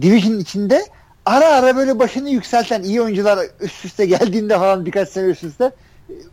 division 0.02 0.40
içinde 0.40 0.86
ara 1.26 1.48
ara 1.48 1.76
böyle 1.76 2.00
başını 2.00 2.30
yükselten 2.30 2.84
iyi 2.84 3.02
oyuncular 3.02 3.48
üst 3.62 3.86
üste 3.86 4.06
geldiğinde 4.06 4.58
falan 4.58 4.86
birkaç 4.86 5.10
sene 5.10 5.28
üst 5.28 5.44
üste 5.44 5.72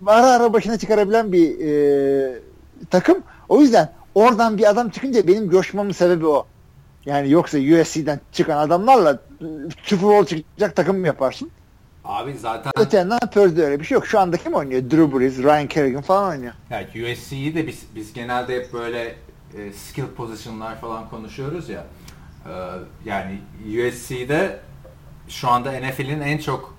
ara 0.06 0.26
ara 0.26 0.52
başına 0.52 0.78
çıkarabilen 0.78 1.32
bir 1.32 1.66
e, 1.66 2.38
takım. 2.90 3.22
O 3.48 3.60
yüzden 3.60 3.92
oradan 4.14 4.58
bir 4.58 4.70
adam 4.70 4.90
çıkınca 4.90 5.28
benim 5.28 5.50
coşmamın 5.50 5.92
sebebi 5.92 6.26
o. 6.26 6.46
Yani 7.06 7.30
yoksa 7.30 7.58
USC'den 7.58 8.20
çıkan 8.32 8.58
adamlarla 8.58 9.18
Super 9.82 10.08
Bowl 10.08 10.36
çıkacak 10.36 10.76
takım 10.76 11.04
yaparsın. 11.04 11.50
Abi 12.04 12.34
zaten... 12.34 12.72
Öte 12.76 12.96
yandan 12.96 13.18
Purdue'de 13.18 13.64
öyle 13.64 13.80
bir 13.80 13.84
şey 13.84 13.94
yok. 13.94 14.06
Şu 14.06 14.20
anda 14.20 14.36
kim 14.36 14.54
oynuyor? 14.54 14.90
Drew 14.90 15.18
Brees, 15.18 15.38
Ryan 15.38 15.66
Kerrigan 15.66 16.02
falan 16.02 16.30
oynuyor. 16.30 16.52
Yani 16.70 16.86
USC'yi 16.86 17.54
de 17.54 17.66
biz, 17.66 17.82
biz 17.94 18.12
genelde 18.12 18.56
hep 18.56 18.72
böyle 18.72 19.16
e, 19.58 19.72
skill 19.72 20.06
position'lar 20.16 20.80
falan 20.80 21.08
konuşuyoruz 21.08 21.68
ya. 21.68 21.84
E, 22.46 22.52
yani 23.04 23.38
USC'de 23.60 24.60
şu 25.28 25.48
anda 25.48 25.72
NFL'in 25.72 26.20
en 26.20 26.38
çok 26.38 26.74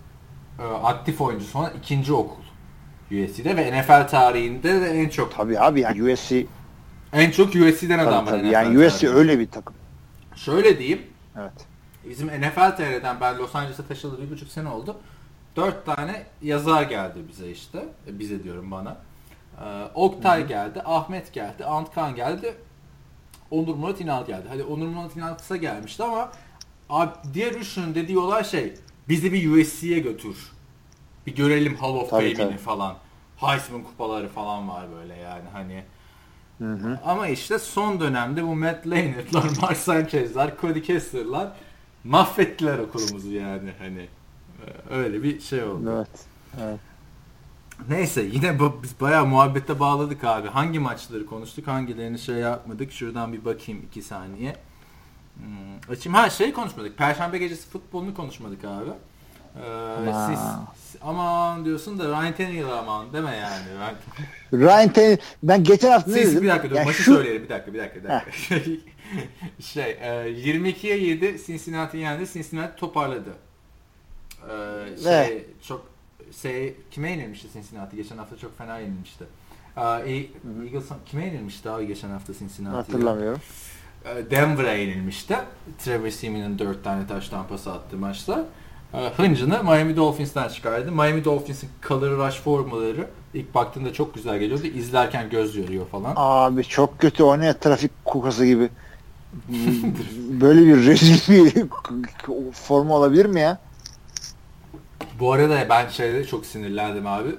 e, 0.60 0.64
aktif 0.64 1.22
oyuncusu 1.22 1.60
olan 1.60 1.72
ikinci 1.80 2.14
okul. 2.14 2.44
USC'de 3.12 3.58
ve 3.58 3.82
NFL 3.82 4.08
tarihinde 4.08 4.82
de 4.82 4.90
en 4.90 5.10
çok. 5.10 5.36
Tabii 5.36 5.60
abi 5.60 5.80
yani 5.80 6.14
USC 6.14 6.46
en 7.14 7.32
çok 7.32 7.48
USC'den 7.48 8.00
adam 8.00 8.28
var. 8.28 8.40
Yani 8.40 8.86
USC 8.86 9.10
öyle 9.10 9.40
bir 9.40 9.48
takım. 9.48 9.76
Şöyle 10.36 10.80
diyeyim. 10.80 11.02
Evet. 11.38 11.68
Bizim 12.10 12.28
NFL 12.28 12.76
TR'den 12.78 13.22
ben 13.22 13.38
Los 13.38 13.56
Angeles'a 13.56 13.84
taşılı 13.84 14.22
bir 14.22 14.32
buçuk 14.32 14.50
sene 14.50 14.70
oldu. 14.70 14.98
Dört 15.56 15.86
tane 15.86 16.26
yazar 16.42 16.84
geldi 16.84 17.20
bize 17.30 17.52
işte. 17.52 17.86
Bize 18.08 18.44
diyorum 18.44 18.72
bana. 18.72 18.98
Ee, 19.62 19.84
Oktay 19.94 20.40
Hı-hı. 20.40 20.48
geldi, 20.48 20.82
Ahmet 20.86 21.34
geldi, 21.34 21.66
Antkan 21.66 22.16
geldi. 22.16 22.56
Onur 23.52 23.76
Murat 23.76 24.02
İnal 24.02 24.26
geldi. 24.26 24.46
Hadi 24.50 24.64
Onur 24.64 24.88
Murat 24.88 25.16
İnal 25.16 25.34
kısa 25.34 25.56
gelmişti 25.56 26.04
ama 26.04 26.32
abi 26.90 27.12
diğer 27.34 27.52
üçünün 27.52 27.96
dediği 27.96 28.18
olay 28.18 28.44
şey 28.44 28.74
bizi 29.10 29.34
bir 29.34 29.52
USC'ye 29.52 30.00
götür. 30.00 30.52
Bir 31.28 31.36
görelim 31.36 31.76
Hall 31.76 31.96
of 31.96 32.10
Fame'ini 32.10 32.58
falan. 32.58 32.96
Heisman 33.38 33.84
kupaları 33.84 34.30
falan 34.30 34.70
var 34.70 34.86
böyle 34.92 35.16
yani 35.16 35.50
hani. 35.54 35.84
Hı 36.58 36.74
hı. 36.74 37.00
Ama 37.06 37.28
işte 37.28 37.60
son 37.60 38.00
dönemde 38.00 38.44
bu 38.44 38.56
Matt 38.56 38.88
Leinart'lar, 38.88 39.44
Mark 39.62 39.78
Sanchez'lar, 39.78 40.54
Cody 40.62 40.82
Kessler'lar 40.82 41.52
mahvettiler 42.04 42.80
okulumuzu 42.80 43.32
yani 43.32 43.72
hani. 43.80 44.08
Öyle 44.90 45.24
bir 45.24 45.40
şey 45.40 45.64
oldu. 45.64 45.92
Evet. 45.96 46.26
evet. 46.62 46.80
Neyse 47.90 48.22
yine 48.22 48.60
bu, 48.60 48.80
biz 48.84 49.02
bayağı 49.02 49.26
muhabbete 49.26 49.80
bağladık 49.80 50.24
abi. 50.24 50.48
Hangi 50.48 50.80
maçları 50.80 51.26
konuştuk 51.26 51.68
hangilerini 51.68 52.20
şey 52.20 52.36
yapmadık. 52.36 52.92
Şuradan 52.92 53.34
bir 53.34 53.46
bakayım 53.46 53.82
iki 53.90 54.02
saniye. 54.02 54.56
Hmm, 55.36 55.94
açayım. 55.94 56.16
Ha 56.16 56.30
şey 56.30 56.54
konuşmadık. 56.54 56.98
Perşembe 56.98 57.38
gecesi 57.38 57.70
futbolunu 57.70 58.14
konuşmadık 58.14 58.66
abi. 58.66 58.90
Ee, 59.56 60.14
siz, 60.28 60.40
aman 61.02 61.66
diyorsun 61.66 62.00
da 62.00 62.04
Ryan 62.04 62.36
Tannehill 62.36 62.70
aman 62.70 63.14
deme 63.14 63.36
yani. 63.36 63.66
Ben... 63.80 63.96
Ryan 64.60 64.94
Tannehill 64.94 65.18
ben 65.44 65.64
geçen 65.64 65.92
hafta 65.92 66.12
siz, 66.12 66.26
ne 66.26 66.32
dedim? 66.32 66.44
Bir 66.44 66.50
dakika 66.50 66.70
dur 66.70 66.76
yani 66.76 66.86
maçı 66.86 67.04
şu... 67.04 67.14
söyleyelim 67.14 67.44
bir 67.44 67.50
dakika 67.50 67.74
bir 67.74 67.80
dakika. 67.80 68.04
Bir 68.04 68.10
dakika. 68.10 68.56
şey 69.60 69.92
e, 69.92 70.08
22'ye 70.08 70.98
7 70.98 71.46
Cincinnati 71.46 71.98
yendi. 71.98 72.32
Cincinnati 72.34 72.76
toparladı. 72.76 73.34
Ee, 74.50 75.04
şey, 75.04 75.12
ne? 75.12 75.44
çok 75.68 75.86
şey, 76.42 76.76
kime 76.92 77.12
yenilmişti 77.12 77.48
Cincinnati? 77.54 77.96
Geçen 77.96 78.18
hafta 78.18 78.38
çok 78.38 78.58
fena 78.58 78.78
yenilmişti. 78.78 79.24
Ee, 79.78 79.82
Eagles 79.82 80.86
kime 81.06 81.26
yenilmişti 81.26 81.70
abi 81.70 81.88
geçen 81.88 82.10
hafta 82.10 82.34
Cincinnati? 82.34 82.76
Hatırlamıyorum. 82.76 83.42
Ee, 84.06 84.32
Denver'a 84.32 84.74
yenilmişti. 84.74 85.38
Trevor 85.80 86.10
Simeon'ın 86.10 86.60
4 86.60 86.84
tane 86.84 87.08
taş 87.08 87.30
tampası 87.30 87.72
attığı 87.72 87.98
maçta. 87.98 88.46
Ee, 88.96 89.12
hıncını 89.18 89.64
Miami 89.64 89.96
Dolphins'ten 89.96 90.48
çıkardı. 90.48 90.92
Miami 90.92 91.26
Dolphins'in 91.26 91.70
color 91.88 92.28
rush 92.28 92.42
formaları 92.42 93.08
ilk 93.34 93.56
baktığında 93.56 93.94
çok 93.94 94.14
güzel 94.14 94.40
geliyordu. 94.40 94.68
İzlerken 94.68 95.30
göz 95.30 95.56
yoruyor 95.56 95.88
falan. 95.88 96.14
Abi 96.16 96.64
çok 96.64 97.00
kötü 97.00 97.24
o 97.24 97.40
ne 97.40 97.58
trafik 97.58 98.06
kukası 98.06 98.46
gibi. 98.46 98.70
Böyle 100.30 100.62
bir 100.62 100.86
rezil 100.86 101.34
bir 101.34 101.66
forma 102.52 102.96
olabilir 102.96 103.26
mi 103.26 103.40
ya? 103.40 103.60
Bu 105.20 105.34
arada 105.34 105.70
ben 105.70 105.88
şeyde 105.88 106.26
çok 106.26 106.46
sinirlendim 106.46 107.08
abi. 107.08 107.30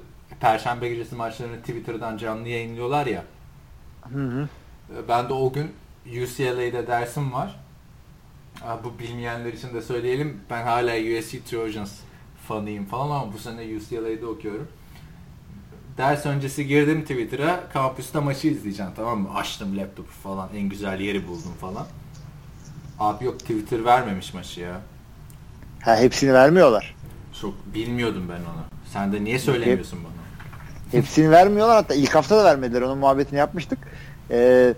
Perşembe 0.41 0.89
gecesi 0.89 1.15
maçlarını 1.15 1.57
Twitter'dan 1.57 2.17
canlı 2.17 2.49
yayınlıyorlar 2.49 3.07
ya. 3.07 3.25
Hı 4.13 4.19
hı. 4.19 4.49
Ben 5.09 5.29
de 5.29 5.33
o 5.33 5.53
gün 5.53 5.73
UCLA'de 6.07 6.87
dersim 6.87 7.33
var. 7.33 7.57
Bu 8.85 8.99
bilmeyenler 8.99 9.53
için 9.53 9.75
de 9.75 9.83
söyleyelim. 9.83 10.41
Ben 10.51 10.63
hala 10.63 10.93
USC 10.93 11.45
Trojans 11.51 11.93
fanıyım 12.49 12.85
falan 12.85 13.21
ama 13.21 13.33
bu 13.33 13.39
sene 13.39 13.77
UCLA'de 13.77 14.27
okuyorum. 14.27 14.69
Ders 15.99 16.27
öncesi 16.27 16.67
girdim 16.67 17.03
Twitter'a. 17.03 17.69
Kampüste 17.73 18.19
maçı 18.19 18.49
izleyeceğim 18.49 18.93
tamam 18.97 19.19
mı? 19.21 19.35
Açtım 19.35 19.77
laptopu 19.77 20.13
falan. 20.13 20.49
En 20.57 20.69
güzel 20.69 21.01
yeri 21.01 21.29
buldum 21.29 21.53
falan. 21.61 21.87
Abi 22.99 23.25
yok 23.25 23.41
Twitter 23.41 23.85
vermemiş 23.85 24.35
maçı 24.35 24.61
ya. 24.61 24.81
Ha 25.83 25.97
hepsini 25.97 26.33
vermiyorlar. 26.35 26.95
Çok 27.41 27.55
bilmiyordum 27.75 28.27
ben 28.29 28.41
onu. 28.41 28.65
Sen 28.93 29.13
de 29.13 29.25
niye 29.25 29.39
söylemiyorsun 29.39 29.99
bana? 30.05 30.13
Hepsini 31.01 31.31
vermiyorlar 31.31 31.77
hatta 31.77 31.95
ilk 31.95 32.15
hafta 32.15 32.39
da 32.39 32.45
vermediler. 32.45 32.83
Onun 32.83 32.99
muhabbetini 32.99 33.39
yapmıştık. 33.39 33.79
Ee, 34.31 34.75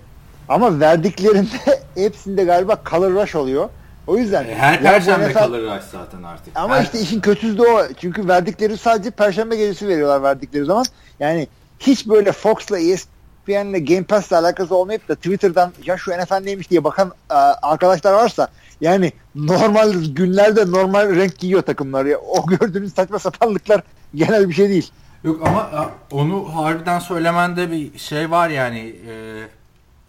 ama 0.48 0.81
verdiklerinde 0.81 1.48
hepsinde 1.94 2.44
galiba 2.44 2.82
color 2.90 3.12
rush 3.12 3.35
oluyor. 3.35 3.69
O 4.09 4.16
yüzden. 4.16 4.44
E, 4.44 4.55
her 4.55 4.82
perşembe 4.82 5.28
NFL... 5.28 5.39
color 5.39 5.62
rush 5.62 5.85
zaten 5.93 6.22
artık. 6.22 6.56
Ama 6.56 6.76
her... 6.76 6.82
işte 6.82 7.01
işin 7.01 7.20
kötüsü 7.20 7.59
de 7.59 7.62
o. 7.62 7.82
Çünkü 8.01 8.28
verdikleri 8.28 8.78
sadece 8.78 9.10
perşembe 9.10 9.56
gecesi 9.56 9.89
veriyorlar 9.89 10.22
verdikleri 10.22 10.64
zaman. 10.64 10.85
Yani 11.20 11.48
hiç 11.78 12.09
böyle 12.09 12.32
Fox'la 12.32 12.78
ESPN'le 12.78 13.85
Game 13.85 14.02
Pass'la 14.02 14.39
alakası 14.39 14.74
olmayıp 14.74 15.09
da 15.09 15.14
Twitter'dan 15.14 15.72
ya 15.85 15.97
şu 15.97 16.10
NFL 16.10 16.40
neymiş 16.40 16.70
diye 16.70 16.85
bakan 16.85 17.12
e, 17.30 17.35
arkadaşlar 17.35 18.12
varsa 18.12 18.48
yani 18.80 19.12
normal 19.35 19.93
günlerde 20.05 20.70
normal 20.70 21.16
renk 21.16 21.39
giyiyor 21.39 21.62
takımlar 21.62 22.05
ya. 22.05 22.18
O 22.18 22.47
gördüğünüz 22.47 22.94
saçma 22.94 23.18
sapanlıklar 23.18 23.82
genel 24.14 24.48
bir 24.48 24.55
şey 24.55 24.68
değil. 24.68 24.90
Yok 25.24 25.47
ama 25.47 25.90
onu 26.10 26.56
harbiden 26.56 26.98
söylemende 26.98 27.70
bir 27.70 27.98
şey 27.98 28.30
var 28.30 28.48
yani 28.48 28.97
e, 29.09 29.12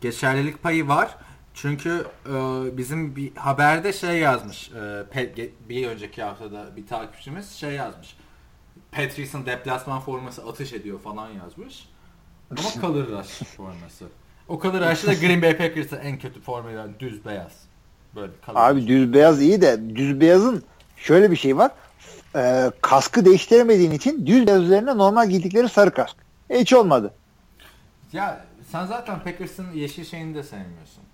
geçerlilik 0.01 0.63
payı 0.63 0.87
var. 0.87 1.09
Çünkü 1.61 2.05
e, 2.25 2.31
bizim 2.77 3.15
bir 3.15 3.35
haberde 3.35 3.93
şey 3.93 4.17
yazmış. 4.17 4.71
E, 4.71 5.29
bir 5.69 5.87
önceki 5.87 6.23
haftada 6.23 6.75
bir 6.75 6.87
takipçimiz 6.87 7.51
şey 7.51 7.71
yazmış. 7.71 8.15
Patrice'in 8.91 9.45
deplasman 9.45 9.99
forması 9.99 10.45
atış 10.45 10.73
ediyor 10.73 10.99
falan 10.99 11.29
yazmış. 11.29 11.89
Ama 12.51 12.81
kalır 12.81 13.07
rush 13.07 13.43
forması. 13.57 14.05
O 14.47 14.59
kalır 14.59 14.91
rush'ı 14.91 15.07
da 15.07 15.13
Green 15.13 15.41
Bay 15.41 15.57
Packers'ın 15.57 15.97
en 15.97 16.19
kötü 16.19 16.41
formayla 16.41 16.87
düz 16.99 17.25
beyaz. 17.25 17.51
Böyle 18.15 18.31
kalır 18.45 18.59
Abi 18.59 18.87
düz 18.87 19.13
beyaz 19.13 19.41
iyi 19.41 19.61
de 19.61 19.95
düz 19.95 20.21
beyazın 20.21 20.63
şöyle 20.97 21.31
bir 21.31 21.35
şey 21.35 21.57
var. 21.57 21.71
E, 22.35 22.71
kaskı 22.81 23.25
değiştiremediğin 23.25 23.91
için 23.91 24.25
düz 24.25 24.47
beyaz 24.47 24.63
üzerine 24.63 24.97
normal 24.97 25.29
giydikleri 25.29 25.69
sarı 25.69 25.91
kask. 25.91 26.15
E, 26.49 26.59
hiç 26.59 26.73
olmadı. 26.73 27.13
Ya 28.13 28.45
sen 28.71 28.85
zaten 28.85 29.23
Packers'ın 29.23 29.71
yeşil 29.71 30.05
şeyini 30.05 30.35
de 30.35 30.43
sevmiyorsun. 30.43 31.08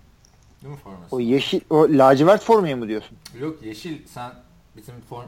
Değil 0.66 0.76
mi 0.76 0.82
forması? 0.84 1.16
O 1.16 1.20
yeşil, 1.20 1.60
o 1.70 1.86
lacivert 1.90 2.42
formayı 2.42 2.76
mı 2.76 2.88
diyorsun? 2.88 3.16
Yok 3.40 3.62
yeşil 3.62 4.06
sen 4.06 4.32
bizim 4.76 4.94
form 5.08 5.26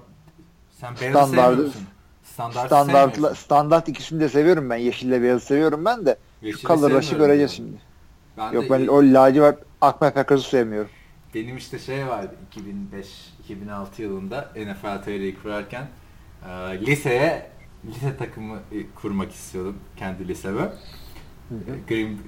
sen 0.81 0.94
beyazı 1.01 1.31
sevmiyorsun. 1.31 1.82
Standart 2.23 2.66
standart, 2.66 3.39
standart 3.39 3.89
ikisini 3.89 4.20
de 4.20 4.28
seviyorum 4.28 4.70
ben. 4.70 4.77
Yeşille 4.77 5.23
beyazı 5.23 5.47
seviyorum 5.47 5.85
ben 5.85 6.06
de. 6.06 6.16
Yeşili 6.43 6.62
Şu 6.62 6.90
rush'ı 6.90 7.16
göreceğiz 7.16 7.51
şimdi. 7.51 7.77
Ben 8.36 8.52
Yok 8.52 8.65
ben 8.70 8.86
o 8.86 9.02
lacivert 9.02 9.59
Akme 9.81 10.10
Packers'ı 10.10 10.48
sevmiyorum. 10.48 10.90
Benim 11.35 11.56
işte 11.56 11.78
şey 11.78 12.06
vardı 12.06 12.35
2005-2006 13.48 14.02
yılında 14.02 14.52
NFL 14.56 15.02
TR'yi 15.05 15.39
kurarken 15.43 15.86
e, 16.48 16.81
liseye 16.86 17.51
lise 17.86 18.16
takımı 18.16 18.59
kurmak 18.94 19.32
istiyordum 19.32 19.77
kendi 19.97 20.28
liseme. 20.28 20.73
Green, 21.89 22.19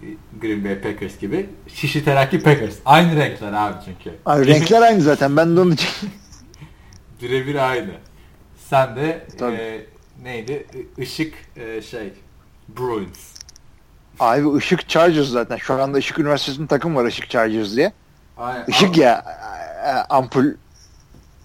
Green 0.40 0.64
Bay 0.64 0.80
Packers 0.80 1.18
gibi. 1.18 1.50
Şişi 1.68 2.04
Terakki 2.04 2.42
Packers. 2.42 2.74
Aynı 2.84 3.16
renkler 3.16 3.52
abi 3.52 3.74
çünkü. 3.84 4.16
Abi 4.26 4.46
renkler 4.46 4.82
aynı 4.82 5.00
zaten. 5.00 5.36
Ben 5.36 5.56
de 5.56 5.74
için. 5.74 5.88
Birebir 7.22 7.70
aynı. 7.70 7.92
Sen 8.56 8.96
de 8.96 9.26
e, 9.40 9.80
neydi? 10.22 10.66
Işık 10.98 11.34
e, 11.56 11.82
şey 11.82 12.12
Bruins. 12.68 13.34
Abi 14.20 14.58
Işık 14.58 14.88
Chargers 14.88 15.28
zaten. 15.28 15.56
Şu 15.56 15.82
anda 15.82 15.98
Işık 15.98 16.18
Üniversitesi'nin 16.18 16.66
takım 16.66 16.96
var 16.96 17.06
Işık 17.06 17.30
Chargers 17.30 17.76
diye. 17.76 17.92
Aynen. 18.36 18.64
Işık 18.66 18.88
ama, 18.88 19.04
ya 19.04 19.24
e, 19.84 19.90
ampul. 19.90 20.46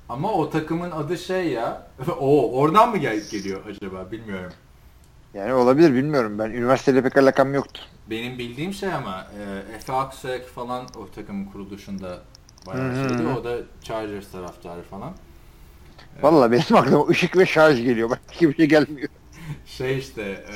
Ama 0.10 0.32
o 0.32 0.50
takımın 0.50 0.92
adı 0.92 1.18
şey 1.18 1.48
ya. 1.48 1.88
o 2.20 2.60
oradan 2.60 2.90
mı 2.90 2.98
gel 2.98 3.20
geliyor 3.32 3.62
acaba 3.66 4.12
bilmiyorum. 4.12 4.54
Yani 5.36 5.54
olabilir 5.54 5.94
bilmiyorum. 5.94 6.40
Ben 6.40 6.50
üniversitede 6.50 7.02
pek 7.02 7.18
alakam 7.18 7.54
yoktu. 7.54 7.82
Benim 8.10 8.38
bildiğim 8.38 8.74
şey 8.74 8.94
ama 8.94 9.28
e, 9.40 9.76
Efe 9.76 9.94
Aksuyak 9.94 10.46
falan 10.48 10.86
o 10.98 11.12
takımın 11.16 11.46
kuruluşunda 11.46 12.20
bayağı 12.68 12.90
hmm. 12.90 13.10
şeydi. 13.10 13.28
O 13.28 13.44
da 13.44 13.58
Chargers 13.84 14.32
taraftarı 14.32 14.82
falan. 14.82 15.14
Valla 16.22 16.52
benim 16.52 16.76
aklıma 16.76 17.08
ışık 17.08 17.38
ve 17.38 17.46
şarj 17.46 17.82
geliyor. 17.82 18.10
Başka 18.10 18.50
bir 18.50 18.56
şey 18.56 18.66
gelmiyor. 18.66 19.10
Şey 19.66 19.98
işte 19.98 20.22
e, 20.22 20.56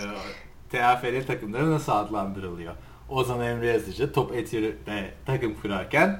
TFL 0.70 1.28
takımları 1.28 1.72
nasıl 1.72 1.92
adlandırılıyor? 1.92 2.74
Ozan 3.10 3.42
Emre 3.42 3.68
Yazıcı 3.68 4.14
top 4.14 4.36
Eti'de 4.36 5.12
takım 5.26 5.56
kurarken 5.62 6.20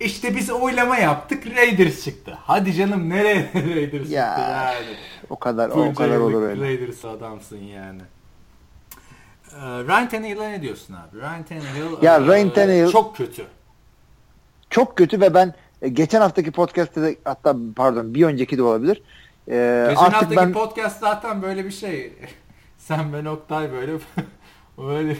işte 0.00 0.36
biz 0.36 0.50
oylama 0.50 0.96
yaptık 0.96 1.46
Raiders 1.56 2.04
çıktı. 2.04 2.38
Hadi 2.42 2.72
canım 2.72 3.08
nereye 3.10 3.50
Raiders 3.54 4.10
ya, 4.10 4.26
çıktı 4.26 4.50
yani. 4.50 4.96
O 5.30 5.38
kadar 5.38 5.70
Bunca 5.70 5.90
o 5.90 5.94
kadar 5.94 6.16
olur 6.16 6.42
öyle. 6.42 6.64
Raiders 6.64 7.04
adamsın 7.04 7.58
yani. 7.58 8.02
Ee, 9.52 9.60
Ryan 9.60 10.08
Tannehill'a 10.08 10.48
ne 10.48 10.62
diyorsun 10.62 10.94
abi? 10.94 11.20
Ryan 11.20 11.42
Tannehill, 11.42 12.02
ya, 12.02 12.16
e, 12.16 12.20
Ryan 12.20 12.50
Tannehill 12.50 12.88
çok 12.88 13.16
kötü. 13.16 13.46
Çok 14.70 14.96
kötü 14.96 15.20
ve 15.20 15.34
ben 15.34 15.54
e, 15.82 15.88
geçen 15.88 16.20
haftaki 16.20 16.50
podcast'te 16.50 17.02
de 17.02 17.16
hatta 17.24 17.56
pardon 17.76 18.14
bir 18.14 18.24
önceki 18.24 18.58
de 18.58 18.62
olabilir. 18.62 19.02
Ee, 19.48 19.86
geçen 19.90 20.04
artık 20.04 20.14
haftaki 20.14 20.36
ben... 20.36 20.52
podcast 20.52 21.00
zaten 21.00 21.42
böyle 21.42 21.64
bir 21.64 21.70
şey. 21.70 22.12
Sen 22.78 23.12
ben 23.12 23.24
Oktay 23.24 23.72
böyle 23.72 23.92
böyle 24.78 25.16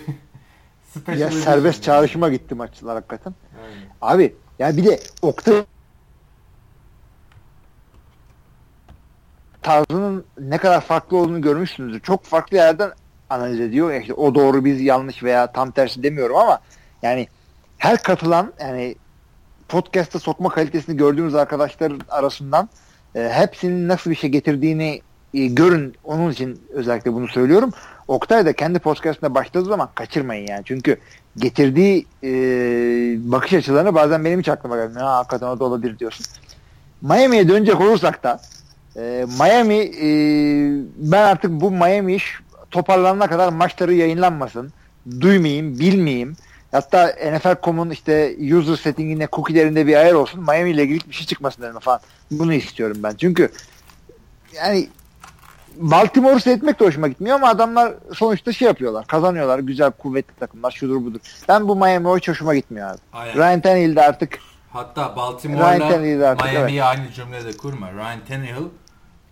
ya 1.17 1.31
serbest 1.31 1.83
çağrışıma 1.83 2.29
gitti 2.29 2.55
maçlar 2.55 2.95
hakikaten. 2.95 3.35
Aynen. 3.65 3.89
Abi 4.03 4.35
ya 4.59 4.77
bir 4.77 4.85
de 4.85 5.01
Oktay 5.23 5.65
tarzının 9.63 10.25
ne 10.39 10.59
kadar 10.59 10.81
farklı 10.81 11.17
olduğunu 11.17 11.41
görmüşsünüzdür. 11.41 12.01
Çok 12.01 12.25
farklı 12.25 12.57
yerden 12.57 12.93
analiz 13.31 13.61
ediyor. 13.61 13.93
İşte 13.93 14.15
o 14.15 14.35
doğru 14.35 14.65
biz 14.65 14.81
yanlış 14.81 15.23
veya 15.23 15.53
tam 15.53 15.71
tersi 15.71 16.03
demiyorum 16.03 16.37
ama 16.37 16.61
yani 17.03 17.29
her 17.79 18.03
katılan 18.03 18.53
yani 18.61 18.95
podcast'a 19.69 20.19
sokma 20.19 20.49
kalitesini 20.49 20.97
gördüğümüz 20.97 21.35
arkadaşlar 21.35 21.93
arasından 22.09 22.69
e, 23.15 23.31
hepsinin 23.33 23.89
nasıl 23.89 24.11
bir 24.11 24.17
şey 24.17 24.31
getirdiğini 24.31 25.01
e, 25.35 25.47
görün. 25.47 25.95
Onun 26.05 26.31
için 26.31 26.63
özellikle 26.71 27.13
bunu 27.13 27.29
söylüyorum. 27.29 27.71
Oktay 28.09 28.47
da 28.47 28.53
kendi 28.53 28.79
podcast'ına 28.79 29.35
başladığı 29.35 29.69
zaman 29.69 29.89
kaçırmayın 29.95 30.47
yani. 30.47 30.63
Çünkü 30.65 30.99
getirdiği 31.37 32.07
e, 32.23 32.31
bakış 33.33 33.53
açılarını 33.53 33.95
bazen 33.95 34.25
benim 34.25 34.41
hiç 34.41 34.49
aklıma 34.49 34.77
gelmiyor. 34.77 35.01
Ha, 35.01 35.17
hakikaten 35.17 35.47
o 35.47 35.61
da 35.61 35.65
olabilir 35.65 35.99
diyorsun. 35.99 36.27
Miami'ye 37.03 37.49
dönecek 37.49 37.81
olursak 37.81 38.23
da 38.23 38.41
e, 38.97 39.27
Miami 39.39 39.75
e, 39.75 40.09
ben 40.97 41.23
artık 41.23 41.51
bu 41.51 41.71
Miami 41.71 42.15
iş 42.15 42.39
toparlanana 42.71 43.27
kadar 43.27 43.53
maçları 43.53 43.95
yayınlanmasın. 43.95 44.73
Duymayayım, 45.21 45.79
bilmeyeyim. 45.79 46.37
Hatta 46.73 47.07
NFL.com'un 47.07 47.91
işte 47.91 48.37
user 48.57 48.77
settinginde 48.77 49.29
cookie'lerinde 49.33 49.87
bir 49.87 49.97
ayar 49.97 50.15
olsun. 50.15 50.41
Miami 50.41 50.71
ile 50.71 50.83
ilgili 50.83 51.09
bir 51.09 51.15
şey 51.15 51.27
çıkmasın 51.27 51.63
dedim 51.63 51.79
falan. 51.81 52.01
Bunu 52.31 52.55
istiyorum 52.55 52.97
ben. 53.03 53.15
Çünkü 53.19 53.49
yani 54.55 54.89
Baltimore'u 55.77 56.41
seyretmek 56.41 56.81
de 56.81 56.85
hoşuma 56.85 57.09
gitmiyor 57.09 57.37
ama 57.37 57.49
adamlar 57.49 57.95
sonuçta 58.15 58.53
şey 58.53 58.69
yapıyorlar. 58.69 59.07
Kazanıyorlar. 59.07 59.59
Güzel, 59.59 59.91
kuvvetli 59.91 60.35
takımlar. 60.35 60.71
Şudur 60.71 61.05
budur. 61.05 61.21
Ben 61.49 61.69
bu 61.69 61.77
Miami 61.77 62.09
hiç 62.17 62.29
hoşuma 62.29 62.55
gitmiyor 62.55 62.91
abi. 62.91 62.99
Aynen. 63.13 63.35
Ryan 63.35 63.61
Tannehill 63.61 63.97
de 63.97 64.03
artık 64.03 64.39
Hatta 64.73 65.17
Baltimore'la 65.17 65.89
Miami'yi 65.89 66.21
evet. 66.55 66.83
aynı 66.83 67.13
cümlede 67.13 67.57
kurma. 67.57 67.93
Ryan 67.93 68.25
Tannehill 68.29 68.69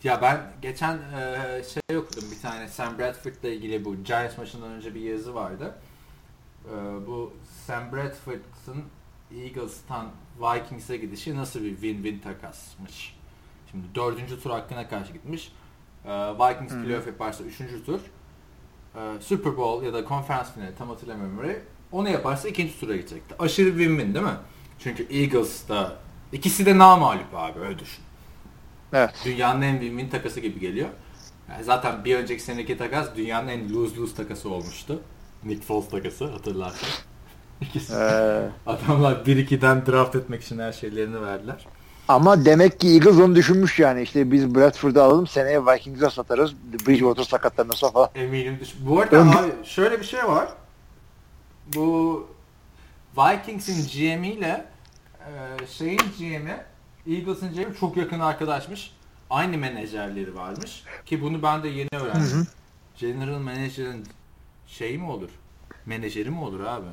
ya 0.04 0.22
ben 0.22 0.40
geçen 0.62 0.94
e, 0.94 1.62
şey 1.64 1.98
okudum 1.98 2.24
bir 2.30 2.40
tane 2.42 2.68
Sam 2.68 2.98
Bradford'la 2.98 3.48
ilgili 3.48 3.84
bu 3.84 3.96
Giants 3.96 4.38
maçından 4.38 4.70
önce 4.70 4.94
bir 4.94 5.00
yazı 5.00 5.34
vardı. 5.34 5.74
E, 6.64 6.74
bu 7.06 7.32
Sam 7.66 7.92
Bradford'ın 7.92 8.84
Eagles'tan 9.36 10.06
Vikings'e 10.40 10.96
gidişi 10.96 11.36
nasıl 11.36 11.60
bir 11.62 11.76
win-win 11.76 12.20
takasmış. 12.20 13.16
Şimdi 13.70 13.86
dördüncü 13.94 14.42
tur 14.42 14.50
hakkına 14.50 14.88
karşı 14.88 15.12
gitmiş. 15.12 15.52
E, 16.04 16.10
Vikings 16.10 16.72
hmm. 16.72 16.84
playoff 16.84 17.06
yaparsa 17.06 17.44
üçüncü 17.44 17.84
tur. 17.84 18.00
E, 18.94 19.00
Super 19.20 19.56
Bowl 19.56 19.86
ya 19.86 19.92
da 19.92 20.04
konferans 20.04 20.54
finali 20.54 20.74
tam 20.78 20.88
hatırlamıyorum 20.88 21.38
orayı. 21.38 21.62
Onu 21.92 22.08
yaparsa 22.08 22.48
ikinci 22.48 22.80
tura 22.80 22.96
gidecekti. 22.96 23.34
Aşırı 23.38 23.68
win-win 23.68 24.14
değil 24.14 24.26
mi? 24.26 24.36
Çünkü 24.78 25.06
Eagles 25.10 25.68
da 25.68 25.96
ikisi 26.32 26.66
de 26.66 26.78
namalup 26.78 27.34
abi 27.34 27.60
öyle 27.60 27.78
düşün. 27.78 28.04
Evet. 28.92 29.10
Dünyanın 29.24 29.62
en 29.62 29.80
win-win 29.80 30.10
takası 30.10 30.40
gibi 30.40 30.60
geliyor. 30.60 30.88
Yani 31.48 31.64
zaten 31.64 32.04
bir 32.04 32.16
önceki 32.16 32.42
seneki 32.42 32.78
takas 32.78 33.16
dünyanın 33.16 33.48
en 33.48 33.68
lose-lose 33.68 34.14
takası 34.14 34.50
olmuştu. 34.50 35.00
Nick 35.44 35.62
Foles 35.62 35.88
takası 35.88 36.26
hatırlarsan. 36.26 36.88
İkisi. 37.60 37.92
Ee... 37.94 38.48
Adamlar 38.66 39.12
1-2'den 39.12 39.86
draft 39.86 40.16
etmek 40.16 40.42
için 40.42 40.58
her 40.58 40.72
şeylerini 40.72 41.22
verdiler. 41.22 41.66
Ama 42.12 42.44
demek 42.44 42.80
ki 42.80 42.88
Eagles 42.88 43.18
onu 43.18 43.34
düşünmüş 43.34 43.78
yani. 43.78 44.02
İşte 44.02 44.32
biz 44.32 44.54
Bradford'u 44.54 45.02
alalım 45.02 45.26
seneye 45.26 45.66
Vikings'e 45.66 46.10
satarız. 46.10 46.54
Bridgewater 46.86 47.24
sakatlanırsa 47.24 47.90
falan. 47.90 48.08
Eminim. 48.14 48.60
Bu 48.80 49.00
arada 49.00 49.20
abi 49.20 49.52
şöyle 49.64 50.00
bir 50.00 50.04
şey 50.04 50.24
var. 50.24 50.48
Bu 51.74 52.26
Vikings'in 53.16 53.86
GM 53.86 54.24
ile 54.24 54.64
e, 55.20 55.66
şeyin 55.66 56.00
GM'i 56.18 56.56
Eagles'ın 57.06 57.54
GM'i 57.54 57.76
çok 57.80 57.96
yakın 57.96 58.20
arkadaşmış. 58.20 58.94
Aynı 59.30 59.58
menajerleri 59.58 60.34
varmış. 60.36 60.84
Ki 61.06 61.22
bunu 61.22 61.42
ben 61.42 61.62
de 61.62 61.68
yeni 61.68 61.88
öğrendim. 61.92 62.20
Hı 62.20 62.36
hı. 62.36 62.46
General 62.96 63.38
Manager'ın 63.38 64.06
şeyi 64.66 64.98
mi 64.98 65.10
olur? 65.10 65.30
Menajeri 65.86 66.30
mi 66.30 66.40
olur 66.40 66.60
abi? 66.60 66.86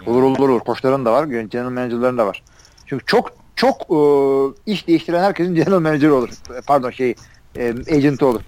Yani. 0.00 0.10
Olur 0.10 0.22
olur 0.22 0.48
olur. 0.48 0.60
Koçların 0.60 1.04
da 1.04 1.12
var. 1.12 1.24
General 1.24 1.70
Manager'ların 1.70 2.18
da 2.18 2.26
var. 2.26 2.42
Çünkü 2.86 3.06
çok 3.06 3.32
çok 3.56 3.80
e, 3.80 4.70
iş 4.72 4.86
değiştiren 4.86 5.22
herkesin 5.22 5.54
general 5.54 5.80
manager 5.80 6.08
olur. 6.08 6.28
Pardon 6.66 6.90
şey 6.90 7.14
e, 7.56 7.68
agent 7.68 8.22
olur. 8.22 8.40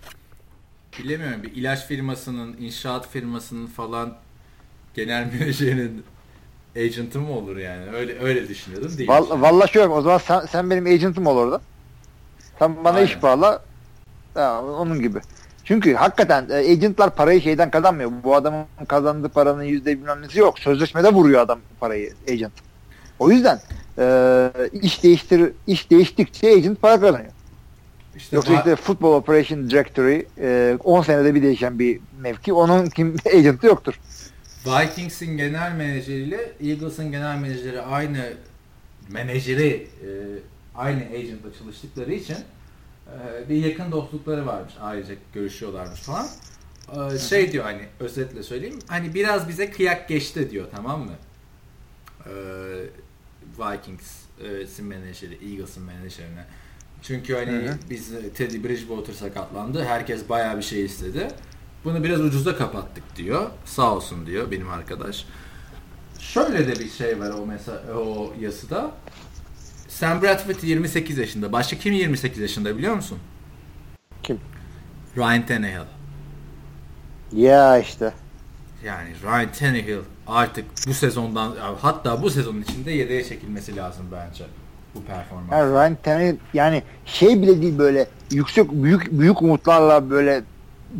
bilemiyorum 0.98 1.43
bir 1.43 1.52
ilaç 1.52 1.86
firmasının, 1.86 2.56
inşaat 2.60 3.09
firmasının 3.09 3.66
falan 3.66 4.16
genel 4.94 5.32
menajerinin 5.40 6.05
agent'ı 6.77 7.20
mı 7.20 7.32
olur 7.32 7.56
yani? 7.56 7.90
Öyle 7.90 8.20
öyle 8.20 8.48
düşünüyordum 8.48 8.98
değil. 8.98 9.09
Val, 9.09 9.40
vallahi 9.43 9.73
şöyle 9.73 9.89
o 9.89 10.02
zaman 10.02 10.19
sen, 10.19 10.40
sen 10.40 10.70
benim 10.70 10.86
agent'ım 10.86 11.27
ol 11.27 11.36
orada. 11.36 11.60
Sen 12.59 12.85
bana 12.85 12.97
Aynen. 12.97 13.06
iş 13.06 13.23
bağla. 13.23 13.62
Ha, 14.35 14.62
onun 14.62 15.01
gibi. 15.01 15.19
Çünkü 15.65 15.94
hakikaten 15.94 16.47
e, 16.51 16.55
agentlar 16.55 17.15
parayı 17.15 17.40
şeyden 17.43 17.70
kazanmıyor. 17.70 18.10
Bu 18.24 18.35
adamın 18.35 18.66
kazandığı 18.89 19.28
paranın 19.28 19.62
yüzde 19.62 19.98
bilmem 19.98 20.23
nesi 20.23 20.39
yok. 20.39 20.59
Sözleşmede 20.59 21.09
vuruyor 21.09 21.40
adam 21.40 21.59
parayı 21.81 22.12
agent. 22.28 22.52
O 23.19 23.31
yüzden 23.31 23.61
e, 23.99 24.51
iş 24.73 25.03
değiştir 25.03 25.53
iş 25.66 25.90
değiştikçe 25.90 26.49
agent 26.53 26.82
para 26.82 27.01
kazanıyor. 27.01 27.32
İşte 28.16 28.36
Yoksa 28.36 28.55
işte 28.55 28.77
Football 28.77 29.12
Operation 29.12 29.70
Directory 29.70 30.23
e, 30.39 30.78
10 30.85 31.03
senede 31.03 31.35
bir 31.35 31.43
değişen 31.43 31.78
bir 31.78 32.01
mevki. 32.20 32.53
Onun 32.53 32.86
kim 32.86 33.16
agent'ı 33.35 33.66
yoktur. 33.66 34.01
Vikings'in 34.66 35.36
genel 35.36 35.73
menajeriyle 35.73 36.53
Eagles'ın 36.61 37.11
genel 37.11 37.39
menajeri 37.39 37.82
aynı 37.82 38.32
menajeri 39.09 39.89
e, 40.03 40.09
aynı 40.74 41.03
agentla 41.03 41.49
çalıştıkları 41.59 42.15
için 42.15 42.36
e, 43.07 43.49
bir 43.49 43.57
yakın 43.57 43.93
dostlukları 43.93 44.47
varmış. 44.47 44.73
Ayrıca 44.81 45.15
görüşüyorlarmış 45.35 46.01
falan. 46.01 46.27
E, 47.15 47.19
şey 47.19 47.53
diyor 47.53 47.65
hani 47.65 47.82
özetle 48.01 48.43
söyleyeyim. 48.43 48.78
Hani 48.86 49.15
biraz 49.15 49.49
bize 49.49 49.70
kıyak 49.70 50.09
geçti 50.09 50.51
diyor 50.51 50.66
tamam 50.77 51.01
mı? 51.01 51.12
E, 52.27 52.32
Vikings'in 53.59 54.87
menajeri, 54.87 55.35
Eagles'ın 55.35 55.83
menajerine. 55.83 56.45
Çünkü 57.03 57.35
hani 57.35 57.51
Hı 57.53 57.70
hı. 57.70 57.79
biz 57.91 58.11
Teddy 58.35 58.69
Bridgewater 58.69 59.12
sakatlandı. 59.12 59.85
Herkes 59.85 60.29
bayağı 60.29 60.57
bir 60.57 60.62
şey 60.62 60.85
istedi. 60.85 61.29
Bunu 61.85 62.05
biraz 62.05 62.20
ucuza 62.20 62.57
kapattık 62.57 63.16
diyor. 63.16 63.51
Sağ 63.65 63.95
olsun 63.95 64.27
diyor 64.27 64.51
benim 64.51 64.70
arkadaş. 64.70 65.27
Şöyle 66.19 66.66
de 66.66 66.81
bir 66.81 66.89
şey 66.91 67.20
var 67.20 67.31
o 67.31 67.47
mesela 67.47 67.81
o 67.95 68.35
yazıda. 68.41 68.91
Sam 69.89 70.23
Bradford 70.23 70.62
28 70.62 71.19
yaşında. 71.19 71.53
Başka 71.53 71.79
kim 71.79 71.93
28 71.93 72.39
yaşında 72.39 72.79
biliyor 72.79 72.95
musun? 72.95 73.19
Kim? 74.23 74.41
Ryan 75.16 75.47
Tannehill. 75.47 75.87
Ya 77.33 77.79
işte. 77.79 78.12
Yani 78.85 79.09
Ryan 79.23 79.53
Tannehill 79.53 80.01
artık 80.29 80.65
bu 80.87 80.95
sezondan 80.95 81.55
hatta 81.83 82.23
bu 82.23 82.31
sezonun 82.31 82.63
içinde 82.63 82.91
yedeğe 82.91 83.25
çekilmesi 83.25 83.77
lazım 83.77 84.07
bence 84.13 84.45
bu 84.95 85.03
performans. 85.05 85.53
Yani 85.53 85.73
Ryan 85.73 85.97
Tannehill 86.03 86.37
yani 86.55 86.83
şey 87.07 87.43
bile 87.43 87.63
değil 87.63 87.79
böyle 87.79 88.07
yüksek 88.31 88.73
büyük 88.73 89.13
büyük 89.13 89.43
umutlarla 89.43 90.11
böyle 90.11 90.43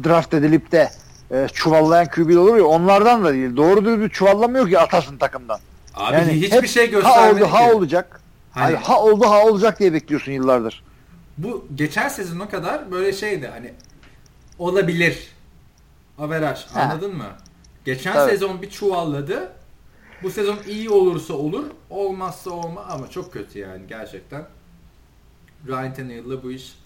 draft 0.05 0.35
edilip 0.35 0.73
de 0.73 0.91
e, 1.31 1.47
çuvallayan 1.53 2.07
QB 2.07 2.37
olur 2.39 2.57
ya 2.57 2.65
onlardan 2.65 3.25
da 3.25 3.33
değil. 3.33 3.57
Doğru 3.57 3.85
düzgün 3.85 4.01
bir 4.05 4.09
çuvallamıyor 4.09 4.69
ki 4.69 4.79
atasın 4.79 5.17
takımdan. 5.19 5.59
Abi 5.95 6.15
Yani 6.15 6.33
hiçbir 6.33 6.69
şey 6.69 6.85
Ha 6.87 6.91
göstermedi 7.01 7.45
oldu 7.45 7.53
ha 7.53 7.69
ki. 7.69 7.75
olacak. 7.75 8.21
Hani- 8.51 8.65
Hani 8.75 8.85
ha 8.85 9.01
oldu 9.03 9.27
ha 9.31 9.45
olacak 9.47 9.79
diye 9.81 9.93
bekliyorsun 9.93 10.33
yıllardır. 10.33 10.83
Bu 11.39 11.67
geçen 11.75 12.09
sezona 12.09 12.49
kadar 12.49 12.91
böyle 12.91 13.13
şeydi 13.13 13.51
hani 13.53 13.73
olabilir. 14.59 15.29
Averaj 16.19 16.67
Ha. 16.67 16.81
anladın 16.81 17.17
mı? 17.17 17.25
Geçen 17.89 18.13
Tabii. 18.13 18.31
sezon 18.31 18.63
bir 18.63 18.71
çuvalladı. 18.71 19.53
Bu 20.23 20.31
sezon 20.31 20.59
iyi 20.69 20.91
olursa 20.91 21.35
olur, 21.35 21.65
olmazsa 21.91 22.51
olma 22.51 22.85
ama 22.85 23.11
çok 23.11 23.33
kötü 23.33 23.59
yani 23.59 23.83
gerçekten. 23.89 24.45
Ryan 25.69 25.95
Tannehill'la 25.95 26.43
bu 26.43 26.53
iş 26.53 26.79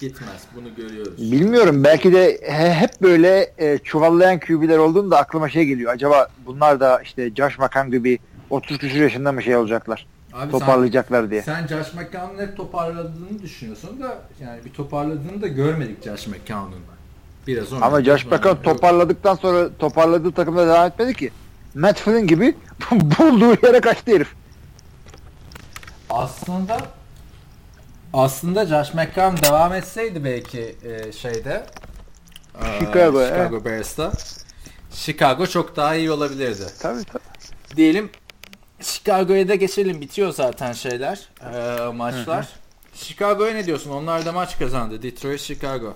gitmez. 0.00 0.42
Bunu 0.56 0.74
görüyoruz. 0.74 1.32
Bilmiyorum 1.32 1.84
belki 1.84 2.12
de 2.12 2.40
he- 2.42 2.74
hep 2.74 2.90
böyle 3.02 3.52
e, 3.58 3.78
çuvallayan 3.78 4.40
QB'ler 4.40 4.78
olduğunda 4.78 5.18
aklıma 5.18 5.48
şey 5.48 5.64
geliyor. 5.64 5.92
Acaba 5.92 6.28
bunlar 6.46 6.80
da 6.80 7.02
işte 7.02 7.34
Josh 7.34 7.58
McCown 7.58 7.90
gibi 7.90 8.18
30 8.50 8.78
küsur 8.78 8.98
yaşında 8.98 9.32
mı 9.32 9.42
şey 9.42 9.56
olacaklar? 9.56 10.06
Abi 10.32 10.50
Toparlayacaklar 10.52 11.30
diye. 11.30 11.42
Sen, 11.42 11.66
sen 11.66 11.78
Josh 11.78 11.94
McCown'un 11.94 12.42
hep 12.42 12.56
toparladığını 12.56 13.42
düşünüyorsun 13.42 14.02
da 14.02 14.22
yani 14.40 14.64
bir 14.64 14.70
toparladığını 14.72 15.42
da 15.42 15.46
görmedik 15.46 16.04
Josh 16.04 16.26
McCown'un. 16.26 16.95
Biraz 17.46 17.72
oynadı, 17.72 17.86
Ama 17.86 18.02
Josh 18.02 18.22
sonra 18.22 18.48
yok. 18.48 18.64
toparladıktan 18.64 19.34
sonra 19.34 19.76
toparladığı 19.78 20.32
takımda 20.32 20.66
devam 20.66 20.86
etmedi 20.86 21.14
ki. 21.14 21.30
Matt 21.74 21.98
Flynn 21.98 22.26
gibi 22.26 22.54
bulduğu 22.90 23.66
yere 23.66 23.80
kaçtı 23.80 24.10
herif. 24.14 24.28
Aslında 26.10 26.78
aslında 28.12 28.66
Josh 28.66 28.94
McCown 28.94 29.42
devam 29.42 29.72
etseydi 29.74 30.24
belki 30.24 30.76
e, 30.84 31.12
şeyde 31.12 31.66
e, 32.62 32.78
Chicago, 32.78 33.24
Chicago 33.26 33.64
Bears'ta 33.64 34.12
Chicago 34.92 35.46
çok 35.46 35.76
daha 35.76 35.94
iyi 35.94 36.10
olabilirdi. 36.10 36.66
Tabii 36.80 37.04
tabii. 37.04 37.76
Diyelim 37.76 38.10
Chicago'ya 38.80 39.48
da 39.48 39.54
geçelim. 39.54 40.00
Bitiyor 40.00 40.32
zaten 40.32 40.72
şeyler, 40.72 41.28
e, 41.54 41.88
maçlar. 41.92 42.48
Chicago'ya 42.94 43.54
ne 43.54 43.66
diyorsun? 43.66 43.90
Onlar 43.90 44.26
da 44.26 44.32
maç 44.32 44.58
kazandı. 44.58 45.02
Detroit, 45.02 45.40
Chicago. 45.40 45.94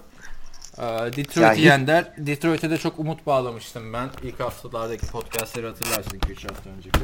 E, 0.80 0.84
Ya 0.84 1.12
Detroit'i 1.16 1.58
hiç- 1.58 1.64
yendiler. 1.66 2.04
Detroit'e 2.18 2.70
de 2.70 2.78
çok 2.78 2.98
umut 2.98 3.26
bağlamıştım 3.26 3.92
ben. 3.92 4.08
İlk 4.22 4.40
haftalardaki 4.40 5.06
podcastleri 5.06 5.66
hatırlarsın 5.66 6.18
2-3 6.18 6.48
hafta 6.48 6.70
önceki. 6.70 6.98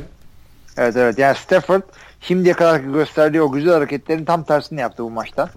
Evet 0.76 0.96
evet. 0.96 1.18
Yani 1.18 1.36
Stafford 1.36 1.82
şimdiye 2.20 2.54
kadar 2.54 2.80
gösterdiği 2.80 3.42
o 3.42 3.52
güzel 3.52 3.72
hareketlerin 3.72 4.24
tam 4.24 4.44
tersini 4.44 4.80
yaptı 4.80 5.04
bu 5.04 5.10
maçta. 5.10 5.50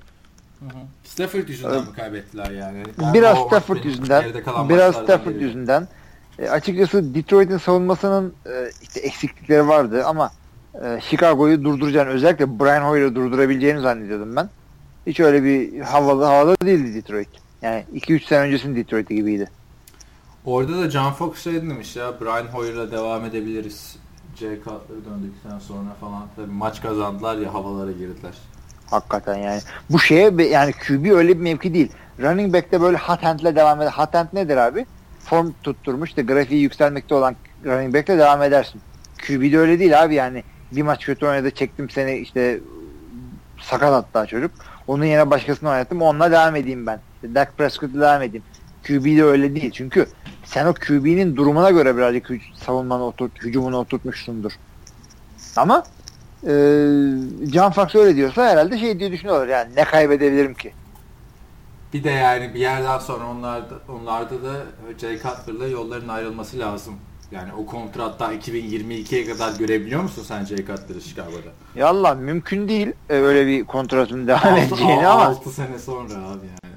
Stafford 1.03 1.47
yüzünden 1.47 1.73
Evet. 1.73 1.87
mi 1.87 1.95
kaybettiler 1.95 2.51
yani? 2.51 2.83
biraz 3.13 3.37
o 3.37 3.47
Stafford 3.47 3.83
yüzünden, 3.83 4.23
biraz 4.69 4.95
Stafford 4.95 5.35
biri. 5.35 5.43
yüzünden. 5.43 5.87
E, 6.39 6.49
açıkçası 6.49 7.13
Detroit'in 7.15 7.57
savunmasının 7.57 8.33
e, 8.45 8.69
işte 8.81 8.99
eksiklikleri 8.99 9.67
vardı 9.67 10.03
ama 10.05 10.31
e, 10.83 10.99
Chicago'yu 11.01 11.63
durduracağını 11.63 12.09
özellikle 12.09 12.59
Brian 12.59 12.81
Hoyer'ı 12.89 13.15
durdurabileceğini 13.15 13.79
zannediyordum 13.81 14.35
ben. 14.35 14.49
Hiç 15.07 15.19
öyle 15.19 15.43
bir 15.43 15.79
havalı 15.79 16.23
havada 16.23 16.55
değildi 16.65 16.95
Detroit. 16.95 17.29
Yani 17.61 17.85
2-3 17.95 18.25
sene 18.25 18.39
öncesinin 18.39 18.75
Detroit'i 18.75 19.15
gibiydi. 19.15 19.49
Orada 20.45 20.79
da 20.79 20.89
John 20.89 21.11
Fox 21.11 21.43
şey 21.43 21.53
demiş 21.53 21.95
ya 21.95 22.21
Brian 22.21 22.47
Hoyer'la 22.47 22.91
devam 22.91 23.25
edebiliriz. 23.25 23.95
Jay 24.35 24.55
Cutler 24.55 25.05
döndükten 25.05 25.59
sonra 25.59 25.93
falan. 26.01 26.27
Tabii 26.35 26.51
maç 26.51 26.81
kazandılar 26.81 27.37
ya 27.37 27.53
havalara 27.53 27.91
girdiler. 27.91 28.33
Hakikaten 28.89 29.37
yani. 29.37 29.61
Bu 29.89 29.99
şeye 29.99 30.31
yani 30.49 30.73
QB 30.73 31.11
öyle 31.11 31.37
bir 31.37 31.43
mevki 31.43 31.73
değil. 31.73 31.91
Running 32.19 32.53
back'te 32.53 32.81
böyle 32.81 32.97
hot 32.97 33.23
hand'le 33.23 33.55
devam 33.55 33.81
eder. 33.81 33.91
Hot 33.91 34.13
hand 34.13 34.27
nedir 34.33 34.57
abi? 34.57 34.85
Form 35.19 35.51
tutturmuş 35.63 36.17
da 36.17 36.21
grafiği 36.21 36.61
yükselmekte 36.61 37.15
olan 37.15 37.35
running 37.65 37.95
back'le 37.95 38.07
devam 38.07 38.43
edersin. 38.43 38.81
QB'de 39.27 39.59
öyle 39.59 39.79
değil 39.79 40.03
abi 40.03 40.15
yani. 40.15 40.43
Bir 40.71 40.81
maç 40.81 41.05
kötü 41.05 41.25
oynadı 41.25 41.51
çektim 41.51 41.89
seni 41.89 42.17
işte 42.17 42.59
sakat 43.61 43.93
hatta 43.93 44.25
çocuk. 44.25 44.51
Onun 44.89 45.05
yerine 45.05 45.29
başkasını 45.29 45.69
oynattım. 45.69 46.01
Onunla 46.01 46.31
devam 46.31 46.55
edeyim 46.55 46.85
ben. 46.87 46.99
Dak 47.23 47.57
Prescott'la 47.57 48.01
devam 48.01 48.21
edeyim. 48.21 48.43
QB'de 48.87 49.23
öyle 49.23 49.55
değil. 49.55 49.71
Çünkü 49.71 50.07
sen 50.45 50.65
o 50.65 50.73
QB'nin 50.73 51.35
durumuna 51.35 51.71
göre 51.71 51.97
birazcık 51.97 52.31
savunmanı 52.65 53.03
oturt, 53.03 53.43
hücumunu 53.43 53.77
oturtmuşsundur. 53.77 54.51
Ama 55.55 55.83
e, 56.43 56.51
John 57.53 57.71
Fox 57.71 57.95
öyle 57.95 58.15
diyorsa 58.15 58.49
herhalde 58.49 58.77
şey 58.77 58.99
diye 58.99 59.11
düşünüyorlar 59.11 59.47
yani 59.47 59.75
ne 59.75 59.83
kaybedebilirim 59.83 60.53
ki? 60.53 60.73
Bir 61.93 62.03
de 62.03 62.09
yani 62.09 62.53
bir 62.53 62.59
yerden 62.59 62.99
sonra 62.99 63.27
onlarda, 63.27 63.75
onlarda 63.89 64.43
da 64.43 64.53
Jay 65.01 65.17
Cutler'la 65.17 65.67
yolların 65.67 66.07
ayrılması 66.07 66.59
lazım. 66.59 66.95
Yani 67.31 67.53
o 67.53 67.65
kontratta 67.65 68.33
2022'ye 68.33 69.25
kadar 69.25 69.55
görebiliyor 69.55 70.01
musun 70.01 70.23
sen 70.27 70.45
Jay 70.45 70.57
Cutler'ı 70.57 71.01
Chicago'da? 71.01 71.49
Ya 71.75 71.87
Allah 71.87 72.13
mümkün 72.15 72.67
değil 72.67 72.91
e, 73.09 73.13
öyle 73.13 73.47
bir 73.47 73.65
kontratın 73.65 74.27
devam 74.27 74.53
6, 74.53 74.59
edeceğini 74.59 75.07
ama 75.07 75.25
6 75.25 75.49
sene 75.49 75.79
sonra 75.79 76.13
abi 76.13 76.45
yani. 76.47 76.73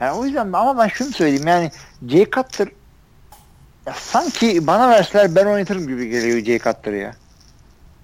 Yani 0.00 0.18
o 0.18 0.24
yüzden 0.24 0.52
ama 0.52 0.78
ben 0.78 0.88
şunu 0.88 1.12
söyleyeyim 1.12 1.46
yani 1.46 1.70
Jay 2.08 2.24
Cutler 2.30 2.68
ya 3.86 3.92
sanki 3.96 4.66
bana 4.66 4.88
verseler 4.90 5.34
ben 5.36 5.46
oynatırım 5.46 5.86
gibi 5.86 6.08
geliyor 6.08 6.38
Jay 6.38 6.58
Cutler'ı 6.58 6.96
ya. 6.96 7.14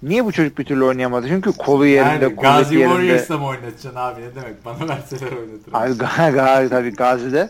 Niye 0.03 0.25
bu 0.25 0.31
çocuk 0.31 0.57
bir 0.57 0.65
türlü 0.65 0.83
oynayamadı? 0.83 1.27
Çünkü 1.27 1.51
kolu 1.51 1.85
yerinde, 1.85 2.25
Yani 2.25 2.35
Gazi 2.35 2.75
yerinde. 2.75 2.93
Warriors'la 2.95 3.37
mı 3.37 3.45
oynatacaksın 3.45 3.95
abi 3.95 4.21
ne 4.21 4.35
demek? 4.35 4.65
Bana 4.65 4.87
verseler 4.89 5.31
oynatırım. 5.31 5.73
Abi 5.73 5.91
Ga- 5.91 6.31
Ga- 6.35 6.69
tabii 6.69 6.93
Gazi'de 6.95 7.49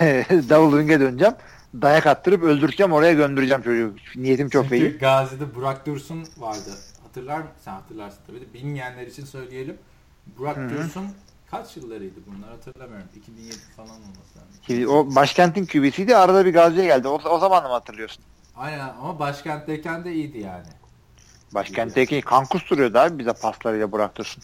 Double 0.50 0.78
Ring'e 0.78 1.00
döneceğim. 1.00 1.34
Dayak 1.82 2.06
attırıp 2.06 2.42
öldüreceğim 2.42 2.92
oraya 2.92 3.12
göndereceğim 3.12 3.62
çocuğu. 3.62 3.94
Niyetim 4.16 4.48
çok 4.48 4.64
Çünkü 4.64 4.76
iyi. 4.76 4.98
Gazi'de 4.98 5.54
Burak 5.54 5.86
Dursun 5.86 6.24
vardı. 6.38 6.70
Hatırlar 7.02 7.38
mısın? 7.38 7.52
Sen 7.64 7.72
hatırlarsın 7.72 8.18
tabii 8.26 8.40
de. 8.40 8.54
Bilmeyenler 8.54 9.06
için 9.06 9.24
söyleyelim. 9.24 9.76
Burak 10.38 10.56
Hı 10.56 10.60
hı. 10.60 10.70
Dursun 10.70 11.06
kaç 11.50 11.76
yıllarıydı 11.76 12.20
bunlar 12.26 12.50
hatırlamıyorum. 12.50 13.08
2007 13.16 13.56
falan 13.76 13.88
olması 13.90 14.38
lazım. 14.38 14.88
O 14.90 15.14
başkentin 15.14 15.66
QB'siydi 15.66 16.16
arada 16.16 16.46
bir 16.46 16.52
Gazi'ye 16.52 16.86
geldi. 16.86 17.08
O, 17.08 17.20
o 17.30 17.38
zaman 17.38 17.62
mı 17.62 17.68
hatırlıyorsun? 17.68 18.24
Aynen 18.56 18.88
ama 19.00 19.18
başkentteyken 19.18 20.04
de 20.04 20.12
iyiydi 20.12 20.38
yani. 20.38 20.66
Başkentteki 21.54 22.20
kan 22.20 22.44
kusturuyordu 22.44 22.98
abi 22.98 23.18
bize 23.18 23.32
paslarıyla 23.32 23.92
bıraktırsın. 23.92 24.42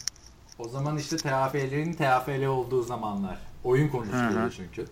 O 0.59 0.67
zaman 0.67 0.97
işte 0.97 1.17
TFL'lerin 1.17 1.93
TFL 1.93 2.45
olduğu 2.45 2.81
zamanlar. 2.81 3.37
Oyun 3.63 3.89
konuşuluyordu 3.89 4.53
çünkü. 4.55 4.85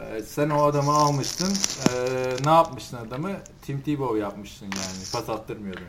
Ee, 0.00 0.22
sen 0.22 0.50
o 0.50 0.62
adamı 0.62 0.92
almıştın. 0.92 1.52
Ee, 1.88 2.44
ne 2.44 2.50
yapmıştın 2.50 2.96
adamı? 2.96 3.30
Tim 3.62 3.80
Tebow 3.80 4.18
yapmıştın 4.18 4.66
yani. 4.66 5.04
Pas 5.12 5.28
attırmıyordun. 5.28 5.82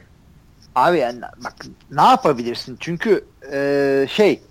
Abi 0.76 0.98
yani 0.98 1.22
bak 1.44 1.54
ne 1.92 2.02
yapabilirsin? 2.02 2.78
Çünkü 2.80 3.26
e, 3.52 4.08
şey 4.10 4.42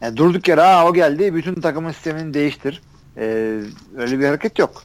yani 0.00 0.16
durduk 0.16 0.48
yere 0.48 0.62
Aa, 0.62 0.88
o 0.88 0.94
geldi 0.94 1.34
bütün 1.34 1.54
takımın 1.54 1.92
sistemini 1.92 2.34
değiştir. 2.34 2.82
E, 3.16 3.24
öyle 3.96 4.18
bir 4.18 4.26
hareket 4.26 4.58
yok. 4.58 4.82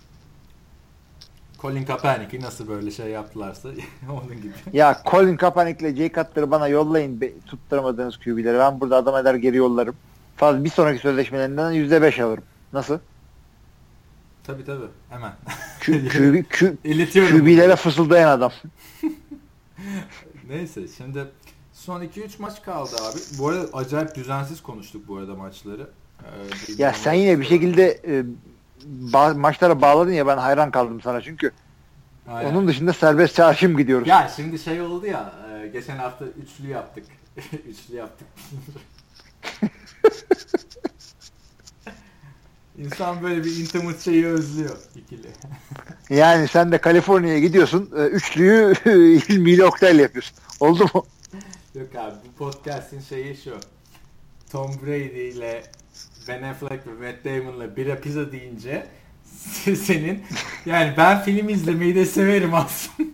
Colin 1.61 1.85
Kaepernick'i 1.85 2.41
nasıl 2.41 2.67
böyle 2.67 2.91
şey 2.91 3.07
yaptılarsa 3.07 3.69
onun 4.09 4.41
gibi. 4.41 4.53
Ya 4.73 5.01
Colin 5.11 5.37
Kaepernick'le 5.37 5.97
Jay 5.97 6.11
Cutler'ı 6.11 6.51
bana 6.51 6.67
yollayın 6.67 7.21
be, 7.21 7.31
tutturamadığınız 7.45 8.17
QB'leri. 8.17 8.59
Ben 8.59 8.79
burada 8.81 8.95
adam 8.95 9.17
eder 9.17 9.35
geri 9.35 9.57
yollarım. 9.57 9.95
Fazla 10.35 10.63
bir 10.63 10.69
sonraki 10.69 10.99
sözleşmelerinden 10.99 11.73
%5 11.73 12.23
alırım. 12.23 12.43
Nasıl? 12.73 12.99
Tabi 14.47 14.65
tabi 14.65 14.85
hemen. 15.09 15.33
QB, 15.79 16.43
Q, 16.49 16.75
İletiyorum. 16.83 17.39
QB'lere 17.39 17.75
fısıldayan 17.75 18.29
adam. 18.29 18.51
Neyse 20.49 20.81
şimdi 20.97 21.25
son 21.73 22.01
2-3 22.03 22.29
maç 22.39 22.61
kaldı 22.61 22.95
abi. 23.01 23.19
Bu 23.39 23.47
arada 23.49 23.77
acayip 23.77 24.15
düzensiz 24.15 24.63
konuştuk 24.63 25.07
bu 25.07 25.17
arada 25.17 25.35
maçları. 25.35 25.89
Ee, 26.23 26.27
Ya 26.77 26.93
sen 26.93 27.13
yine 27.13 27.39
bir 27.39 27.45
şekilde 27.45 27.91
e, 28.07 28.23
ba- 29.11 29.37
maçlara 29.39 29.81
bağladın 29.81 30.11
ya 30.11 30.27
ben 30.27 30.37
hayran 30.37 30.71
kaldım 30.71 31.01
sana 31.01 31.21
çünkü. 31.21 31.51
Aynen. 32.27 32.51
Onun 32.51 32.67
dışında 32.67 32.93
serbest 32.93 33.35
çarşım 33.35 33.77
gidiyoruz. 33.77 34.07
Ya 34.07 34.31
şimdi 34.35 34.59
şey 34.59 34.81
oldu 34.81 35.05
ya 35.05 35.33
e, 35.63 35.67
geçen 35.67 35.97
hafta 35.97 36.25
üçlü 36.25 36.67
yaptık. 36.67 37.05
üçlü 37.67 37.95
yaptık. 37.95 38.27
İnsan 42.77 43.23
böyle 43.23 43.43
bir 43.43 43.57
intimate 43.59 43.99
şeyi 44.03 44.25
özlüyor 44.25 44.77
ikili. 44.95 45.27
Yani 46.09 46.47
sen 46.47 46.71
de 46.71 46.77
Kaliforniya'ya 46.77 47.39
gidiyorsun. 47.39 47.89
e, 47.97 48.01
Üçlüyü 48.01 48.73
İlmi 49.29 49.51
ile 49.51 49.65
Oktay'la 49.65 50.01
yapıyorsun. 50.01 50.37
Oldu 50.59 50.83
mu? 50.93 51.05
Yok 51.75 51.95
abi 51.95 52.15
bu 52.27 52.31
podcast'in 52.37 53.01
şeyi 53.01 53.37
şu. 53.43 53.57
Tom 54.51 54.71
Brady 54.85 55.29
ile 55.29 55.63
Ben 56.27 56.43
Affleck 56.43 56.87
ve 56.87 56.91
Matt 57.11 57.25
Damon'la 57.25 57.75
bira 57.75 57.99
pizza 58.01 58.31
deyince 58.31 58.87
senin 59.85 60.23
yani 60.65 60.93
ben 60.97 61.21
film 61.23 61.49
izlemeyi 61.49 61.95
de 61.95 62.05
severim 62.05 62.53
aslında. 62.53 63.09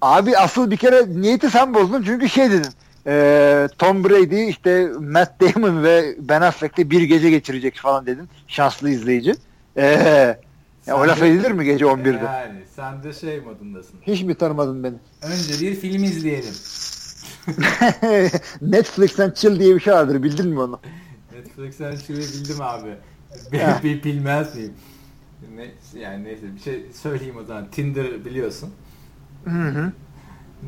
Abi 0.00 0.36
asıl 0.38 0.70
bir 0.70 0.76
kere 0.76 1.20
niyeti 1.20 1.50
sen 1.50 1.74
bozdun 1.74 2.02
çünkü 2.02 2.28
şey 2.28 2.50
dedin. 2.50 2.72
E, 3.06 3.68
Tom 3.78 4.04
Brady 4.04 4.48
işte 4.48 4.88
Matt 5.00 5.40
Damon 5.40 5.82
ve 5.82 6.16
Ben 6.18 6.40
Affleck'le 6.40 6.90
bir 6.90 7.02
gece 7.02 7.30
geçirecek 7.30 7.76
falan 7.76 8.06
dedin. 8.06 8.28
Şanslı 8.48 8.90
izleyici. 8.90 9.34
E, 9.76 9.84
ya 10.86 10.96
o 10.96 11.08
laf 11.08 11.22
edilir 11.22 11.50
mi 11.50 11.64
gece 11.64 11.84
11'de? 11.84 12.24
Yani 12.24 12.62
sen 12.76 13.02
de 13.02 13.12
şey 13.12 13.40
modundasın. 13.40 14.00
Hiç 14.02 14.22
mi 14.22 14.34
tanımadın 14.34 14.84
beni? 14.84 14.96
Önce 15.22 15.66
bir 15.66 15.74
film 15.74 16.04
izleyelim. 16.04 16.54
Netflix'ten 18.62 19.30
chill 19.30 19.60
diye 19.60 19.74
bir 19.74 19.80
şey 19.80 19.92
vardır 19.92 20.22
bildin 20.22 20.48
mi 20.48 20.60
onu? 20.60 20.80
Netflix'ten 21.32 21.96
şunu 21.96 22.16
bildim 22.16 22.60
abi. 22.60 22.94
Bir 23.82 24.02
bilmez 24.02 24.56
miyim? 24.56 24.72
Ne, 25.56 25.70
yani 26.00 26.24
neyse 26.24 26.42
bir 26.54 26.60
şey 26.60 26.86
söyleyeyim 26.92 27.36
o 27.42 27.44
zaman. 27.44 27.70
Tinder 27.70 28.24
biliyorsun. 28.24 28.70
Hı 29.44 29.50
hı. 29.50 29.92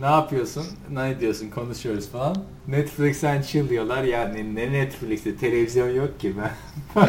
Ne 0.00 0.06
yapıyorsun? 0.06 0.66
Ne 0.90 1.20
diyorsun? 1.20 1.50
Konuşuyoruz 1.50 2.08
falan. 2.08 2.36
Netflix'ten 2.68 3.42
chill 3.42 3.68
diyorlar. 3.68 4.02
Yani 4.02 4.54
ne 4.54 4.72
Netflix'te 4.72 5.36
televizyon 5.36 5.88
yok 5.88 6.20
ki 6.20 6.34
ben. 6.38 6.50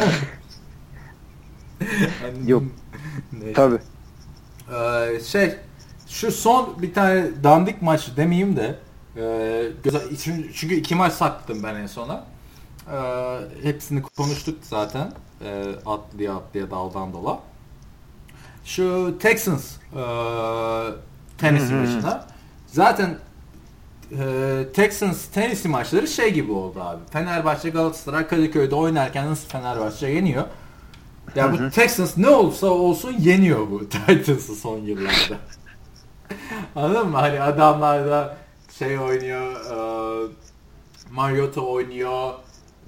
Anladın 2.23 2.47
Yok. 2.47 2.63
Neyse. 3.33 3.53
Tabii. 3.53 3.79
Ee, 4.71 5.19
şey 5.19 5.55
şu 6.07 6.31
son 6.31 6.81
bir 6.81 6.93
tane 6.93 7.43
dandik 7.43 7.81
maç 7.81 8.09
demeyeyim 8.17 8.55
de 8.57 8.79
e, 9.17 9.21
göze- 9.83 10.17
çünkü, 10.17 10.53
iki 10.75 10.95
maç 10.95 11.13
sakladım 11.13 11.63
ben 11.63 11.75
en 11.75 11.87
sona. 11.87 12.25
Ee, 12.93 13.39
hepsini 13.63 14.01
konuştuk 14.01 14.59
zaten. 14.61 15.11
E, 15.45 15.63
atlaya 15.85 16.35
atlaya 16.35 16.71
daldan 16.71 17.13
dola. 17.13 17.39
Şu 18.65 19.17
Texans 19.19 19.75
e, 19.95 19.99
hı. 21.73 21.75
maçına. 21.75 22.27
Zaten 22.77 23.17
e, 24.11 24.65
Texans 24.73 25.25
Tennessee 25.25 25.71
maçları 25.71 26.07
şey 26.07 26.33
gibi 26.33 26.51
oldu 26.51 26.81
abi. 26.81 27.01
Fenerbahçe 27.11 27.69
Galatasaray 27.69 28.27
Kadıköy'de 28.27 28.75
oynarken 28.75 29.27
nasıl 29.27 29.49
Fenerbahçe 29.49 30.07
yeniyor? 30.07 30.43
Ya 31.35 31.53
bu 31.53 31.69
Texans 31.69 32.17
ne 32.17 32.29
olursa 32.29 32.67
olsun 32.67 33.15
yeniyor 33.19 33.71
bu 33.71 33.89
Titans'ı 34.07 34.55
son 34.55 34.77
yıllarda. 34.77 35.37
Anladın 36.75 37.09
mı? 37.09 37.17
Hani 37.17 37.41
adamlar 37.41 38.07
da 38.07 38.37
şey 38.79 38.99
oynuyor, 38.99 39.51
e, 39.51 40.31
Mariota 41.11 41.61
oynuyor, 41.61 42.33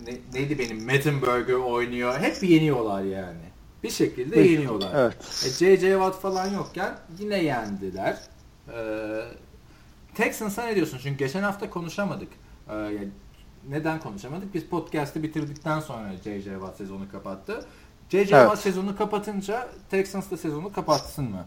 ne- 0.07 0.40
neydi 0.40 0.60
benim, 0.60 0.86
Mettenberger 0.86 1.53
oynuyor. 1.53 2.20
Hep 2.20 2.44
yeniyorlar 2.44 3.03
yani. 3.03 3.49
Bir 3.84 3.90
şekilde 3.90 4.36
Peki, 4.36 4.52
yeniyorlar. 4.52 4.90
evet. 4.95 5.44
E, 5.45 5.49
J.J. 5.49 5.91
Watt 5.91 6.22
falan 6.22 6.48
yokken 6.49 6.95
yine 7.20 7.44
yendiler. 7.44 8.18
E, 8.68 8.80
Texans'a 10.20 10.64
ne 10.66 10.76
diyorsun? 10.76 11.00
Çünkü 11.04 11.18
geçen 11.18 11.44
hafta 11.44 11.70
konuşamadık. 11.70 12.28
E, 12.70 12.76
yani 12.76 13.08
neden 13.70 14.00
konuşamadık? 14.00 14.54
Biz 14.54 14.64
podcast'ı 14.64 15.24
bitirdikten 15.24 15.80
sonra 15.80 16.12
J.J. 16.24 16.52
Watt 16.54 16.78
sezonu 16.78 17.12
kapattı. 17.12 17.66
J.J. 18.10 18.36
Evet. 18.36 18.46
Watt 18.46 18.60
sezonu 18.60 18.98
kapatınca 18.98 19.68
Texans 19.91 20.32
da 20.32 20.38
sezonu 20.38 20.74
kapatsın 20.74 21.26
mı? 21.26 21.46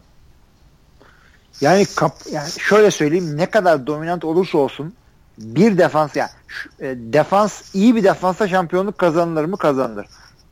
Yani 1.61 1.87
kap, 1.97 2.13
yani 2.33 2.51
şöyle 2.51 2.91
söyleyeyim 2.91 3.37
ne 3.37 3.51
kadar 3.51 3.87
dominant 3.87 4.25
olursa 4.25 4.59
olsun 4.59 4.95
bir 5.39 5.79
defans 5.79 6.17
yani 6.17 6.31
şu- 6.49 6.71
e, 6.81 6.97
defans 6.97 7.75
iyi 7.75 7.97
bir 7.97 8.05
defansa 8.05 8.49
şampiyonluk 8.49 8.99
kazanılır 8.99 9.45
mı 9.45 9.57
kazanılır. 9.57 10.07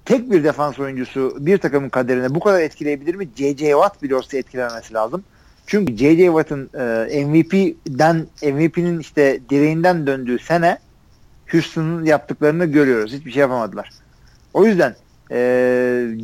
Tek 0.04 0.30
bir 0.30 0.44
defans 0.44 0.78
oyuncusu 0.78 1.36
bir 1.40 1.58
takımın 1.58 1.88
kaderini 1.88 2.34
bu 2.34 2.40
kadar 2.40 2.60
etkileyebilir 2.60 3.14
mi? 3.14 3.28
J.J. 3.36 3.70
Watt 3.70 4.02
bile 4.02 4.16
olsa 4.16 4.36
etkilememesi 4.36 4.94
lazım. 4.94 5.24
Çünkü 5.66 5.96
J.J. 5.96 6.26
Watt'ın 6.26 6.70
e, 7.10 7.24
MVP'den 7.24 8.26
MVP'nin 8.42 8.98
işte 8.98 9.40
direğinden 9.50 10.06
döndüğü 10.06 10.38
sene 10.38 10.78
Houston'ın 11.50 12.04
yaptıklarını 12.04 12.64
görüyoruz. 12.64 13.12
Hiçbir 13.12 13.30
şey 13.30 13.40
yapamadılar. 13.40 13.90
O 14.54 14.64
yüzden 14.64 14.94
e, 15.30 15.36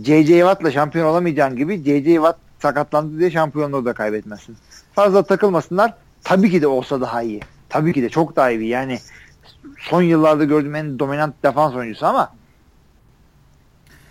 J.J. 0.05 0.39
Watt'la 0.39 0.71
şampiyon 0.71 1.07
olamayacağın 1.07 1.57
gibi 1.57 1.77
J.J. 1.85 2.15
Watt 2.15 2.39
sakatlandı 2.63 3.19
diye 3.19 3.31
şampiyonluğu 3.31 3.85
da 3.85 3.93
kaybetmezsin. 3.93 4.57
Fazla 4.93 5.23
takılmasınlar. 5.23 5.95
Tabii 6.25 6.51
ki 6.51 6.63
de 6.63 6.67
olsa 6.67 7.01
daha 7.01 7.23
iyi. 7.23 7.41
Tabii 7.69 7.93
ki 7.93 8.03
de 8.03 8.09
çok 8.09 8.37
daha 8.37 8.51
iyi. 8.51 8.69
Yani 8.69 8.99
son 9.79 10.03
yıllarda 10.03 10.45
gördüğüm 10.45 10.75
en 10.75 10.99
dominant 10.99 11.35
defans 11.43 11.75
oyuncusu 11.75 12.07
ama 12.07 12.33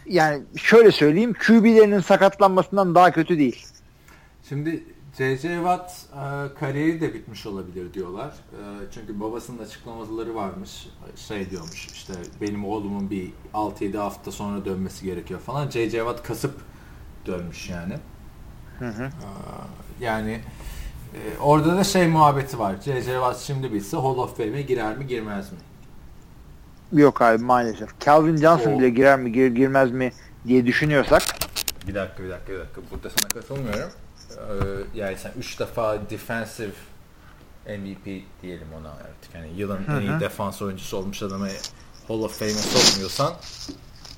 yani 0.05 0.43
şöyle 0.57 0.91
söyleyeyim 0.91 1.33
QB'lerinin 1.33 1.99
sakatlanmasından 1.99 2.95
daha 2.95 3.11
kötü 3.11 3.37
değil. 3.37 3.65
Şimdi 4.49 4.83
J.J. 5.17 5.55
Watt 5.55 5.91
e, 6.13 6.53
kariyeri 6.59 7.01
de 7.01 7.13
bitmiş 7.13 7.45
olabilir 7.45 7.93
diyorlar. 7.93 8.27
E, 8.27 8.59
çünkü 8.93 9.19
babasının 9.19 9.63
açıklamaları 9.63 10.35
varmış. 10.35 10.87
Şey 11.15 11.49
diyormuş 11.49 11.87
işte 11.87 12.13
benim 12.41 12.65
oğlumun 12.65 13.09
bir 13.09 13.31
6-7 13.53 13.97
hafta 13.97 14.31
sonra 14.31 14.65
dönmesi 14.65 15.05
gerekiyor 15.05 15.39
falan. 15.39 15.69
J.J. 15.69 15.97
Watt 15.97 16.23
kasıp 16.23 16.61
dönmüş 17.25 17.69
yani. 17.69 17.93
Hı 18.79 18.87
hı. 18.87 19.03
E, 19.03 19.09
yani 19.99 20.41
e, 21.13 21.37
orada 21.39 21.77
da 21.77 21.83
şey 21.83 22.07
muhabbeti 22.07 22.59
var. 22.59 22.75
J.J. 22.85 23.05
Watt 23.05 23.39
şimdi 23.39 23.73
bitse 23.73 23.97
Hall 23.97 24.17
of 24.17 24.37
Fame'e 24.37 24.61
girer 24.61 24.97
mi 24.97 25.07
girmez 25.07 25.51
mi? 25.51 25.57
Yok 27.01 27.21
abi 27.21 27.43
maalesef. 27.43 27.99
Calvin 27.99 28.37
Johnson 28.37 28.71
O- 28.71 28.79
bile 28.79 28.89
girer 28.89 29.19
mi 29.19 29.31
gir, 29.31 29.47
girmez 29.47 29.91
mi 29.91 30.11
diye 30.47 30.65
düşünüyorsak 30.65 31.21
Bir 31.87 31.95
dakika 31.95 32.23
bir 32.23 32.29
dakika 32.29 32.53
bir 32.53 32.59
dakika. 32.59 32.81
Burada 32.91 33.09
sana 33.09 33.29
katılmıyorum. 33.29 33.89
Ee, 34.37 34.99
yani 34.99 35.17
sen 35.17 35.31
3 35.39 35.59
defa 35.59 35.97
defensive 36.09 36.71
MVP 37.67 38.05
diyelim 38.41 38.67
ona 38.79 38.89
artık. 38.89 39.35
Yani 39.35 39.47
yılın 39.57 39.79
en 39.89 40.01
iyi 40.01 40.19
defans 40.19 40.61
oyuncusu 40.61 40.97
olmuş 40.97 41.23
adamı 41.23 41.47
Hall 42.07 42.19
of 42.19 42.39
Fame'e 42.39 42.53
sokmuyorsan 42.53 43.33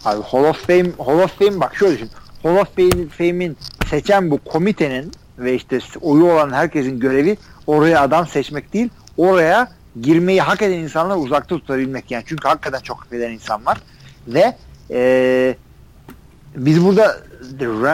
Abi 0.06 0.22
Hall 0.24 0.44
of 0.44 0.68
Fame, 0.68 0.92
Hall 1.06 1.20
of 1.24 1.40
Fame 1.40 1.60
bak 1.60 1.76
şöyle 1.76 1.94
düşün. 1.96 2.10
Hall 2.44 2.56
of 2.56 2.78
Fame- 2.78 3.10
Fame'in 3.10 3.58
seçen 3.90 4.32
bu 4.32 4.38
komitenin 4.44 5.12
ve 5.38 5.56
işte 5.56 5.80
oyu 6.02 6.26
olan 6.26 6.52
herkesin 6.54 7.00
görevi 7.00 7.38
oraya 7.68 8.02
adam 8.02 8.28
seçmek 8.28 8.74
değil, 8.74 8.90
oraya 9.18 9.72
girmeyi 10.02 10.42
hak 10.42 10.62
eden 10.62 10.78
insanları 10.80 11.18
uzakta 11.20 11.56
tutabilmek 11.58 12.12
yani. 12.12 12.24
Çünkü 12.28 12.48
hakikaten 12.48 12.80
çok 12.80 13.00
hak 13.06 13.14
eden 13.14 13.32
insan 13.32 13.66
var. 13.66 13.78
Ve 14.28 14.58
eee, 14.90 15.58
biz 16.56 16.86
burada 16.86 17.06
ra- 17.06 17.18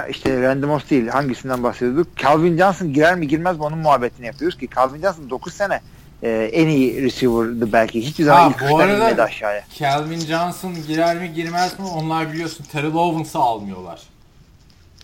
işte 0.10 0.42
Randy 0.42 0.66
Moss 0.66 0.90
değil 0.90 1.08
hangisinden 1.08 1.64
bahsediyorduk? 1.64 2.18
Calvin 2.18 2.58
Johnson 2.58 2.94
girer 2.94 3.16
mi 3.16 3.28
girmez 3.28 3.58
mi 3.58 3.64
onun 3.64 3.78
muhabbetini 3.78 4.26
yapıyoruz 4.26 4.58
ki 4.60 4.70
Calvin 4.76 5.02
Johnson 5.02 5.30
9 5.30 5.54
sene 5.54 5.82
eee, 6.22 6.46
en 6.46 6.68
iyi 6.68 7.04
receiver'dı 7.04 7.74
belki. 7.74 8.02
Hiçbir 8.06 8.24
zaman 8.24 8.42
Ha, 8.42 8.50
ilk 8.50 8.72
bu 8.72 8.78
arada- 8.80 8.94
inmedi 8.94 9.22
aşağıya. 9.22 9.64
Calvin 9.80 10.20
Johnson 10.20 10.76
girer 10.88 11.18
mi 11.18 11.34
girmez 11.34 11.80
mi 11.80 11.86
onlar 11.86 12.34
biliyorsun 12.34 12.66
Terrell 12.72 12.94
Owens'ı 12.96 13.40
almıyorlar. 13.40 14.02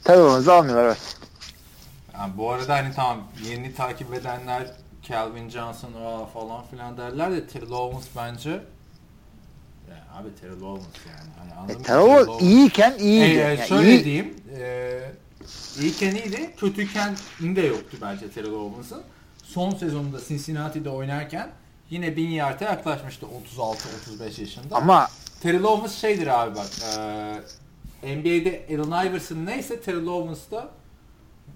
Terrell 0.04 0.22
Owens'ı 0.24 0.54
almıyorlar 0.54 0.86
evet. 0.86 1.16
Yani 2.14 2.34
bu 2.38 2.52
arada 2.52 2.74
hani 2.76 2.94
tamam 2.96 3.18
yeni 3.50 3.74
takip 3.74 4.14
edenler 4.14 4.68
Calvin 5.08 5.50
Johnson 5.50 5.90
falan 6.34 6.62
filan 6.72 6.98
derler 6.98 7.32
de 7.32 7.48
Terrell 7.48 7.72
Owens 7.72 8.06
bence 8.18 8.62
ya 9.90 10.20
abi 10.20 10.36
Terrell 10.42 10.62
Owens 10.62 10.86
yani. 11.08 11.30
Hani 11.40 11.54
anladın 11.60 11.80
E? 11.80 11.84
Terrell 11.84 12.02
Owens 12.28 12.42
iyiyken 12.42 12.94
iyiydi. 13.00 13.26
E, 13.26 13.34
Yani 13.34 13.68
şöyle 13.68 13.90
iyi- 13.90 14.04
diyeyim. 14.06 14.34
E, 14.60 15.00
iyiyken 15.80 16.16
iyiydi. 16.16 16.56
Kötüyken 16.58 17.16
de 17.42 17.62
yoktu 17.62 17.98
bence 18.02 18.32
Terrell 18.32 18.52
Owens'ın. 18.52 19.02
Son 19.44 19.70
sezonunda 19.72 20.18
Cincinnati'de 20.28 20.90
oynarken 20.90 21.50
yine 21.90 22.16
1000 22.16 22.30
yard'a 22.30 22.64
yaklaşmıştı 22.66 23.26
36-35 23.26 24.40
yaşında. 24.42 24.76
Ama 24.76 25.08
Terrell 25.42 25.64
Owens 25.64 25.96
şeydir 25.96 26.28
abi 26.28 26.56
bak. 26.56 26.68
E, 28.04 28.16
NBA'de 28.18 28.66
Allen 28.70 29.08
Iverson 29.10 29.46
neyse 29.46 29.82
Terrell 29.82 30.08
Owens 30.08 30.40
da 30.52 30.70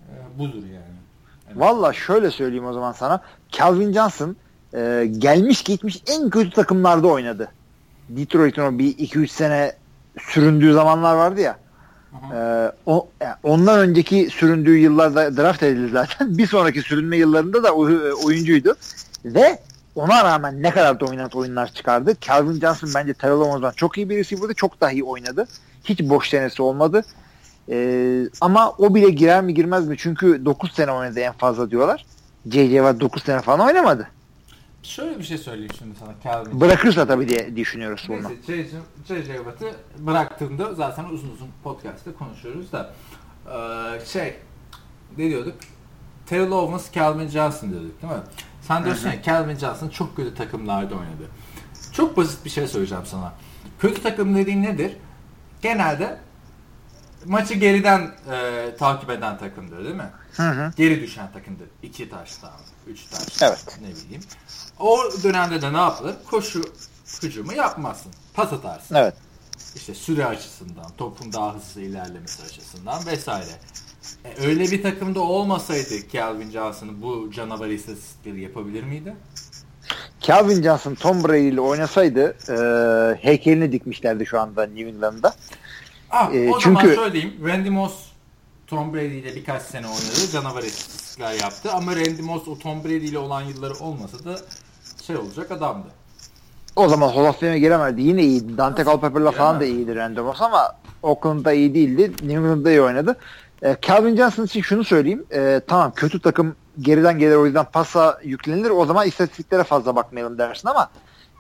e, 0.10 0.39
budur 0.39 0.64
yani. 0.65 0.95
Evet. 1.47 1.57
Valla 1.60 1.93
şöyle 1.93 2.31
söyleyeyim 2.31 2.65
o 2.65 2.73
zaman 2.73 2.91
sana. 2.91 3.22
Calvin 3.51 3.93
Johnson 3.93 4.35
e, 4.73 5.10
gelmiş 5.18 5.64
gitmiş 5.64 6.03
en 6.07 6.30
kötü 6.30 6.49
takımlarda 6.49 7.07
oynadı. 7.07 7.51
Detroit'in 8.09 8.61
o 8.61 8.80
bir 8.80 8.97
2-3 8.97 9.27
sene 9.27 9.73
süründüğü 10.19 10.73
zamanlar 10.73 11.15
vardı 11.15 11.41
ya. 11.41 11.57
Aha. 12.15 12.35
E, 12.35 12.71
o, 12.85 13.07
yani 13.21 13.35
ondan 13.43 13.80
önceki 13.80 14.30
süründüğü 14.31 14.77
yıllarda 14.77 15.38
draft 15.38 15.63
edildi 15.63 15.91
zaten. 15.91 16.38
Bir 16.38 16.47
sonraki 16.47 16.81
sürünme 16.81 17.17
yıllarında 17.17 17.63
da 17.63 17.71
oy- 17.71 18.13
oyuncuydu. 18.25 18.75
Ve 19.25 19.59
ona 19.95 20.23
rağmen 20.23 20.63
ne 20.63 20.71
kadar 20.71 20.99
dominant 20.99 21.35
oyunlar 21.35 21.67
çıkardı. 21.73 22.13
Calvin 22.21 22.59
Johnson 22.59 22.89
bence 22.95 23.13
Terrell 23.13 23.35
Owens'dan 23.35 23.71
çok 23.71 23.97
iyi 23.97 24.09
bir 24.09 24.17
receiver'dı. 24.17 24.53
Çok 24.53 24.81
daha 24.81 24.91
iyi 24.91 25.03
oynadı. 25.03 25.47
Hiç 25.84 25.99
boş 25.99 26.30
senesi 26.30 26.61
olmadı. 26.61 27.03
Ee, 27.69 28.23
ama 28.41 28.71
o 28.71 28.95
bile 28.95 29.09
girer 29.09 29.41
mi 29.41 29.53
girmez 29.53 29.88
mi? 29.88 29.95
Çünkü 29.99 30.45
9 30.45 30.71
sene 30.73 30.91
oynadı 30.91 31.19
en 31.19 31.34
fazla 31.34 31.71
diyorlar. 31.71 32.05
J.J. 32.51 32.75
Watt 32.75 32.99
9 32.99 33.23
sene 33.23 33.41
falan 33.41 33.59
oynamadı. 33.67 34.07
Şöyle 34.84 35.19
bir 35.19 35.23
şey 35.23 35.38
söyleyeyim 35.38 35.72
şimdi 35.80 35.95
sana 35.99 36.14
Calvin. 36.23 36.61
Bırakırsa 36.61 37.07
tabii 37.07 37.30
diye 37.30 37.55
düşünüyoruz 37.55 38.05
bunu. 38.10 38.23
Neyse 38.47 38.77
J.J. 39.07 39.35
Watt'ı 39.38 39.76
bıraktığında 39.99 40.73
zaten 40.73 41.03
uzun 41.03 41.30
uzun 41.31 41.47
podcast'te 41.64 42.14
konuşuyoruz 42.14 42.72
da 42.72 42.93
Ee, 43.47 44.05
şey 44.05 44.35
ne 45.18 45.30
diyorduk? 45.30 45.55
Terrell 46.26 46.51
Owens, 46.51 46.91
Calvin 46.91 47.27
Johnson 47.27 47.69
diyorduk 47.72 48.01
değil 48.01 48.14
mi? 48.14 48.19
Sen 48.61 48.84
diyorsun 48.85 49.07
ya 49.10 49.22
Calvin 49.23 49.55
Johnson 49.57 49.89
çok 49.89 50.15
kötü 50.15 50.35
takımlarda 50.35 50.95
oynadı. 50.95 51.27
Çok 51.91 52.18
basit 52.18 52.45
bir 52.45 52.49
şey 52.49 52.68
söyleyeceğim 52.68 53.05
sana. 53.05 53.34
Kötü 53.80 54.03
takım 54.03 54.35
dediğin 54.35 54.64
nedir? 54.64 54.97
Genelde 55.61 56.19
maçı 57.26 57.53
geriden 57.53 58.11
e, 58.31 58.69
takip 58.80 59.10
eden 59.10 59.38
takımdır 59.38 59.84
değil 59.84 59.95
mi? 59.95 60.10
Hı 60.34 60.49
hı. 60.49 60.73
Geri 60.77 61.01
düşen 61.01 61.31
takımdır. 61.31 61.68
İki 61.84 62.10
taştan, 62.10 62.51
üç 62.88 63.05
taştan, 63.05 63.47
Evet. 63.47 63.80
ne 63.81 63.88
bileyim. 63.88 64.22
O 64.84 64.99
dönemde 65.23 65.61
de 65.61 65.73
ne 65.73 65.77
yapılır? 65.77 66.15
Koşu 66.31 66.61
hücumu 67.23 67.53
yapmazsın. 67.53 68.11
Pas 68.34 68.53
atarsın. 68.53 68.95
Evet. 68.95 69.14
İşte 69.76 69.93
süre 69.93 70.26
açısından, 70.26 70.85
topun 70.97 71.34
daha 71.34 71.55
hızlı 71.55 71.81
ilerlemesi 71.81 72.43
açısından 72.43 73.05
vesaire. 73.05 73.49
E, 74.26 74.45
öyle 74.47 74.72
bir 74.72 74.84
takımda 74.84 75.19
olmasaydı 75.19 75.89
Calvin 76.14 76.51
Johnson'ın 76.51 77.01
bu 77.01 77.31
canavar 77.31 77.68
istatistikleri 77.68 78.41
yapabilir 78.41 78.84
miydi? 78.84 79.15
Calvin 80.22 80.64
Johnson 80.64 80.95
Tom 80.95 81.23
Brady 81.23 81.47
ile 81.47 81.61
oynasaydı 81.61 82.35
e, 82.49 82.55
heykelini 83.22 83.72
dikmişlerdi 83.72 84.26
şu 84.26 84.39
anda 84.39 84.65
New 84.65 84.89
England'da. 84.89 85.34
Ah, 86.10 86.34
E, 86.34 86.49
o 86.49 86.60
çünkü- 86.60 86.81
zaman 86.88 86.95
söyleyeyim. 86.95 87.34
Randy 87.45 87.69
Moss 87.69 87.93
Tom 88.68 88.93
Brady 88.93 89.19
ile 89.19 89.35
birkaç 89.35 89.61
sene 89.61 89.88
oynadı. 89.88 90.31
Canavar 90.31 90.64
istatistikler 90.64 91.34
yaptı. 91.34 91.72
Ama 91.72 91.95
Randy 91.95 92.22
Moss 92.22 92.47
o 92.47 92.60
Tom 92.60 92.84
Brady 92.84 92.95
ile 93.05 93.18
olan 93.18 93.41
yılları 93.41 93.73
olmasa 93.73 94.23
da 94.26 94.39
şey 95.07 95.17
olacak 95.17 95.51
adamdı. 95.51 95.88
O 96.75 96.89
zaman 96.89 97.09
Fame'e 97.34 97.59
giremedi. 97.59 98.01
Yine 98.01 98.23
iyiydi. 98.23 98.57
Dante 98.57 98.84
Culpepper'la 98.84 99.31
falan 99.31 99.59
da 99.59 99.65
iyiydi 99.65 99.95
Randy 99.95 100.19
Moss 100.19 100.41
ama 100.41 100.75
Oakland'da 101.03 101.53
iyi 101.53 101.73
değildi. 101.73 102.11
New 102.11 102.34
England'da 102.34 102.69
iyi 102.71 102.81
oynadı. 102.81 103.15
E, 103.63 103.77
Calvin 103.81 104.15
Johnson 104.15 104.43
için 104.45 104.61
şunu 104.61 104.84
söyleyeyim. 104.84 105.25
E, 105.31 105.61
tamam 105.67 105.91
kötü 105.95 106.21
takım 106.21 106.55
geriden 106.80 107.19
gelir 107.19 107.35
o 107.35 107.45
yüzden 107.45 107.65
pasa 107.65 108.19
yüklenir. 108.23 108.69
O 108.69 108.85
zaman 108.85 109.07
istatistiklere 109.07 109.63
fazla 109.63 109.95
bakmayalım 109.95 110.38
dersin 110.38 110.67
ama 110.67 110.89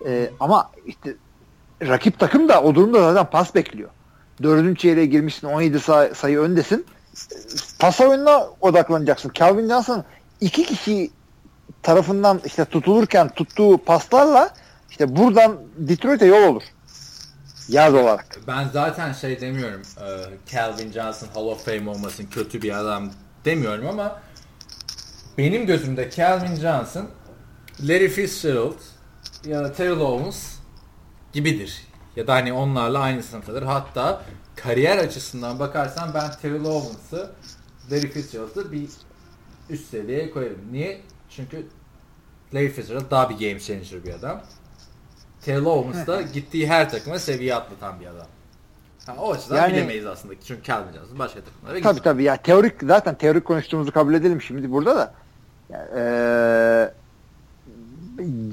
e, 0.07 0.29
ama 0.39 0.71
işte 0.85 1.15
rakip 1.81 2.19
takım 2.19 2.49
da 2.49 2.61
o 2.61 2.75
durumda 2.75 3.13
zaten 3.13 3.31
pas 3.31 3.55
bekliyor. 3.55 3.89
Dördüncü 4.43 4.79
çeyreğe 4.79 5.05
girmişsin 5.05 5.47
17 5.47 5.79
say- 5.79 6.13
sayı 6.15 6.39
öndesin. 6.39 6.85
E, 7.15 7.35
Pas 7.79 8.01
oyununa 8.01 8.47
odaklanacaksın. 8.61 9.31
Calvin 9.35 9.69
Johnson 9.69 10.03
iki 10.41 10.63
kişi 10.63 11.11
tarafından 11.83 12.41
işte 12.45 12.65
tutulurken 12.65 13.29
tuttuğu 13.29 13.77
paslarla 13.77 14.53
işte 14.89 15.15
buradan 15.15 15.59
Detroit'e 15.77 16.25
yol 16.25 16.43
olur. 16.43 16.63
Yaz 17.67 17.93
olarak. 17.93 18.39
Ben 18.47 18.69
zaten 18.73 19.13
şey 19.13 19.41
demiyorum. 19.41 19.81
e, 19.97 20.07
Calvin 20.51 20.91
Johnson 20.91 21.27
Hall 21.33 21.45
of 21.45 21.65
Fame 21.65 21.89
olmasın 21.89 22.27
kötü 22.31 22.61
bir 22.61 22.79
adam 22.79 23.11
demiyorum 23.45 23.87
ama 23.87 24.21
benim 25.37 25.65
gözümde 25.65 26.09
Calvin 26.15 26.55
Johnson 26.55 27.09
Larry 27.81 28.09
Fitzgerald 28.09 28.79
ya 29.45 29.63
da 29.63 29.73
Terrell 29.73 29.99
Owens 29.99 30.55
gibidir. 31.33 31.87
Ya 32.15 32.27
da 32.27 32.33
hani 32.33 32.53
onlarla 32.53 32.99
aynı 32.99 33.23
sınıftadır. 33.23 33.63
Hatta 33.63 34.21
kariyer 34.55 34.97
açısından 34.97 35.59
bakarsan 35.59 36.13
ben 36.13 36.31
Terrell 36.41 36.65
Owens'ı 36.65 37.31
Larry 37.91 38.11
Fitzgerald'ı 38.11 38.71
bir 38.71 38.89
üst 39.69 39.89
seviyeye 39.89 40.31
koyarım. 40.31 40.61
Niye? 40.71 41.01
Çünkü 41.35 41.65
Larry 42.53 42.69
Fitzgerald 42.69 43.11
daha 43.11 43.29
bir 43.29 43.33
game 43.35 43.59
changer 43.59 44.03
bir 44.05 44.13
adam. 44.13 44.41
Terrell 45.41 45.65
Owens 45.65 46.07
da 46.07 46.21
gittiği 46.21 46.67
her 46.67 46.89
takıma 46.89 47.19
seviye 47.19 47.55
atlatan 47.55 47.99
bir 47.99 48.05
adam. 48.05 48.27
Ha, 49.05 49.15
o 49.19 49.31
açıdan 49.33 49.55
Yani- 49.57 49.73
bilemeyiz 49.73 50.05
aslında. 50.05 50.33
Çünkü 50.47 50.63
Calvin 50.63 50.93
Johnson 50.93 51.19
başka 51.19 51.39
takımlara 51.41 51.81
Tabii 51.81 51.93
gitti. 51.93 52.03
tabii 52.03 52.23
ya 52.23 52.37
teorik 52.37 52.73
zaten 52.83 53.15
teorik 53.15 53.45
konuştuğumuzu 53.45 53.91
kabul 53.91 54.13
edelim 54.13 54.41
şimdi 54.41 54.71
burada 54.71 54.95
da. 54.95 55.13
Yani, 55.69 55.87
eee, 55.95 56.93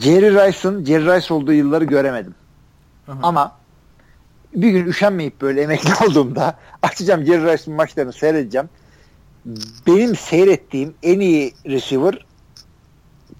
Jerry 0.00 0.30
Rice'ın 0.34 0.84
Jerry 0.84 1.06
Rice 1.16 1.34
olduğu 1.34 1.52
yılları 1.52 1.84
göremedim. 1.84 2.34
Hı 3.06 3.12
hı. 3.12 3.18
Ama 3.22 3.56
bir 4.54 4.70
gün 4.70 4.86
üşenmeyip 4.86 5.40
böyle 5.40 5.62
emekli 5.62 5.90
olduğumda 6.06 6.58
açacağım 6.82 7.24
Jerry 7.24 7.52
Rice'ın 7.52 7.76
maçlarını 7.76 8.12
seyredeceğim. 8.12 8.68
Benim 9.86 10.16
seyrettiğim 10.16 10.94
en 11.02 11.20
iyi 11.20 11.54
receiver 11.66 12.26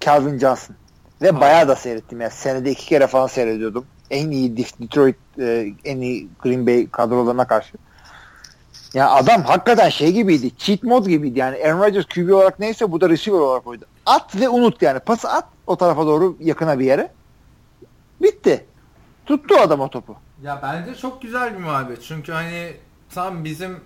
Calvin 0.05 0.39
Johnson. 0.39 0.75
Ve 1.21 1.29
Ha. 1.29 1.41
bayağı 1.41 1.67
da 1.67 1.75
seyrettim. 1.75 2.21
Yani 2.21 2.31
senede 2.31 2.71
iki 2.71 2.85
kere 2.85 3.07
falan 3.07 3.27
seyrediyordum. 3.27 3.85
En 4.09 4.31
iyi 4.31 4.57
Detroit, 4.57 5.15
e, 5.39 5.67
en 5.85 6.01
iyi 6.01 6.27
Green 6.43 6.67
Bay 6.67 6.89
kadrolarına 6.91 7.47
karşı. 7.47 7.73
Ya 8.93 9.09
adam 9.11 9.41
hakikaten 9.43 9.89
şey 9.89 10.11
gibiydi. 10.11 10.57
Cheat 10.57 10.83
mod 10.83 11.05
gibiydi. 11.05 11.39
Yani 11.39 11.57
Aaron 11.65 11.79
Rodgers 11.79 12.05
QB 12.05 12.33
olarak 12.33 12.59
neyse 12.59 12.91
bu 12.91 13.01
da 13.01 13.09
receiver 13.09 13.39
olarak 13.39 13.67
oydu. 13.67 13.85
At 14.05 14.35
ve 14.35 14.49
unut 14.49 14.81
yani. 14.81 14.99
Pası 14.99 15.29
at 15.29 15.45
o 15.67 15.75
tarafa 15.75 16.05
doğru 16.05 16.37
yakına 16.39 16.79
bir 16.79 16.85
yere. 16.85 17.11
Bitti. 18.21 18.65
Tuttu 19.25 19.55
adam 19.57 19.79
o 19.79 19.89
topu. 19.89 20.15
Ya 20.43 20.59
bence 20.63 20.95
çok 20.95 21.21
güzel 21.21 21.53
bir 21.53 21.59
muhabbet. 21.63 22.01
Çünkü 22.03 22.31
hani 22.31 22.73
tam 23.13 23.43
bizim 23.43 23.79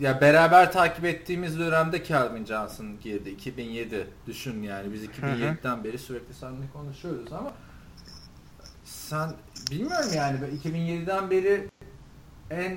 ya 0.00 0.20
beraber 0.20 0.72
takip 0.72 1.04
ettiğimiz 1.04 1.58
dönemde 1.58 2.04
Calvin 2.04 2.44
Johnson 2.44 2.86
girdi. 3.02 3.30
2007 3.30 4.06
düşün 4.26 4.62
yani. 4.62 4.92
Biz 4.92 5.04
2007'den 5.04 5.84
beri 5.84 5.98
sürekli 5.98 6.34
seninle 6.34 6.66
konuşuyoruz 6.72 7.32
ama 7.32 7.52
sen 8.84 9.30
bilmiyorum 9.70 10.10
yani 10.16 10.38
ben 10.42 10.70
2007'den 10.70 11.30
beri 11.30 11.68
en 12.50 12.76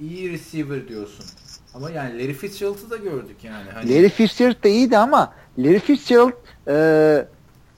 iyi 0.00 0.32
receiver 0.32 0.88
diyorsun. 0.88 1.26
Ama 1.74 1.90
yani 1.90 2.14
Larry 2.14 2.34
Fitzgerald'ı 2.34 2.90
da 2.90 2.96
gördük 2.96 3.44
yani. 3.44 3.70
Hani 3.70 3.94
Larry 3.94 4.08
Fitzgerald 4.08 4.64
da 4.64 4.68
iyiydi 4.68 4.98
ama 4.98 5.32
Larry 5.58 5.78
Fitzgerald 5.78 6.32
e, 6.68 7.26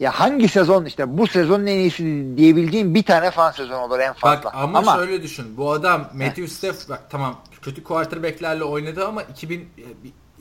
ya 0.00 0.20
hangi 0.20 0.48
sezon 0.48 0.84
işte 0.84 1.18
bu 1.18 1.26
sezonun 1.26 1.66
en 1.66 1.76
iyisi 1.76 2.26
diyebileceğim 2.36 2.94
bir 2.94 3.02
tane 3.02 3.30
falan 3.30 3.50
sezon 3.50 3.78
olur 3.78 3.98
en 3.98 4.12
fazla. 4.12 4.44
Bak 4.44 4.54
ama, 4.54 4.96
şöyle 4.96 5.22
düşün. 5.22 5.56
Bu 5.56 5.72
adam 5.72 6.10
Matthew 6.14 6.48
Stafford 6.48 6.88
bak 6.88 7.02
tamam 7.10 7.40
kötü 7.68 7.84
quarterback'lerle 7.84 8.64
oynadı 8.64 9.06
ama 9.06 9.22
2000 9.22 9.68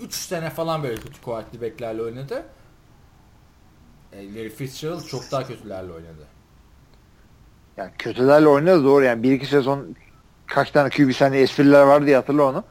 3 0.01 0.13
sene 0.13 0.49
falan 0.49 0.83
böyle 0.83 0.95
kötü 0.95 1.21
quarterback'lerle 1.21 2.01
oynadı. 2.01 2.45
E, 4.13 4.35
Larry 4.35 4.49
Fitzgerald 4.49 5.03
çok 5.05 5.31
daha 5.31 5.47
kötülerle 5.47 5.91
oynadı. 5.93 6.27
yani 7.77 7.91
kötülerle 7.97 8.47
oynadı 8.47 8.83
doğru 8.83 9.03
yani 9.03 9.23
bir 9.23 9.31
iki 9.31 9.45
sezon 9.45 9.95
kaç 10.45 10.71
tane 10.71 10.89
QB 10.89 11.11
sene 11.11 11.37
espriler 11.39 11.83
var 11.83 12.05
diye 12.05 12.15
hatırla 12.15 12.43
onu. 12.43 12.63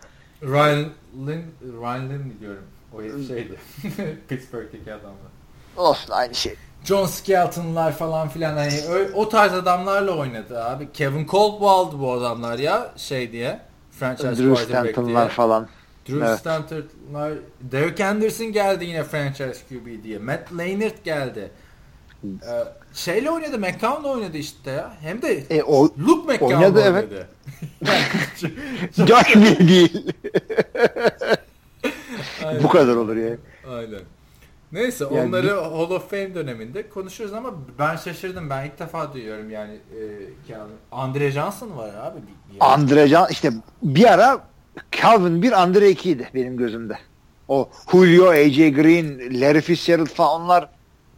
Ryan 0.43 0.85
Lynn, 1.27 1.45
Ryan 1.83 2.11
Lynn 2.11 2.41
diyorum. 2.41 2.65
O 2.93 3.03
şeydi. 3.03 3.59
Pittsburgh'teki 4.29 4.93
adamdı. 4.95 5.31
Olsun 5.77 6.13
aynı 6.13 6.35
şey. 6.35 6.55
John 6.85 7.07
Skelton'lar 7.07 7.93
falan 7.93 8.29
filan 8.29 8.57
hani 8.57 8.81
o 9.15 9.29
tarz 9.29 9.55
adamlarla 9.55 10.11
oynadı 10.19 10.65
abi. 10.65 10.93
Kevin 10.93 11.27
Colbald'ı 11.27 11.99
bu 11.99 12.13
adamlar 12.13 12.59
ya 12.59 12.93
şey 12.97 13.33
diye. 13.33 13.66
Franchise 13.99 14.37
Drew 14.37 14.57
Stanton'lar 14.57 15.29
falan. 15.29 15.69
Drew 16.09 16.27
Evet. 16.27 16.39
Stanton'lar, 16.39 17.33
Derek 17.61 18.01
Anderson 18.01 18.47
geldi 18.47 18.85
yine 18.85 19.05
franchise 19.05 19.55
QB 19.69 20.05
diye. 20.05 20.19
Matt 20.19 20.53
Leinart 20.59 21.05
geldi. 21.05 21.51
Ee, 22.25 22.65
şeyle 22.95 23.31
oynadı, 23.31 23.59
McCown'la 23.59 24.09
oynadı 24.09 24.37
işte 24.37 24.71
ya. 24.71 24.93
Hem 25.01 25.23
de 25.23 25.45
E, 25.51 25.63
o 25.63 25.85
Luke 25.85 26.33
McCown'la 26.33 26.57
Oynadı, 26.57 26.79
oynadı. 26.85 27.27
evet. 27.83 28.53
Josh 29.09 29.35
değil. 29.69 30.13
Bu 32.63 32.69
kadar 32.69 32.97
olur 32.97 33.17
yani. 33.17 33.37
Aynen. 33.71 34.01
Neyse 34.73 35.05
Yani 35.05 35.29
onları 35.29 35.51
Hall 35.51 35.91
of 35.91 36.11
Fame 36.11 36.35
döneminde 36.35 36.89
konuşuruz 36.89 37.33
ama 37.33 37.55
ben 37.79 37.97
şaşırdım. 37.97 38.51
Ben 38.51 38.67
ilk 38.67 38.79
defa 38.79 39.13
duyuyorum 39.13 39.51
yani. 39.51 39.73
E, 39.73 40.01
Calvin. 40.49 40.77
Andre 40.93 41.31
Johnson 41.31 41.77
var 41.77 41.95
abi. 41.95 42.19
Bir, 42.21 42.55
bir 42.55 42.73
Andre 42.73 43.09
Can 43.09 43.29
işte 43.31 43.53
bir 43.83 44.13
ara 44.13 44.41
Calvin 44.93 45.43
bir 45.43 45.63
Andre 45.63 45.91
2 45.91 46.11
idi 46.11 46.31
benim 46.35 46.57
gözümde. 46.57 46.99
O 47.49 47.69
Julio, 47.91 48.29
AJ 48.31 48.57
Green, 48.57 49.41
Larry 49.41 49.61
Fitzgerald 49.61 50.07
falan 50.07 50.43
onlar 50.43 50.69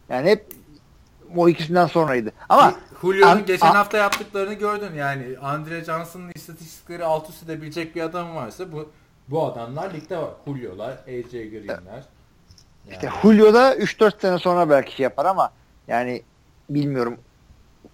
yani 0.09 0.29
hep 0.29 0.45
o 1.35 1.49
ikisinden 1.49 1.87
sonraydı. 1.87 2.31
Ama 2.49 2.73
Julio'nun 3.01 3.45
geçen 3.45 3.71
hafta 3.71 3.97
yaptıklarını 3.97 4.53
gördün 4.53 4.93
yani. 4.95 5.37
Andre 5.41 5.83
Johnson'ın 5.83 6.31
istatistikleri 6.35 7.03
alt 7.03 7.29
üst 7.29 7.43
edebilecek 7.43 7.95
bir 7.95 8.01
adam 8.01 8.35
varsa 8.35 8.71
bu 8.71 8.89
bu 9.27 9.45
adamlar 9.45 9.93
ligde 9.93 10.17
var. 10.17 10.29
Julio'lar, 10.45 10.91
AJ 10.91 11.31
Green'ler. 11.31 12.03
İşte 12.91 13.05
Yani, 13.07 13.15
Julio'da 13.21 13.75
3-4 13.75 14.21
sene 14.21 14.39
sonra 14.39 14.69
belki 14.69 14.95
şey 14.95 15.03
yapar 15.03 15.25
ama 15.25 15.51
yani 15.87 16.23
bilmiyorum 16.69 17.17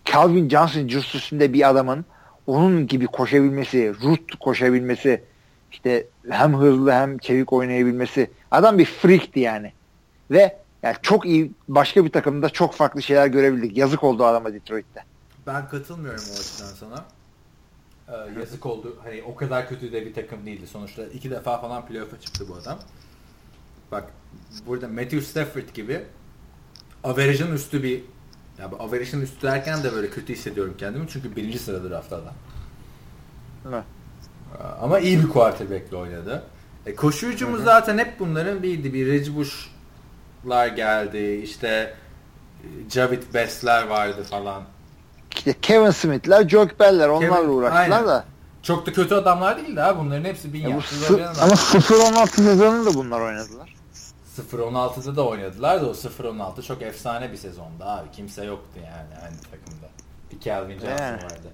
Calvin 0.06 0.50
Johnson 0.50 0.88
cüssüsünde 0.88 1.54
bir 1.54 1.70
adamın 1.70 2.06
onun 2.48 2.88
gibi 2.88 3.08
koşabilmesi, 3.08 3.94
root 4.04 4.36
koşabilmesi, 4.40 5.24
işte 5.72 6.08
hem 6.30 6.58
hızlı 6.58 6.92
hem 6.92 7.18
çevik 7.18 7.54
oynayabilmesi. 7.54 8.32
Adam 8.52 8.78
bir 8.78 8.86
freakti 8.86 9.40
yani. 9.40 9.74
Ve 10.32 10.58
yani 10.84 10.96
çok 11.02 11.26
iyi 11.26 11.52
başka 11.68 12.06
bir 12.06 12.12
takımda 12.12 12.50
çok 12.50 12.74
farklı 12.74 13.02
şeyler 13.02 13.28
görebildik. 13.28 13.78
Yazık 13.78 14.04
oldu 14.04 14.26
adama 14.26 14.54
Detroit'te. 14.54 15.04
ben 15.48 15.68
katılmıyorum 15.68 16.24
o 16.30 16.40
açıdan 16.40 16.74
sana. 16.80 17.06
Ee, 18.08 18.40
yazık 18.40 18.66
oldu. 18.66 18.98
Hani 19.04 19.24
o 19.24 19.36
kadar 19.36 19.70
kötü 19.70 19.92
de 19.92 20.06
bir 20.06 20.14
takım 20.14 20.46
değildi. 20.46 20.68
Sonuçta 20.68 21.06
iki 21.06 21.32
defa 21.32 21.62
falan 21.62 21.86
playoff'a 21.86 22.20
çıktı 22.20 22.46
bu 22.50 22.56
adam. 22.56 22.80
Bak 23.92 24.04
burada 24.68 24.88
Matthew 24.88 25.22
Stafford 25.22 25.70
gibi 25.74 26.04
average'ın 27.04 27.54
üstü 27.56 27.84
bir 27.84 28.02
ya 28.60 28.72
bu 28.72 28.76
average'ın 28.84 29.22
üstü 29.22 29.42
derken 29.42 29.84
de 29.84 29.94
böyle 29.94 30.10
kötü 30.10 30.34
hissediyorum 30.34 30.76
kendimi. 30.78 31.08
Çünkü 31.10 31.36
birinci 31.36 31.60
sırada 31.60 31.90
draftta 31.90 32.16
adam. 32.16 32.34
Evet. 33.70 33.84
Ama 34.82 35.00
iyi 35.00 35.24
bir 35.24 35.30
quarterback'le 35.30 35.94
oynadı. 35.94 36.44
E, 36.86 36.96
koşu 36.96 37.28
hücumu 37.28 37.58
zaten 37.58 37.98
hep 37.98 38.20
bunların 38.20 38.64
biriydi. 38.64 38.94
Bir 38.94 39.08
Reggie 39.08 39.36
Bush'lar 39.36 40.68
geldi. 40.68 41.42
İşte 41.44 41.96
e, 42.64 42.90
Javid 42.90 43.24
Best'ler 43.34 43.88
vardı 43.88 44.24
falan. 44.24 44.64
Kevin 45.62 45.90
Smith'ler, 45.92 46.50
Joe 46.50 46.68
Bell'ler 46.80 47.10
onlarla 47.10 47.36
Kevin- 47.36 47.48
uğraştılar 47.50 47.82
aynen. 47.82 48.08
da. 48.08 48.26
Çok 48.64 48.86
da 48.86 48.94
kötü 48.94 49.16
adamlar 49.16 49.58
değildi 49.58 49.80
ha. 49.80 49.98
Bunların 50.00 50.24
hepsi 50.26 50.54
bin 50.54 50.60
Ya 50.62 50.68
bu 50.68 50.72
yaşlı 50.72 50.96
sı- 50.98 51.30
ama 51.42 51.54
0-16 51.56 52.28
sezonunda 52.28 52.94
bunlar 52.94 53.22
oynadılar. 53.22 53.75
0-16'da 54.42 55.16
da 55.16 55.28
oynadılar 55.28 55.82
da 55.82 55.86
o 55.90 55.92
0-16 55.94 56.62
çok 56.62 56.82
efsane 56.82 57.32
bir 57.32 57.38
sezondu 57.38 57.84
abi. 57.84 58.12
Kimse 58.12 58.46
yoktu 58.46 58.80
yani 58.86 59.24
aynı 59.24 59.38
takımda. 59.38 59.88
Bir 60.32 60.40
Calvin 60.40 60.80
Johnson 60.80 61.04
Yani. 61.06 61.24
vardı. 61.24 61.52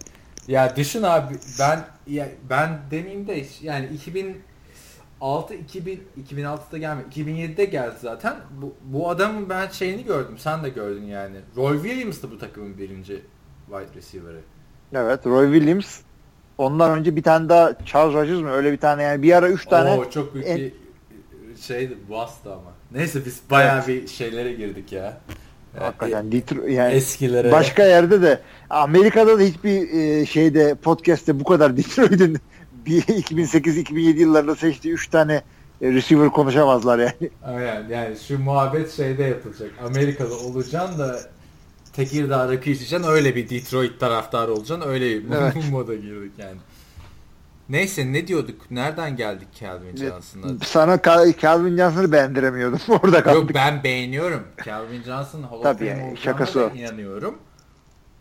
Ya 0.47 0.75
düşün 0.75 1.03
abi 1.03 1.33
ben 1.59 1.85
ya, 2.07 2.27
ben 2.49 2.79
demeyeyim 2.91 3.27
de 3.27 3.45
yani 3.61 3.85
2006 5.21 5.53
2000 5.53 6.03
2006'da 6.29 6.77
gelmedi. 6.77 7.07
2007'de 7.19 7.65
geldi 7.65 7.95
zaten. 8.01 8.35
Bu, 8.61 8.73
bu 8.83 9.09
adamın 9.09 9.49
ben 9.49 9.67
şeyini 9.67 10.03
gördüm. 10.03 10.37
Sen 10.37 10.63
de 10.63 10.69
gördün 10.69 11.03
yani. 11.05 11.35
Roy 11.57 11.81
Williams'tı 11.83 12.31
bu 12.31 12.37
takımın 12.37 12.77
birinci 12.77 13.23
wide 13.69 13.99
receiver'ı. 13.99 14.41
Evet 14.93 15.25
Roy 15.25 15.53
Williams. 15.53 15.99
Ondan 16.57 16.99
önce 16.99 17.15
bir 17.15 17.23
tane 17.23 17.49
daha 17.49 17.85
Charles 17.85 18.13
Rodgers 18.13 18.41
mı? 18.41 18.51
Öyle 18.51 18.71
bir 18.71 18.77
tane 18.77 19.03
yani 19.03 19.23
bir 19.23 19.33
ara 19.33 19.49
3 19.49 19.65
tane 19.65 19.89
Oo, 19.91 20.09
çok 20.09 20.33
büyük 20.33 20.47
en- 20.47 20.57
bir 20.57 20.73
şeydi 21.61 21.97
bastı 22.09 22.51
ama. 22.53 22.71
Neyse 22.91 23.25
biz 23.25 23.39
bayağı 23.51 23.87
bir 23.87 24.07
şeylere 24.07 24.53
girdik 24.53 24.91
ya. 24.91 25.17
hakikaten 25.79 26.31
Detroit 26.31 26.69
yani 26.71 26.93
Eskilere. 26.93 27.51
başka 27.51 27.83
yerde 27.83 28.21
de 28.21 28.39
Amerika'da 28.69 29.39
da 29.39 29.43
hiçbir 29.43 29.89
e, 29.89 30.25
şeyde 30.25 30.75
podcast'te 30.75 31.39
bu 31.39 31.43
kadar 31.43 31.77
Detroit'in 31.77 32.37
bir 32.85 33.01
2008-2007 33.01 33.99
yıllarında 34.19 34.55
seçtiği 34.55 34.93
3 34.93 35.07
tane 35.07 35.33
e, 35.81 35.91
receiver 35.91 36.29
konuşamazlar 36.29 36.99
yani. 36.99 37.29
Aynen 37.43 37.89
yani 37.89 38.15
şu 38.27 38.39
muhabbet 38.39 38.91
şeyde 38.91 39.23
yapılacak. 39.23 39.71
Amerikalı 39.85 40.37
olacaksın 40.37 40.99
da 40.99 41.19
Tekirdağ 41.93 42.47
rakı 42.51 42.69
içeceksin 42.69 43.07
öyle 43.09 43.35
bir 43.35 43.49
Detroit 43.49 43.99
taraftarı 43.99 44.53
olacaksın 44.53 44.89
öyle 44.89 45.05
bir 45.05 45.35
Evet. 45.35 45.53
moda 45.71 45.95
girdik 45.95 46.31
yani. 46.37 46.57
Neyse 47.71 48.13
ne 48.13 48.27
diyorduk? 48.27 48.71
Nereden 48.71 49.15
geldik 49.15 49.47
Calvin 49.59 49.95
Johnson'a? 49.95 50.47
Sana 50.65 50.95
Cal- 50.95 51.39
Calvin 51.41 51.77
Johnson'ı 51.77 52.11
beğendiremiyordum. 52.11 52.79
Orada 52.89 53.23
kaldık. 53.23 53.41
Yok 53.41 53.53
ben 53.53 53.83
beğeniyorum. 53.83 54.47
Calvin 54.65 55.03
Johnson 55.03 55.43
Hall 55.43 55.61
Tabii 55.61 55.85
yani, 55.85 56.17
şakası 56.17 56.65
o. 56.65 56.69
inanıyorum. 56.75 57.37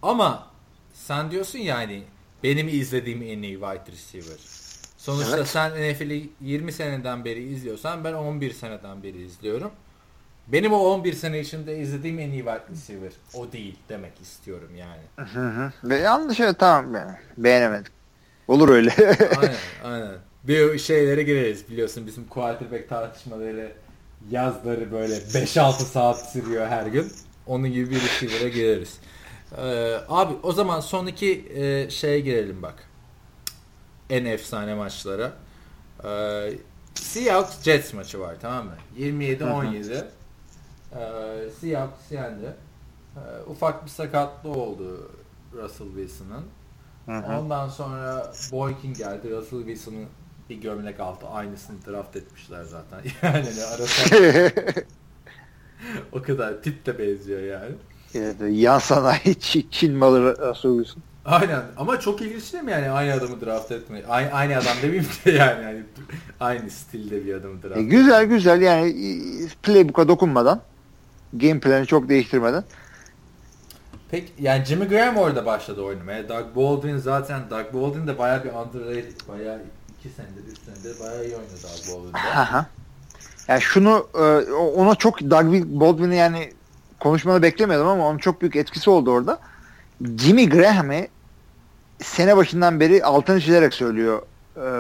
Ama 0.03 0.47
sen 0.93 1.31
diyorsun 1.31 1.59
yani 1.59 2.03
benim 2.43 2.69
izlediğim 2.69 3.23
en 3.23 3.43
iyi 3.43 3.55
wide 3.55 3.93
receiver. 3.93 4.39
Sonuçta 4.97 5.37
Evet. 5.37 5.49
sen 5.49 5.71
NFL'i 5.71 6.31
20 6.41 6.73
seneden 6.73 7.25
beri 7.25 7.43
izliyorsan 7.43 8.05
ben 8.05 8.13
11 8.13 8.53
seneden 8.53 9.03
beri 9.03 9.23
izliyorum. 9.23 9.71
Benim 10.49 10.73
o 10.73 10.79
11 10.79 11.13
sene 11.13 11.41
içinde 11.41 11.79
izlediğim 11.79 12.19
en 12.19 12.31
iyi 12.31 12.45
wide 12.45 12.63
receiver 12.73 13.13
o 13.35 13.53
değil 13.53 13.79
demek 13.89 14.21
istiyorum 14.21 14.71
yani. 14.77 15.29
Hı 15.29 15.49
hı. 15.49 15.73
Ve 15.85 15.97
yanlış 15.97 16.41
evet 16.41 16.59
tamam 16.59 16.95
yani. 16.95 17.17
Beğenemedik. 17.39 18.00
Olur 18.51 18.69
öyle. 18.69 18.95
aynen 19.41 19.57
aynen. 19.85 20.15
Bir 20.45 20.79
şeylere 20.79 21.23
gireriz 21.23 21.69
biliyorsun 21.69 22.07
bizim 22.07 22.27
quarterback 22.29 22.89
tartışmaları 22.89 23.73
yazları 24.31 24.93
böyle 24.93 25.15
5-6 25.15 25.73
saat 25.73 26.31
sürüyor 26.33 26.67
her 26.67 26.87
gün. 26.87 27.13
Onun 27.47 27.73
gibi 27.73 27.91
bir 27.91 28.01
receiver'a 28.01 28.49
gireriz. 28.49 28.99
Ee, 29.57 29.97
abi 30.09 30.35
o 30.43 30.53
zaman 30.53 30.81
son 30.81 31.07
iki 31.07 31.45
e, 31.55 31.91
şeye 31.91 32.21
girelim 32.21 32.63
bak. 32.63 32.75
En 34.11 34.25
efsane 34.25 34.75
maçlara. 34.75 35.33
Ee, 36.05 36.53
Seahawks 36.95 37.63
Jets 37.63 37.95
maçı 37.95 38.21
var 38.21 38.37
tamam 38.43 38.67
mı? 38.67 38.75
27-17. 38.99 40.05
Ee, 40.95 41.51
Seahawks 41.61 42.11
yendi. 42.13 42.47
Ee, 43.17 43.21
ufak 43.51 43.85
bir 43.85 43.91
sakatlığı 43.91 44.51
oldu 44.53 45.11
Russell 45.53 45.87
Wilson'ın. 45.87 46.45
Hı 47.11 47.17
hı. 47.17 47.39
Ondan 47.39 47.69
sonra 47.69 48.33
Boykin 48.53 48.95
geldi. 48.95 49.31
Russell 49.31 49.59
Wilson'ın 49.59 50.07
bir 50.51 50.57
gömlek 50.57 51.01
altı 51.01 51.27
aynısını 51.29 51.77
draft 51.87 52.17
etmişler 52.17 52.65
zaten. 52.65 53.01
Yani 53.23 53.33
hani 53.33 53.65
arası 53.65 54.53
o 56.13 56.23
kadar 56.23 56.63
tip 56.63 56.87
de 56.87 56.99
benziyor 56.99 57.41
yani. 57.41 57.75
Evet, 58.15 58.37
yan 58.51 58.79
sanayi 58.79 59.41
Çin, 59.71 59.95
malı 59.95 60.21
Russell 60.23 60.77
Wilson. 60.77 61.03
Aynen 61.25 61.63
ama 61.77 62.01
çok 62.01 62.21
ilginç 62.21 62.53
değil 62.53 62.65
mi 62.65 62.71
yani 62.71 62.91
aynı 62.91 63.13
adamı 63.13 63.41
draft 63.41 63.73
etmeyi? 63.73 64.07
Aynı, 64.07 64.31
aynı 64.33 64.57
adam 64.57 64.77
demeyeyim 64.83 65.07
de 65.25 65.31
yani, 65.31 65.65
yani 65.65 65.83
aynı 66.41 66.71
stilde 66.71 67.27
bir 67.27 67.35
adamı 67.35 67.63
draft 67.63 67.77
E, 67.77 67.83
güzel 67.83 68.25
güzel 68.25 68.61
yani 68.61 68.95
playbook'a 69.63 70.09
dokunmadan 70.09 70.61
game 71.33 71.61
planı 71.61 71.87
çok 71.87 72.09
değiştirmeden 72.09 72.65
Peki 74.11 74.33
yani 74.41 74.65
Jimmy 74.65 74.89
Graham 74.89 75.17
orada 75.17 75.47
başladı 75.47 75.83
oynamaya. 75.83 76.29
Doug 76.29 76.57
Baldwin 76.57 76.97
zaten 76.97 77.41
Doug 77.51 77.75
Baldwin 77.75 78.07
de 78.07 78.19
bayağı 78.19 78.45
bir 78.45 78.51
underrated. 78.51 79.29
Bayağı 79.29 79.63
iki 79.99 80.09
senedir, 80.09 80.53
üç 80.53 80.59
senedir 80.59 81.01
bayağı 81.01 81.25
iyi 81.25 81.37
oynadı 81.37 81.53
Doug 81.63 81.95
Baldwin 81.95 82.13
de. 82.13 82.19
Aha. 82.19 82.67
Yani 83.49 83.61
şunu 83.61 84.07
e, 84.15 84.53
ona 84.53 84.95
çok 84.95 85.21
Doug 85.21 85.55
Baldwin'i 85.81 86.17
yani 86.17 86.53
konuşmanı 87.01 87.43
beklemiyordum 87.43 87.89
ama 87.89 88.09
onun 88.09 88.19
çok 88.19 88.41
büyük 88.41 88.57
etkisi 88.57 88.91
oldu 88.91 89.11
orada. 89.11 89.39
Jimmy 90.19 90.49
Graham'i 90.49 91.09
sene 92.03 92.37
başından 92.37 92.81
beri 92.81 93.05
altını 93.05 93.41
çizerek 93.41 93.75
söylüyor 93.75 94.23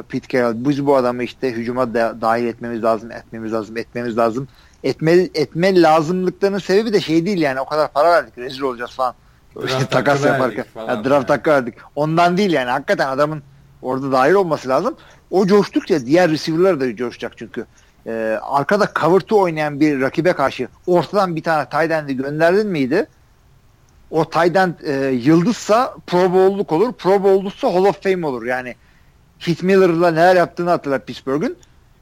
Pete 0.08 0.28
Carroll. 0.28 0.54
Biz 0.56 0.86
bu 0.86 0.96
adamı 0.96 1.22
işte 1.22 1.52
hücuma 1.52 1.94
da, 1.94 2.16
dahil 2.20 2.46
etmemiz 2.46 2.84
lazım, 2.84 3.12
etmemiz 3.12 3.52
lazım, 3.52 3.76
etmemiz 3.76 4.16
lazım. 4.16 4.48
Etme, 4.84 5.12
etme 5.34 5.82
lazımlıklarının 5.82 6.58
sebebi 6.58 6.92
de 6.92 7.00
şey 7.00 7.26
değil 7.26 7.38
yani 7.38 7.60
o 7.60 7.64
kadar 7.64 7.92
para 7.92 8.10
verdik 8.10 8.38
rezil 8.38 8.60
olacağız 8.60 8.90
falan. 8.90 9.14
Draft 9.56 9.90
takas 9.90 10.24
yaparken. 10.24 10.64
falan 10.74 10.88
Ya, 10.88 11.04
draft 11.04 11.30
yani. 11.30 11.36
hakkı 11.36 11.50
verdik. 11.50 11.74
Ondan 11.96 12.36
değil 12.36 12.52
yani 12.52 12.70
hakikaten 12.70 13.08
adamın 13.08 13.42
orada 13.82 14.12
dahil 14.12 14.34
olması 14.34 14.68
lazım. 14.68 14.96
O 15.30 15.46
coştukça 15.46 16.06
diğer 16.06 16.30
receiver'lar 16.30 16.80
da 16.80 16.96
coşacak 16.96 17.38
çünkü. 17.38 17.66
Ee, 18.06 18.38
arkada 18.42 18.88
cover 19.00 19.20
two 19.20 19.38
oynayan 19.38 19.80
bir 19.80 20.00
rakibe 20.00 20.32
karşı 20.32 20.68
ortadan 20.86 21.36
bir 21.36 21.42
tane 21.42 21.68
tight 21.68 21.90
end'i 21.90 22.16
gönderdin 22.16 22.66
miydi? 22.66 23.06
O 24.10 24.30
tight 24.30 24.56
end 24.56 24.74
e, 24.82 25.10
yıldızsa 25.10 25.94
Pro 26.06 26.32
Bowl'luk 26.32 26.72
olur. 26.72 26.92
Pro 26.92 27.22
Bowl'luksa 27.22 27.74
Hall 27.74 27.84
of 27.84 28.02
Fame 28.02 28.26
olur. 28.26 28.44
Yani 28.46 28.74
Heath 29.40 29.62
Miller'la 29.62 30.10
neler 30.10 30.36
yaptığını 30.36 30.70
hatırlar 30.70 31.04
Pittsburgh'ün. 31.04 31.56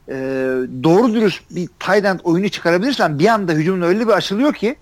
Ee, 0.09 0.15
doğru 0.83 1.15
dürüst 1.15 1.43
bir 1.51 1.67
tight 1.67 2.05
end 2.05 2.21
oyunu 2.25 2.49
çıkarabilirsen 2.49 3.19
bir 3.19 3.27
anda 3.27 3.53
hücumun 3.53 3.83
öyle 3.83 4.07
bir 4.07 4.13
açılıyor 4.13 4.53
ki 4.55 4.77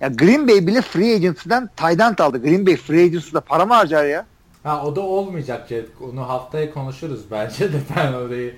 ya 0.00 0.08
Green 0.08 0.48
Bay 0.48 0.66
bile 0.66 0.82
free 0.82 1.14
agency'den 1.14 1.70
tight 1.76 2.00
end 2.00 2.18
aldı. 2.18 2.42
Green 2.42 2.66
Bay 2.66 2.76
free 2.76 3.04
agency'de 3.04 3.40
para 3.40 3.66
mı 3.66 3.74
harcar 3.74 4.04
ya? 4.04 4.26
Ha 4.62 4.86
o 4.86 4.96
da 4.96 5.00
olmayacak 5.00 5.68
Cedric. 5.68 5.92
Onu 6.12 6.28
haftaya 6.28 6.74
konuşuruz 6.74 7.30
bence 7.30 7.72
de 7.72 7.76
ben 7.96 8.12
orayı 8.12 8.54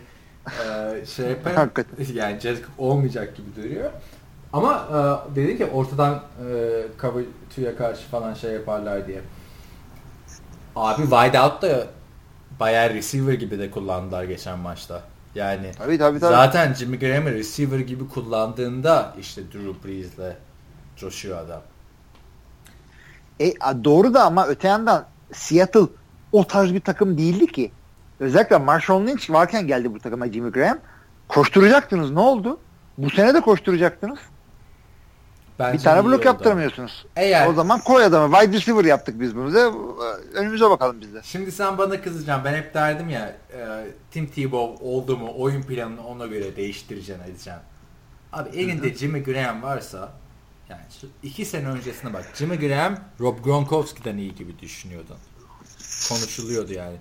e, 0.46 1.06
şey 1.06 1.26
yaparım. 1.26 1.56
Hakikaten. 1.56 2.14
yani 2.14 2.40
Cedric 2.40 2.64
olmayacak 2.78 3.36
gibi 3.36 3.56
duruyor. 3.56 3.90
Ama 4.52 4.88
e, 5.32 5.36
dedi 5.36 5.58
ki 5.58 5.66
ortadan 5.66 6.22
e, 7.66 7.76
karşı 7.78 8.08
falan 8.10 8.34
şey 8.34 8.52
yaparlar 8.52 9.06
diye. 9.06 9.20
Abi 10.76 11.02
wide 11.02 11.40
out 11.40 11.62
da 11.62 11.86
bayağı 12.60 12.94
receiver 12.94 13.32
gibi 13.32 13.58
de 13.58 13.70
kullandılar 13.70 14.24
geçen 14.24 14.58
maçta. 14.58 15.02
Yani 15.34 15.70
Tabii 15.78 15.98
tabii 15.98 16.20
tabii. 16.20 16.32
zaten 16.32 16.74
Jimmy 16.74 16.98
Graham'ı 16.98 17.30
receiver 17.30 17.78
gibi 17.78 18.08
kullandığında 18.08 19.14
işte 19.20 19.42
Drew 19.52 19.88
Brees'le 19.88 20.36
coşuyor 20.96 21.38
adam. 21.38 21.60
E, 23.40 23.54
doğru 23.84 24.14
da 24.14 24.24
ama 24.24 24.46
öte 24.46 24.68
yandan 24.68 25.06
Seattle 25.32 25.86
o 26.32 26.46
tarz 26.46 26.74
bir 26.74 26.80
takım 26.80 27.18
değildi 27.18 27.46
ki. 27.46 27.72
Özellikle 28.20 28.56
Marshall 28.58 29.06
Lynch 29.06 29.30
varken 29.30 29.66
geldi 29.66 29.94
bu 29.94 29.98
takıma 29.98 30.32
Jimmy 30.32 30.50
Graham. 30.50 30.78
Koşturacaktınız. 31.28 32.10
Ne 32.10 32.20
oldu? 32.20 32.58
Bu 32.98 33.10
sene 33.10 33.34
de 33.34 33.40
koşturacaktınız. 33.40 34.18
Bence 35.58 35.78
bir 35.78 35.82
tane 35.84 36.04
blok 36.04 36.24
yaptıramıyorsunuz. 36.24 37.06
Eğer 37.16 37.48
O 37.48 37.52
zaman 37.54 37.80
koy 37.80 38.04
adamı. 38.04 38.36
Wide 38.36 38.56
receiver 38.56 38.84
yaptık 38.84 39.20
biz 39.20 39.36
bunu. 39.36 39.54
da. 39.54 39.72
Önümüze 40.34 40.70
bakalım 40.70 41.00
biz 41.00 41.14
de. 41.14 41.20
Şimdi 41.22 41.52
sen 41.52 41.78
bana 41.78 42.02
kızacaksın. 42.02 42.44
Ben 42.44 42.54
hep 42.54 42.74
derdim 42.74 43.08
ya 43.08 43.36
e, 43.52 43.86
Tim 44.10 44.26
Tebow 44.26 44.84
oldu 44.84 45.16
mu 45.16 45.32
oyun 45.36 45.62
planını 45.62 46.06
ona 46.06 46.26
göre 46.26 46.56
değiştireceksin 46.56 47.22
edeceksin. 47.24 47.52
Abi 48.32 48.48
elinde 48.48 48.94
Jimmy 48.94 49.22
Graham 49.24 49.62
varsa 49.62 50.12
yani 50.68 50.82
şu 51.00 51.06
iki 51.22 51.44
sene 51.44 51.68
öncesine 51.68 52.12
bak. 52.12 52.24
Jimmy 52.34 52.58
Graham 52.58 52.98
Rob 53.20 53.44
Gronkowski'den 53.44 54.16
iyi 54.16 54.34
gibi 54.34 54.58
düşünüyordun. 54.58 55.16
Konuşuluyordu 56.08 56.72
yani. 56.72 56.96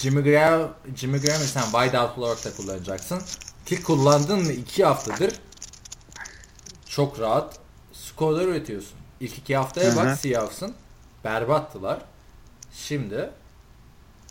Jimmy 0.00 0.22
Graham, 0.30 0.70
Jimmy 0.96 1.20
Graham'ı 1.20 1.44
sen 1.44 1.62
wide 1.62 2.00
out 2.00 2.18
olarak 2.18 2.44
da 2.44 2.52
kullanacaksın. 2.56 3.22
Ki 3.66 3.82
kullandın 3.82 4.38
mı 4.38 4.52
iki 4.52 4.84
haftadır 4.84 5.32
çok 6.88 7.20
rahat 7.20 7.65
skorlar 8.16 8.48
üretiyorsun. 8.48 8.92
İlk 9.20 9.38
iki 9.38 9.56
haftaya 9.56 9.96
bak 9.96 10.18
Seahawks'ın 10.18 10.74
berbattılar. 11.24 11.98
Şimdi 12.72 13.30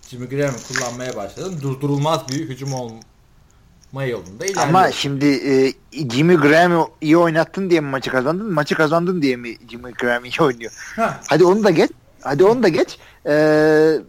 Jimmy 0.09 0.29
Graham'ı 0.29 0.57
kullanmaya 0.67 1.15
başladın. 1.15 1.61
Durdurulmaz 1.61 2.29
bir 2.29 2.49
hücum 2.49 2.73
olma 2.73 4.03
yolunda 4.03 4.45
ilerliyor. 4.45 4.67
Ama 4.67 4.91
şimdi 4.91 5.25
e, 5.25 5.73
Jimmy 5.91 6.35
Graham'ı 6.35 6.87
iyi 7.01 7.17
oynattın 7.17 7.69
diye 7.69 7.79
mi 7.79 7.89
maçı 7.89 8.11
kazandın? 8.11 8.53
Maçı 8.53 8.75
kazandın 8.75 9.21
diye 9.21 9.35
mi 9.35 9.57
Jimmy 9.69 9.93
Graham 9.93 10.25
iyi 10.25 10.41
oynuyor? 10.41 10.71
Ha, 10.95 11.21
Hadi 11.27 11.43
onu 11.43 11.63
da 11.63 11.69
geç. 11.69 11.91
Hadi 12.21 12.43
onu 12.43 12.63
da 12.63 12.67
geç. 12.67 12.99
Ee, 13.25 13.99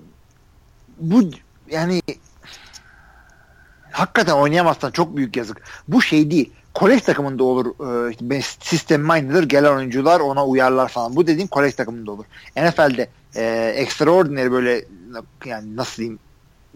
bu 0.99 1.31
yani 1.71 2.03
hakikaten 3.91 4.35
oynayamazsan 4.35 4.91
çok 4.91 5.17
büyük 5.17 5.37
yazık. 5.37 5.63
Bu 5.89 6.03
şey 6.03 6.31
değil. 6.31 6.53
Kolej 6.77 7.03
takımında 7.03 7.45
olur. 7.45 7.67
Ee, 7.67 8.11
işte 8.11 8.31
ben- 8.31 8.41
sistem 8.41 9.11
aynıdır. 9.11 9.49
Gelen 9.49 9.77
oyuncular 9.77 10.21
ona 10.21 10.47
uyarlar 10.47 10.89
falan. 10.89 11.17
Bu 11.17 11.27
dediğin 11.27 11.47
kolej 11.47 11.75
takımında 11.75 12.13
olur. 12.13 12.25
NFL'de 12.57 13.09
e, 13.37 13.73
extraordinary 13.77 14.51
böyle 14.51 14.85
yani 15.45 15.77
nasıl 15.77 15.97
diyeyim 15.97 16.19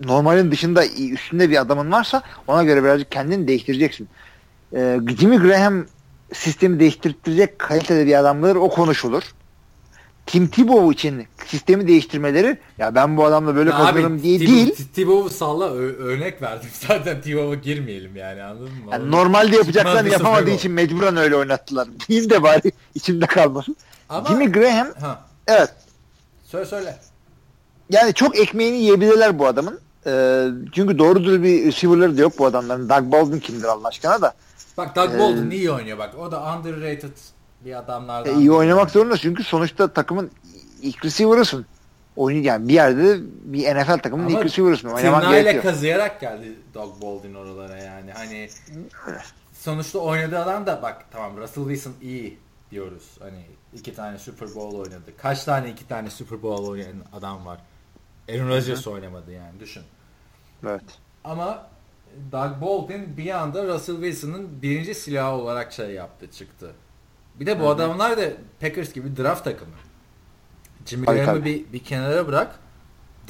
normalin 0.05 0.51
dışında 0.51 0.87
üstünde 0.87 1.51
bir 1.51 1.61
adamın 1.61 1.93
varsa 1.93 2.23
ona 2.47 2.65
göre 2.65 2.85
birazcık 2.85 3.11
kendini 3.13 3.49
değiştireceksin. 3.49 4.09
Ee, 4.75 5.01
Jimmy 5.19 5.37
Graham 5.37 5.85
sistemi 6.33 6.81
değiştirecek 6.81 7.59
kalitede 7.59 8.07
bir 8.07 8.19
adamdır. 8.19 8.57
O 8.57 8.69
konuşulur. 8.69 9.23
Tim 10.27 10.49
Tebow 10.49 10.93
için 10.95 11.27
sistemi 11.47 11.89
değiştirmeleri 11.89 12.59
ya 12.79 12.95
ben 12.95 13.17
bu 13.17 13.25
adamla 13.25 13.57
böyle 13.57 13.71
kazanırım 13.71 14.23
diye 14.23 14.39
Tebow- 14.39 14.47
değil. 14.47 14.75
Tebow'u 14.95 15.31
salla 15.31 15.71
örnek 15.75 16.43
verdim. 16.43 16.69
Zaten 16.89 17.21
Tebow'a 17.21 17.55
girmeyelim 17.55 18.17
yani 18.17 18.43
anladın 18.43 18.65
mı? 18.65 18.91
Yani 18.93 19.11
normalde 19.11 19.57
yapacaklarını 19.57 20.09
yapamadığı 20.09 20.51
için 20.51 20.73
mecburen 20.73 21.17
öyle 21.17 21.37
oynattılar. 21.37 21.89
Diyeyim 22.09 22.31
de 22.31 22.43
bari 22.43 22.73
içimde 22.95 23.27
kalmasın. 23.27 23.77
Ama, 24.09 24.29
Jimmy 24.29 24.53
Graham 24.53 24.89
ha, 25.01 25.25
evet 25.47 25.71
söyle 26.45 26.65
söyle. 26.67 26.97
yani 27.91 28.15
çok 28.15 28.39
ekmeğini 28.39 28.77
yiyebilirler 28.77 29.39
bu 29.39 29.47
adamın. 29.47 29.81
Ee, 30.07 30.47
çünkü 30.73 30.99
doğru 30.99 31.25
dürüst 31.25 31.43
bir 31.45 31.67
receiver'ları 31.67 32.17
da 32.19 32.21
yok 32.23 32.39
bu 32.39 32.47
adamların. 32.47 32.89
Doug 32.89 33.13
Baldwin 33.13 33.39
kimdir 33.41 33.65
Allah 33.65 33.89
aşkına 33.89 34.23
da. 34.23 34.35
Bak 34.77 34.97
Doug 34.97 35.15
Ee, 35.15 35.19
Baldwin 35.19 35.51
iyi 35.51 35.71
oynuyor 35.71 35.99
bak. 35.99 36.15
O 36.19 36.33
da 36.33 36.43
underrated 36.59 37.13
bir 37.65 37.79
adamlardan. 37.79 38.35
E, 38.35 38.39
iyi 38.39 38.53
oynamak 38.53 38.91
zorunda 38.91 39.17
çünkü 39.17 39.45
sonuçta 39.45 39.93
takımın 39.93 40.31
ilk 40.83 41.05
receiver'ısın. 41.05 41.67
Oyun 42.17 42.43
yani 42.43 42.69
bir 42.69 42.75
yerde 42.75 43.19
bir 43.45 43.77
NFL 43.77 43.99
takımının 43.99 44.29
Ama 44.29 44.39
ilk 44.39 44.45
receiver'ısın. 44.47 44.89
Oynamak 44.89 45.23
tırnağıyla 45.23 45.53
gerekiyor. 45.53 45.75
kazıyarak 45.75 46.21
geldi 46.21 46.55
Doug 46.75 47.03
Baldwin 47.03 47.35
oralara 47.35 47.77
yani. 47.77 48.13
Hani 48.13 48.49
sonuçta 49.53 49.99
oynadığı 49.99 50.39
adam 50.39 50.67
da 50.67 50.83
bak 50.83 51.05
tamam 51.11 51.37
Russell 51.37 51.65
Wilson 51.65 51.95
iyi 52.03 52.39
diyoruz. 52.71 53.17
Hani 53.21 53.45
iki 53.75 53.95
tane 53.95 54.19
Super 54.19 54.55
Bowl 54.55 54.77
oynadı. 54.77 55.13
Kaç 55.19 55.45
tane 55.45 55.71
iki 55.71 55.89
tane 55.89 56.11
Super 56.11 56.43
Bowl 56.43 56.71
oynayan 56.71 56.97
adam 57.13 57.47
var. 57.47 57.59
Aaron 58.29 58.49
Rodgers 58.49 58.87
oynamadı 58.87 59.33
yani 59.33 59.61
düşün. 59.61 59.83
Evet. 60.67 60.85
Ama 61.25 61.67
Doug 62.33 62.61
Baldwin 62.63 63.17
bir 63.17 63.31
anda 63.31 63.67
Russell 63.67 63.95
Wilson'ın 63.95 64.63
birinci 64.63 64.95
silahı 64.95 65.33
olarak 65.33 65.73
şey 65.73 65.91
yaptı 65.91 66.31
çıktı. 66.31 66.73
Bir 67.41 67.47
de 67.47 67.61
bu 67.61 67.69
adamlar 67.69 68.19
da 68.19 68.23
Packers 68.61 68.93
gibi 68.93 69.17
draft 69.17 69.45
takımı. 69.45 69.71
Jimmy 70.87 71.07
Graham'ı 71.07 71.45
bir, 71.45 71.65
bir 71.73 71.79
kenara 71.79 72.27
bırak. 72.27 72.59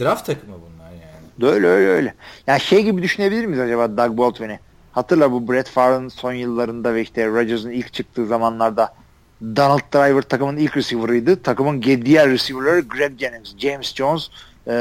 Draft 0.00 0.26
takımı 0.26 0.54
bunlar 0.54 0.90
yani. 0.90 1.52
Öyle 1.54 1.66
öyle 1.66 1.88
öyle. 1.88 2.14
Yani 2.46 2.60
şey 2.60 2.82
gibi 2.82 3.02
düşünebilir 3.02 3.46
miyiz 3.46 3.60
acaba 3.60 3.96
Doug 3.96 4.18
Baldwin'i? 4.18 4.60
Hatırla 4.92 5.32
bu 5.32 5.52
Brett 5.52 5.68
Favre'ın 5.68 6.08
son 6.08 6.32
yıllarında 6.32 6.94
ve 6.94 7.02
işte 7.02 7.26
Rodgers'ın 7.26 7.70
ilk 7.70 7.92
çıktığı 7.92 8.26
zamanlarda 8.26 8.94
Donald 9.42 9.94
Driver 9.94 10.22
takımın 10.22 10.56
ilk 10.56 10.76
receiver'ıydı. 10.76 11.42
Takımın 11.42 11.82
diğer 11.82 12.30
receiver'ları 12.30 12.80
Greg 12.80 13.18
Jennings, 13.18 13.56
James 13.58 13.94
Jones, 13.94 14.28
e, 14.66 14.72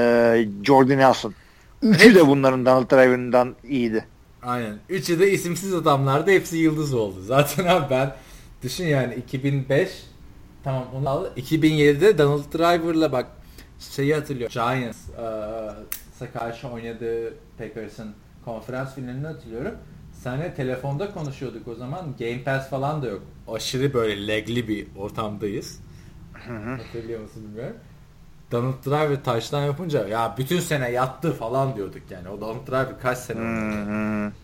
Jordan 0.63 0.97
Nelson. 0.97 1.33
Üçü 1.81 2.15
de 2.15 2.27
bunların 2.27 2.65
Donald 2.65 2.91
Driver'ından 2.91 3.55
iyiydi. 3.63 4.05
Aynen. 4.43 4.77
Üçü 4.89 5.19
de 5.19 5.31
isimsiz 5.31 5.73
adamlardı. 5.73 6.31
Hepsi 6.31 6.57
yıldız 6.57 6.93
oldu. 6.93 7.21
Zaten 7.21 7.65
abi 7.65 7.85
ben 7.89 8.15
düşün 8.63 8.85
yani 8.85 9.15
2005 9.15 10.03
tamam 10.63 10.85
onu 10.95 11.09
al. 11.09 11.25
2007'de 11.37 12.17
Donald 12.17 12.53
Driver'la 12.53 13.11
bak 13.11 13.25
şeyi 13.79 14.15
hatırlıyorum. 14.15 14.53
Giants 14.53 14.97
eee 15.09 16.27
karşı 16.33 16.67
oynadığı 16.67 17.33
Packers'ın 17.57 18.13
konferans 18.45 18.95
finalini 18.95 19.27
hatırlıyorum. 19.27 19.71
Seninle 20.23 20.53
telefonda 20.53 21.11
konuşuyorduk 21.11 21.67
o 21.67 21.75
zaman. 21.75 22.15
Game 22.19 22.43
Pass 22.43 22.69
falan 22.69 23.01
da 23.01 23.07
yok. 23.07 23.21
Aşırı 23.47 23.93
böyle 23.93 24.27
legli 24.27 24.67
bir 24.67 24.87
ortamdayız. 24.97 25.79
Hatırlıyor 26.77 27.21
musun 27.21 27.43
bilmiyorum. 27.47 27.75
Donald 28.51 28.85
Driver 28.85 29.23
taştan 29.23 29.65
yapınca 29.65 30.07
ya 30.07 30.35
bütün 30.37 30.59
sene 30.59 30.91
yattı 30.91 31.33
falan 31.33 31.75
diyorduk 31.75 32.01
yani. 32.09 32.29
O 32.29 32.41
Donald 32.41 32.67
Driver 32.67 32.99
kaç 33.01 33.17
sene 33.17 33.39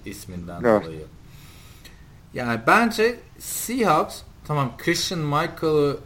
isminden 0.05 0.63
dolayı. 0.63 1.05
Yani 2.35 2.59
bence 2.67 3.19
Seahawks 3.39 4.21
tamam 4.47 4.73
Christian 4.77 5.19
Michael'ı 5.21 5.97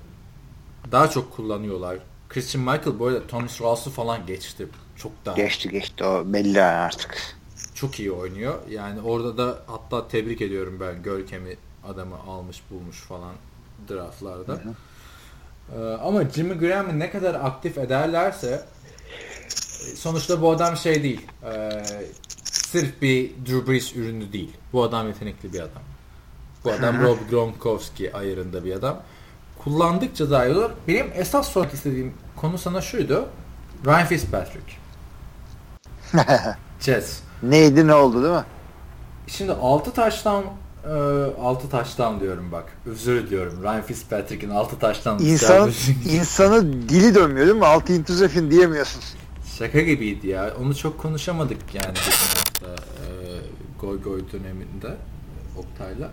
daha 0.91 1.09
çok 1.09 1.35
kullanıyorlar. 1.35 1.97
Christian 2.29 2.63
Michael 2.63 2.99
bu 2.99 3.07
arada 3.07 3.27
Thomas 3.27 3.61
Rawls'u 3.61 3.91
falan 3.91 4.25
geçti. 4.25 4.67
Çok 4.97 5.11
daha 5.25 5.35
Geçti 5.35 5.69
geçti 5.69 6.03
o 6.03 6.23
belli 6.33 6.61
artık. 6.61 7.35
çok 7.73 7.99
iyi 7.99 8.11
oynuyor. 8.11 8.55
Yani 8.69 9.01
orada 9.01 9.37
da 9.37 9.59
hatta 9.67 10.07
tebrik 10.07 10.41
ediyorum 10.41 10.77
ben 10.79 11.03
Görkem'i 11.03 11.57
adamı 11.87 12.15
almış 12.27 12.61
bulmuş 12.71 12.97
falan 13.01 13.33
draftlarda. 13.89 14.61
Ee, 15.75 15.79
ama 16.03 16.29
Jimmy 16.29 16.53
Graham'ı 16.53 16.99
ne 16.99 17.11
kadar 17.11 17.33
aktif 17.35 17.77
ederlerse 17.77 18.65
sonuçta 19.95 20.41
bu 20.41 20.51
adam 20.51 20.77
şey 20.77 21.03
değil. 21.03 21.27
e, 21.53 21.83
sırf 22.43 23.01
bir 23.01 23.29
Drew 23.45 23.71
Brees 23.71 23.95
ürünü 23.95 24.33
değil. 24.33 24.51
Bu 24.73 24.83
adam 24.83 25.07
yetenekli 25.07 25.53
bir 25.53 25.59
adam. 25.59 25.81
Bu 26.63 26.71
adam 26.71 27.01
Rob 27.01 27.17
Gronkowski 27.29 28.13
ayarında 28.15 28.65
bir 28.65 28.73
adam. 28.73 29.01
Kullandıkça 29.63 30.31
daha 30.31 30.45
iyi 30.45 30.57
olur. 30.57 30.69
Benim 30.87 31.07
esas 31.15 31.49
sormak 31.49 31.73
istediğim 31.73 32.13
konu 32.35 32.57
sana 32.57 32.81
şuydu. 32.81 33.29
Ryan 33.85 34.05
Fitzpatrick. 34.05 34.73
Jets. 36.79 37.19
Neydi 37.43 37.87
ne 37.87 37.93
oldu 37.95 38.23
değil 38.23 38.33
mi? 38.33 38.43
Şimdi 39.27 39.51
6 39.51 39.91
taştan 39.93 40.43
6 41.41 41.69
taştan 41.69 42.19
diyorum 42.19 42.51
bak. 42.51 42.65
Özür 42.85 43.27
diliyorum. 43.27 43.63
Ryan 43.63 43.81
Fitzpatrick'in 43.81 44.49
6 44.49 44.79
taştan 44.79 45.19
İnsanın, 45.19 45.73
insanı 46.09 46.89
dili 46.89 47.15
dönmüyor 47.15 47.47
değil 47.47 47.57
mi? 47.57 47.65
Altı 47.65 47.93
intuzefin 47.93 48.51
diyemiyorsun. 48.51 49.01
Şaka 49.57 49.81
gibiydi 49.81 50.27
ya. 50.27 50.53
Onu 50.61 50.75
çok 50.75 50.99
konuşamadık 50.99 51.57
yani 51.73 51.93
geçen 51.93 52.11
hafta 52.11 52.65
e, 52.65 53.07
Goy 53.81 54.01
Goy 54.01 54.21
döneminde 54.31 54.95
Oktay'la. 55.57 56.11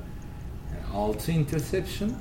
Yani 0.96 1.04
6 1.04 1.32
interception 1.32 2.12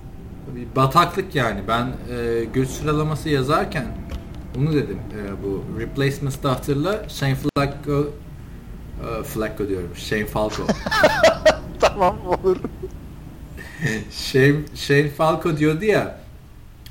bir 0.55 0.75
bataklık 0.75 1.35
yani. 1.35 1.61
Ben 1.67 1.87
e, 1.87 2.45
göç 2.53 2.69
sıralaması 2.69 3.29
yazarken 3.29 3.85
onu 4.57 4.73
dedim. 4.73 4.99
E, 4.99 5.43
bu 5.43 5.79
replacements'ta 5.79 6.51
hatırla 6.51 7.09
Shane 7.09 7.35
Flacco 7.35 8.07
e, 9.01 9.23
Flacco 9.23 9.67
diyorum. 9.67 9.95
Shane 9.95 10.25
Falco. 10.25 10.63
tamam 11.79 12.17
olur. 12.27 12.57
Shane, 14.11 14.55
Shane 14.75 15.09
Falco 15.09 15.57
diyordu 15.57 15.85
ya 15.85 16.19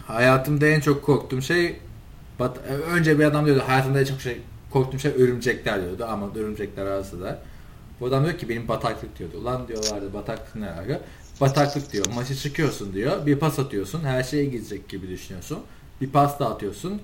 hayatımda 0.07 0.67
en 0.67 0.81
çok 0.81 1.03
korktuğum 1.03 1.43
şey 1.43 1.81
bat, 2.39 2.59
önce 2.91 3.19
bir 3.19 3.25
adam 3.25 3.47
diyordu 3.47 3.63
hayatımda 3.67 4.01
en 4.01 4.05
çok 4.05 4.21
şey 4.21 4.41
korktuğum 4.71 4.99
şey 4.99 5.11
örümcekler 5.13 5.83
diyordu 5.83 6.07
ama 6.09 6.31
örümcekler 6.35 6.87
arası 6.87 7.23
da. 7.23 7.39
Bu 8.01 8.07
adam 8.07 8.25
diyor 8.25 8.39
ki 8.39 8.49
benim 8.49 8.69
bataklık 8.69 9.19
diyordu. 9.19 9.39
Ulan 9.39 9.69
diyorlardı 9.69 10.15
bataklık 10.15 10.57
ne 10.57 10.71
alaka? 10.71 11.01
Bataklık 11.41 11.93
diyor. 11.93 12.07
Maçı 12.15 12.37
çıkıyorsun 12.37 12.93
diyor. 12.95 13.27
Bir 13.27 13.39
pas 13.39 13.59
atıyorsun. 13.59 14.05
Her 14.05 14.23
şeye 14.23 14.45
gidecek 14.45 14.89
gibi 14.89 15.09
düşünüyorsun. 15.09 15.59
Bir 16.01 16.11
pas 16.11 16.41
daha 16.41 16.55
atıyorsun. 16.55 17.03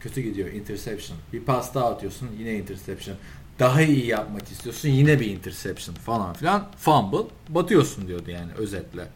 Kötü 0.00 0.20
gidiyor. 0.20 0.48
Interception. 0.48 1.18
Bir 1.32 1.40
pas 1.40 1.74
daha 1.74 1.90
atıyorsun. 1.90 2.28
Yine 2.38 2.54
interception. 2.54 3.16
Daha 3.58 3.82
iyi 3.82 4.06
yapmak 4.06 4.50
istiyorsun. 4.50 4.88
Yine 4.88 5.20
bir 5.20 5.26
interception 5.26 5.94
falan 5.94 6.34
filan. 6.34 6.66
Fumble. 6.76 7.26
Batıyorsun 7.48 8.08
diyordu 8.08 8.30
yani 8.30 8.52
özetle. 8.52 9.08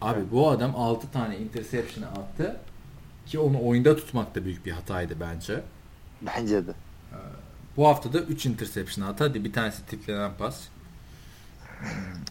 Abi 0.00 0.20
bu 0.32 0.50
adam 0.50 0.76
6 0.76 1.10
tane 1.10 1.38
interception 1.38 2.04
attı. 2.04 2.56
Ki 3.26 3.38
onu 3.38 3.66
oyunda 3.66 3.96
tutmak 3.96 4.34
da 4.34 4.44
büyük 4.44 4.66
bir 4.66 4.70
hataydı 4.70 5.14
bence. 5.20 5.60
Bence 6.22 6.66
de. 6.66 6.72
Bu 7.76 7.86
hafta 7.86 8.12
da 8.12 8.18
3 8.18 8.46
interception 8.46 9.06
attı. 9.06 9.24
Hadi 9.24 9.44
bir 9.44 9.52
tanesi 9.52 9.86
tiplenen 9.86 10.30
pas. 10.38 10.60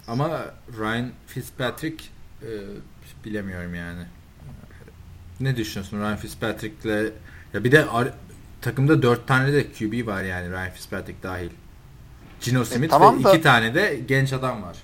Ama 0.08 0.42
Ryan 0.80 1.12
Fitzpatrick 1.28 2.04
e, 2.42 2.50
bilemiyorum 3.26 3.76
yani. 3.76 4.02
Ne 5.40 5.56
düşünüyorsun 5.58 6.00
Ryan 6.00 6.18
Fitzpatrick'le? 6.18 7.12
Ya 7.54 7.64
bir 7.64 7.72
de 7.72 7.86
takımda 8.62 9.02
4 9.02 9.28
tane 9.28 9.54
de 9.54 9.72
QB 9.72 10.08
var 10.08 10.24
yani 10.24 10.52
Ryan 10.52 10.70
Fitzpatrick 10.70 11.24
dahil. 11.24 11.50
Gino 12.42 12.66
Smith 12.66 12.90
tamam 12.90 13.20
ve 13.20 13.24
da- 13.24 13.34
2 13.34 13.42
tane 13.42 13.76
de 13.76 14.00
genç 14.08 14.34
adam 14.34 14.64
var. 14.64 14.78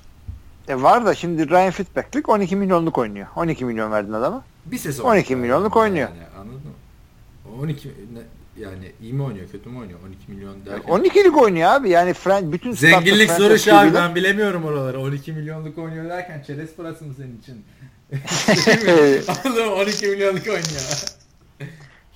E 0.68 0.82
var 0.82 1.06
da 1.06 1.16
şimdi 1.16 1.50
Ryan 1.50 1.72
Fitzpatrick 1.72 2.32
12 2.32 2.56
milyonluk 2.56 2.98
oynuyor. 2.98 3.28
12 3.36 3.66
milyon 3.66 3.92
verdin 3.92 4.14
adama. 4.14 4.44
Bir 4.66 4.78
sezon. 4.78 5.04
12 5.06 5.36
milyonluk 5.36 5.76
oynuyor. 5.78 6.10
Yani, 6.10 6.22
anladın 6.40 6.62
mı? 6.68 7.54
12 7.62 7.88
ne- 7.88 8.43
yani 8.58 8.92
iyi 9.02 9.14
mi 9.14 9.24
oynuyor, 9.24 9.48
kötü 9.52 9.70
mü 9.70 9.80
oynuyor? 9.80 10.00
12 10.08 10.32
milyon 10.32 10.66
derken. 10.66 10.90
12'lik 10.94 11.38
oynuyor 11.42 11.70
abi. 11.70 11.90
Yani 11.90 12.12
Fran- 12.12 12.52
bütün 12.52 12.72
Zenginlik 12.74 13.32
soru 13.32 13.60
şu 13.60 13.76
abi 13.76 13.94
ben 13.94 14.16
bilemiyorum 14.16 14.66
oraları. 14.66 15.00
12 15.00 15.32
milyonluk 15.32 15.78
oynuyor 15.78 16.10
derken 16.10 16.44
çerez 16.48 16.76
parası 16.76 17.06
mı 17.06 17.14
senin 17.18 17.40
için? 17.40 17.66
Anladın 19.46 19.66
mı? 19.66 19.74
12 19.74 20.08
milyonluk 20.08 20.48
oynuyor. 20.48 21.04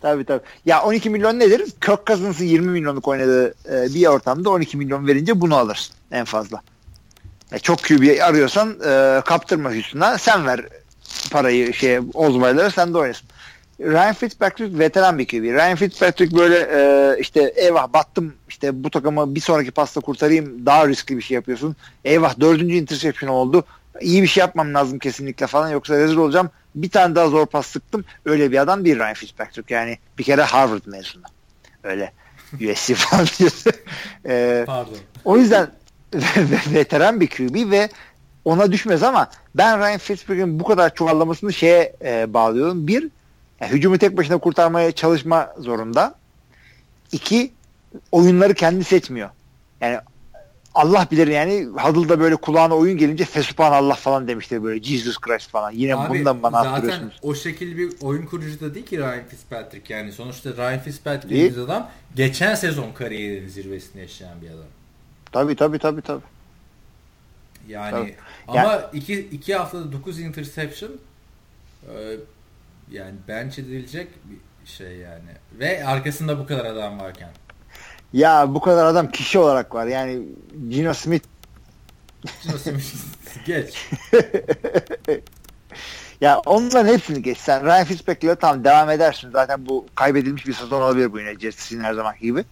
Tabii 0.01 0.25
tabii. 0.25 0.43
Ya 0.65 0.83
12 0.83 1.09
milyon 1.09 1.39
nedir? 1.39 1.71
Kirk 1.85 2.05
Cousins'ın 2.07 2.45
20 2.45 2.67
milyonluk 2.71 3.07
oynadığı 3.07 3.47
e, 3.49 3.93
bir 3.93 4.05
ortamda 4.07 4.49
12 4.49 4.77
milyon 4.77 5.07
verince 5.07 5.41
bunu 5.41 5.55
alırsın 5.55 5.95
en 6.11 6.25
fazla. 6.25 6.61
E, 7.51 7.59
çok 7.59 7.83
QB 7.83 8.21
arıyorsan 8.21 8.69
e, 8.85 9.21
kaptırma 9.25 9.73
Houston'a 9.73 10.17
sen 10.17 10.45
ver 10.45 10.65
parayı 11.31 11.73
şeye 11.73 12.01
Ozbaylara 12.13 12.71
sen 12.71 12.93
de 12.93 12.97
oynasın. 12.97 13.27
Ryan 13.79 14.13
Fitzpatrick 14.13 14.79
veteran 14.79 15.19
bir 15.19 15.27
QB. 15.27 15.43
Ryan 15.43 15.75
Fitzpatrick 15.75 16.37
böyle 16.37 16.57
e, 16.57 17.15
işte 17.19 17.53
eyvah 17.55 17.93
battım 17.93 18.33
işte 18.49 18.83
bu 18.83 18.89
takımı 18.89 19.35
bir 19.35 19.39
sonraki 19.39 19.71
pasta 19.71 20.01
kurtarayım 20.01 20.65
daha 20.65 20.87
riskli 20.87 21.17
bir 21.17 21.21
şey 21.21 21.35
yapıyorsun. 21.35 21.75
Eyvah 22.05 22.39
dördüncü 22.39 22.75
interception 22.75 23.29
oldu. 23.29 23.63
İyi 24.01 24.23
bir 24.23 24.27
şey 24.27 24.41
yapmam 24.41 24.73
lazım 24.73 24.99
kesinlikle 24.99 25.47
falan 25.47 25.69
yoksa 25.69 25.97
rezil 25.97 26.17
olacağım. 26.17 26.49
Bir 26.75 26.89
tane 26.89 27.15
daha 27.15 27.27
zor 27.29 27.45
pas 27.45 27.67
sıktım. 27.67 28.05
Öyle 28.25 28.51
bir 28.51 28.57
adam 28.57 28.85
değil 28.85 28.99
Ryan 28.99 29.13
Fitzpatrick. 29.13 29.73
Yani 29.73 29.97
bir 30.17 30.23
kere 30.23 30.41
Harvard 30.41 30.85
mezunu. 30.85 31.23
Öyle 31.83 32.11
USC 32.53 32.95
falan 32.95 33.25
diyor. 33.39 33.51
E, 34.25 34.63
Pardon. 34.65 34.97
o 35.25 35.37
yüzden 35.37 35.67
veteran 36.73 37.21
bir 37.21 37.27
QB 37.27 37.71
ve 37.71 37.89
ona 38.45 38.71
düşmez 38.71 39.03
ama 39.03 39.29
ben 39.55 39.79
Ryan 39.79 39.97
Fitzpatrick'in 39.97 40.59
bu 40.59 40.63
kadar 40.63 40.95
çuvallamasını 40.95 41.53
şeye 41.53 41.95
e, 42.03 42.33
bağlıyorum. 42.33 42.87
Bir, 42.87 43.07
yani 43.61 43.71
hücumu 43.71 43.97
tek 43.97 44.17
başına 44.17 44.37
kurtarmaya 44.37 44.91
çalışma 44.91 45.53
zorunda. 45.59 46.15
İki, 47.11 47.51
oyunları 48.11 48.53
kendi 48.53 48.83
seçmiyor. 48.83 49.29
Yani 49.81 49.99
Allah 50.77 51.07
bilir 51.11 51.27
yani 51.27 51.65
Huddle'da 51.65 52.19
böyle 52.19 52.35
kulağına 52.35 52.75
oyun 52.75 52.97
gelince 52.97 53.25
Fesupan 53.25 53.71
Allah 53.71 53.93
falan 53.93 54.27
demiştir 54.27 54.63
böyle 54.63 54.83
Jesus 54.83 55.17
Christ 55.17 55.49
falan. 55.49 55.71
Yine 55.71 55.95
Abi 55.95 56.19
bundan 56.19 56.43
bana 56.43 56.63
zaten 56.63 57.11
o 57.21 57.35
şekil 57.35 57.77
bir 57.77 57.91
oyun 58.01 58.25
kurucu 58.25 58.59
da 58.59 58.75
değil 58.75 58.85
ki 58.85 58.97
Ryan 58.97 59.23
Fitzpatrick 59.29 59.93
yani. 59.93 60.11
Sonuçta 60.11 60.49
Ryan 60.49 60.79
Fitzpatrick 60.79 61.29
dediğimiz 61.29 61.57
adam 61.57 61.89
geçen 62.15 62.55
sezon 62.55 62.91
kariyerinin 62.91 63.49
zirvesini 63.49 64.01
yaşayan 64.01 64.41
bir 64.41 64.47
adam. 64.47 64.65
Tabii 65.31 65.55
tabii 65.55 65.79
tabii 65.79 66.01
tabii. 66.01 66.21
Yani 67.67 67.91
Tabii. 67.91 68.15
ama 68.47 68.81
iki, 68.93 69.19
iki 69.19 69.55
haftada 69.55 69.91
9 69.91 70.19
interception 70.19 70.91
e, 71.87 71.93
yani 72.91 73.15
bench 73.27 73.59
edilecek 73.59 74.07
bir 74.25 74.67
şey 74.67 74.97
yani. 74.97 75.31
Ve 75.59 75.85
arkasında 75.85 76.39
bu 76.39 76.45
kadar 76.47 76.65
adam 76.65 76.99
varken. 76.99 77.29
Ya 78.13 78.55
bu 78.55 78.61
kadar 78.61 78.85
adam 78.85 79.11
kişi 79.11 79.39
olarak 79.39 79.75
var. 79.75 79.85
Yani 79.85 80.21
Gino 80.69 80.93
Smith 80.93 81.25
Gino 82.43 82.57
Smith 82.57 82.95
geç. 83.45 83.89
Ya 86.21 86.39
onların 86.45 86.87
hepsini 86.93 87.21
geç. 87.21 87.37
Sen 87.37 87.65
Ryan 87.65 87.85
Fitzpatrick'le 87.85 88.39
tamam 88.39 88.63
devam 88.63 88.89
edersin. 88.89 89.31
Zaten 89.31 89.65
bu 89.65 89.85
kaybedilmiş 89.95 90.47
bir 90.47 90.53
sezon 90.53 90.81
olabilir 90.81 91.13
bu 91.13 91.19
yine 91.19 91.39
Jets'in 91.39 91.79
her 91.79 91.93
zamanki 91.93 92.21
gibi. 92.21 92.45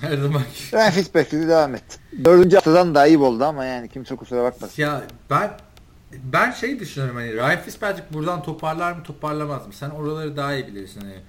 Her 0.00 0.16
zaman. 0.16 0.42
Ryan 0.72 0.90
Fitzpatrick'le 0.90 1.48
devam 1.48 1.74
et. 1.74 1.82
Dördüncü 2.24 2.56
haftadan 2.56 2.94
daha 2.94 3.06
iyi 3.06 3.18
oldu 3.18 3.44
ama 3.44 3.64
yani 3.64 3.88
kimse 3.88 4.16
kusura 4.16 4.44
bakmasın. 4.44 4.82
Ya 4.82 5.02
ben 5.30 5.50
ben 6.12 6.50
şey 6.50 6.80
düşünüyorum 6.80 7.16
hani 7.16 7.34
Ryan 7.34 7.60
Fitzpatrick 7.60 8.14
buradan 8.14 8.42
toparlar 8.42 8.92
mı 8.92 9.02
toparlamaz 9.02 9.66
mı? 9.66 9.72
Sen 9.72 9.90
oraları 9.90 10.36
daha 10.36 10.54
iyi 10.54 10.66
bilirsin 10.66 11.00
hani 11.00 11.20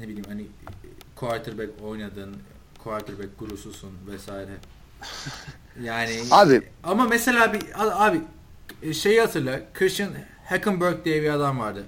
ne 0.00 0.02
bileyim 0.08 0.24
hani 0.28 0.46
quarterback 1.16 1.70
oynadın, 1.82 2.36
quarterback 2.78 3.38
gurususun 3.38 3.90
vesaire. 4.12 4.50
Yani 5.82 6.20
Abi. 6.30 6.62
ama 6.84 7.04
mesela 7.08 7.52
bir 7.52 7.60
abi 7.76 8.20
şeyi 8.94 9.20
hatırla 9.20 9.60
Christian 9.74 10.10
Hackenberg 10.44 11.04
diye 11.04 11.22
bir 11.22 11.28
adam 11.30 11.58
vardı. 11.58 11.84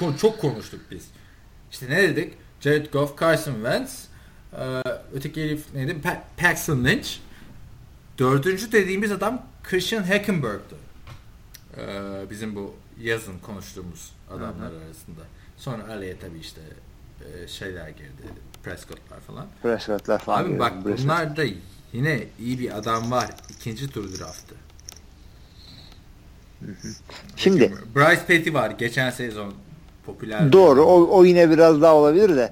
Bunu 0.00 0.18
çok 0.18 0.40
konuştuk 0.40 0.80
biz. 0.90 1.08
İşte 1.72 1.86
ne 1.90 2.02
dedik? 2.02 2.34
Jared 2.60 2.92
Goff, 2.92 3.20
Carson 3.20 3.52
Wentz, 3.54 4.08
e, 4.52 4.82
öteki 5.14 5.44
herif 5.44 5.74
neydi? 5.74 5.96
Pa- 6.04 6.20
Paxton 6.36 6.84
Lynch. 6.84 7.08
Dördüncü 8.18 8.72
dediğimiz 8.72 9.12
adam 9.12 9.46
Christian 9.62 10.02
Hackenberg'tü. 10.02 10.76
E, 11.76 12.30
bizim 12.30 12.54
bu 12.56 12.74
yazın 13.00 13.38
konuştuğumuz 13.38 14.12
adamlar 14.30 14.66
arasında. 14.66 15.20
Sonra 15.56 15.84
araya 15.84 16.18
tabii 16.18 16.38
işte 16.38 16.60
e, 17.20 17.48
şeyler 17.48 17.88
girdi. 17.88 18.22
Prescott'lar 18.62 19.20
falan. 19.20 19.46
Prescott'lar 19.62 20.18
falan. 20.18 20.44
Abi 20.44 20.58
bak 20.58 20.84
Prescott. 20.84 21.04
bunlar 21.04 21.36
da 21.36 21.44
yine 21.92 22.24
iyi 22.40 22.58
bir 22.58 22.78
adam 22.78 23.10
var. 23.10 23.30
İkinci 23.50 23.90
tur 23.90 24.18
draftı. 24.18 24.54
Şimdi 27.36 27.72
Bryce 27.96 28.26
Petty 28.26 28.54
var. 28.54 28.70
Geçen 28.70 29.10
sezon 29.10 29.54
popüler. 30.06 30.52
doğru 30.52 30.82
o, 30.84 31.18
o 31.18 31.24
yine 31.24 31.50
biraz 31.50 31.82
daha 31.82 31.94
olabilir 31.94 32.36
de 32.36 32.50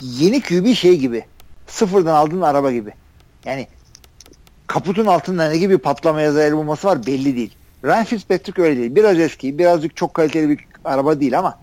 yeni 0.00 0.40
QB 0.42 0.74
şey 0.74 0.98
gibi 0.98 1.24
sıfırdan 1.66 2.14
aldığın 2.14 2.40
araba 2.40 2.72
gibi. 2.72 2.92
Yani 3.44 3.68
kaputun 4.66 5.06
altında 5.06 5.48
ne 5.48 5.58
gibi 5.58 5.78
patlama 5.78 6.20
yazı 6.20 6.40
el 6.40 6.56
bulması 6.56 6.88
var 6.88 7.06
belli 7.06 7.36
değil. 7.36 7.56
Ryan 7.84 8.04
Fitzpatrick 8.04 8.62
öyle 8.62 8.76
değil. 8.76 8.94
Biraz 8.94 9.18
eski, 9.20 9.58
birazcık 9.58 9.96
çok 9.96 10.14
kaliteli 10.14 10.48
bir 10.48 10.58
araba 10.84 11.20
değil 11.20 11.38
ama 11.38 11.58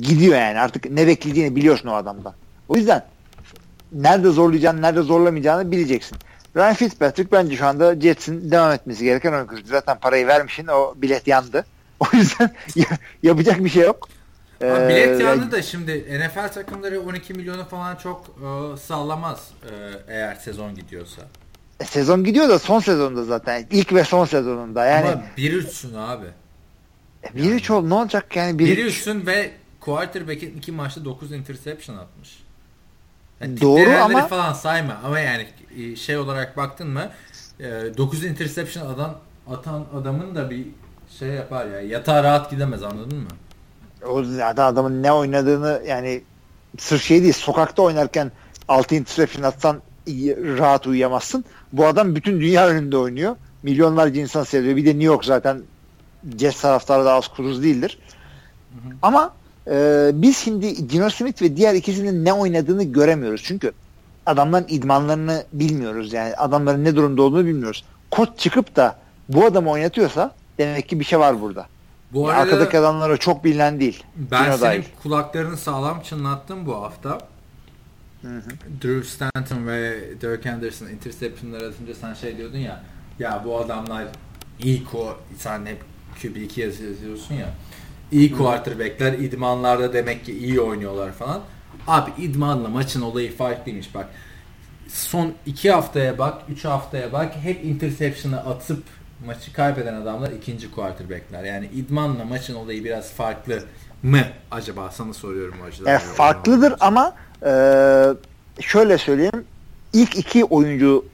gidiyor 0.00 0.38
yani. 0.38 0.60
Artık 0.60 0.90
ne 0.90 1.06
bekleyeceğini 1.06 1.56
biliyorsun 1.56 1.88
o 1.88 1.94
adamdan. 1.94 2.34
O 2.68 2.76
yüzden 2.76 3.04
nerede 3.92 4.30
zorlayacağını, 4.30 4.82
nerede 4.82 5.02
zorlamayacağını 5.02 5.70
bileceksin. 5.70 6.18
Ryan 6.56 6.74
Fitzpatrick 6.74 7.32
bence 7.32 7.56
şu 7.56 7.66
anda 7.66 8.00
Jets'in 8.00 8.50
devam 8.50 8.72
etmesi 8.72 9.04
gereken 9.04 9.32
oyun 9.32 9.46
kurucu. 9.46 9.66
Zaten 9.66 9.98
parayı 9.98 10.26
vermişsin, 10.26 10.66
o 10.66 10.94
bilet 10.96 11.26
yandı. 11.26 11.64
O 12.00 12.16
yüzden 12.16 12.50
ya- 12.76 12.98
yapacak 13.22 13.64
bir 13.64 13.68
şey 13.68 13.82
yok. 13.82 14.08
Ee, 14.62 14.88
bilet 14.88 15.20
yandı 15.20 15.52
da 15.52 15.62
şimdi 15.62 16.18
NFL 16.20 16.48
takımları 16.52 17.00
12 17.00 17.34
milyonu 17.34 17.64
falan 17.64 17.96
çok 17.96 18.26
e, 18.26 18.76
sallamaz 18.76 19.50
e, 19.64 19.72
eğer 20.08 20.34
sezon 20.34 20.74
gidiyorsa. 20.74 21.22
E, 21.80 21.84
sezon 21.84 22.24
gidiyor 22.24 22.48
da 22.48 22.58
son 22.58 22.80
sezonda 22.80 23.24
zaten. 23.24 23.66
İlk 23.70 23.92
ve 23.92 24.04
son 24.04 24.24
sezonunda. 24.24 24.84
Yani 24.84 25.08
Ama 25.08 25.22
1-3'sün 25.38 25.94
abi. 25.94 26.26
e, 27.24 27.36
biri 27.36 27.62
çok 27.62 27.84
ne 27.84 27.94
olacak 27.94 28.36
yani 28.36 28.58
biri 28.58 28.80
1-3'sün 28.80 29.26
ve 29.26 29.50
quarterback'in 29.80 30.56
iki 30.56 30.72
maçta 30.72 31.04
9 31.04 31.32
interception 31.32 31.96
atmış. 31.96 32.38
Yani 33.40 33.60
Doğru 33.60 33.90
ama- 33.90 34.26
falan 34.26 34.52
sayma 34.52 35.00
ama 35.04 35.18
yani 35.20 35.46
e, 35.78 35.96
şey 35.96 36.16
olarak 36.16 36.56
baktın 36.56 36.88
mı 36.88 37.10
9 37.60 38.24
interception 38.24 38.86
atan, 38.94 39.16
atan 39.50 39.84
adamın 40.00 40.34
da 40.34 40.50
bir 40.50 40.66
şey 41.18 41.28
yapar 41.28 41.66
ya 41.66 41.80
yatağa 41.80 42.22
rahat 42.24 42.50
gidemez 42.50 42.82
anladın 42.82 43.18
mı? 43.18 43.28
O 44.08 44.24
zaten 44.24 44.62
adamın 44.64 45.02
ne 45.02 45.12
oynadığını 45.12 45.82
yani 45.86 46.22
sırf 46.78 47.02
şey 47.02 47.22
değil 47.22 47.32
sokakta 47.32 47.82
oynarken 47.82 48.32
6 48.68 48.94
interception 48.94 49.42
atsan 49.42 49.82
iyi- 50.06 50.58
rahat 50.58 50.86
uyuyamazsın. 50.86 51.44
Bu 51.76 51.86
adam 51.86 52.14
bütün 52.14 52.40
dünya 52.40 52.66
önünde 52.66 52.96
oynuyor. 52.96 53.36
Milyonlarca 53.62 54.20
insan 54.20 54.44
seviyor. 54.44 54.76
Bir 54.76 54.84
de 54.84 54.90
New 54.90 55.04
York 55.04 55.24
zaten 55.24 55.62
Jets 56.38 56.60
taraftarı 56.60 57.04
da 57.04 57.12
az 57.12 57.28
kuruz 57.28 57.62
değildir. 57.62 57.98
Ama 59.02 59.32
e, 59.70 60.10
biz 60.14 60.36
şimdi 60.36 60.88
Gino 60.88 61.10
Smith 61.10 61.42
ve 61.42 61.56
diğer 61.56 61.74
ikisinin 61.74 62.24
ne 62.24 62.32
oynadığını 62.32 62.82
göremiyoruz. 62.84 63.42
Çünkü 63.44 63.72
adamların 64.26 64.66
idmanlarını 64.68 65.44
bilmiyoruz. 65.52 66.12
Yani 66.12 66.34
adamların 66.34 66.84
ne 66.84 66.96
durumda 66.96 67.22
olduğunu 67.22 67.46
bilmiyoruz. 67.46 67.84
Koç 68.10 68.28
çıkıp 68.38 68.76
da 68.76 68.96
bu 69.28 69.44
adamı 69.44 69.70
oynatıyorsa 69.70 70.34
demek 70.58 70.88
ki 70.88 71.00
bir 71.00 71.04
şey 71.04 71.18
var 71.18 71.40
burada. 71.40 71.66
Bu 72.12 72.28
arada 72.28 72.40
Arkadaki 72.40 72.78
adamlara 72.78 73.16
çok 73.16 73.44
bilinen 73.44 73.80
değil. 73.80 74.02
ben 74.16 74.44
Gino 74.44 74.56
senin 74.56 74.70
dahil. 74.70 74.82
kulaklarını 75.02 75.56
sağlam 75.56 76.00
çınlattım 76.02 76.66
bu 76.66 76.74
hafta. 76.82 77.18
Drew 78.82 79.04
Stanton 79.04 79.66
ve 79.66 80.00
Derek 80.20 80.46
Anderson 80.46 80.86
interceptionlar 80.86 81.62
atınca 81.62 81.94
sen 81.94 82.14
şey 82.14 82.36
diyordun 82.36 82.58
ya 82.58 82.82
ya 83.18 83.42
bu 83.44 83.58
adamlar 83.58 84.04
iyi 84.58 84.84
ko 84.84 85.18
sen 85.38 85.66
hep 85.66 85.82
QB2 86.22 86.60
yazıyorsun 86.60 87.34
ya 87.34 87.48
iyi 88.12 88.32
quarterbackler 88.32 89.12
idmanlarda 89.12 89.92
demek 89.92 90.24
ki 90.24 90.38
iyi 90.38 90.60
oynuyorlar 90.60 91.12
falan. 91.12 91.40
Abi 91.86 92.10
idmanla 92.18 92.68
maçın 92.68 93.02
olayı 93.02 93.36
farklıymış 93.36 93.94
bak. 93.94 94.08
Son 94.88 95.34
iki 95.46 95.70
haftaya 95.70 96.18
bak, 96.18 96.42
üç 96.48 96.64
haftaya 96.64 97.12
bak 97.12 97.36
hep 97.42 97.64
interception'ı 97.64 98.40
atıp 98.40 98.82
maçı 99.26 99.52
kaybeden 99.52 99.94
adamlar 99.94 100.30
ikinci 100.30 100.70
quarterbackler. 100.70 101.44
Yani 101.44 101.66
idmanla 101.66 102.24
maçın 102.24 102.54
olayı 102.54 102.84
biraz 102.84 103.12
farklı 103.12 103.62
mı 104.02 104.20
acaba 104.50 104.90
sana 104.90 105.12
soruyorum 105.12 105.58
o 105.62 105.64
açıdan. 105.64 105.94
E, 105.94 105.98
farklıdır 105.98 106.74
ama 106.80 107.14
e, 107.44 107.52
şöyle 108.60 108.98
söyleyeyim. 108.98 109.44
İlk 109.92 110.18
iki 110.18 110.44
oyuncu 110.44 111.04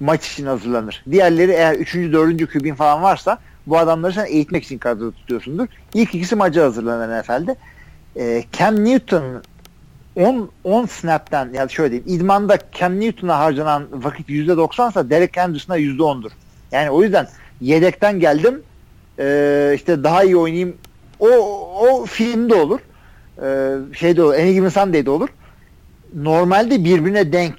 maç 0.00 0.32
için 0.32 0.46
hazırlanır. 0.46 1.04
Diğerleri 1.10 1.52
eğer 1.52 1.74
üçüncü, 1.74 2.12
dördüncü 2.12 2.46
kübin 2.46 2.74
falan 2.74 3.02
varsa 3.02 3.38
bu 3.66 3.78
adamları 3.78 4.12
sen 4.12 4.26
eğitmek 4.26 4.64
için 4.64 4.78
kadroda 4.78 5.10
tutuyorsundur. 5.10 5.66
İlk 5.94 6.14
ikisi 6.14 6.36
maça 6.36 6.62
hazırlanır 6.62 7.20
NFL'de. 7.20 7.56
E, 8.16 8.44
Cam 8.58 8.84
Newton 8.84 9.42
10, 10.16 10.50
10 10.64 10.86
snap'ten 10.86 11.50
yani 11.54 11.70
şöyle 11.70 11.90
diyeyim 11.90 12.20
idmanda 12.20 12.58
Cam 12.78 13.00
Newton'a 13.00 13.38
harcanan 13.38 13.86
vakit 13.92 14.28
%90 14.28 14.90
ise 14.90 15.10
Derek 15.10 15.38
Anderson'a 15.38 15.78
%10'dur. 15.78 16.30
Yani 16.72 16.90
o 16.90 17.02
yüzden 17.02 17.28
yedekten 17.60 18.20
geldim 18.20 18.62
e, 19.18 19.72
işte 19.74 20.04
daha 20.04 20.24
iyi 20.24 20.36
oynayayım 20.36 20.76
o, 21.20 21.28
o 21.80 22.04
filmde 22.04 22.54
olur. 22.54 22.80
Ee, 23.42 23.76
şeyde 23.94 24.22
olur. 24.22 24.34
Any 24.34 24.52
Given 24.52 24.68
Sunday'de 24.68 25.10
olur. 25.10 25.28
Normalde 26.14 26.84
birbirine 26.84 27.32
denk 27.32 27.54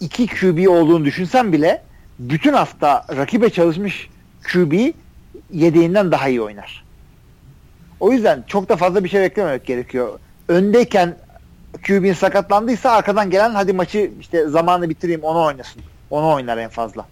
iki 0.00 0.26
QB 0.26 0.68
olduğunu 0.68 1.04
düşünsen 1.04 1.52
bile 1.52 1.82
bütün 2.18 2.52
hafta 2.52 3.04
rakibe 3.16 3.50
çalışmış 3.50 4.10
QB 4.52 4.72
yedeğinden 5.52 6.12
daha 6.12 6.28
iyi 6.28 6.42
oynar. 6.42 6.84
O 8.00 8.12
yüzden 8.12 8.44
çok 8.46 8.68
da 8.68 8.76
fazla 8.76 9.04
bir 9.04 9.08
şey 9.08 9.20
beklememek 9.20 9.66
gerekiyor. 9.66 10.18
Öndeyken 10.48 11.16
QB'in 11.86 12.12
sakatlandıysa 12.12 12.90
arkadan 12.90 13.30
gelen 13.30 13.50
hadi 13.50 13.72
maçı 13.72 14.10
işte 14.20 14.48
zamanı 14.48 14.88
bitireyim 14.90 15.22
onu 15.22 15.44
oynasın. 15.44 15.82
Onu 16.10 16.32
oynar 16.34 16.58
en 16.58 16.70
fazla. 16.70 17.06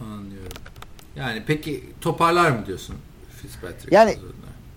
Anlıyorum. 0.00 0.52
Yani 1.16 1.42
peki 1.46 1.84
toparlar 2.00 2.50
mı 2.50 2.66
diyorsun 2.66 2.96
Fitzpatrick? 3.42 3.96
Yani- 3.96 4.16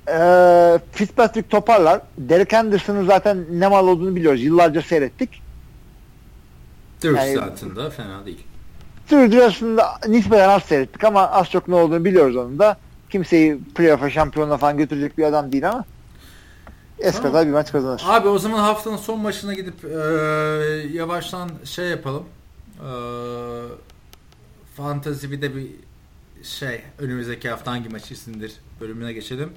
Ee, 0.10 0.80
Fitzpatrick 0.92 1.50
toparlar. 1.50 2.02
Derek 2.18 2.54
Anderson'ın 2.54 3.06
zaten 3.06 3.46
ne 3.52 3.68
mal 3.68 3.88
olduğunu 3.88 4.16
biliyoruz. 4.16 4.44
Yıllarca 4.44 4.82
seyrettik. 4.82 5.42
Drew 7.04 7.20
yani- 7.20 7.32
Stanton 7.32 7.76
da 7.76 7.90
fena 7.90 8.26
değil. 8.26 8.44
Drew 9.12 9.78
da 9.78 10.00
nispeten 10.08 10.50
az 10.50 10.64
seyrettik 10.64 11.04
ama 11.04 11.30
az 11.32 11.50
çok 11.50 11.68
ne 11.68 11.76
olduğunu 11.76 12.06
biliyoruz 12.06 12.36
onun 12.36 12.60
da. 12.60 12.78
Kimseyi 13.10 13.60
playoff'a 13.76 14.10
şampiyonluğa 14.10 14.58
falan 14.58 14.78
götürecek 14.78 15.18
bir 15.18 15.24
adam 15.24 15.52
değil 15.52 15.70
ama 15.70 15.86
Eskada 17.00 17.32
Tamam. 17.32 17.48
bir 17.48 17.52
maç 17.52 17.72
kazanır. 17.72 18.04
Abi 18.06 18.28
o 18.28 18.40
zaman 18.40 18.60
haftanın 18.60 18.98
son 18.98 19.20
maçına 19.20 19.54
gidip 19.54 19.86
e, 19.86 19.98
yavaştan 20.94 21.50
şey 21.66 21.86
yapalım. 21.86 22.24
E, 22.80 22.90
Fantasy 24.78 25.32
bir 25.32 25.42
de 25.42 25.56
bir 25.56 25.68
şey 26.44 26.82
önümüzdeki 27.00 27.50
hafta 27.50 27.72
hangi 27.72 27.90
maçısındır 27.90 28.52
bölümüne 28.82 29.14
geçelim. 29.14 29.50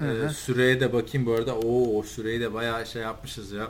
E, 0.00 0.04
Hı 0.04 0.30
süreye 0.30 0.80
de 0.80 0.92
bakayım 0.92 1.26
bu 1.26 1.32
arada. 1.32 1.54
Oo 1.56 2.02
süreyi 2.02 2.40
de 2.40 2.54
bayağı 2.54 2.86
şey 2.86 3.02
yapmışız 3.02 3.52
ya. 3.52 3.68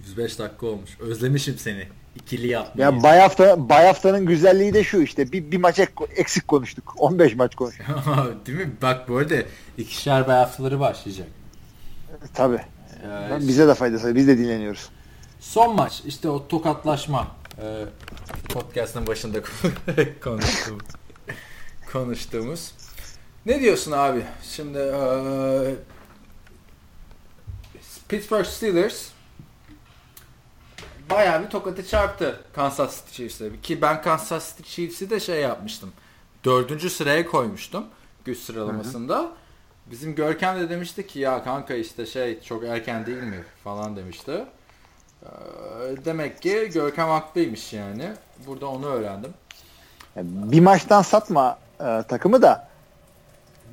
105 0.00 0.38
dakika 0.38 0.66
olmuş. 0.66 1.00
Özlemişim 1.00 1.58
seni. 1.58 1.88
İkili 2.16 2.46
yapmayı. 2.48 2.88
Ya 2.90 3.02
bay 3.02 3.18
hafta 3.18 3.68
bay 3.68 3.86
haftanın 3.86 4.26
güzelliği 4.26 4.74
de 4.74 4.84
şu 4.84 5.00
işte 5.00 5.32
bir, 5.32 5.50
bir 5.50 5.58
maç 5.58 5.78
ek- 5.78 5.92
eksik 6.16 6.48
konuştuk. 6.48 6.94
15 6.98 7.34
maç 7.34 7.54
konuştuk. 7.54 7.86
Değil 8.46 8.58
mi? 8.58 8.72
Bak 8.82 9.08
bu 9.08 9.16
arada 9.16 9.34
ikişer 9.78 10.26
bay 10.28 10.36
haftaları 10.36 10.80
başlayacak. 10.80 11.26
Tabii. 12.34 12.60
Ee, 13.04 13.38
Bize 13.40 13.68
de 13.68 13.74
faydası. 13.74 14.14
Biz 14.14 14.28
de 14.28 14.38
dinleniyoruz. 14.38 14.88
Son 15.40 15.76
maç 15.76 16.02
işte 16.06 16.28
o 16.28 16.48
tokatlaşma 16.48 17.28
e, 17.62 17.84
podcast'ın 18.48 19.06
başında 19.06 19.38
konuştuğumuz, 20.24 20.84
konuştuğumuz. 21.92 22.72
Ne 23.46 23.60
diyorsun 23.60 23.92
abi? 23.92 24.22
Şimdi 24.42 24.78
e, 24.78 25.74
Pittsburgh 28.08 28.46
Steelers 28.46 29.08
bayağı 31.10 31.42
bir 31.42 31.50
tokatı 31.50 31.86
çarptı 31.86 32.40
Kansas 32.54 32.96
City 32.96 33.12
Chiefs'e. 33.16 33.60
Ki 33.62 33.82
ben 33.82 34.02
Kansas 34.02 34.56
City 34.56 34.70
Chiefs'i 34.70 35.10
de 35.10 35.20
şey 35.20 35.40
yapmıştım. 35.40 35.92
Dördüncü 36.44 36.90
sıraya 36.90 37.26
koymuştum 37.26 37.84
güç 38.24 38.38
sıralamasında. 38.38 39.28
Bizim 39.86 40.14
Görkem 40.14 40.60
de 40.60 40.70
demişti 40.70 41.06
ki 41.06 41.18
ya 41.18 41.44
kanka 41.44 41.74
işte 41.74 42.06
şey 42.06 42.42
çok 42.42 42.64
erken 42.64 43.06
değil 43.06 43.22
mi 43.22 43.44
falan 43.64 43.96
demişti. 43.96 44.44
Ee, 45.22 45.28
Demek 46.04 46.42
ki 46.42 46.70
Görkem 46.74 47.08
haklıymış 47.08 47.72
yani. 47.72 48.12
Burada 48.46 48.66
onu 48.66 48.86
öğrendim. 48.86 49.34
Bir 50.16 50.60
maçtan 50.60 51.02
satma 51.02 51.58
e, 51.80 52.02
takımı 52.08 52.42
da 52.42 52.68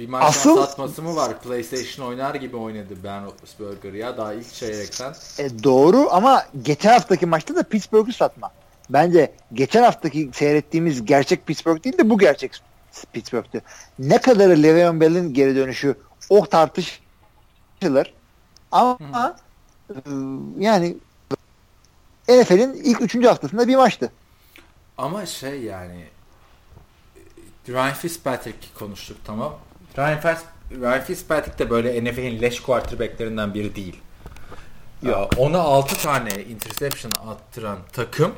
Bir 0.01 0.09
maçtan 0.09 0.29
Asıl- 0.29 0.57
satması 0.57 1.01
mı 1.01 1.15
var? 1.15 1.41
PlayStation 1.41 2.07
oynar 2.07 2.35
gibi 2.35 2.57
oynadı 2.57 2.93
Ben 3.03 3.25
Roethlisberger 3.25 3.93
ya 3.93 4.17
daha 4.17 4.33
ilk 4.33 4.53
çeyrekten. 4.53 5.15
E, 5.37 5.63
doğru 5.63 6.07
ama 6.11 6.45
geçen 6.61 6.93
haftaki 6.93 7.25
maçta 7.25 7.55
da 7.55 7.63
Pittsburgh'ü 7.63 8.13
satma. 8.13 8.51
Bence 8.89 9.33
geçen 9.53 9.83
haftaki 9.83 10.29
seyrettiğimiz 10.33 11.05
gerçek 11.05 11.47
Pittsburgh 11.47 11.83
değil 11.83 11.97
de 11.97 12.09
bu 12.09 12.17
gerçek 12.17 12.61
Pittsburgh'tü. 13.13 13.61
Ne 13.99 14.17
kadarı 14.17 14.63
Le'Veon 14.63 15.01
Bell'in 15.01 15.33
geri 15.33 15.55
dönüşü 15.55 15.95
o 16.29 16.45
tartışılır. 16.45 18.13
Ama 18.71 18.97
e, 19.89 19.95
yani 20.59 20.97
NFL'in 22.29 22.73
ilk 22.73 23.01
üçüncü 23.01 23.27
haftasında 23.27 23.67
bir 23.67 23.75
maçtı. 23.75 24.11
Ama 24.97 25.25
şey 25.25 25.61
yani 25.61 26.05
Ryan 27.69 27.93
Fitzpatrick 27.93 28.67
konuştuk 28.79 29.17
tamam. 29.25 29.57
Ryan, 29.97 30.19
Fitz- 30.19 30.81
Ryan 30.81 31.01
Fitzpatrick 31.01 31.59
de 31.59 31.69
böyle 31.69 32.03
NFL'in 32.03 32.41
leş 32.41 32.59
quarterbacklerinden 32.59 33.53
biri 33.53 33.75
değil. 33.75 33.99
Ya, 35.01 35.23
ona 35.37 35.59
6 35.59 35.97
tane 36.03 36.29
interception 36.43 37.11
attıran 37.27 37.77
takım 37.93 38.31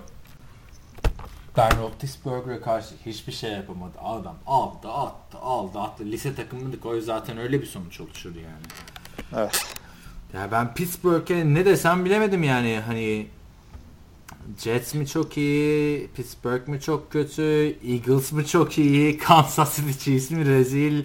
Ben 1.57 1.71
Roethlisberger'e 1.81 2.61
karşı 2.61 2.95
hiçbir 3.05 3.31
şey 3.33 3.51
yapamadı. 3.51 3.99
Adam 4.03 4.35
aldı, 4.45 4.87
attı, 4.91 5.37
aldı, 5.37 5.79
attı. 5.79 6.05
Lise 6.05 6.35
takımıydık 6.35 6.85
o 6.85 7.01
zaten 7.01 7.37
öyle 7.37 7.61
bir 7.61 7.65
sonuç 7.65 8.01
oluşurdu 8.01 8.37
yani. 8.39 8.65
Evet. 9.35 9.65
Ya 10.33 10.51
ben 10.51 10.73
Pittsburgh'e 10.73 11.53
ne 11.53 11.65
desem 11.65 12.05
bilemedim 12.05 12.43
yani 12.43 12.81
hani 12.85 13.27
Jets 14.59 14.93
mi 14.93 15.07
çok 15.07 15.37
iyi, 15.37 16.07
Pittsburgh 16.15 16.67
mi 16.67 16.81
çok 16.81 17.11
kötü, 17.11 17.75
Eagles 17.87 18.31
mi 18.31 18.47
çok 18.47 18.77
iyi, 18.77 19.17
Kansas 19.17 19.75
City 19.75 19.91
Chiefs 19.91 20.31
mi 20.31 20.45
rezil. 20.45 21.03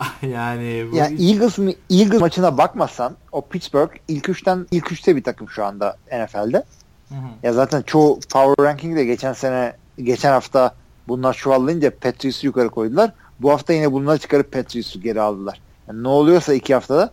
yani 0.22 0.86
bu 0.92 0.96
Yani 0.96 1.30
Eagles 1.30 1.58
mi 1.58 1.74
Eagles 1.90 2.20
maçına 2.20 2.58
bakmasan 2.58 3.16
o 3.32 3.42
Pittsburgh 3.42 3.90
ilk 4.08 4.28
üçten 4.28 4.66
ilk 4.70 4.92
üçte 4.92 5.16
bir 5.16 5.22
takım 5.22 5.50
şu 5.50 5.64
anda 5.64 5.96
NFL'de. 6.06 6.64
Hı 7.08 7.14
hı. 7.14 7.28
Ya 7.42 7.52
zaten 7.52 7.82
çoğu 7.82 8.20
power 8.32 8.66
ranking'de 8.66 9.04
geçen 9.04 9.32
sene 9.32 9.76
geçen 9.98 10.32
hafta 10.32 10.74
bunlar 11.08 11.34
çuvallayınca 11.34 11.90
Patriots'u 11.90 12.46
yukarı 12.46 12.68
koydular. 12.68 13.12
Bu 13.40 13.52
hafta 13.52 13.72
yine 13.72 13.92
bunları 13.92 14.18
çıkarıp 14.18 14.52
Patriots'u 14.52 15.00
geri 15.00 15.20
aldılar. 15.20 15.60
Yani 15.88 16.02
ne 16.02 16.08
oluyorsa 16.08 16.54
iki 16.54 16.74
haftada 16.74 17.12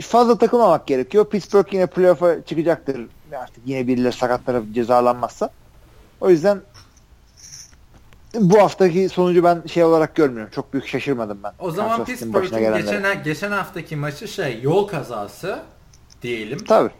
fazla 0.00 0.38
takılmamak 0.38 0.86
gerekiyor. 0.86 1.24
Pittsburgh 1.30 1.72
yine 1.72 1.86
playoff'a 1.86 2.44
çıkacaktır. 2.44 3.06
artık 3.38 3.62
yine 3.66 3.86
birileri 3.86 4.12
sakatlanıp 4.12 4.74
cezalanmazsa. 4.74 5.50
O 6.20 6.30
yüzden 6.30 6.60
bu 8.34 8.60
haftaki 8.60 9.08
sonucu 9.08 9.44
ben 9.44 9.62
şey 9.66 9.84
olarak 9.84 10.14
görmüyorum. 10.14 10.52
Çok 10.54 10.72
büyük 10.72 10.86
şaşırmadım 10.86 11.38
ben. 11.42 11.52
O 11.58 11.70
zaman 11.70 12.04
Pittsburgh'in 12.04 12.74
geçen, 12.74 13.22
geçen 13.22 13.50
haftaki 13.50 13.96
maçı 13.96 14.28
şey 14.28 14.62
yol 14.62 14.88
kazası 14.88 15.62
diyelim. 16.22 16.64
Tabii. 16.64 16.90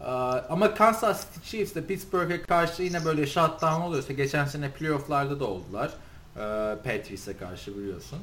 Ee, 0.00 0.04
ama 0.50 0.74
Kansas 0.74 1.26
City 1.34 1.50
Chiefs 1.50 1.74
de 1.74 1.86
Pittsburgh'e 1.86 2.42
karşı 2.42 2.82
yine 2.82 3.04
böyle 3.04 3.26
shutdown 3.26 3.80
oluyorsa 3.80 4.12
geçen 4.12 4.44
sene 4.44 4.70
playofflarda 4.70 5.40
da 5.40 5.44
oldular. 5.44 5.90
Ee, 6.36 6.40
Patriots'e 6.84 7.36
karşı 7.36 7.78
biliyorsun. 7.78 8.18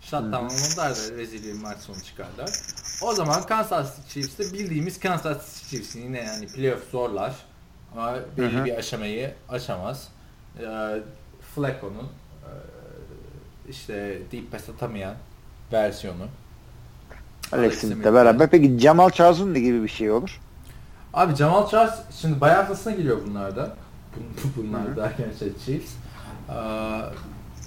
Shutdown 0.00 0.34
olmadılar 0.34 0.90
da 0.90 1.16
rezil 1.16 1.44
bir 1.44 1.62
maç 1.62 1.78
sonu 1.78 1.96
çıkardılar. 2.04 2.50
O 3.02 3.12
zaman 3.12 3.46
Kansas 3.46 3.96
City 3.96 4.20
Chiefs 4.20 4.38
de 4.38 4.58
bildiğimiz 4.58 5.00
Kansas 5.00 5.54
City 5.54 5.76
Chiefs 5.76 5.96
yine 5.96 6.18
yani 6.18 6.46
playoff 6.46 6.90
zorlar. 6.90 7.34
Ama 7.92 8.14
belli 8.38 8.64
bir 8.64 8.78
aşamayı 8.78 9.34
aşamaz. 9.48 10.08
Ee, 10.60 10.64
Flacco'nun 11.56 12.08
e, 12.44 12.50
işte 13.68 14.18
deep 14.32 14.52
pass 14.52 14.68
atamayan 14.68 15.14
versiyonu. 15.72 16.26
Alex 17.52 17.78
Smith'le 17.78 18.14
beraber. 18.14 18.50
Peki 18.50 18.78
Jamal 18.78 19.10
Charles'ın 19.10 19.54
ne 19.54 19.60
gibi 19.60 19.82
bir 19.82 19.88
şey 19.88 20.10
olur? 20.10 20.40
Abi 21.14 21.34
Jamal 21.34 21.68
Charles 21.68 21.94
şimdi 22.20 22.40
bayağı 22.40 22.56
haftasına 22.56 22.92
giriyor 22.92 23.18
bunlarda. 23.26 23.76
Bunlar 24.56 24.96
derken 24.96 25.26
şey 25.38 25.52
Chiefs. 25.66 25.92
Ee, 26.50 26.54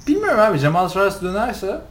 bilmiyorum 0.07 0.39
abi 0.39 0.57
Jamal 0.57 0.89
Charles 0.89 1.21
dönerse 1.21 1.81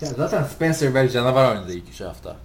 ya 0.00 0.08
zaten 0.16 0.44
Spencer 0.44 0.86
Ware 0.86 1.08
canavar 1.08 1.50
oynadı 1.50 1.72
ilk 1.72 1.88
3 1.88 2.00
hafta. 2.00 2.36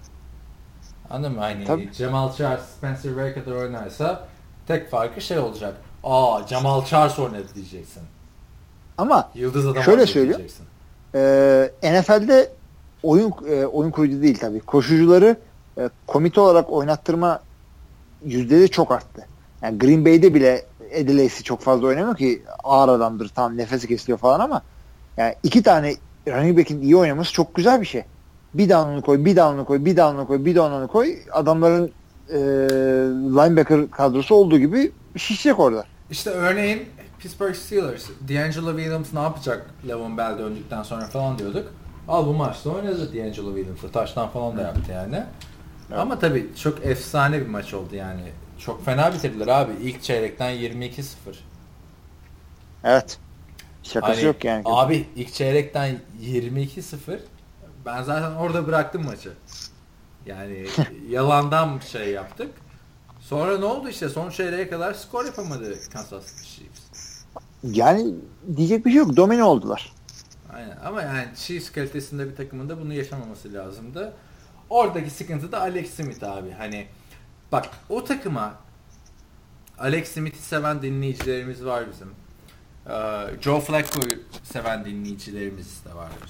Anladın 1.10 1.34
mı? 1.34 1.40
Hani 1.40 1.66
Tabii. 1.66 1.94
Jamal 1.94 2.34
Charles 2.34 2.66
Spencer 2.66 3.10
Ware 3.10 3.34
kadar 3.34 3.56
oynarsa 3.56 4.28
tek 4.68 4.92
farkı 4.92 5.22
şey 5.22 5.40
olacak. 5.40 5.74
Aa 6.06 6.48
Jamal 6.48 6.86
Charles 6.86 7.20
oynadı 7.20 7.48
diyeceksin. 7.56 8.04
Ama 8.98 9.30
Yıldız 9.36 9.68
adam 9.68 9.84
şöyle 9.84 10.06
söylüyor. 10.06 10.40
E, 11.16 12.02
NFL'de 12.02 12.52
oyun 13.04 13.34
e, 13.50 13.66
oyun 13.66 13.92
kurucu 13.92 14.22
değil 14.22 14.38
tabii. 14.40 14.60
Koşucuları 14.60 15.38
e, 15.78 15.90
komite 16.08 16.42
olarak 16.42 16.72
oynattırma 16.72 17.40
yüzdeleri 18.26 18.70
çok 18.70 18.92
arttı. 18.92 19.28
Yani 19.62 19.80
Green 19.80 20.06
Bay'de 20.06 20.34
bile 20.34 20.66
Eddie 20.92 21.18
Lacy 21.18 21.44
çok 21.44 21.62
fazla 21.62 21.88
oynamıyor 21.88 22.18
ki 22.18 22.44
ağır 22.64 22.90
adamdır 22.90 23.30
tam 23.30 23.58
nefesi 23.58 23.88
kesiliyor 23.88 24.18
falan 24.18 24.40
ama 24.40 24.62
yani 25.18 25.36
iki 25.44 25.64
tane 25.64 25.96
running 26.28 26.58
back'in 26.58 26.82
iyi 26.82 26.96
oynaması 26.96 27.34
çok 27.34 27.56
güzel 27.56 27.82
bir 27.82 27.86
şey. 27.86 28.04
Bir 28.54 28.70
down'unu 28.70 29.02
koy, 29.02 29.26
bir 29.26 29.36
down'unu 29.36 29.66
koy, 29.66 29.86
bir 29.86 29.98
down'unu 29.98 30.28
koy, 30.28 30.46
bir 30.46 30.56
down'unu 30.56 30.88
koy. 30.88 31.16
Adamların 31.32 31.92
e, 32.30 32.38
linebacker 33.14 33.92
kadrosu 33.92 34.36
olduğu 34.36 34.60
gibi 34.60 34.92
şişecek 35.18 35.60
orada. 35.60 35.86
İşte 36.10 36.30
örneğin 36.30 36.90
Pittsburgh 37.20 37.56
Steelers, 37.56 38.10
D'Angelo 38.30 38.78
Williams 38.78 39.14
ne 39.14 39.20
yapacak 39.20 39.70
Levon 39.88 40.18
Bell 40.18 40.38
döndükten 40.38 40.84
sonra 40.84 41.06
falan 41.06 41.40
diyorduk. 41.40 41.74
Al 42.08 42.28
bu 42.28 42.34
maçta 42.34 42.70
oynadı 42.70 43.14
D'Angelo 43.14 43.56
Williams'la. 43.56 43.92
Taştan 43.92 44.30
falan 44.30 44.58
da 44.58 44.62
yaptı 44.62 44.92
yani. 44.92 45.24
Evet. 45.90 46.00
Ama 46.00 46.20
tabii 46.20 46.50
çok 46.64 46.86
efsane 46.86 47.42
bir 47.42 47.48
maç 47.48 47.74
oldu 47.74 47.96
yani. 47.96 48.22
Çok 48.60 48.86
fena 48.86 49.14
bitirdiler 49.14 49.48
abi. 49.48 49.72
İlk 49.82 50.04
çeyrekten 50.04 50.52
22-0. 50.56 51.04
Evet. 52.84 53.18
Şakası 53.84 54.14
hani, 54.14 54.26
yok 54.26 54.44
yani. 54.44 54.62
Abi 54.66 55.08
ilk 55.16 55.34
çeyrekten 55.34 56.00
22-0 56.22 57.20
ben 57.86 58.04
zaten 58.04 58.32
orada 58.32 58.68
bıraktım 58.68 59.06
maçı. 59.06 59.32
Yani 60.26 60.68
yalandan 61.10 61.80
şey 61.92 62.10
yaptık. 62.12 62.52
Sonra 63.30 63.58
ne 63.58 63.66
oldu 63.66 63.90
işte 63.90 64.10
son 64.10 64.30
çeyreğe 64.30 64.70
kadar 64.70 64.94
skor 64.94 65.26
yapamadı 65.26 65.90
Kansas 65.90 66.44
Chiefs. 66.44 66.82
Yani 67.64 68.16
diyecek 68.56 68.86
bir 68.86 68.92
şey 68.92 69.00
yok. 69.00 69.18
Domine 69.18 69.44
oldular. 69.44 69.94
Aynen 70.54 70.78
ama 70.86 71.02
yani 71.02 71.26
Chiefs 71.36 71.72
kalitesinde 71.72 72.30
bir 72.30 72.36
takımın 72.36 72.70
da 72.70 72.82
bunu 72.82 72.94
yaşamaması 72.94 73.54
lazımdı. 73.54 74.14
Oradaki 74.70 75.10
sıkıntı 75.10 75.52
da 75.52 75.62
Alex 75.62 75.94
Smith 75.94 76.24
abi. 76.24 76.52
Hani 76.52 76.88
bak 77.52 77.70
o 77.90 78.04
takıma 78.04 78.54
Alex 79.80 80.12
Smith'i 80.12 80.42
seven 80.42 80.82
dinleyicilerimiz 80.82 81.66
var 81.66 81.84
bizim. 81.92 82.10
Ee, 82.90 83.42
Joe 83.42 83.60
Flacco'yu 83.60 84.20
seven 84.44 84.86
dinleyicilerimiz 84.86 85.86
de 85.86 85.96
vardır. 85.96 86.30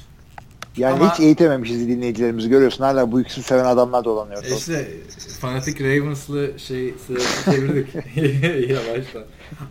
Yani 0.78 0.94
Ama, 0.94 1.14
hiç 1.14 1.20
eğitememişiz 1.20 1.88
dinleyicilerimizi 1.88 2.50
görüyorsun. 2.50 2.84
Hala 2.84 3.12
bu 3.12 3.22
ikisini 3.22 3.44
seven 3.44 3.66
adamlar 3.66 4.06
dolanıyor. 4.06 4.44
İşte 4.44 4.92
fanatik 5.40 5.82
Ravens'lı 5.82 6.60
şey 6.60 6.94
çevirdik 7.46 7.96
yavaştan. 8.70 9.24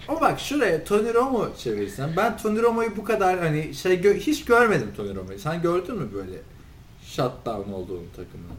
Ama 0.09 0.21
bak 0.21 0.41
şuraya 0.41 0.85
Tony 0.85 1.15
Romo 1.15 1.49
çevirsen 1.59 2.11
ben 2.17 2.37
Tony 2.37 2.63
Romo'yu 2.63 2.97
bu 2.97 3.05
kadar 3.05 3.39
hani 3.39 3.75
şey 3.75 4.01
gö- 4.01 4.19
hiç 4.19 4.45
görmedim 4.45 4.89
Tony 4.97 5.15
Romo'yu. 5.15 5.39
Sen 5.39 5.63
gördün 5.63 5.97
mü 5.97 6.09
böyle 6.15 6.37
shutdown 7.07 7.73
olduğunu 7.73 8.07
takımın? 8.17 8.57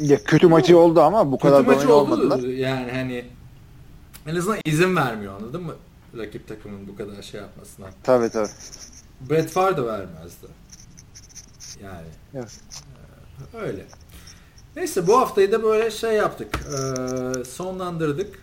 Ya 0.00 0.24
kötü 0.24 0.46
maçı 0.46 0.78
oldu 0.78 1.00
ama 1.00 1.32
bu 1.32 1.38
kadar 1.38 1.64
kötü 1.64 1.76
maçı 1.76 1.94
olmadılar. 1.94 2.38
Yani 2.38 2.90
hani 2.92 3.24
en 4.26 4.36
azından 4.36 4.58
izin 4.64 4.96
vermiyor 4.96 5.34
anladın 5.40 5.62
mı? 5.62 5.74
Rakip 6.18 6.48
takımın 6.48 6.88
bu 6.88 6.96
kadar 6.96 7.22
şey 7.22 7.40
yapmasına. 7.40 7.86
Tabii 8.02 8.28
tabii. 8.30 8.48
Brett 9.30 9.50
Favre 9.50 9.76
da 9.76 9.86
vermezdi. 9.86 10.46
Yani. 11.84 12.08
Evet. 12.34 12.60
Ee, 13.54 13.58
öyle. 13.58 13.86
Neyse 14.76 15.06
bu 15.06 15.20
haftayı 15.20 15.52
da 15.52 15.62
böyle 15.62 15.90
şey 15.90 16.12
yaptık. 16.12 16.60
Ee, 16.66 17.44
sonlandırdık. 17.44 18.38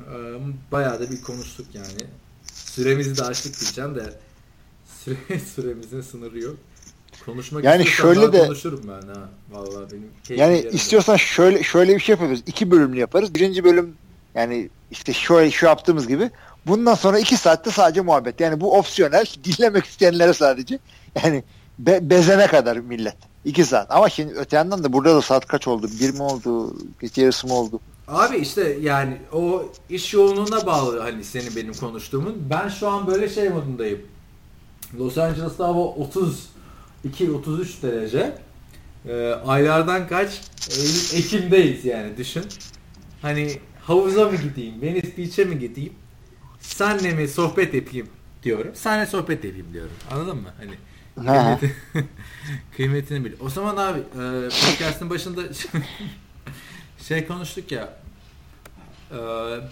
Ee, 0.00 0.38
bayağı 0.72 1.00
da 1.00 1.10
bir 1.10 1.22
konuştuk 1.22 1.66
yani. 1.74 2.10
Süremizi 2.54 3.16
de 3.16 3.22
açtık 3.22 3.60
diyeceğim 3.60 3.94
de 3.94 4.12
süre, 5.04 5.38
süremizin 5.54 6.00
sınırı 6.00 6.40
yok. 6.40 6.56
Konuşmak 7.26 7.64
yani 7.64 7.86
şöyle 7.86 8.32
de 8.32 8.38
konuşurum 8.38 8.82
ben 8.84 9.14
ha. 9.14 9.28
Vallahi 9.50 9.86
benim 9.92 10.38
Yani 10.40 10.68
istiyorsan 10.72 11.16
şöyle 11.16 11.62
şöyle 11.62 11.94
bir 11.94 12.00
şey 12.00 12.12
yapıyoruz. 12.12 12.42
İki 12.46 12.70
bölümlü 12.70 13.00
yaparız. 13.00 13.34
Birinci 13.34 13.64
bölüm 13.64 13.94
yani 14.34 14.68
işte 14.90 15.12
şöyle 15.12 15.50
şu 15.50 15.66
yaptığımız 15.66 16.08
gibi 16.08 16.30
bundan 16.66 16.94
sonra 16.94 17.18
iki 17.18 17.36
saatte 17.36 17.70
sadece 17.70 18.00
muhabbet. 18.00 18.40
Yani 18.40 18.60
bu 18.60 18.78
opsiyonel 18.78 19.26
dinlemek 19.44 19.84
isteyenlere 19.84 20.32
sadece. 20.32 20.78
Yani 21.24 21.44
be, 21.86 22.10
bezene 22.10 22.46
kadar 22.46 22.76
millet. 22.76 23.16
iki 23.44 23.64
saat. 23.64 23.90
Ama 23.90 24.08
şimdi 24.08 24.34
öte 24.34 24.56
yandan 24.56 24.84
da 24.84 24.92
burada 24.92 25.14
da 25.16 25.22
saat 25.22 25.46
kaç 25.46 25.68
oldu? 25.68 25.88
Bir 26.00 26.14
mi 26.14 26.22
oldu? 26.22 26.76
Gece 27.00 27.22
yarısı 27.22 27.46
mı 27.46 27.54
oldu? 27.54 27.80
Abi 28.08 28.36
işte 28.36 28.76
yani 28.80 29.16
o 29.32 29.72
iş 29.90 30.14
yoğunluğuna 30.14 30.66
bağlı 30.66 31.00
hani 31.00 31.24
senin 31.24 31.56
benim 31.56 31.74
konuştuğumun. 31.74 32.36
Ben 32.50 32.68
şu 32.68 32.88
an 32.88 33.06
böyle 33.06 33.28
şey 33.28 33.48
modundayım. 33.48 33.98
Los 34.98 35.18
Angeles'ta 35.18 35.64
hava 35.64 35.94
32-33 37.04 37.82
derece. 37.82 38.38
Ee, 39.08 39.34
aylardan 39.46 40.08
kaç? 40.08 40.40
Eylül, 40.70 41.24
Ekim'deyiz 41.24 41.84
yani 41.84 42.16
düşün. 42.16 42.44
Hani 43.22 43.52
havuza 43.82 44.24
mı 44.24 44.36
gideyim, 44.36 44.82
Venice 44.82 45.16
Beach'e 45.18 45.44
mi 45.44 45.58
gideyim? 45.58 45.92
Senle 46.60 47.12
mi 47.12 47.28
sohbet 47.28 47.74
yapayım 47.74 48.06
diyorum. 48.42 48.70
Senle 48.74 49.06
sohbet 49.06 49.44
yapayım 49.44 49.66
diyorum. 49.72 49.92
Anladın 50.10 50.36
mı? 50.36 50.48
Hani 50.58 50.72
Kıymeti, 51.26 51.76
kıymetini 52.76 53.24
bil. 53.24 53.32
O 53.40 53.50
zaman 53.50 53.76
abi 53.76 53.98
e, 53.98 54.48
podcast'ın 54.48 55.10
başında 55.10 55.40
şey 56.98 57.26
konuştuk 57.26 57.72
ya 57.72 57.88
e, 59.10 59.16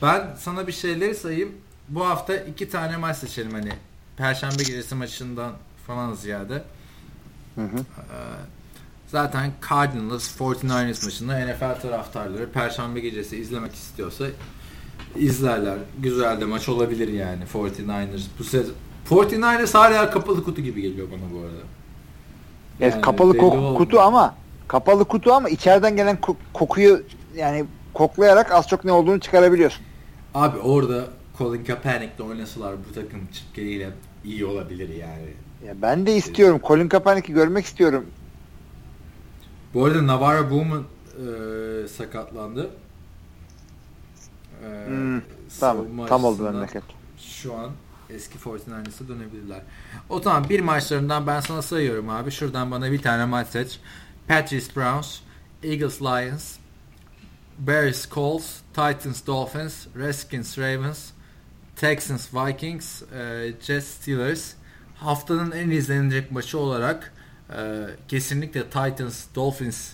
ben 0.03 0.37
sana 0.39 0.67
bir 0.67 0.73
şeyleri 0.73 1.15
sayayım. 1.15 1.53
Bu 1.89 2.07
hafta 2.07 2.37
iki 2.37 2.69
tane 2.71 2.97
maç 2.97 3.17
seçelim 3.17 3.53
hani 3.53 3.73
Perşembe 4.17 4.63
gecesi 4.63 4.95
maçından 4.95 5.53
falan 5.87 6.15
ziyade. 6.15 6.63
Hı 7.55 7.61
hı. 7.61 7.79
E, 7.79 8.17
zaten 9.07 9.53
Cardinals 9.71 10.41
49ers 10.41 11.05
maçında 11.05 11.39
NFL 11.47 11.81
taraftarları 11.81 12.53
Perşembe 12.53 13.01
gecesi 13.01 13.37
izlemek 13.37 13.75
istiyorsa 13.75 14.27
izlerler. 15.17 15.79
Güzel 15.99 16.41
de 16.41 16.45
maç 16.45 16.69
olabilir 16.69 17.09
yani 17.09 17.45
49ers. 17.53 18.23
Bu 18.39 18.45
sezon 18.45 18.75
49ers 19.11 19.75
hala 19.75 20.11
kapalı 20.11 20.45
kutu 20.45 20.63
gibi 20.63 20.83
geliyor 20.83 21.09
bana 21.11 21.33
bu 21.35 21.39
arada. 21.45 21.63
Evet 22.81 22.93
yani 22.93 23.03
kapalı 23.03 23.37
ko- 23.37 23.77
kutu 23.77 24.01
ama 24.01 24.35
kapalı 24.69 25.05
kutu 25.05 25.33
ama 25.33 25.49
içeriden 25.49 25.97
gelen 25.97 26.17
ko- 26.17 26.37
kokuyu 26.53 27.03
yani 27.37 27.65
koklayarak 27.95 28.53
az 28.53 28.69
çok 28.69 28.85
ne 28.85 28.93
olduğunu 28.93 29.21
çıkarabiliyorsun. 29.21 29.83
Abi 30.35 30.59
orada 30.59 31.05
Colin 31.39 31.65
Kaepernick'le 31.65 32.21
oynasalar 32.21 32.75
bu 32.91 32.95
takım 32.95 33.21
çipkeliyle 33.33 33.91
iyi 34.25 34.45
olabilir 34.47 34.89
yani. 34.89 35.29
Ya 35.67 35.83
ben 35.83 36.07
de 36.07 36.17
istiyorum. 36.17 36.61
Colin 36.67 36.89
Kaepernick'i 36.89 37.33
görmek 37.33 37.65
istiyorum. 37.65 38.07
Bu 39.75 39.85
arada 39.85 40.07
Navarro 40.07 40.51
Bowman 40.51 40.83
e, 40.85 41.89
sakatlandı. 41.89 42.71
E, 44.65 44.87
hmm, 44.87 45.21
tamam. 45.61 45.87
Tam 46.09 46.25
oldu 46.25 46.43
memleket. 46.43 46.83
Şu 47.19 47.55
an 47.55 47.71
eski 48.11 48.39
49ers'a 48.39 49.09
dönebilirler. 49.09 49.61
O 50.09 50.21
zaman 50.21 50.49
bir 50.49 50.61
maçlarından 50.61 51.27
ben 51.27 51.41
sana 51.41 51.63
sayıyorum 51.63 52.09
abi. 52.09 52.31
Şuradan 52.31 52.71
bana 52.71 52.93
bir 52.93 53.03
tane 53.03 53.25
maç 53.25 53.49
seç. 53.49 53.79
Patriots 54.29 54.77
Browns, 54.77 55.19
Eagles 55.63 56.03
Lions, 56.03 56.57
Bears, 57.59 58.11
Colts, 58.11 58.47
Titans, 58.75 59.27
Dolphins, 59.27 59.87
Redskins, 59.97 60.59
Ravens, 60.59 61.11
Texans, 61.77 62.35
Vikings, 62.35 63.03
e, 63.03 63.53
Jets, 63.61 63.87
Steelers. 63.87 64.53
Haftanın 64.97 65.51
en 65.51 65.71
izlenecek 65.71 66.33
maçı 66.33 66.59
olarak 66.59 67.13
e, 67.51 67.85
kesinlikle 68.09 68.65
Titans, 68.65 69.25
Dolphins 69.35 69.93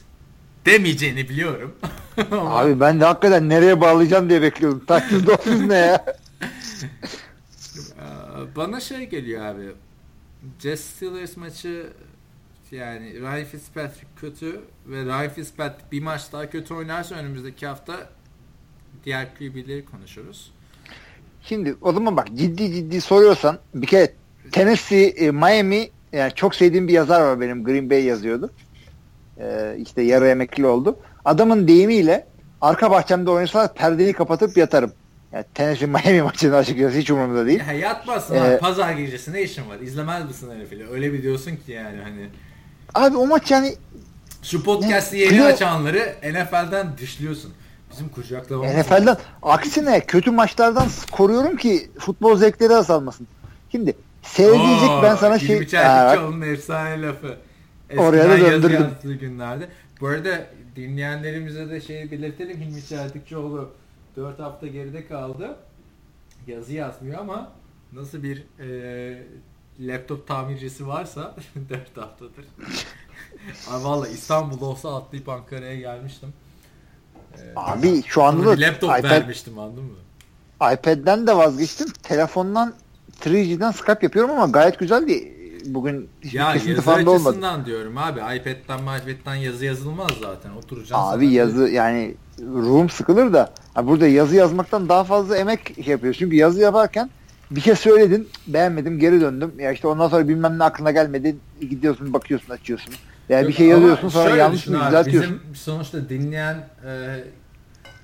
demeyeceğini 0.67 1.29
biliyorum. 1.29 1.75
Abi 2.31 2.81
ben 2.81 3.01
de 3.01 3.05
hakikaten 3.05 3.49
nereye 3.49 3.81
bağlayacağım 3.81 4.29
diye 4.29 4.43
bekliyordum. 4.43 4.81
Titans 4.81 5.27
Dolphins 5.27 5.61
ne 5.61 5.77
ya? 5.77 6.05
Ee, 7.77 8.57
Bana 8.57 8.81
şey 8.81 9.09
geliyor 9.09 9.45
abi. 9.45 9.73
Jets 10.59 10.81
Steelers 10.81 11.37
maçı 11.37 11.87
yani 12.71 13.21
Ryan 13.21 13.45
Fitzpatrick 13.45 14.07
kötü 14.17 14.61
ve 14.87 15.05
Ryan 15.05 15.29
Fitzpatrick 15.29 15.93
bir 15.93 16.03
maç 16.03 16.33
daha 16.33 16.51
kötü 16.51 16.75
oynarsa 16.75 17.15
önümüzdeki 17.15 17.67
hafta 17.67 18.11
diğer 19.05 19.35
QB'leri 19.35 19.85
konuşuruz. 19.85 20.53
Şimdi 21.43 21.77
o 21.81 21.93
zaman 21.93 22.17
bak 22.17 22.29
ciddi 22.35 22.73
ciddi 22.73 23.01
soruyorsan 23.01 23.59
bir 23.75 23.87
kere 23.87 24.13
Tennessee, 24.53 25.07
e, 25.07 25.31
Miami 25.31 25.91
yani 26.13 26.33
çok 26.35 26.55
sevdiğim 26.55 26.89
bir 26.89 26.93
yazar 26.93 27.21
var 27.21 27.41
benim 27.41 27.65
Green 27.65 27.91
Bay 27.91 28.05
yazıyordu. 28.05 28.51
Ee, 29.39 29.77
işte 29.79 30.03
yarı 30.03 30.29
emekli 30.29 30.67
oldu. 30.67 30.97
Adamın 31.25 31.69
deyimiyle 31.69 32.27
arka 32.61 32.91
bahçemde 32.91 33.31
oynasalar 33.31 33.75
perdeyi 33.75 34.13
kapatıp 34.13 34.57
yatarım. 34.57 34.93
Yani 35.35 35.45
Tennessee 35.55 35.87
Miami 36.05 36.23
maçını 36.23 36.57
açıkçası 36.57 36.99
hiç 36.99 37.11
umurumda 37.11 37.47
değil. 37.47 37.61
Ya 37.69 37.73
yatmazsın 37.73 38.35
Ee, 38.35 38.41
abi. 38.41 38.59
Pazar 38.59 38.93
gecesi 38.93 39.33
ne 39.33 39.43
işin 39.43 39.69
var? 39.69 39.79
İzlemez 39.81 40.25
misin 40.25 40.51
NFL'i? 40.65 40.89
Öyle 40.91 41.13
bir 41.13 41.23
diyorsun 41.23 41.51
ki 41.51 41.73
yani 41.73 41.99
hani. 42.03 42.29
Abi 42.95 43.17
o 43.17 43.27
maç 43.27 43.51
yani 43.51 43.75
Şu 44.43 44.63
podcast'i 44.65 45.17
yeni 45.19 45.37
Ne? 45.39 45.45
açanları 45.45 46.15
NFL'den 46.33 46.99
dışlıyorsun. 46.99 47.53
Bizim 47.93 48.09
kucaklamamız 48.09 48.75
NFL'den 48.75 49.17
aksine 49.43 50.01
kötü 50.01 50.31
maçlardan 50.31 50.89
koruyorum 51.13 51.57
ki 51.57 51.91
futbol 51.99 52.37
zevkleri 52.37 52.75
azalmasın. 52.75 53.27
Şimdi 53.73 53.95
seyredecek 54.23 54.91
Oo, 54.91 55.03
ben 55.03 55.17
sana 55.17 55.39
şey... 55.39 55.57
İlmi 55.57 55.65
Aa, 55.65 55.69
Çeltikçioğlu'nun 55.69 56.41
efsane 56.41 57.03
lafı. 57.03 57.37
Oraya 57.97 58.29
da 58.29 58.35
Eskiden 58.35 58.63
döndürdüm. 58.63 59.19
günlerde. 59.21 59.69
Bu 60.01 60.07
arada 60.09 60.47
dinleyenlerimize 60.77 61.71
de 61.71 61.81
şey 61.81 62.11
belirtelim. 62.11 62.61
Hilmi 62.61 62.85
Çeltikçioğlu 62.89 63.71
4 64.17 64.39
hafta 64.39 64.67
geride 64.67 65.07
kaldı. 65.07 65.57
Yazı 66.47 66.73
yazmıyor 66.73 67.21
ama 67.21 67.53
nasıl 67.93 68.23
bir 68.23 68.45
e, 68.61 69.23
laptop 69.81 70.29
tamircisi 70.29 70.87
varsa 70.87 71.35
4 71.69 71.97
haftadır. 71.97 72.45
Ay 73.71 73.85
valla 73.85 74.09
İstanbul 74.09 74.61
olsa 74.61 74.97
atlayıp 74.97 75.29
Ankara'ya 75.29 75.77
gelmiştim. 75.77 76.33
E, 77.35 77.41
Abi 77.57 78.03
şu 78.07 78.23
anda 78.23 78.47
da 78.47 78.61
laptop 78.61 78.99
iPad, 78.99 79.11
vermiştim 79.11 79.59
anladın 79.59 79.85
mı? 79.85 79.97
iPad'den 80.73 81.27
de 81.27 81.37
vazgeçtim. 81.37 81.89
Telefondan 82.03 82.75
3G'den 83.21 83.71
Skype 83.71 83.99
yapıyorum 84.03 84.31
ama 84.31 84.47
gayet 84.47 84.79
güzeldi. 84.79 85.34
Bugün 85.67 86.09
hiçbir 86.23 86.39
Ya 86.39 86.53
kesinti 86.53 86.81
falan 86.81 87.07
da 87.07 87.11
olmadı. 87.11 87.67
diyorum 87.67 87.99
abi. 87.99 88.21
iPad'den 88.21 88.79
iPad'den 88.79 89.35
yazı 89.35 89.65
yazılmaz 89.65 90.11
zaten. 90.23 90.51
Oturacaksın. 90.51 90.95
Abi 90.95 91.25
sana- 91.25 91.35
yazı 91.35 91.69
yani 91.69 92.15
ruhum 92.41 92.91
sıkılır 92.91 93.33
da 93.33 93.53
ha 93.75 93.87
burada 93.87 94.07
yazı 94.07 94.37
yazmaktan 94.37 94.89
daha 94.89 95.05
fazla 95.05 95.37
emek 95.37 95.75
şey 95.75 95.87
yapıyor. 95.87 96.15
Çünkü 96.15 96.37
yazı 96.37 96.61
yaparken 96.61 97.11
bir 97.51 97.61
kez 97.61 97.79
söyledin 97.79 98.29
beğenmedim 98.47 98.99
geri 98.99 99.21
döndüm. 99.21 99.53
Ya 99.59 99.73
işte 99.73 99.89
ondan 99.89 100.09
sonra 100.09 100.29
bilmem 100.29 100.59
ne 100.59 100.65
aklına 100.65 100.91
gelmedi 100.91 101.37
gidiyorsun 101.61 102.13
bakıyorsun 102.13 102.51
açıyorsun. 102.51 102.95
Yani 103.29 103.41
Yok, 103.43 103.49
bir 103.49 103.55
şey 103.55 103.67
yazıyorsun 103.67 104.09
sonra 104.09 104.37
yanlış 104.37 104.67
mı 104.67 104.81
düzeltiyorsun. 104.87 105.41
Bizim 105.43 105.55
sonuçta 105.55 106.09
dinleyen 106.09 106.69
e, 106.87 106.91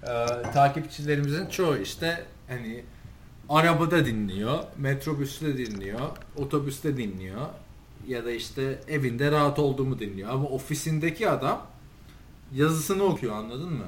e, 0.02 0.26
takipçilerimizin 0.54 1.46
çoğu 1.46 1.76
işte 1.76 2.24
hani 2.48 2.82
arabada 3.50 4.06
dinliyor, 4.06 4.58
metrobüste 4.78 5.58
dinliyor, 5.58 6.00
otobüste 6.36 6.96
dinliyor 6.96 7.40
ya 8.08 8.24
da 8.24 8.30
işte 8.30 8.78
evinde 8.88 9.30
rahat 9.30 9.58
olduğumu 9.58 9.98
dinliyor. 9.98 10.30
Ama 10.30 10.48
ofisindeki 10.48 11.28
adam 11.28 11.66
yazısını 12.54 13.02
okuyor 13.02 13.34
anladın 13.34 13.72
mı? 13.72 13.84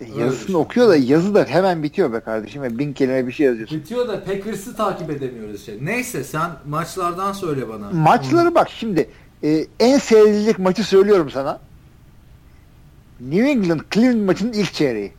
E, 0.00 0.04
Öyle 0.04 0.20
Yazısını 0.20 0.46
düşün. 0.46 0.54
okuyor 0.58 0.88
da 0.88 0.96
yazı 0.96 1.34
da 1.34 1.44
hemen 1.44 1.82
bitiyor 1.82 2.12
be 2.12 2.20
kardeşim. 2.20 2.62
Ve 2.62 2.78
bin 2.78 2.92
kelime 2.92 3.26
bir 3.26 3.32
şey 3.32 3.46
yazıyorsun. 3.46 3.78
Bitiyor 3.78 4.08
da 4.08 4.24
Packers'ı 4.24 4.76
takip 4.76 5.10
edemiyoruz 5.10 5.60
işte. 5.60 5.78
Neyse 5.80 6.24
sen 6.24 6.50
maçlardan 6.68 7.32
söyle 7.32 7.68
bana. 7.68 7.90
Maçları 7.90 8.54
bak 8.54 8.70
şimdi 8.70 9.10
e, 9.42 9.66
en 9.80 9.98
seyredilecek 9.98 10.58
maçı 10.58 10.84
söylüyorum 10.84 11.30
sana. 11.30 11.60
New 13.20 13.50
England 13.50 13.80
Cleveland 13.94 14.24
maçının 14.26 14.52
ilk 14.52 14.72
çeyreği. 14.72 15.12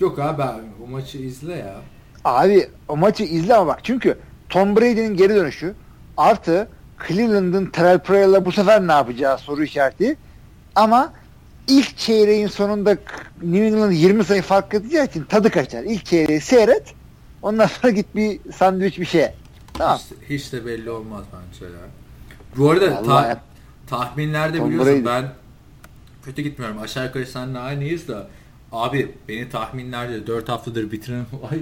Yok 0.00 0.18
abi 0.18 0.42
abi 0.42 0.62
bu 0.80 0.86
maçı 0.86 1.18
izle 1.18 1.56
ya. 1.56 1.80
Abi 2.28 2.68
o 2.88 2.96
maçı 2.96 3.24
izle 3.24 3.54
ama 3.54 3.66
bak 3.66 3.80
çünkü 3.82 4.18
Tom 4.48 4.76
Brady'nin 4.76 5.16
geri 5.16 5.34
dönüşü 5.34 5.74
artı 6.16 6.68
Cleveland'ın 7.08 7.66
Terrell 7.66 7.98
Pryor'la 7.98 8.44
bu 8.44 8.52
sefer 8.52 8.86
ne 8.86 8.92
yapacağı 8.92 9.38
soru 9.38 9.64
işareti. 9.64 10.16
Ama 10.74 11.12
ilk 11.68 11.96
çeyreğin 11.96 12.46
sonunda 12.46 12.96
New 13.42 13.66
England 13.66 13.92
20 13.92 14.24
sayı 14.24 14.42
fark 14.42 14.74
atacağı 14.74 15.04
için 15.04 15.24
tadı 15.24 15.50
kaçar. 15.50 15.82
İlk 15.82 16.04
çeyreği 16.04 16.40
seyret. 16.40 16.94
Ondan 17.42 17.66
sonra 17.66 17.92
git 17.92 18.06
bir 18.16 18.40
sandviç 18.52 18.98
bir 18.98 19.04
şey. 19.04 19.26
Tamam. 19.74 19.98
Hiç, 19.98 20.30
hiç 20.44 20.52
de 20.52 20.66
belli 20.66 20.90
olmaz 20.90 21.24
bence 21.32 21.64
ya. 21.72 21.80
Bu 22.56 22.70
arada 22.70 23.02
ta- 23.02 23.26
ya. 23.28 23.40
tahminlerde 23.86 24.58
Tom 24.58 24.68
biliyorsun 24.70 24.92
Brady. 24.94 25.04
ben 25.04 25.32
kötü 26.24 26.42
gitmiyorum. 26.42 26.78
Aşağı 26.78 27.04
yukarı 27.06 27.26
seninle 27.26 27.58
aynıyız 27.58 28.08
da 28.08 28.28
abi 28.72 29.14
beni 29.28 29.50
tahminlerde 29.50 30.26
4 30.26 30.48
haftadır 30.48 30.92
bitiren 30.92 31.24
olay 31.42 31.58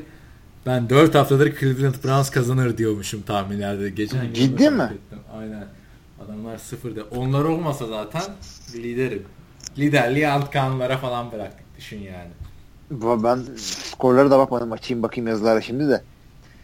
ben 0.66 0.90
4 0.90 1.14
haftadır 1.14 1.58
Cleveland 1.60 1.94
Browns 2.04 2.30
kazanır 2.30 2.78
diyormuşum 2.78 3.22
tahminlerde. 3.22 3.90
Geçen 3.90 4.26
gün 4.26 4.34
Ciddi 4.34 4.70
mi? 4.70 4.82
ettim. 4.82 5.18
Aynen. 5.38 5.64
Adamlar 6.24 6.58
sıfırda. 6.58 7.00
Onlar 7.16 7.44
olmasa 7.44 7.86
zaten 7.86 8.22
liderim. 8.74 9.22
Liderliği 9.78 10.28
alt 10.28 10.50
kanlara 10.50 10.98
falan 10.98 11.32
bıraktık. 11.32 11.66
Düşün 11.76 11.98
yani. 12.00 12.30
Ben 13.24 13.40
skorlara 13.56 14.30
da 14.30 14.38
bakmadım. 14.38 14.72
Açayım 14.72 15.02
bakayım 15.02 15.28
yazılara 15.28 15.60
şimdi 15.60 15.88
de. 15.88 16.02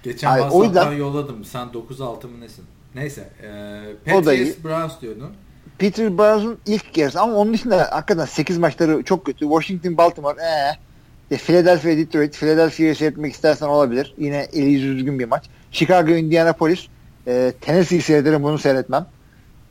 Geçen 0.02 0.28
o 0.30 0.34
WhatsApp'tan 0.36 0.64
yüzden- 0.66 0.92
yolladım. 0.92 1.44
Sen 1.44 1.68
9-6 1.72 2.28
mı 2.28 2.40
nesin? 2.40 2.64
Neyse. 2.94 3.30
E. 3.42 4.10
Patriots 4.12 4.64
Browns 4.64 5.00
diyordun. 5.00 5.30
Peter 5.78 6.18
Browns'un 6.18 6.58
ilk 6.66 6.98
yarısı 6.98 7.20
ama 7.20 7.34
onun 7.34 7.54
dışında 7.54 7.88
hakikaten 7.90 8.24
8 8.24 8.58
maçları 8.58 9.02
çok 9.02 9.26
kötü. 9.26 9.38
Washington, 9.38 9.96
Baltimore, 9.96 10.42
ee. 10.42 10.78
E, 11.32 11.36
Philadelphia, 11.36 11.96
Detroit. 11.96 12.36
Philadelphia'yı 12.36 12.96
seyretmek 12.96 13.34
istersen 13.34 13.66
olabilir. 13.66 14.14
Yine 14.18 14.48
eli 14.52 14.70
yüzü 14.70 14.96
düzgün 14.96 15.18
bir 15.18 15.24
maç. 15.24 15.44
Chicago, 15.70 16.12
Indianapolis. 16.12 16.86
E, 17.26 17.52
Tennessee'yi 17.60 18.02
seyrederim 18.02 18.42
bunu 18.42 18.58
seyretmem. 18.58 19.06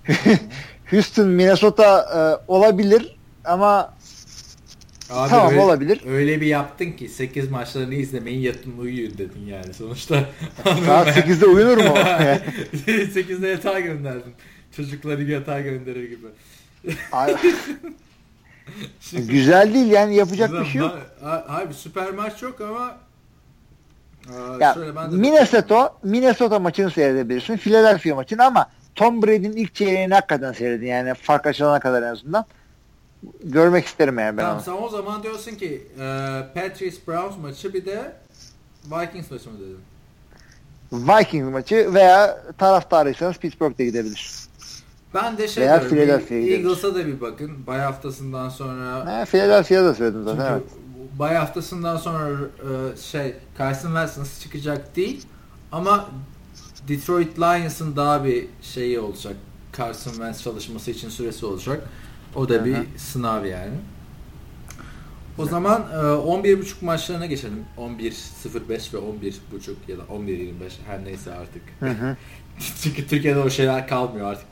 Houston, 0.92 1.28
Minnesota 1.28 2.06
e, 2.16 2.52
olabilir 2.52 3.16
ama 3.46 3.94
Abi 5.10 5.30
Tamam, 5.30 5.52
öyle, 5.52 5.62
olabilir. 5.62 6.02
Öyle 6.08 6.42
bir 6.42 6.46
yaptın 6.46 6.92
ki 6.92 7.10
8 7.10 7.52
maçlarını 7.52 7.96
izlemeyin 7.96 8.40
yatın 8.40 8.78
uyuyun 8.78 9.18
dedin 9.18 9.46
yani 9.46 9.74
sonuçta. 9.74 10.30
saat 10.86 11.08
8'de 11.08 11.46
uyunur 11.46 11.78
mu? 11.78 11.84
8'de 12.74 13.48
yatağa 13.48 13.80
gönderdin. 13.80 14.34
Çocukları 14.76 15.24
yatağa 15.24 15.62
gönderir 15.62 16.10
gibi. 16.10 16.28
Ay, 17.12 17.36
Güzel 19.12 19.74
değil 19.74 19.88
yani 19.92 20.16
yapacak 20.16 20.52
bir 20.52 20.66
şey 20.66 20.82
yok. 20.82 20.98
Abi 21.48 21.74
süper 21.74 22.12
maç 22.12 22.42
yok 22.42 22.62
ama 22.62 22.98
Aa, 24.30 24.58
Ya, 24.60 24.74
şöyle 24.74 24.96
ben 24.96 25.12
de 25.12 25.16
Minnesota, 25.16 25.94
Minnesota 26.04 26.60
maçını 26.60 26.92
seyredebilirsin. 26.92 27.58
Philadelphia 27.58 28.16
maçını 28.16 28.46
ama 28.46 28.70
Tom 28.96 29.22
Brady'nin 29.24 29.56
ilk 29.58 29.76
çeyreğini 29.76 30.14
hakikaten 30.14 30.54
seyredin. 30.54 30.86
Yani 30.86 31.14
fark 31.14 31.46
açılana 31.46 31.80
kadar 31.80 32.04
en 32.04 32.08
azından. 32.08 32.46
Görmek 33.44 33.86
isterim 33.86 34.20
yani 34.20 34.38
ben 34.38 34.42
Tamam 34.44 34.56
onu. 34.58 34.64
sen 34.64 34.72
o 34.86 34.90
zaman 34.90 35.24
diyorsun 35.24 35.56
ki 35.56 35.88
e, 35.96 36.02
Patriots 36.54 36.98
Browns 37.08 37.38
maçı 37.42 37.74
bir 37.74 37.86
de 37.86 38.12
Vikings 38.86 39.32
maçı 39.32 39.50
mı 39.50 39.58
dedin? 39.60 39.80
Vikings 40.92 41.52
maçı 41.52 41.94
veya 41.94 42.42
taraftarıysanız 42.58 43.38
Pittsburgh'de 43.38 43.86
gidebilir. 43.86 44.32
Ben 45.14 45.38
de 45.38 45.48
şey 45.48 45.64
Veya 45.64 45.80
Philadelphia'ya. 45.80 46.48
Eagles'a 46.48 46.96
da 46.96 47.08
bir 47.08 47.22
bakın. 47.22 47.68
Bay 47.68 47.80
haftasından 47.80 48.50
sonra 48.50 49.06
Ha, 49.06 49.26
Philadelphia'da 49.26 49.86
da 49.86 49.94
söyledim 49.96 50.22
Çünkü 50.26 50.38
zaten. 50.38 50.54
Evet. 50.54 50.64
bay 51.20 51.36
haftasından 51.36 51.98
sonra 51.98 52.30
e, 52.30 52.98
şey 52.98 53.36
Carson 53.58 53.88
Wentz 53.90 54.42
çıkacak 54.42 54.96
değil 54.96 55.26
ama 55.72 56.10
Detroit 56.88 57.40
Lions'ın 57.40 57.96
daha 57.96 58.26
bir 58.26 58.46
şeyi 58.62 59.00
olacak. 59.00 59.36
Carson 59.78 60.12
Wentz 60.12 60.44
çalışması 60.44 60.92
için 60.92 61.10
süresi 61.10 61.46
olacak. 61.46 61.90
O 62.36 62.50
da 62.50 62.66
bir 62.66 62.74
Hı 62.74 62.78
hı. 62.80 62.86
sınav 62.98 63.46
yani. 63.46 63.74
O 65.38 65.46
zaman 65.46 65.82
e, 65.94 65.96
11.5 65.96 66.74
maçlarına 66.82 67.26
geçelim. 67.26 67.66
11.05 67.78 68.70
ve 68.70 68.98
11.5 68.98 69.32
ya 69.88 69.98
da 69.98 70.02
11.25 70.02 70.52
her 70.88 71.04
neyse 71.06 71.32
artık. 71.34 71.62
Hı. 71.80 72.18
Çünkü 72.84 73.08
Türkiye'de 73.08 73.40
o 73.40 73.50
şeyler 73.50 73.88
kalmıyor 73.88 74.32
artık. 74.32 74.46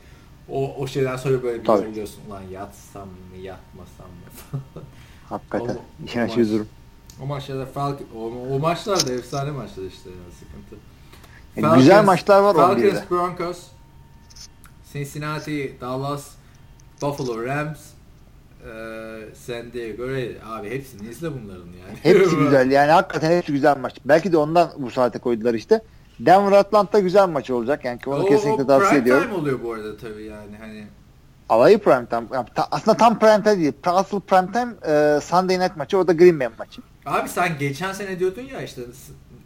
O, 0.50 0.74
o 0.78 0.86
şeyden 0.86 1.16
sonra 1.16 1.42
böyle 1.42 1.60
bir 1.60 1.64
Tabii. 1.66 1.88
oluyorsun 1.88 2.22
lan 2.30 2.42
yatsam 2.52 3.08
mı 3.08 3.36
yatmasam 3.42 4.06
mı. 4.06 4.60
Hakikaten. 5.28 5.74
O- 5.74 6.04
İşin 6.06 6.20
açığı 6.20 6.38
maç- 6.40 6.48
durum. 6.48 6.68
O 7.22 7.26
maçlarda 7.26 7.66
Falcon, 7.66 8.06
o, 8.16 8.54
o 8.54 8.58
maçlar 8.58 9.06
da 9.06 9.12
efsane 9.12 9.50
maçlar 9.50 9.84
işte 9.84 10.10
ya 10.10 10.16
sıkıntı. 10.38 10.76
E, 11.56 11.78
güzel 11.78 12.04
maçlar 12.04 12.40
var 12.42 12.54
Falcons, 12.54 12.82
11'de. 12.84 13.04
Broncos, 13.10 13.58
Cincinnati, 14.92 15.76
Dallas, 15.80 16.28
Buffalo 17.02 17.44
Rams, 17.44 17.78
San 19.34 19.72
Diego 19.72 20.08
Raiders. 20.08 20.42
Abi 20.46 20.70
hepsini 20.70 21.08
izle 21.10 21.28
bunların 21.42 21.66
yani. 21.66 21.98
Hepsi 22.02 22.36
güzel. 22.44 22.70
Yani 22.70 22.90
hakikaten 22.92 23.30
hepsi 23.36 23.52
güzel 23.52 23.76
maç. 23.78 23.96
Belki 24.04 24.32
de 24.32 24.36
ondan 24.36 24.70
bu 24.78 24.90
saate 24.90 25.18
koydular 25.18 25.54
işte. 25.54 25.82
Denver 26.26 26.52
Atlanta 26.52 26.98
güzel 26.98 27.28
maç 27.28 27.50
olacak. 27.50 27.84
Yani 27.84 27.98
onu 28.06 28.22
o, 28.22 28.26
kesinlikle 28.26 28.62
o 28.62 28.66
tavsiye 28.66 28.90
prime 28.90 29.02
ediyorum. 29.02 29.24
time 29.24 29.34
oluyor 29.34 29.58
bu 29.64 29.72
arada 29.72 29.96
tabii 29.96 30.24
yani 30.24 30.56
hani. 30.60 30.86
Alayı 31.48 31.78
prime 31.78 32.06
time. 32.06 32.26
Ya, 32.32 32.44
ta- 32.54 32.68
aslında 32.70 32.96
tam 32.96 33.18
prime 33.18 33.42
time 33.42 33.58
değil. 33.58 33.72
Asıl 33.84 34.20
prime 34.20 34.52
time 34.52 34.74
e, 34.88 35.20
Sunday 35.20 35.58
night 35.58 35.76
maçı. 35.76 35.98
O 35.98 36.06
da 36.08 36.12
Green 36.12 36.40
Bay 36.40 36.48
maçı. 36.58 36.82
Abi 37.06 37.28
sen 37.28 37.58
geçen 37.58 37.92
sene 37.92 38.18
diyordun 38.18 38.42
ya 38.42 38.62
işte 38.62 38.82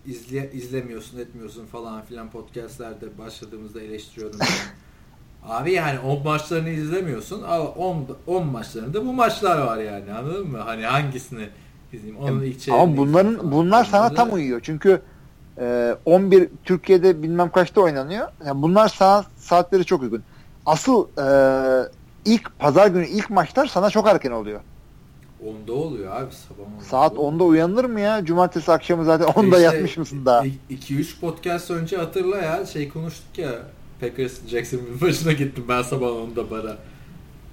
izle, 0.06 0.52
izlemiyorsun 0.52 1.18
etmiyorsun 1.18 1.66
falan 1.66 2.02
filan 2.02 2.30
podcastlerde 2.30 3.18
başladığımızda 3.18 3.80
eleştiriyordum. 3.80 4.40
Abi 5.48 5.72
yani 5.72 5.98
10 5.98 6.22
maçlarını 6.24 6.68
izlemiyorsun. 6.68 7.42
10 7.42 8.06
10 8.26 8.46
maçlarında 8.46 9.06
bu 9.06 9.12
maçlar 9.12 9.58
var 9.66 9.78
yani 9.78 10.12
anladın 10.12 10.50
mı? 10.50 10.58
Hani 10.58 10.86
hangisini 10.86 11.48
izleyeyim? 11.92 12.22
Onun 12.22 12.42
ilk 12.42 12.68
Ama 12.68 12.96
bunların 12.96 13.52
bunlar 13.52 13.84
sana 13.84 14.14
tam 14.14 14.32
uyuyor. 14.32 14.60
Çünkü 14.62 15.02
e, 15.58 15.96
11 16.04 16.48
Türkiye'de 16.64 17.22
bilmem 17.22 17.50
kaçta 17.50 17.80
oynanıyor. 17.80 18.28
Yani 18.46 18.62
bunlar 18.62 18.88
sana 18.88 19.24
saatleri 19.36 19.84
çok 19.84 20.02
uygun. 20.02 20.22
Asıl 20.66 21.06
e, 21.18 21.26
ilk 22.24 22.58
pazar 22.58 22.86
günü 22.86 23.06
ilk 23.06 23.30
maçlar 23.30 23.66
sana 23.66 23.90
çok 23.90 24.08
erken 24.08 24.30
oluyor. 24.30 24.60
10'da 25.44 25.72
oluyor 25.72 26.16
abi 26.16 26.34
sabah 26.34 26.68
10'da. 26.78 26.84
Saat 26.84 27.12
10'da 27.12 27.44
uyanılır 27.44 27.84
mı 27.84 28.00
ya? 28.00 28.24
Cumartesi 28.24 28.72
akşamı 28.72 29.04
zaten 29.04 29.26
10'da 29.26 29.44
İşte 29.44 29.60
yatmış 29.60 29.96
mısın 29.96 30.24
daha? 30.24 30.44
2-3 30.70 31.20
podcast 31.20 31.70
önce 31.70 31.96
hatırla 31.96 32.36
ya 32.36 32.66
şey 32.66 32.88
konuştuk 32.88 33.38
ya 33.38 33.50
Packers 34.00 34.46
Jacksonville 34.46 35.00
başına 35.00 35.32
gittim 35.32 35.64
ben 35.68 35.82
sabah 35.82 36.06
10'da 36.06 36.50
bara. 36.50 36.76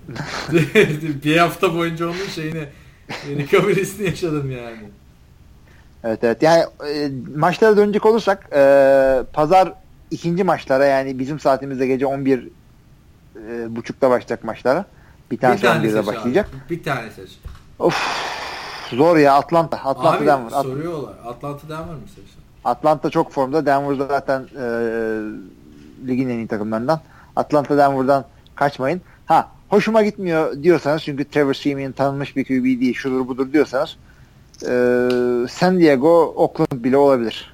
bir 1.23 1.37
hafta 1.37 1.75
boyunca 1.75 2.05
onun 2.05 2.27
şeyini 2.35 2.67
recovery'sini 3.37 4.05
yaşadım 4.05 4.51
yani. 4.51 4.89
Evet 6.03 6.23
evet. 6.23 6.43
Yani 6.43 6.63
e, 6.87 7.11
maçlara 7.35 7.77
dönecek 7.77 8.05
olursak 8.05 8.49
e, 8.53 9.23
pazar 9.33 9.73
ikinci 10.11 10.43
maçlara 10.43 10.85
yani 10.85 11.19
bizim 11.19 11.39
saatimizde 11.39 11.87
gece 11.87 12.05
11 12.05 12.49
e, 13.35 13.75
buçukta 13.75 14.09
başlayacak 14.09 14.43
maçlara. 14.43 14.85
Bir 15.31 15.37
tanesi 15.37 15.63
bir 15.63 15.67
tane 15.67 15.87
11'de 15.87 15.97
seç 15.97 16.07
başlayacak. 16.07 16.49
Abi. 16.49 16.69
Bir 16.69 16.83
tane 16.83 17.11
seç. 17.11 17.39
Of 17.79 17.95
zor 18.89 19.17
ya 19.17 19.33
Atlanta. 19.33 19.77
Atlanta 19.77 20.17
abi 20.17 20.25
Denver. 20.25 20.51
At- 20.51 20.65
soruyorlar. 20.65 21.13
Atlanta 21.25 21.69
Denver 21.69 21.95
mi 21.95 22.07
seçtin? 22.07 22.41
Atlanta 22.65 23.09
çok 23.09 23.31
formda. 23.31 23.65
Denver 23.65 23.95
zaten 24.07 24.41
e, 24.41 24.65
ligin 26.07 26.29
en 26.29 26.37
iyi 26.37 26.47
takımlarından. 26.47 27.01
Atlanta 27.35 27.77
Denver'dan 27.77 28.25
kaçmayın. 28.55 29.01
Ha 29.25 29.49
hoşuma 29.69 30.03
gitmiyor 30.03 30.63
diyorsanız 30.63 31.03
çünkü 31.03 31.25
Trevor 31.25 31.53
Siemian 31.53 31.91
tanınmış 31.91 32.35
bir 32.35 32.45
QB 32.45 32.81
değil 32.81 32.93
şudur 32.93 33.27
budur 33.27 33.53
diyorsanız 33.53 33.97
e, 34.63 35.47
San 35.47 35.79
Diego 35.79 36.33
Oakland 36.35 36.83
bile 36.83 36.97
olabilir. 36.97 37.53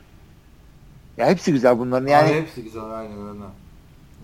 Ya 1.17 1.27
hepsi 1.27 1.51
güzel 1.51 1.79
bunların 1.79 2.07
yani. 2.07 2.27
Abi 2.29 2.35
hepsi 2.41 2.63
güzel 2.63 2.83
aynen 2.83 3.17
öyle. 3.27 3.39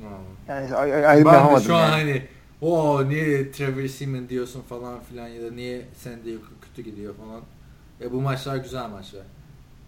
Yani. 0.03 0.15
Yani 0.47 0.75
ay- 0.75 0.93
ay- 0.93 1.05
ayrım 1.05 1.25
Ben 1.25 1.33
yapamadım 1.33 1.63
şu 1.65 1.75
an 1.75 1.81
yani. 1.81 1.91
hani 1.91 2.21
o 2.61 3.09
niye 3.09 3.51
Trevor 3.51 3.87
Seaman 3.87 4.29
diyorsun 4.29 4.61
falan 4.61 4.99
filan 5.09 5.27
ya 5.27 5.43
da 5.43 5.51
niye 5.51 5.81
San 5.97 6.13
Diego 6.25 6.41
kötü 6.61 6.89
gidiyor 6.89 7.13
falan. 7.15 7.41
E 8.01 8.11
bu 8.11 8.21
maçlar 8.21 8.57
güzel 8.57 8.89
maçlar. 8.89 9.21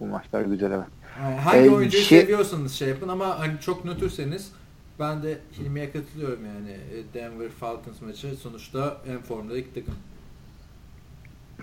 Bu 0.00 0.06
maçlar 0.06 0.40
güzel 0.42 0.70
evet. 0.70 0.86
Yani 1.22 1.34
hangi 1.36 1.58
Ee, 1.58 1.70
oyuncuyu 1.70 2.02
şey- 2.02 2.20
seviyorsanız 2.20 2.72
şey 2.72 2.88
yapın 2.88 3.08
ama 3.08 3.38
hani 3.38 3.52
çok 3.60 3.84
nötrseniz 3.84 4.52
ben 5.00 5.22
de 5.22 5.38
Hilmi'ye 5.58 5.92
katılıyorum 5.92 6.46
yani. 6.46 6.70
E, 6.70 7.14
Denver 7.14 7.48
Falcons 7.48 8.00
maçı 8.00 8.36
sonuçta 8.36 8.96
en 9.08 9.22
formda 9.22 9.58
iki 9.58 9.74
takım. 9.74 9.94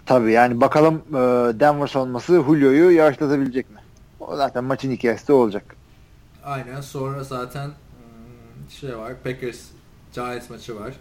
Tabii 0.05 0.31
yani 0.31 0.61
bakalım 0.61 0.95
e, 1.09 1.19
Denver 1.59 1.87
savunması 1.87 2.33
Julio'yu 2.33 2.91
yavaşlatabilecek 2.91 3.69
mi? 3.69 3.77
O 4.19 4.35
zaten 4.35 4.63
maçın 4.63 4.91
hikayesi 4.91 5.27
de 5.27 5.33
olacak. 5.33 5.75
Aynen 6.45 6.81
sonra 6.81 7.23
zaten 7.23 7.65
hmm, 7.65 8.69
şey 8.69 8.97
var 8.97 9.13
Packers 9.23 9.59
Giants 10.13 10.49
maçı 10.49 10.79
var. 10.79 10.93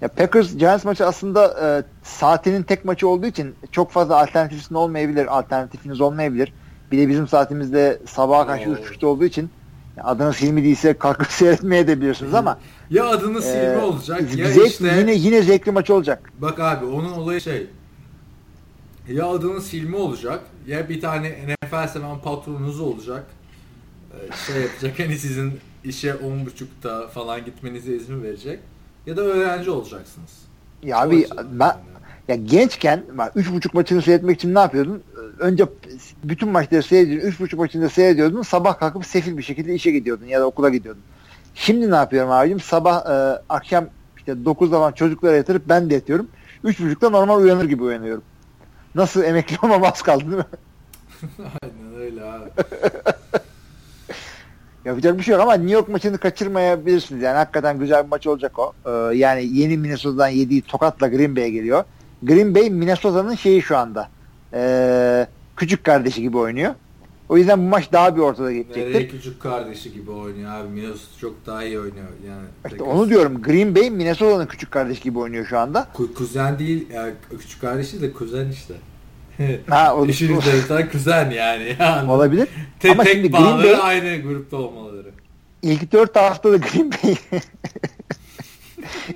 Ya 0.00 0.08
Packers 0.08 0.56
Giants 0.56 0.84
maçı 0.84 1.06
aslında 1.06 1.54
e, 1.62 1.66
saatinin 2.02 2.62
tek 2.62 2.84
maçı 2.84 3.08
olduğu 3.08 3.26
için 3.26 3.54
çok 3.72 3.90
fazla 3.90 4.20
alternatifiniz 4.20 4.72
olmayabilir. 4.72 5.26
Alternatifiniz 5.38 6.00
olmayabilir. 6.00 6.52
Bir 6.92 6.98
de 6.98 7.08
bizim 7.08 7.28
saatimizde 7.28 7.98
sabaha 8.06 8.46
karşı. 8.46 8.68
3.30'da 8.68 9.06
olduğu 9.06 9.24
için 9.24 9.50
ya 9.96 10.04
adınız 10.04 10.42
Hilmi 10.42 10.64
değilse 10.64 10.98
kalkıp 10.98 11.26
seyretmeye 11.30 11.86
de 11.86 12.00
biliyorsunuz 12.00 12.34
ama 12.34 12.58
Ya 12.90 13.08
adınız 13.08 13.46
e, 13.46 13.62
Hilmi 13.62 13.82
olacak 13.84 14.20
ya 14.36 14.50
zevk- 14.50 14.66
işte 14.66 14.96
yine 14.98 15.14
yine 15.14 15.42
zevkli 15.42 15.72
maç 15.72 15.90
olacak. 15.90 16.32
Bak 16.38 16.60
abi 16.60 16.84
onun 16.86 17.12
olayı 17.12 17.40
şey. 17.40 17.66
Ya 19.08 19.26
adınız 19.26 19.68
filmi 19.68 19.96
olacak 19.96 20.40
ya 20.66 20.88
bir 20.88 21.00
tane 21.00 21.28
NFL 21.30 21.88
seven 21.88 22.18
patronunuz 22.18 22.80
olacak. 22.80 23.26
Ee, 24.12 24.36
Şey 24.46 24.62
yapacak 24.62 24.98
hani 25.06 25.18
sizin 25.18 25.52
işe 25.84 26.10
10.30'da 26.10 27.08
falan 27.08 27.44
gitmenize 27.44 27.96
izin 27.96 28.22
verecek. 28.22 28.58
Ya 29.06 29.16
da 29.16 29.20
öğrenci 29.20 29.70
olacaksınız. 29.70 30.30
Ya 30.82 30.98
abi 30.98 31.26
ben 31.52 31.66
yani. 31.66 31.78
ya 32.28 32.36
gençken 32.36 33.04
bak 33.18 33.36
3.5 33.36 33.68
maçını 33.72 34.02
seyretmek 34.02 34.36
için 34.36 34.54
ne 34.54 34.58
yapıyordun? 34.58 35.02
Önce 35.38 35.64
bütün 36.24 36.48
maçları 36.48 36.82
seyrediyordun. 36.82 37.28
3.5 37.28 37.56
maçını 37.56 37.82
da 37.82 37.88
seyrediyordun. 37.88 38.42
Sabah 38.42 38.78
kalkıp 38.78 39.06
sefil 39.06 39.36
bir 39.36 39.42
şekilde 39.42 39.74
işe 39.74 39.90
gidiyordun 39.90 40.26
ya 40.26 40.40
da 40.40 40.46
okula 40.46 40.68
gidiyordun. 40.68 41.02
Şimdi 41.54 41.90
ne 41.90 41.94
yapıyorum 41.96 42.30
abicim? 42.30 42.60
Sabah 42.60 43.06
e, 43.06 43.42
akşam 43.48 43.86
işte 44.16 44.32
9'da 44.32 44.70
falan 44.70 44.92
çocuklara 44.92 45.36
yatırıp 45.36 45.68
ben 45.68 45.90
de 45.90 45.94
yatıyorum. 45.94 46.28
3.30'da 46.64 47.10
normal 47.10 47.40
uyanır 47.40 47.64
gibi 47.64 47.82
uyanıyorum. 47.82 48.22
Nasıl 48.94 49.22
emekli 49.24 49.56
olmam 49.62 49.84
az 49.84 50.02
kaldı 50.02 50.24
değil 50.24 50.36
mi? 50.36 50.44
Aynen 51.62 52.00
öyle 52.00 52.24
abi. 52.24 52.50
Yapacak 54.84 55.18
bir 55.18 55.22
şey 55.22 55.32
yok 55.32 55.42
ama 55.42 55.54
New 55.54 55.72
York 55.72 55.88
maçını 55.88 56.18
kaçırmayabilirsiniz. 56.18 57.22
Yani 57.22 57.36
hakikaten 57.36 57.78
güzel 57.78 58.04
bir 58.04 58.08
maç 58.08 58.26
olacak 58.26 58.58
o. 58.58 58.72
Ee, 58.86 59.16
yani 59.16 59.46
yeni 59.46 59.78
Minnesota'dan 59.78 60.28
yediği 60.28 60.62
tokatla 60.62 61.08
Green 61.08 61.36
Bay'e 61.36 61.50
geliyor. 61.50 61.84
Green 62.22 62.54
Bay 62.54 62.70
Minnesota'nın 62.70 63.34
şeyi 63.34 63.62
şu 63.62 63.76
anda. 63.76 64.08
Ee, 64.54 65.26
küçük 65.56 65.84
kardeşi 65.84 66.22
gibi 66.22 66.38
oynuyor. 66.38 66.74
O 67.34 67.38
yüzden 67.38 67.58
bu 67.58 67.62
maç 67.68 67.92
daha 67.92 68.16
bir 68.16 68.20
ortada 68.20 68.46
Nereye 68.50 68.62
geçecektir. 68.62 69.08
küçük 69.18 69.40
kardeşi 69.42 69.92
gibi 69.92 70.10
oynuyor 70.10 70.50
abi. 70.54 70.68
Minnesota 70.68 71.18
çok 71.20 71.46
daha 71.46 71.64
iyi 71.64 71.78
oynuyor. 71.78 72.06
Yani 72.28 72.42
İşte 72.66 72.82
onu 72.82 73.08
diyorum. 73.08 73.42
Green 73.42 73.74
Bay 73.74 73.90
Minnesota'nın 73.90 74.46
küçük 74.46 74.70
kardeşi 74.70 75.02
gibi 75.02 75.18
oynuyor 75.18 75.46
şu 75.46 75.58
anda. 75.58 75.88
Ku- 75.96 76.14
kuzen 76.14 76.58
değil, 76.58 76.86
yani 76.92 77.12
küçük 77.40 77.60
kardeşi 77.60 78.02
de 78.02 78.12
kuzen 78.12 78.48
işte. 78.50 78.74
Ha, 79.70 79.94
o- 79.96 80.06
İşin 80.06 80.38
üzerinden 80.38 80.90
kuzen 80.90 81.30
yani. 81.30 81.76
yani. 81.80 82.10
Olabilir. 82.10 82.48
Tek, 82.80 82.90
Ama 82.92 83.02
tek 83.04 83.12
şimdi 83.12 83.30
Green 83.30 83.58
Bay 83.58 83.76
aynı 83.82 84.22
grupta 84.22 84.56
olmaları. 84.56 85.10
ilk 85.62 85.92
4 85.92 86.16
haftada 86.16 86.56
Green 86.56 86.90
Bay 86.92 87.14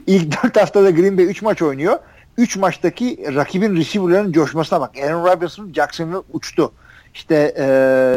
ilk 0.06 0.42
4 0.44 0.56
haftada 0.56 0.90
Green 0.90 1.18
Bay 1.18 1.24
3 1.24 1.42
maç 1.42 1.62
oynuyor. 1.62 1.98
3 2.38 2.56
maçtaki 2.56 3.34
rakibin 3.34 3.76
receiver'ların 3.76 4.32
coşmasına 4.32 4.80
bak. 4.80 4.90
Aaron 4.98 5.24
Robinson 5.26 5.72
Jacksonville 5.72 6.22
uçtu. 6.32 6.72
İşte 7.14 7.54
e, 7.58 7.64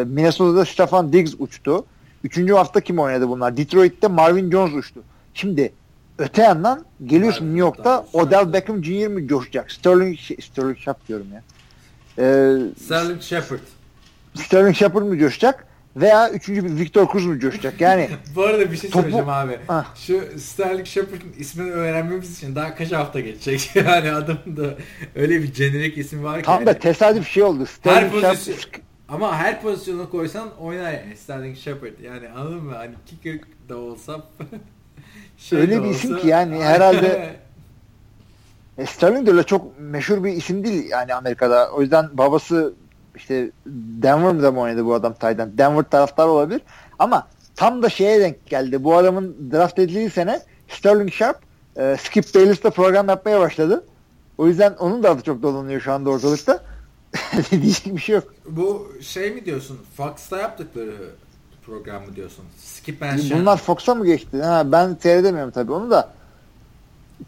Minnesota'da 0.07 0.65
Stefan 0.65 1.13
Diggs 1.13 1.33
uçtu. 1.39 1.85
Üçüncü 2.23 2.53
hafta 2.53 2.81
kim 2.81 2.99
oynadı 2.99 3.29
bunlar? 3.29 3.57
Detroit'te 3.57 4.07
Marvin 4.07 4.51
Jones 4.51 4.73
uçtu. 4.73 5.03
Şimdi 5.33 5.73
öte 6.17 6.41
yandan 6.41 6.85
geliyorsun 7.05 7.47
Marvin 7.47 7.57
New 7.57 7.67
York'ta. 7.67 8.05
Odell 8.13 8.53
Beckham 8.53 8.83
Jr. 8.83 9.07
mi 9.07 9.27
coşacak? 9.27 9.71
Sterling, 9.71 10.19
Sterling 10.19 10.77
Sharp 10.77 11.07
diyorum 11.07 11.27
ya. 11.33 11.43
E, 12.17 12.23
Sterling 12.83 13.21
Shepard. 13.21 13.59
Sterling 14.35 14.75
Shepard 14.75 15.03
mı 15.03 15.19
coşacak? 15.19 15.67
Veya 15.95 16.29
üçüncü 16.29 16.65
bir 16.65 16.75
Victor 16.79 17.11
Cruz 17.11 17.25
mu 17.25 17.39
coşacak? 17.39 17.81
Yani 17.81 18.09
Bu 18.35 18.43
arada 18.43 18.71
bir 18.71 18.77
şey 18.77 18.89
Topu- 18.89 19.01
söyleyeceğim 19.01 19.29
abi. 19.29 19.59
Ah. 19.69 19.95
Şu 19.95 20.21
Sterling 20.39 20.87
Shepard'ın 20.87 21.33
ismini 21.39 21.71
öğrenmemiz 21.71 22.37
için 22.37 22.55
daha 22.55 22.75
kaç 22.75 22.91
hafta 22.91 23.19
geçecek? 23.19 23.71
yani 23.85 24.11
adamın 24.11 24.57
da 24.57 24.73
öyle 25.15 25.41
bir 25.43 25.53
jenerik 25.53 25.97
isim 25.97 26.23
var 26.23 26.39
ki. 26.39 26.45
tam 26.45 26.65
da 26.65 26.73
tesadüf 26.79 27.27
şey 27.27 27.43
oldu. 27.43 27.59
her 27.59 27.65
Sterling 27.65 28.11
pozisyon 28.11 28.55
Shepard 28.57 28.81
ama 29.09 29.37
her 29.37 29.61
pozisyona 29.61 30.09
koysan 30.09 30.49
oynar 30.59 30.91
yani 30.91 31.17
Sterling 31.17 31.57
Shepard. 31.57 31.99
Yani 32.03 32.29
anladın 32.29 32.63
mı? 32.63 32.73
Hani 32.75 32.91
kicker 33.05 33.39
da 33.69 33.77
olsa 33.77 34.21
şey 35.37 35.59
Öyle 35.59 35.83
bir 35.83 35.89
isim 35.89 36.11
olsa- 36.13 36.21
ki 36.21 36.27
yani 36.27 36.63
herhalde- 36.63 37.35
E, 38.77 38.85
Sterling 38.85 39.27
de 39.27 39.31
öyle 39.31 39.43
çok 39.43 39.79
meşhur 39.79 40.23
bir 40.23 40.31
isim 40.31 40.63
değil 40.63 40.89
yani 40.89 41.13
Amerika'da. 41.13 41.71
O 41.71 41.81
yüzden 41.81 42.09
babası 42.13 42.73
işte 43.15 43.51
Denver'da 44.01 44.51
mı 44.51 44.59
oynadı 44.59 44.85
bu 44.85 44.93
adam 44.93 45.13
Tayden? 45.13 45.57
Denver 45.57 45.83
taraftar 45.83 46.27
olabilir. 46.27 46.61
Ama 46.99 47.27
tam 47.55 47.83
da 47.83 47.89
şeye 47.89 48.19
denk 48.19 48.45
geldi. 48.45 48.83
Bu 48.83 48.95
adamın 48.95 49.51
draft 49.51 49.79
edildiği 49.79 50.09
sene 50.09 50.41
Sterling 50.69 51.11
Sharp 51.11 51.39
e, 51.77 51.97
Skip 51.99 52.35
Bayless'la 52.35 52.69
program 52.69 53.09
yapmaya 53.09 53.39
başladı. 53.39 53.85
O 54.37 54.47
yüzden 54.47 54.73
onun 54.79 55.03
da 55.03 55.09
adı 55.09 55.21
çok 55.21 55.43
dolanıyor 55.43 55.81
şu 55.81 55.91
anda 55.91 56.09
ortalıkta. 56.09 56.63
Diyecek 57.51 57.95
bir 57.95 58.01
şey 58.01 58.15
yok. 58.15 58.33
Bu 58.45 58.91
şey 59.01 59.31
mi 59.31 59.45
diyorsun? 59.45 59.79
Fox'ta 59.97 60.37
yaptıkları 60.37 60.95
program 61.65 62.05
mı 62.05 62.15
diyorsun? 62.15 62.45
Skip 62.57 63.03
and. 63.03 63.19
Bunlar 63.31 63.57
Fox'a 63.57 63.95
mı 63.95 64.05
geçti? 64.05 64.41
Ha, 64.41 64.71
ben 64.71 64.97
seyredemiyorum 65.01 65.51
tabii 65.51 65.71
onu 65.71 65.91
da. 65.91 66.13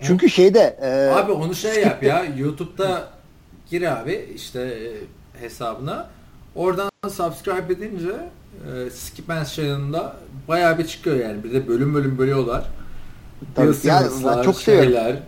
Çünkü 0.01 0.29
şeyde 0.29 0.77
e, 0.81 1.15
Abi 1.15 1.31
onu 1.31 1.55
şey 1.55 1.83
yap 1.83 2.03
ya. 2.03 2.25
YouTube'da 2.37 3.09
gir 3.69 4.01
abi 4.01 4.31
işte 4.35 4.61
e, 4.61 4.89
hesabına. 5.39 6.09
Oradan 6.55 6.89
subscribe 7.09 7.73
edince 7.73 8.29
e, 8.67 8.89
Skip 8.89 9.29
and 9.29 9.45
Shine'ında 9.45 10.15
bayağı 10.47 10.77
bir 10.77 10.87
çıkıyor 10.87 11.15
yani. 11.15 11.43
Bir 11.43 11.53
de 11.53 11.67
bölüm 11.67 11.93
bölüm 11.93 12.17
bölüyorlar. 12.17 12.63
Tabii, 13.55 13.73
Simmons'lar, 13.73 14.37
ben 14.37 14.43
çok 14.43 14.55
seviyorum. 14.55 14.91
şeyler. 14.91 15.19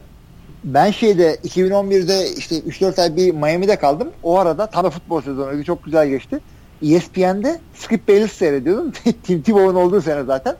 ben 0.63 0.91
şeyde 0.91 1.35
2011'de 1.35 2.29
işte 2.37 2.59
3-4 2.59 3.01
ay 3.01 3.15
bir 3.15 3.31
Miami'de 3.31 3.75
kaldım. 3.75 4.07
O 4.23 4.39
arada 4.39 4.67
tam 4.67 4.83
da 4.83 4.89
futbol 4.89 5.21
sezonuydu. 5.21 5.63
Çok 5.63 5.85
güzel 5.85 6.09
geçti. 6.09 6.39
ESPN'de 6.81 7.59
Skip 7.75 8.07
Bayless 8.07 8.31
seyrediyordum. 8.31 8.91
Tim 9.23 9.41
Tebow'un 9.41 9.75
olduğu 9.75 10.01
sene 10.01 10.23
zaten. 10.23 10.55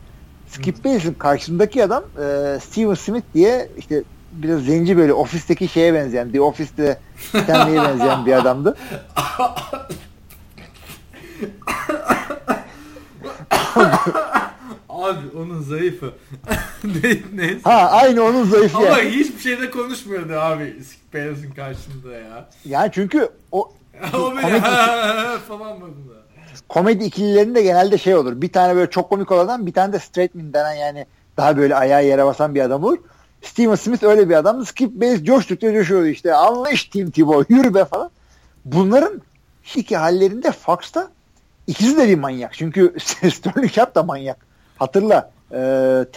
Skip 0.48 0.86
Bayless'ın 0.86 1.14
karşısındaki 1.14 1.84
adam 1.84 2.04
e, 2.04 2.60
Steven 2.60 2.94
Smith 2.94 3.26
diye 3.34 3.70
işte 3.78 4.04
biraz 4.36 4.62
zenci 4.62 4.98
böyle 4.98 5.14
ofisteki 5.14 5.68
şeye 5.68 5.94
benzeyen, 5.94 6.32
The 6.32 6.42
Office'te 6.42 7.00
Stanley'e 7.30 7.84
benzeyen 7.84 8.26
bir 8.26 8.34
adamdı. 8.34 8.78
Abi 14.90 15.38
onun 15.38 15.62
zayıfı. 15.62 16.14
ne, 16.84 17.18
neyse. 17.34 17.60
Ha 17.64 17.90
aynı 17.92 18.24
onun 18.24 18.44
zayıfı 18.44 18.78
Ama 18.78 18.88
yani. 18.88 19.10
hiçbir 19.10 19.40
şeyde 19.40 19.72
konuşmuyordu 19.72 20.34
abi 20.34 20.76
Bayless'ın 21.14 21.52
karşısında 21.52 22.14
ya. 22.14 22.50
Yani 22.66 22.90
çünkü 22.94 23.30
o 23.52 23.72
komedi, 24.12 24.62
falan 25.48 25.78
komedi 26.70 27.04
ikililerinde 27.04 27.62
genelde 27.62 27.98
şey 27.98 28.16
olur. 28.16 28.42
Bir 28.42 28.52
tane 28.52 28.76
böyle 28.76 28.90
çok 28.90 29.10
komik 29.10 29.32
olan 29.32 29.66
bir 29.66 29.74
tane 29.74 29.94
de 29.94 30.00
straight 30.00 30.36
man 30.36 30.54
denen 30.54 30.74
yani 30.74 31.06
daha 31.38 31.58
böyle 31.58 31.76
ayağı 31.76 32.06
yere 32.06 32.26
basan 32.26 32.56
bir 32.56 32.62
adam 32.62 32.84
olur. 32.84 32.98
Steven 33.46 33.76
Smith 33.76 34.04
öyle 34.04 34.30
bir 34.30 34.36
adamdı. 34.36 34.66
Skip 34.66 34.92
Bayless 34.92 35.24
coştukça 35.24 35.74
coşuyordu 35.74 36.08
işte. 36.08 36.34
Anlayış 36.34 36.84
Tim 36.84 37.12
Tebow 37.12 37.56
yürü 37.56 37.74
be 37.74 37.86
falan. 37.86 38.12
Bunların 38.66 39.22
iki 39.76 39.98
hallerinde 39.98 40.52
Fox'ta 40.52 41.12
ikisi 41.68 41.98
de 41.98 42.08
bir 42.08 42.16
manyak. 42.16 42.54
Çünkü 42.54 42.96
Sterling 43.00 43.72
Sharp 43.72 43.96
da 43.96 44.04
manyak. 44.04 44.38
Hatırla 44.78 45.32
e, 45.52 45.58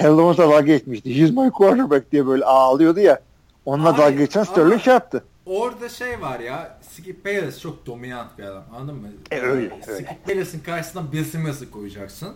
Owens'a 0.01 0.43
dalga 0.43 0.61
geçmişti. 0.61 1.21
He's 1.21 1.31
my 1.31 1.51
quarterback 1.51 2.13
diye 2.13 2.27
böyle 2.27 2.45
ağlıyordu 2.45 3.01
ya. 3.01 3.21
Onunla 3.65 3.89
Abi, 3.89 3.99
dalga 3.99 4.11
geçen 4.11 4.45
Sterling 4.45 4.83
Sharp'tı. 4.83 5.25
Orada 5.47 5.89
şey 5.89 6.21
var 6.21 6.41
ya 6.41 6.79
Skip 6.91 7.25
Bayless 7.25 7.61
çok 7.61 7.87
dominant 7.87 8.39
bir 8.39 8.43
adam 8.43 8.65
anladın 8.77 8.95
mı? 8.95 9.09
E, 9.31 9.41
öyle, 9.41 9.69
Skip 9.69 9.89
öyle. 9.89 10.19
Bayless'ın 10.29 10.61
karşısına 10.61 11.13
Bill 11.13 11.25
Simmons'ı 11.25 11.71
koyacaksın. 11.71 12.35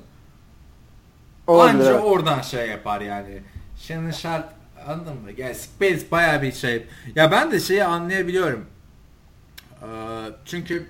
Olabilir, 1.47 1.75
Anca 1.75 1.91
evet. 1.91 2.05
oradan 2.05 2.41
şey 2.41 2.69
yapar 2.69 3.01
yani. 3.01 3.43
Shannon 3.77 4.11
Sharp 4.11 4.62
anladın 4.89 5.15
mı? 5.23 5.31
Yani 5.37 5.57
Bayless 5.81 6.11
bayağı 6.11 6.43
bir 6.43 6.53
şey. 6.53 6.87
Ya 7.15 7.31
ben 7.31 7.51
de 7.53 7.61
şeyi 7.61 7.85
anlayabiliyorum. 7.85 8.67
Ee, 9.83 9.87
çünkü 10.45 10.87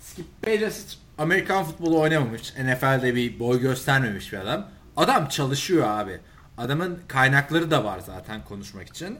Skip 0.00 0.46
Bayless 0.46 0.84
hiç 0.86 0.98
Amerikan 1.18 1.64
futbolu 1.64 2.00
oynamamış. 2.00 2.54
NFL'de 2.54 3.14
bir 3.14 3.38
boy 3.40 3.60
göstermemiş 3.60 4.32
bir 4.32 4.38
adam. 4.38 4.66
Adam 4.96 5.28
çalışıyor 5.28 5.86
abi. 5.88 6.20
Adamın 6.58 6.98
kaynakları 7.08 7.70
da 7.70 7.84
var 7.84 8.00
zaten 8.06 8.44
konuşmak 8.44 8.88
için. 8.88 9.18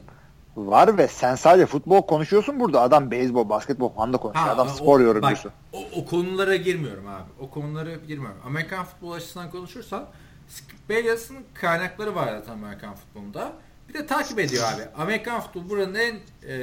Var 0.55 0.97
ve 0.97 1.07
sen 1.07 1.35
sadece 1.35 1.65
futbol 1.65 2.01
konuşuyorsun 2.01 2.59
burada. 2.59 2.81
Adam 2.81 3.11
beyzbol, 3.11 3.49
basketbol 3.49 3.89
falan 3.89 4.13
da 4.13 4.17
konuşuyor. 4.17 4.45
Ha, 4.45 4.51
Adam 4.51 4.67
o- 4.67 4.71
spor 4.71 4.99
yorumcusu. 4.99 5.51
o, 5.73 5.79
o 5.95 6.05
konulara 6.05 6.55
girmiyorum 6.55 7.07
abi. 7.07 7.29
O 7.39 7.49
konulara 7.49 7.95
girmiyorum. 7.95 8.37
Amerikan 8.45 8.85
futbol 8.85 9.11
açısından 9.11 9.51
konuşursan 9.51 10.05
Skip 10.49 10.89
Bayless'ın 10.89 11.37
kaynakları 11.53 12.15
var 12.15 12.27
zaten 12.27 12.53
Amerikan 12.53 12.95
futbolunda. 12.95 13.53
Bir 13.93 13.99
de 13.99 14.05
takip 14.05 14.39
ediyor 14.39 14.73
abi. 14.73 14.81
Amerikan 14.97 15.41
futbolu 15.41 15.69
buranın 15.69 15.95
en 15.95 16.15
e, 16.47 16.55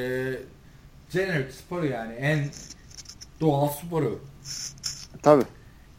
generic 1.13 1.53
sporu 1.53 1.87
yani. 1.87 2.13
En 2.15 2.45
doğal 3.41 3.69
sporu. 3.69 4.25
Tabii. 5.23 5.45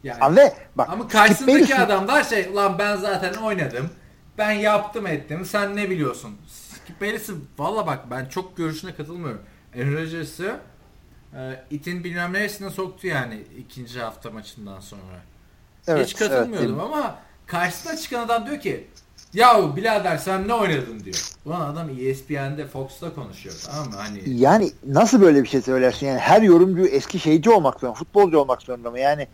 Yani. 0.02 0.36
Ve 0.36 0.54
bak 0.76 0.88
Ama 0.88 1.08
karşısındaki 1.08 1.76
adamlar 1.76 2.24
şey 2.24 2.54
lan 2.54 2.78
ben 2.78 2.96
zaten 2.96 3.34
oynadım. 3.34 3.90
Ben 4.38 4.50
yaptım 4.50 5.06
ettim. 5.06 5.44
Sen 5.44 5.76
ne 5.76 5.90
biliyorsun? 5.90 6.36
Skip 6.48 7.00
Bayless'ı 7.00 7.34
valla 7.58 7.86
bak 7.86 8.10
ben 8.10 8.26
çok 8.26 8.56
görüşüne 8.56 8.94
katılmıyorum. 8.94 9.42
Aaron 9.76 9.92
Rodgers'ı 9.92 10.60
e, 11.34 11.64
itin 11.70 12.04
bilmem 12.04 12.32
neresine 12.32 12.70
soktu 12.70 13.06
yani 13.06 13.44
ikinci 13.58 14.00
hafta 14.00 14.30
maçından 14.30 14.80
sonra. 14.80 15.22
Evet, 15.88 16.06
Hiç 16.06 16.16
katılmıyordum 16.16 16.80
evet. 16.80 16.84
ama 16.84 17.18
karşısına 17.46 17.96
çıkan 17.96 18.24
adam 18.24 18.46
diyor 18.46 18.60
ki 18.60 18.88
yahu 19.34 19.76
birader 19.76 20.16
sen 20.16 20.48
ne 20.48 20.54
oynadın 20.54 21.00
diyor. 21.00 21.30
Ulan 21.44 21.60
adam 21.60 21.88
ESPN'de 22.00 22.66
Fox'ta 22.66 23.14
konuşuyor 23.14 23.54
tamam 23.66 23.88
mı? 23.88 23.94
Hani 23.96 24.20
Yani 24.26 24.72
nasıl 24.86 25.20
böyle 25.20 25.42
bir 25.42 25.48
şey 25.48 25.62
söylersin? 25.62 26.06
Yani 26.06 26.18
her 26.18 26.42
yorumcu 26.42 26.86
eski 26.86 27.18
şeyci 27.18 27.50
olmak 27.50 27.80
zorunda, 27.80 27.98
futbolcu 27.98 28.38
olmak 28.38 28.62
zorunda 28.62 28.90
mı? 28.90 28.98
Yani 28.98 29.28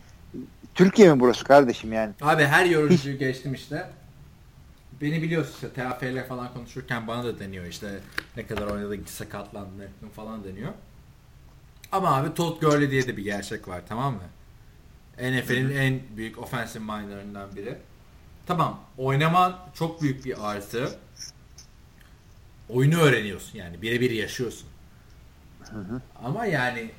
Türkiye 0.75 1.13
mi 1.13 1.19
burası 1.19 1.43
kardeşim 1.43 1.93
yani? 1.93 2.13
Abi 2.21 2.43
her 2.43 2.65
yorumcuyu 2.65 3.17
geçtim 3.17 3.53
işte. 3.53 3.89
Beni 5.01 5.21
biliyorsun 5.21 5.53
işte 5.53 5.69
TFL 5.69 6.27
falan 6.27 6.53
konuşurken 6.53 7.07
bana 7.07 7.23
da 7.23 7.39
deniyor 7.39 7.65
işte 7.65 7.99
ne 8.37 8.47
kadar 8.47 8.67
sakatlandın 9.05 9.79
ettin 9.79 10.09
falan 10.09 10.43
deniyor. 10.43 10.71
Ama 11.91 12.15
abi 12.15 12.33
Todd 12.33 12.61
Gurley 12.61 12.91
diye 12.91 13.07
de 13.07 13.17
bir 13.17 13.23
gerçek 13.23 13.67
var 13.67 13.81
tamam 13.89 14.13
mı? 14.13 14.21
NFL'in 15.17 15.69
en 15.69 15.99
büyük 16.17 16.37
offensive 16.37 16.83
mindlarından 16.83 17.55
biri. 17.55 17.75
Tamam 18.47 18.79
oynaman 18.97 19.55
çok 19.73 20.01
büyük 20.01 20.25
bir 20.25 20.49
artı. 20.51 20.89
Oyunu 22.69 22.99
öğreniyorsun 23.01 23.57
yani 23.57 23.81
birebir 23.81 24.11
yaşıyorsun. 24.11 24.67
Ama 26.25 26.45
yani 26.45 26.89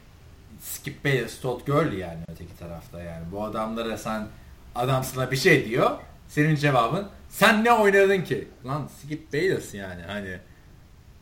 Skip 0.61 1.05
Bayless, 1.05 1.41
Todd 1.41 1.66
Gurley 1.66 1.99
yani 1.99 2.19
öteki 2.31 2.57
tarafta 2.59 3.03
yani. 3.03 3.25
Bu 3.33 3.45
adamlara 3.45 3.99
sen 3.99 4.27
adam 4.75 5.05
sana 5.05 5.31
bir 5.31 5.37
şey 5.37 5.65
diyor. 5.69 5.91
Senin 6.29 6.55
cevabın 6.57 7.09
sen 7.29 7.65
ne 7.65 7.73
oynadın 7.73 8.23
ki? 8.23 8.49
Lan 8.66 8.89
Skip 9.03 9.33
Bayless 9.33 9.75
yani 9.75 10.03
hani 10.03 10.39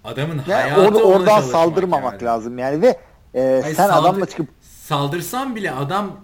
adamın 0.05 0.43
Yani 0.48 0.70
hayatı 0.70 0.81
ona 0.81 0.97
oradan 0.98 1.40
saldırmamak 1.40 2.12
yani. 2.12 2.24
lazım 2.24 2.59
yani 2.59 2.82
ve 2.82 3.01
e, 3.35 3.61
Hayır, 3.62 3.77
sen 3.77 3.89
saldır- 3.89 4.01
adamla 4.09 4.27
çıkıp 4.27 4.48
saldırsan 4.62 5.57
bile 5.57 5.70
adam 5.73 6.20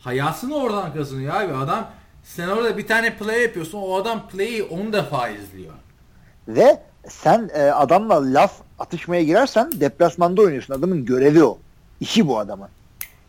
hayatını 0.00 0.54
oradan 0.56 0.94
kazanıyor 0.94 1.34
abi. 1.34 1.52
Adam 1.54 1.90
sen 2.24 2.48
orada 2.48 2.78
bir 2.78 2.86
tane 2.86 3.16
play 3.16 3.42
yapıyorsun. 3.42 3.78
O 3.78 3.94
adam 3.94 4.28
play'i 4.28 4.62
10 4.62 4.92
defa 4.92 5.28
izliyor. 5.28 5.72
ve 6.48 6.82
sen 7.08 7.50
e, 7.54 7.62
adamla 7.62 8.34
laf 8.34 8.52
atışmaya 8.78 9.22
girersen 9.22 9.70
deplasmanda 9.80 10.42
oynuyorsun. 10.42 10.74
Adamın 10.74 11.04
görevi 11.04 11.44
o. 11.44 11.58
İşi 12.00 12.28
bu 12.28 12.38
adamın. 12.38 12.68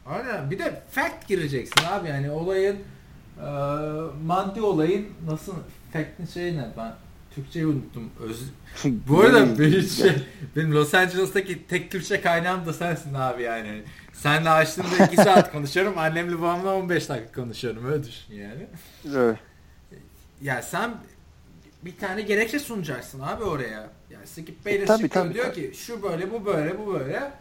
Aynen. 0.05 0.51
Bir 0.51 0.59
de 0.59 0.81
fact 0.91 1.27
gireceksin 1.27 1.85
abi 1.89 2.07
yani 2.09 2.31
olayın 2.31 2.77
e, 3.39 3.47
maddi 4.25 4.61
olayın 4.61 5.07
nasıl 5.29 5.53
fact'in 5.93 6.25
şeyi 6.25 6.57
ne 6.57 6.65
ben 6.77 6.93
Türkçeyi 7.35 7.65
unuttum. 7.65 8.09
Öz... 8.23 8.43
Bu 9.07 9.19
arada 9.19 9.59
benim, 9.59 9.81
şey, 9.81 10.11
benim 10.55 10.71
Los 10.71 10.93
Angeles'taki 10.93 11.67
tek 11.67 11.91
Türkçe 11.91 12.21
kaynağım 12.21 12.65
da 12.65 12.73
sensin 12.73 13.13
abi 13.13 13.43
yani. 13.43 13.83
Senle 14.21 14.49
açtığımda 14.49 15.05
2 15.05 15.15
saat 15.15 15.51
konuşuyorum. 15.51 15.97
Annemle 15.97 16.37
babamla 16.39 16.75
15 16.75 17.09
dakika 17.09 17.41
konuşuyorum. 17.41 17.85
Öyle 17.91 18.03
düşün 18.03 18.33
yani. 18.35 18.67
Evet. 19.15 19.37
Ya 20.41 20.61
sen 20.61 20.91
bir 21.81 21.97
tane 21.97 22.21
gerekçe 22.21 22.59
sunacaksın 22.59 23.19
abi 23.19 23.43
oraya. 23.43 23.89
Yani 24.09 24.27
Skip 24.27 24.65
Bayless 24.65 24.83
E, 24.83 24.85
tabii, 24.85 25.01
çıkıyor 25.03 25.25
tabii, 25.25 25.33
diyor 25.33 25.45
tabii. 25.45 25.71
ki 25.71 25.77
şu 25.77 26.03
böyle 26.03 26.31
bu 26.31 26.45
böyle 26.45 26.79
bu 26.79 26.93
böyle. 26.93 27.31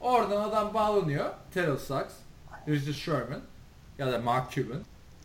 Oradan 0.00 0.48
adam 0.48 0.74
bağlanıyor. 0.74 1.30
Terrell 1.54 1.76
Suggs, 1.78 2.14
Richard 2.68 2.94
Sherman 2.94 3.40
ya 3.98 4.12
da 4.12 4.18
Mark 4.18 4.50
Cuban. 4.52 4.80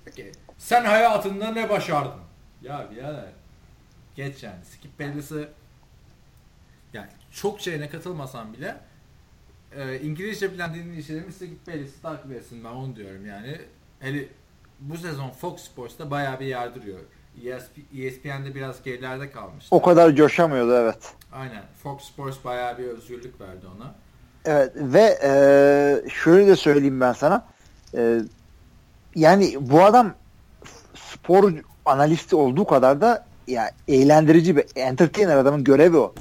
Peki 0.06 0.32
sen 0.58 0.86
hayatında 0.86 1.52
ne 1.52 1.70
başardın? 1.70 2.22
Ya 2.62 2.88
birader 2.92 3.26
geç 4.16 4.44
yani. 4.44 4.66
Skip 4.66 5.00
Bayless'ı 5.00 5.50
yani 6.94 7.08
çok 7.32 7.62
şeyine 7.62 7.90
katılmasam 7.90 8.54
bile 8.54 8.78
e, 9.78 10.00
İngilizce 10.00 10.54
bilen 10.54 10.74
dinleyicilerimiz 10.74 11.36
Skip 11.36 11.68
Bayless'i 11.68 12.02
takip 12.02 12.32
etsin 12.32 12.64
ben 12.64 12.70
onu 12.70 12.96
diyorum 12.96 13.26
yani. 13.26 13.58
Hele 14.00 14.26
bu 14.80 14.98
sezon 14.98 15.30
Fox 15.30 15.62
Sports'ta 15.62 16.12
bayağı 16.12 16.40
bir 16.40 16.46
yardırıyor. 16.46 17.00
ESP, 17.46 17.78
ESPN'de 17.98 18.56
biraz 18.56 18.84
gerilerde 18.84 19.32
kalmıştı. 19.32 19.76
O 19.76 19.82
kadar 19.82 20.16
coşamıyordu 20.16 20.74
evet. 20.74 21.14
Aynen. 21.32 21.64
Fox 21.84 22.02
Sports 22.02 22.38
bayağı 22.46 22.78
bir 22.78 22.84
özgürlük 22.84 23.42
verdi 23.42 23.66
ona. 23.78 23.96
Evet 24.46 24.72
ve 24.76 25.20
e, 25.24 26.10
şöyle 26.10 26.48
de 26.48 26.56
söyleyeyim 26.56 27.02
ben 27.02 27.14
sana. 27.14 27.46
E, 27.98 28.20
yani 29.16 29.56
bu 29.60 29.84
adam 29.84 30.14
spor 30.96 31.54
analisti 31.86 32.36
olduğu 32.36 32.66
kadar 32.66 33.02
da 33.02 33.26
ya 33.48 33.72
eğlendirici 33.88 34.58
bir 34.58 34.66
entertainer 34.76 35.38
adamın 35.38 35.64
görevi 35.64 35.98
o. 35.98 36.14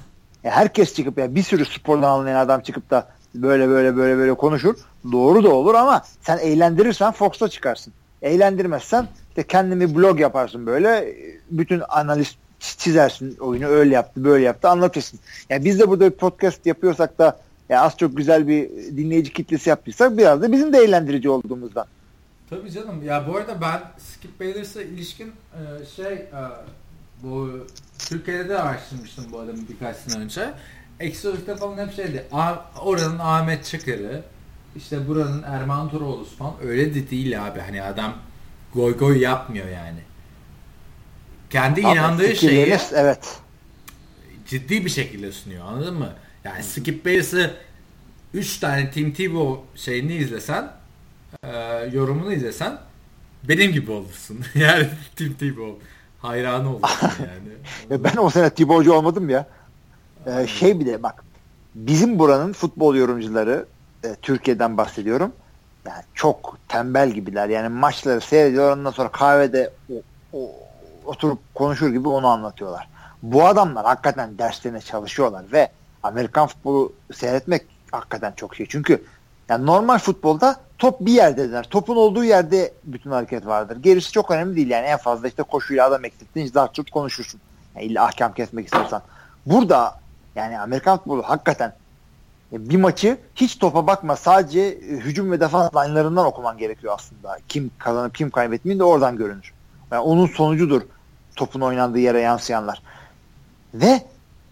Ya 0.45 0.51
herkes 0.51 0.95
çıkıp 0.95 1.19
ya 1.19 1.35
bir 1.35 1.43
sürü 1.43 1.65
spordan 1.65 2.11
anlayan 2.11 2.39
adam 2.39 2.61
çıkıp 2.61 2.91
da 2.91 3.09
böyle 3.35 3.69
böyle 3.69 3.97
böyle 3.97 4.17
böyle 4.17 4.35
konuşur. 4.35 4.75
Doğru 5.13 5.45
da 5.45 5.49
olur 5.49 5.75
ama 5.75 6.03
sen 6.21 6.39
eğlendirirsen 6.39 7.13
Fox'ta 7.13 7.49
çıkarsın. 7.49 7.93
Eğlendirmezsen 8.23 9.09
işte 9.29 9.43
kendini 9.43 9.97
blog 9.97 10.21
yaparsın 10.21 10.67
böyle 10.67 11.15
bütün 11.51 11.83
analiz 11.89 12.37
çizersin 12.61 13.37
oyunu 13.37 13.67
öyle 13.67 13.95
yaptı 13.95 14.25
böyle 14.25 14.45
yaptı 14.45 14.69
anlatırsın. 14.69 15.21
Yani 15.51 15.65
biz 15.65 15.79
de 15.79 15.89
burada 15.89 16.05
bir 16.11 16.17
podcast 16.17 16.67
yapıyorsak 16.67 17.19
da 17.19 17.39
ya 17.69 17.81
az 17.81 17.97
çok 17.97 18.17
güzel 18.17 18.49
bir 18.49 18.69
dinleyici 18.97 19.33
kitlesi 19.33 19.71
yaptıysak 19.71 20.19
biraz 20.19 20.43
da 20.43 20.53
bizim 20.53 20.73
de 20.73 20.79
eğlendirici 20.79 21.31
olduğumuzdan. 21.31 21.87
Tabii 22.51 22.71
canım. 22.71 23.05
Ya 23.05 23.25
bu 23.29 23.37
arada 23.37 23.61
ben 23.61 23.81
Skip 23.99 24.41
Bayless'a 24.41 24.83
ilişkin 24.83 25.33
e, 25.55 25.87
şey 25.97 26.13
e, 26.13 26.41
bu 27.23 27.67
Türkiye'de 27.99 28.49
de 28.49 28.59
araştırmıştım 28.59 29.25
bu 29.33 29.39
adamı 29.39 29.59
birkaç 29.69 29.97
sene 29.97 30.23
önce. 30.23 30.51
Exotic'te 31.01 31.57
falan 31.57 31.87
hep 31.87 31.95
şeydi. 31.95 32.25
Oranın 32.81 33.19
Ahmet 33.19 33.65
Çakır'ı 33.65 34.23
işte 34.77 35.09
buranın 35.09 35.43
Erman 35.43 35.91
Toroğlu'su 35.91 36.37
falan 36.37 36.55
öyle 36.62 36.95
de 36.95 37.11
değil 37.11 37.47
abi. 37.47 37.61
Hani 37.61 37.83
adam 37.83 38.15
goy 38.75 38.99
goy 38.99 39.19
yapmıyor 39.19 39.69
yani. 39.69 39.99
Kendi 41.51 41.87
Abi, 41.87 41.93
inandığı 41.93 42.37
şeyi 42.37 42.77
evet. 42.95 43.39
ciddi 44.47 44.85
bir 44.85 44.91
şekilde 44.91 45.33
sunuyor 45.33 45.65
anladın 45.66 45.95
mı? 45.95 46.12
Yani 46.45 46.62
Skip 46.62 47.05
Bayless'ı 47.05 47.55
3 48.35 48.59
tane 48.59 48.91
Tim 48.91 49.12
Tebow 49.12 49.81
şeyini 49.81 50.15
izlesen 50.15 50.73
e, 51.43 51.49
yorumunu 51.93 52.33
izlesen 52.33 52.79
benim 53.49 53.73
gibi 53.73 53.91
olursun. 53.91 54.41
yani 54.55 54.89
Tim 55.16 55.35
Tebow 55.35 55.87
hayranı 56.19 56.70
olursun 56.70 57.11
yani. 57.91 58.05
ben 58.05 58.16
o 58.16 58.31
sene 58.31 58.51
Tebow'cu 58.51 58.93
olmadım 58.93 59.29
ya. 59.29 59.47
Ee, 60.29 60.47
şey 60.47 60.81
bir 60.81 60.87
de 60.87 61.03
bak 61.03 61.25
bizim 61.75 62.19
buranın 62.19 62.53
futbol 62.53 62.95
yorumcuları 62.95 63.67
e, 64.05 64.15
Türkiye'den 64.15 64.77
bahsediyorum. 64.77 65.33
Yani 65.87 66.03
çok 66.15 66.59
tembel 66.69 67.11
gibiler. 67.11 67.49
Yani 67.49 67.69
maçları 67.69 68.21
seyrediyor 68.21 68.77
ondan 68.77 68.91
sonra 68.91 69.09
kahvede 69.09 69.71
o, 69.91 69.95
o, 70.33 70.51
oturup 71.05 71.39
konuşur 71.55 71.89
gibi 71.89 72.09
onu 72.09 72.27
anlatıyorlar. 72.27 72.89
Bu 73.23 73.47
adamlar 73.47 73.87
hakikaten 73.87 74.39
derslerine 74.39 74.81
çalışıyorlar 74.81 75.45
ve 75.53 75.69
Amerikan 76.03 76.47
futbolu 76.47 76.93
seyretmek 77.15 77.63
hakikaten 77.91 78.33
çok 78.37 78.57
şey. 78.57 78.67
Çünkü 78.69 79.05
yani 79.49 79.67
normal 79.67 79.99
futbolda 79.99 80.57
top 80.79 81.01
bir 81.01 81.13
yerdedir. 81.13 81.65
Topun 81.65 81.97
olduğu 81.97 82.25
yerde 82.25 82.73
bütün 82.85 83.11
hareket 83.11 83.47
vardır. 83.47 83.77
Gerisi 83.83 84.13
çok 84.13 84.31
önemli 84.31 84.57
değil. 84.57 84.71
Yani 84.71 84.87
en 84.87 84.99
fazla 84.99 85.29
işte 85.29 85.43
koşuyla 85.43 85.87
adam 85.87 86.05
eksilttin 86.05 86.53
çok 86.73 86.91
konuşursun. 86.93 87.41
Yani 87.75 87.87
illa 87.87 88.05
ahkam 88.05 88.33
kesmek 88.33 88.65
istiyorsan. 88.65 89.03
Burada 89.47 90.01
yani 90.35 90.61
Amerikan 90.61 90.99
futbolu 90.99 91.23
hakikaten 91.23 91.75
bir 92.53 92.77
maçı 92.77 93.19
hiç 93.35 93.59
topa 93.59 93.87
bakma 93.87 94.17
sadece 94.17 94.61
e, 94.61 94.79
hücum 94.81 95.33
ve 95.33 95.41
defans 95.41 95.75
line'larından 95.75 96.27
okuman 96.27 96.59
gerekiyor 96.59 96.95
aslında. 96.97 97.39
Kim 97.49 97.71
kazanıp 97.79 98.15
kim 98.15 98.31
kaybetmeyin 98.31 98.79
de 98.79 98.85
oradan 98.85 99.17
görünür. 99.17 99.53
Yani 99.93 100.01
onun 100.01 100.27
sonucudur 100.27 100.83
topun 101.37 101.61
oynandığı 101.61 101.99
yere 101.99 102.21
yansıyanlar. 102.21 102.83
Ve 103.75 104.03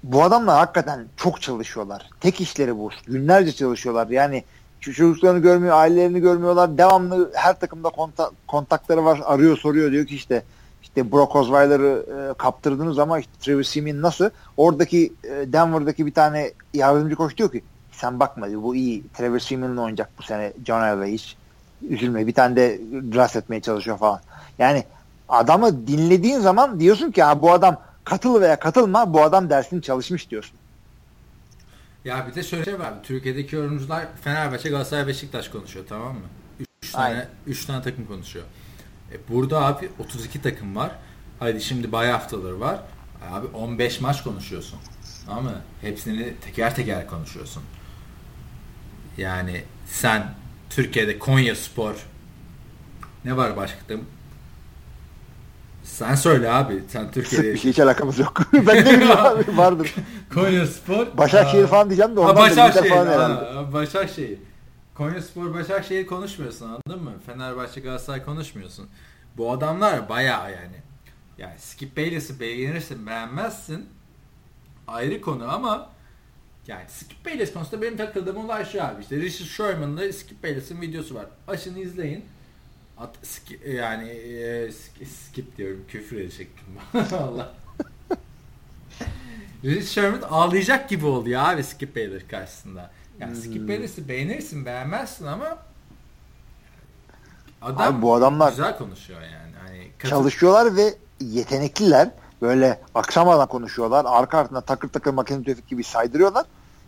bu 0.03 0.23
adamlar 0.23 0.59
hakikaten 0.59 1.07
çok 1.17 1.43
çalışıyorlar. 1.43 2.11
Tek 2.21 2.41
işleri 2.41 2.79
bu. 2.79 2.91
Günlerce 3.07 3.53
çalışıyorlar. 3.53 4.09
Yani 4.09 4.45
çocuklarını 4.81 5.39
görmüyor, 5.39 5.77
ailelerini 5.77 6.21
görmüyorlar. 6.21 6.79
Devamlı 6.79 7.31
her 7.35 7.61
takımda 7.61 7.89
kontak, 7.89 8.33
kontakları 8.49 9.05
var. 9.05 9.21
Arıyor, 9.25 9.59
soruyor. 9.59 9.93
Diyor 9.93 10.07
ki 10.07 10.15
işte 10.15 10.43
işte 10.97 11.13
Brock 11.13 11.37
Osweiler'ı 11.37 12.07
e, 12.31 12.35
kaptırdınız 12.39 12.99
ama 12.99 13.19
işte 13.19 13.33
Travis 13.41 13.69
Seaman 13.69 14.03
nasıl? 14.03 14.31
Oradaki 14.57 15.13
e, 15.25 15.53
Denver'daki 15.53 16.07
bir 16.07 16.15
tane 16.15 16.53
yardımcı 16.75 17.17
koç 17.17 17.37
diyor 17.37 17.53
ki 17.53 17.63
sen 17.93 18.21
bakma 18.21 18.51
diyor, 18.51 18.63
bu 18.63 18.77
iyi. 18.77 19.05
Travis 19.09 19.45
Seaman'la 19.45 19.81
oynayacak 19.81 20.11
bu 20.19 20.23
sene 20.23 20.53
John 20.67 20.83
Elway 20.83 21.13
hiç 21.13 21.37
üzülme. 21.89 22.27
Bir 22.27 22.35
tane 22.35 22.57
de 22.57 22.81
draft 23.15 23.37
etmeye 23.37 23.61
çalışıyor 23.61 23.99
falan. 23.99 24.21
Yani 24.59 24.85
adamı 25.29 25.87
dinlediğin 25.87 26.41
zaman 26.41 26.81
diyorsun 26.81 27.11
ki 27.11 27.23
ha 27.23 27.43
bu 27.43 27.53
adam 27.53 27.81
katıl 28.05 28.41
veya 28.41 28.59
katılma 28.59 29.15
bu 29.15 29.23
adam 29.23 29.51
dersini 29.51 29.83
çalışmış 29.83 30.31
diyorsun. 30.31 30.57
Ya 32.05 32.27
bir 32.31 32.35
de 32.35 32.43
şöyle 32.43 32.65
şey 32.65 32.79
var. 32.79 32.95
Türkiye'deki 33.03 33.57
yorumcular 33.57 34.07
Fenerbahçe, 34.23 34.69
Galatasaray, 34.69 35.07
Beşiktaş 35.07 35.49
konuşuyor 35.49 35.85
tamam 35.89 36.15
mı? 36.15 36.21
3 36.83 36.93
tane 36.93 37.29
3 37.47 37.65
tane 37.67 37.83
takım 37.83 38.07
konuşuyor. 38.07 38.45
E 39.13 39.17
burada 39.29 39.67
abi 39.67 39.89
32 39.99 40.43
takım 40.43 40.77
var. 40.77 40.91
Haydi 41.39 41.61
şimdi 41.61 41.93
bay 41.93 42.11
haftaları 42.11 42.61
var. 42.61 42.81
Abi 43.31 43.47
15 43.47 44.01
maç 44.01 44.23
konuşuyorsun. 44.23 44.79
Tamam 45.27 45.45
mı? 45.45 45.61
Hepsini 45.81 46.35
teker 46.41 46.75
teker 46.75 47.07
konuşuyorsun. 47.07 47.63
Yani 49.19 49.63
sen 49.87 50.35
Türkiye'de 50.71 51.19
Konya 51.19 51.55
Spor 51.55 51.95
ne 53.25 53.37
var 53.37 53.57
başka 53.57 53.79
sen 55.87 56.15
söyle 56.15 56.51
abi. 56.51 56.83
Sen 56.89 57.11
Türkiye'de... 57.11 57.55
Bir 57.55 57.59
şey 57.59 57.71
hiç 57.71 57.81
alakamız 57.81 58.19
yok. 58.19 58.41
ben 58.53 58.87
de 58.87 58.91
bilmiyorum 58.93 59.27
abi. 59.27 59.57
Vardır. 59.57 59.95
Konya 60.35 60.67
Spor. 60.67 61.07
Başakşehir 61.19 61.67
falan 61.67 61.91
diyeceğim 61.91 62.17
de 62.17 62.21
ondan 62.21 62.37
Başakşehir, 62.37 62.89
falan 62.89 63.07
herhalde. 63.07 63.73
Başakşehir. 63.73 64.39
Konya 64.97 65.23
Spor 65.23 65.55
Başakşehir 65.55 66.07
konuşmuyorsun 66.07 66.67
anladın 66.67 67.05
mı? 67.05 67.13
Fenerbahçe 67.27 67.81
Galatasaray 67.81 68.25
konuşmuyorsun. 68.25 68.89
Bu 69.37 69.53
adamlar 69.53 70.09
bayağı 70.09 70.53
yani. 70.53 70.77
Yani 71.39 71.59
Skip 71.59 71.97
Bayless'i 71.97 72.41
beğenirsin 72.41 73.07
beğenmezsin. 73.07 73.89
Ayrı 74.89 75.21
konu 75.21 75.53
ama 75.55 75.91
yani 76.67 76.85
Skip 76.89 77.27
Bayless 77.27 77.53
konusunda 77.53 77.83
benim 77.83 77.97
takıldığım 77.97 78.37
olay 78.37 78.65
şu 78.65 78.85
abi. 78.85 79.03
İşte 79.03 79.17
Richard 79.17 79.49
Sherman'la 79.49 80.13
Skip 80.13 80.43
Bayless'in 80.43 80.81
videosu 80.81 81.15
var. 81.15 81.27
Açın 81.49 81.77
izleyin. 81.77 82.25
At, 82.99 83.17
ski, 83.23 83.61
yani 83.67 84.09
e, 84.09 84.71
skip 85.07 85.57
diyorum 85.57 85.85
küfür 85.89 86.17
edecektim. 86.17 86.67
Allah. 87.19 87.55
Richard 89.65 89.87
Sherman 89.87 90.21
ağlayacak 90.21 90.89
gibi 90.89 91.07
oldu 91.07 91.29
ya 91.29 91.49
abi 91.49 91.65
Skip 91.65 91.97
Bayless 91.97 92.29
karşısında. 92.29 92.91
Yani 93.21 93.35
hmm. 93.35 93.41
Skip 93.41 93.69
Bayless'i 93.69 94.09
beğenirsin 94.09 94.67
beğenmezsin 94.67 95.27
ama 95.27 95.59
adam 97.63 97.95
abi 97.95 98.03
bu 98.03 98.15
adamlar 98.15 98.51
güzel 98.51 98.79
konuşuyor 98.79 99.21
yani. 99.21 99.55
Hani 99.67 99.91
katı... 99.99 100.11
Çalışıyorlar 100.11 100.77
ve 100.77 100.95
yetenekliler. 101.21 102.11
Böyle 102.43 102.81
aksamadan 102.95 103.49
konuşuyorlar. 103.49 104.05
Arka 104.09 104.39
ardına 104.39 104.61
takır 104.61 104.89
takır 104.89 105.13
makine 105.13 105.43
tüfek 105.43 105.69
gibi 105.69 105.85
saydırıyorlar. 105.85 106.45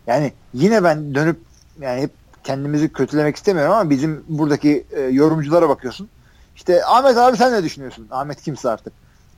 Yani 0.07 0.33
yine 0.53 0.83
ben 0.83 1.15
dönüp 1.15 1.39
yani 1.79 2.01
hep 2.01 2.11
kendimizi 2.43 2.93
kötülemek 2.93 3.35
istemiyorum 3.35 3.73
ama 3.73 3.89
bizim 3.89 4.23
buradaki 4.27 4.85
e, 4.91 5.01
yorumculara 5.01 5.69
bakıyorsun. 5.69 6.09
İşte 6.55 6.85
Ahmet 6.85 7.17
abi 7.17 7.37
sen 7.37 7.53
ne 7.53 7.63
düşünüyorsun? 7.63 8.07
Ahmet 8.11 8.41
kimse 8.41 8.69
artık. 8.69 8.93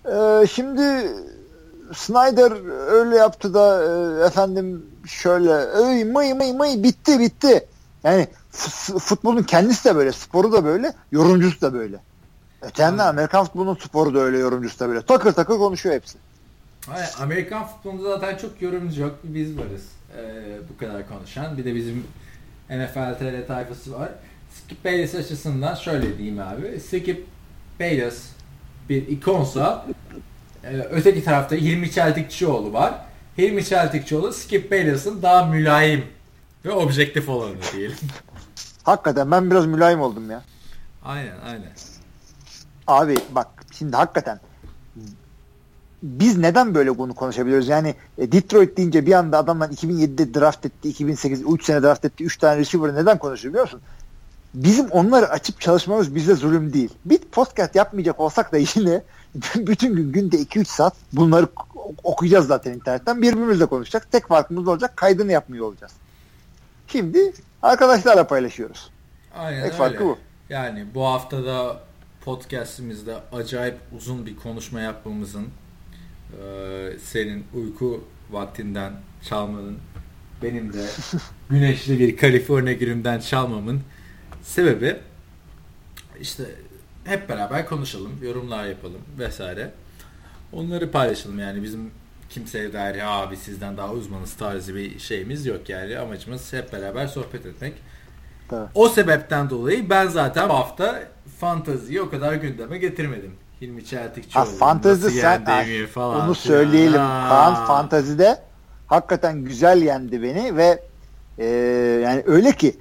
E, 0.06 0.48
şimdi 0.48 1.12
Snyder 1.94 2.52
öyle 2.92 3.16
yaptı 3.16 3.54
da 3.54 3.84
e, 3.84 4.26
efendim 4.26 4.86
şöyle 5.06 5.52
öy 5.52 6.04
mıy 6.04 6.34
mıy 6.34 6.54
mıy 6.54 6.84
bitti 6.84 7.20
bitti. 7.20 7.68
Yani 8.04 8.28
futbolun 9.00 9.44
kendisi 9.44 9.90
de 9.90 9.96
böyle, 9.96 10.12
sporu 10.12 10.52
da 10.52 10.66
böyle, 10.66 10.94
yorumcusu 11.12 11.62
da 11.62 11.74
böyle. 11.74 11.98
Öte 12.62 12.84
yandan 12.84 13.08
Amerikan 13.08 13.46
futbolunun 13.46 13.76
sporu 13.76 14.14
da 14.14 14.20
öyle, 14.20 14.38
yorumcusu 14.38 14.80
da 14.80 14.90
böyle. 14.90 15.02
Takır 15.02 15.32
takır 15.32 15.58
konuşuyor 15.58 15.96
hepsi. 15.96 16.18
Hayır, 16.88 17.10
Amerikan 17.22 17.68
futbolunda 17.68 18.10
zaten 18.10 18.38
çok 18.38 18.62
yorumcu 18.62 19.02
yok. 19.02 19.20
Biz 19.24 19.58
varız. 19.58 19.84
Ee, 20.18 20.44
bu 20.70 20.78
kadar 20.78 21.10
konuşan. 21.10 21.58
Bir 21.58 21.66
de 21.66 21.76
bizim 21.76 22.04
NFL 22.70 23.18
TR 23.20 23.48
tayfası 23.48 23.94
var. 23.94 24.10
Skip 24.54 24.86
Bayless 24.86 25.16
açısından 25.16 25.76
şöyle 25.76 26.18
diyeyim 26.18 26.40
abi. 26.40 26.80
Skip 26.80 27.26
Bayless 27.80 28.30
bir 28.90 29.08
ikonsa 29.08 29.86
e, 30.64 30.78
öteki 30.78 31.24
tarafta 31.24 31.56
Hilmi 31.56 31.92
Çeltikçioğlu 31.92 32.74
var. 32.74 32.94
Hilmi 33.42 33.66
Çeltikçioğlu 33.66 34.34
Skip 34.34 34.72
Bayless'ın 34.72 35.22
daha 35.22 35.46
mülayim 35.46 36.06
ve 36.66 36.72
objektif 36.72 37.30
olanı 37.30 37.56
diyelim. 37.74 37.98
hakikaten 38.84 39.32
ben 39.32 39.52
biraz 39.52 39.66
mülayim 39.66 40.02
oldum 40.02 40.32
ya. 40.32 40.44
Aynen 41.04 41.40
aynen. 41.46 41.72
Abi 42.88 43.16
bak 43.36 43.48
şimdi 43.72 43.96
hakikaten 43.96 44.40
biz 46.04 46.38
neden 46.38 46.76
böyle 46.76 46.98
bunu 46.98 47.14
konuşabiliyoruz? 47.14 47.68
Yani 47.68 47.96
e, 48.18 48.32
Detroit 48.32 48.78
deyince 48.78 49.06
bir 49.06 49.14
anda 49.14 49.38
adamlar 49.38 49.70
2007'de 49.70 50.34
draft 50.34 50.66
etti, 50.66 50.90
2008 50.90 51.44
3 51.54 51.66
sene 51.66 51.84
draft 51.84 52.06
etti, 52.06 52.24
3 52.24 52.38
tane 52.38 52.60
receiver 52.60 52.96
neden 52.96 53.18
konuşuyor 53.18 53.54
biliyor 53.54 53.66
musun? 53.66 53.82
Bizim 54.54 54.92
onları 54.92 55.30
açıp 55.30 55.62
çalışmamız 55.62 56.16
bize 56.16 56.36
zulüm 56.36 56.74
değil. 56.74 56.90
Bir 57.06 57.18
podcast 57.18 57.76
yapmayacak 57.76 58.20
olsak 58.20 58.52
da 58.52 58.58
yine 58.58 59.04
bütün 59.56 59.96
gün 59.96 60.12
günde 60.12 60.38
2-3 60.38 60.66
saat 60.66 60.94
bunları 61.14 61.48
okuyacağız 62.04 62.48
zaten 62.48 62.74
internetten. 62.74 63.22
Birbirimizle 63.22 63.66
konuşacağız. 63.66 64.06
Tek 64.12 64.28
farkımız 64.28 64.68
olacak 64.68 64.98
kaydını 64.98 65.32
yapmıyor 65.32 65.66
olacağız. 65.66 65.94
Şimdi 66.88 67.34
arkadaşlarla 67.62 68.28
paylaşıyoruz. 68.28 68.90
Aynen 69.36 69.64
Tek 69.64 69.72
öyle. 69.72 69.78
farkı 69.78 70.06
bu. 70.06 70.18
Yani 70.50 70.86
bu 70.96 71.06
haftada 71.06 71.80
podcastimizde 72.26 73.16
acayip 73.32 73.78
uzun 73.98 74.26
bir 74.26 74.36
konuşma 74.36 74.82
yapmamızın 74.82 75.48
Ee, 76.44 76.90
senin 77.04 77.46
uyku 77.54 78.04
vaktinden 78.32 78.94
çalmanın 79.30 79.78
benim 80.44 80.74
de 80.74 80.86
güneşli 81.50 82.00
bir 82.00 82.18
Kaliforniya 82.18 82.74
günümden 82.74 83.20
çalmamın 83.20 83.82
sebebi 84.44 84.98
işte 86.20 86.44
hep 87.04 87.30
beraber 87.30 87.66
konuşalım, 87.66 88.12
yorumlar 88.24 88.66
yapalım 88.66 89.02
vesaire. 89.20 89.72
Onları 90.54 90.92
paylaşalım 90.92 91.40
yani 91.40 91.64
bizim 91.64 91.92
kimseye 92.30 92.74
dair 92.74 92.96
ya 92.96 93.10
abi 93.10 93.38
sizden 93.38 93.78
daha 93.78 93.92
uzmanız 93.92 94.34
tarzı 94.34 94.76
bir 94.76 95.00
şeyimiz 95.00 95.46
yok 95.46 95.70
yani 95.70 95.98
amacımız 95.98 96.54
hep 96.54 96.74
beraber 96.74 97.08
sohbet 97.08 97.46
etmek. 97.46 97.74
Tabii. 98.50 98.70
O 98.76 98.90
sebepten 98.90 99.50
dolayı 99.50 99.90
ben 99.90 100.08
zaten 100.08 100.50
bu 100.50 100.54
hafta 100.54 101.04
fantaziyi 101.40 102.02
o 102.02 102.10
kadar 102.10 102.34
gündeme 102.34 102.78
getirmedim. 102.78 103.32
Hilmi 103.62 103.86
Çeltikçioğlu 103.86 104.46
nasıl 104.46 105.10
sen 105.10 105.46
yendiğimi 105.48 105.86
ha, 105.86 105.92
falan. 105.92 106.16
onu 106.16 106.34
filan. 106.34 106.34
söyleyelim. 106.34 107.02
Aa. 107.02 107.30
Kaan 107.30 107.66
fantazide 107.66 108.38
hakikaten 108.88 109.44
güzel 109.44 109.82
yendi 109.82 110.24
beni 110.24 110.58
ve 110.58 110.84
e, 111.38 111.46
yani 112.04 112.24
öyle 112.26 112.52
ki 112.52 112.78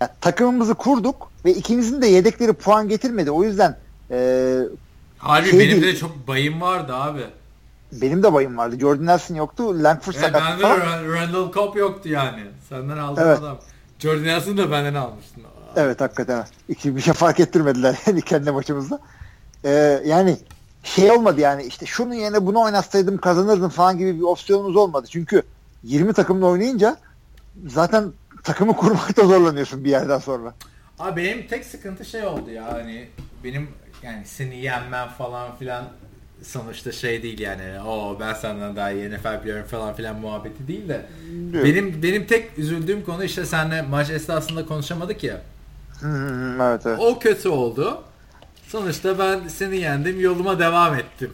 ya, 0.00 0.14
takımımızı 0.20 0.74
kurduk 0.74 1.30
ve 1.44 1.54
ikimizin 1.54 2.02
de 2.02 2.06
yedekleri 2.06 2.52
puan 2.52 2.88
getirmedi. 2.88 3.30
O 3.30 3.44
yüzden 3.44 3.76
e, 4.10 4.58
Harbi 5.22 5.50
şey 5.50 5.58
benim 5.60 5.82
değil. 5.82 5.94
de 5.94 5.96
çok 5.96 6.28
bayım 6.28 6.60
vardı 6.60 6.94
abi. 6.94 7.26
benim 7.92 8.22
de 8.22 8.32
bayım 8.32 8.56
vardı. 8.58 8.76
Jordan 8.80 9.06
Nelson 9.06 9.34
yoktu. 9.34 9.82
Langford 9.84 10.14
Evet, 10.14 10.24
sakat 10.24 10.60
falan. 10.60 10.78
Ra- 10.80 11.12
Randall 11.14 11.52
Cobb 11.52 11.76
yoktu 11.76 12.08
yani. 12.08 12.42
Senden 12.68 12.98
aldığım 12.98 13.24
Evet. 13.26 13.38
adam. 13.38 13.58
Jordan 13.98 14.24
Nelson 14.24 14.56
da 14.58 14.70
benden 14.70 14.94
almıştın. 14.94 15.42
Aa. 15.44 15.72
Evet 15.80 16.00
hakikaten. 16.00 16.46
İki 16.68 16.96
bir 16.96 17.00
şey 17.00 17.14
fark 17.14 17.40
ettirmediler 17.40 17.98
yani 18.06 18.22
kendi 18.22 18.50
maçımızda. 18.50 19.00
Ee, 19.64 20.02
yani 20.06 20.36
şey 20.82 21.10
olmadı 21.10 21.40
yani 21.40 21.62
işte 21.64 21.86
şunun 21.86 22.14
yerine 22.14 22.46
bunu 22.46 22.60
oynatsaydım 22.60 23.18
kazanırdım 23.18 23.68
falan 23.68 23.98
gibi 23.98 24.16
bir 24.16 24.22
opsiyonumuz 24.22 24.76
olmadı. 24.76 25.06
Çünkü 25.10 25.42
20 25.84 26.12
takımla 26.12 26.46
oynayınca 26.46 26.96
zaten 27.66 28.12
takımı 28.44 28.76
kurmakta 28.76 29.26
zorlanıyorsun 29.26 29.84
bir 29.84 29.90
yerden 29.90 30.18
sonra. 30.18 30.54
Abi 30.98 31.22
benim 31.24 31.46
tek 31.46 31.64
sıkıntı 31.64 32.04
şey 32.04 32.24
oldu 32.26 32.50
ya 32.50 32.72
hani 32.72 33.08
benim 33.44 33.68
yani 34.02 34.22
seni 34.24 34.56
yenmem 34.56 35.08
falan 35.08 35.56
filan 35.56 35.84
sonuçta 36.42 36.92
şey 36.92 37.22
değil 37.22 37.38
yani 37.38 37.80
o 37.80 38.16
ben 38.20 38.34
senden 38.34 38.76
daha 38.76 38.90
iyi 38.90 39.10
NFL 39.10 39.42
biliyorum 39.42 39.66
falan 39.70 39.94
filan 39.94 40.16
muhabbeti 40.16 40.68
değil 40.68 40.88
de 40.88 41.06
Yok. 41.52 41.64
benim 41.64 42.02
benim 42.02 42.26
tek 42.26 42.58
üzüldüğüm 42.58 43.04
konu 43.04 43.24
işte 43.24 43.46
seninle 43.46 43.82
maç 43.82 44.10
esnasında 44.10 44.66
konuşamadık 44.66 45.24
ya 45.24 45.40
evet 46.62 46.86
evet. 46.86 46.98
o 47.00 47.18
kötü 47.18 47.48
oldu 47.48 48.02
sonuçta 48.66 49.18
ben 49.18 49.48
seni 49.48 49.76
yendim 49.76 50.20
yoluma 50.20 50.58
devam 50.58 50.94
ettim 50.94 51.30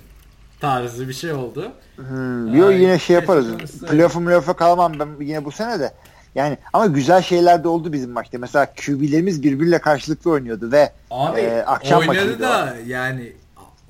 tarzı 0.60 1.08
bir 1.08 1.12
şey 1.12 1.32
oldu. 1.32 1.72
Hmm, 1.96 2.56
yo, 2.56 2.70
yine 2.70 2.98
şey 2.98 3.16
yaparız. 3.16 3.46
Playoff'a 3.90 4.20
playoff'a 4.20 4.56
kalmam 4.56 4.92
ben 4.98 5.08
yine 5.20 5.44
bu 5.44 5.52
sene 5.52 5.80
de. 5.80 5.92
Yani 6.38 6.58
ama 6.72 6.86
güzel 6.86 7.22
şeyler 7.22 7.64
de 7.64 7.68
oldu 7.68 7.92
bizim 7.92 8.10
maçta. 8.10 8.38
Mesela 8.38 8.66
QB'lerimiz 8.66 9.42
birbiriyle 9.42 9.78
karşılıklı 9.80 10.30
oynuyordu 10.30 10.72
ve 10.72 10.92
Abi 11.10 11.40
e, 11.40 11.62
akşam 11.62 12.00
oynadı 12.08 12.40
da 12.40 12.76
yani 12.86 13.32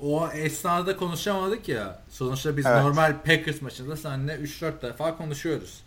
o 0.01 0.27
esnada 0.27 0.97
konuşamadık 0.97 1.69
ya. 1.69 1.99
Sonuçta 2.09 2.57
biz 2.57 2.65
Evet. 2.65 2.83
normal 2.83 3.13
Packers 3.25 3.61
maçında 3.61 3.97
seninle 3.97 4.35
3-4 4.35 4.81
defa 4.81 5.17
konuşuyoruz. 5.17 5.83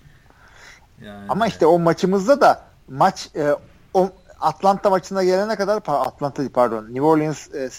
Yani 1.04 1.26
Ama 1.28 1.46
işte 1.46 1.66
o 1.66 1.78
maçımızda 1.78 2.40
da 2.40 2.64
maç 2.88 3.28
e, 3.36 3.56
o 3.94 4.10
Atlanta 4.40 4.90
maçına 4.90 5.24
gelene 5.24 5.56
kadar 5.56 5.82
Atlanta 5.86 6.42
değil, 6.42 6.52
pardon 6.54 6.84
New 6.84 7.02
Orleans 7.02 7.54
e, 7.54 7.70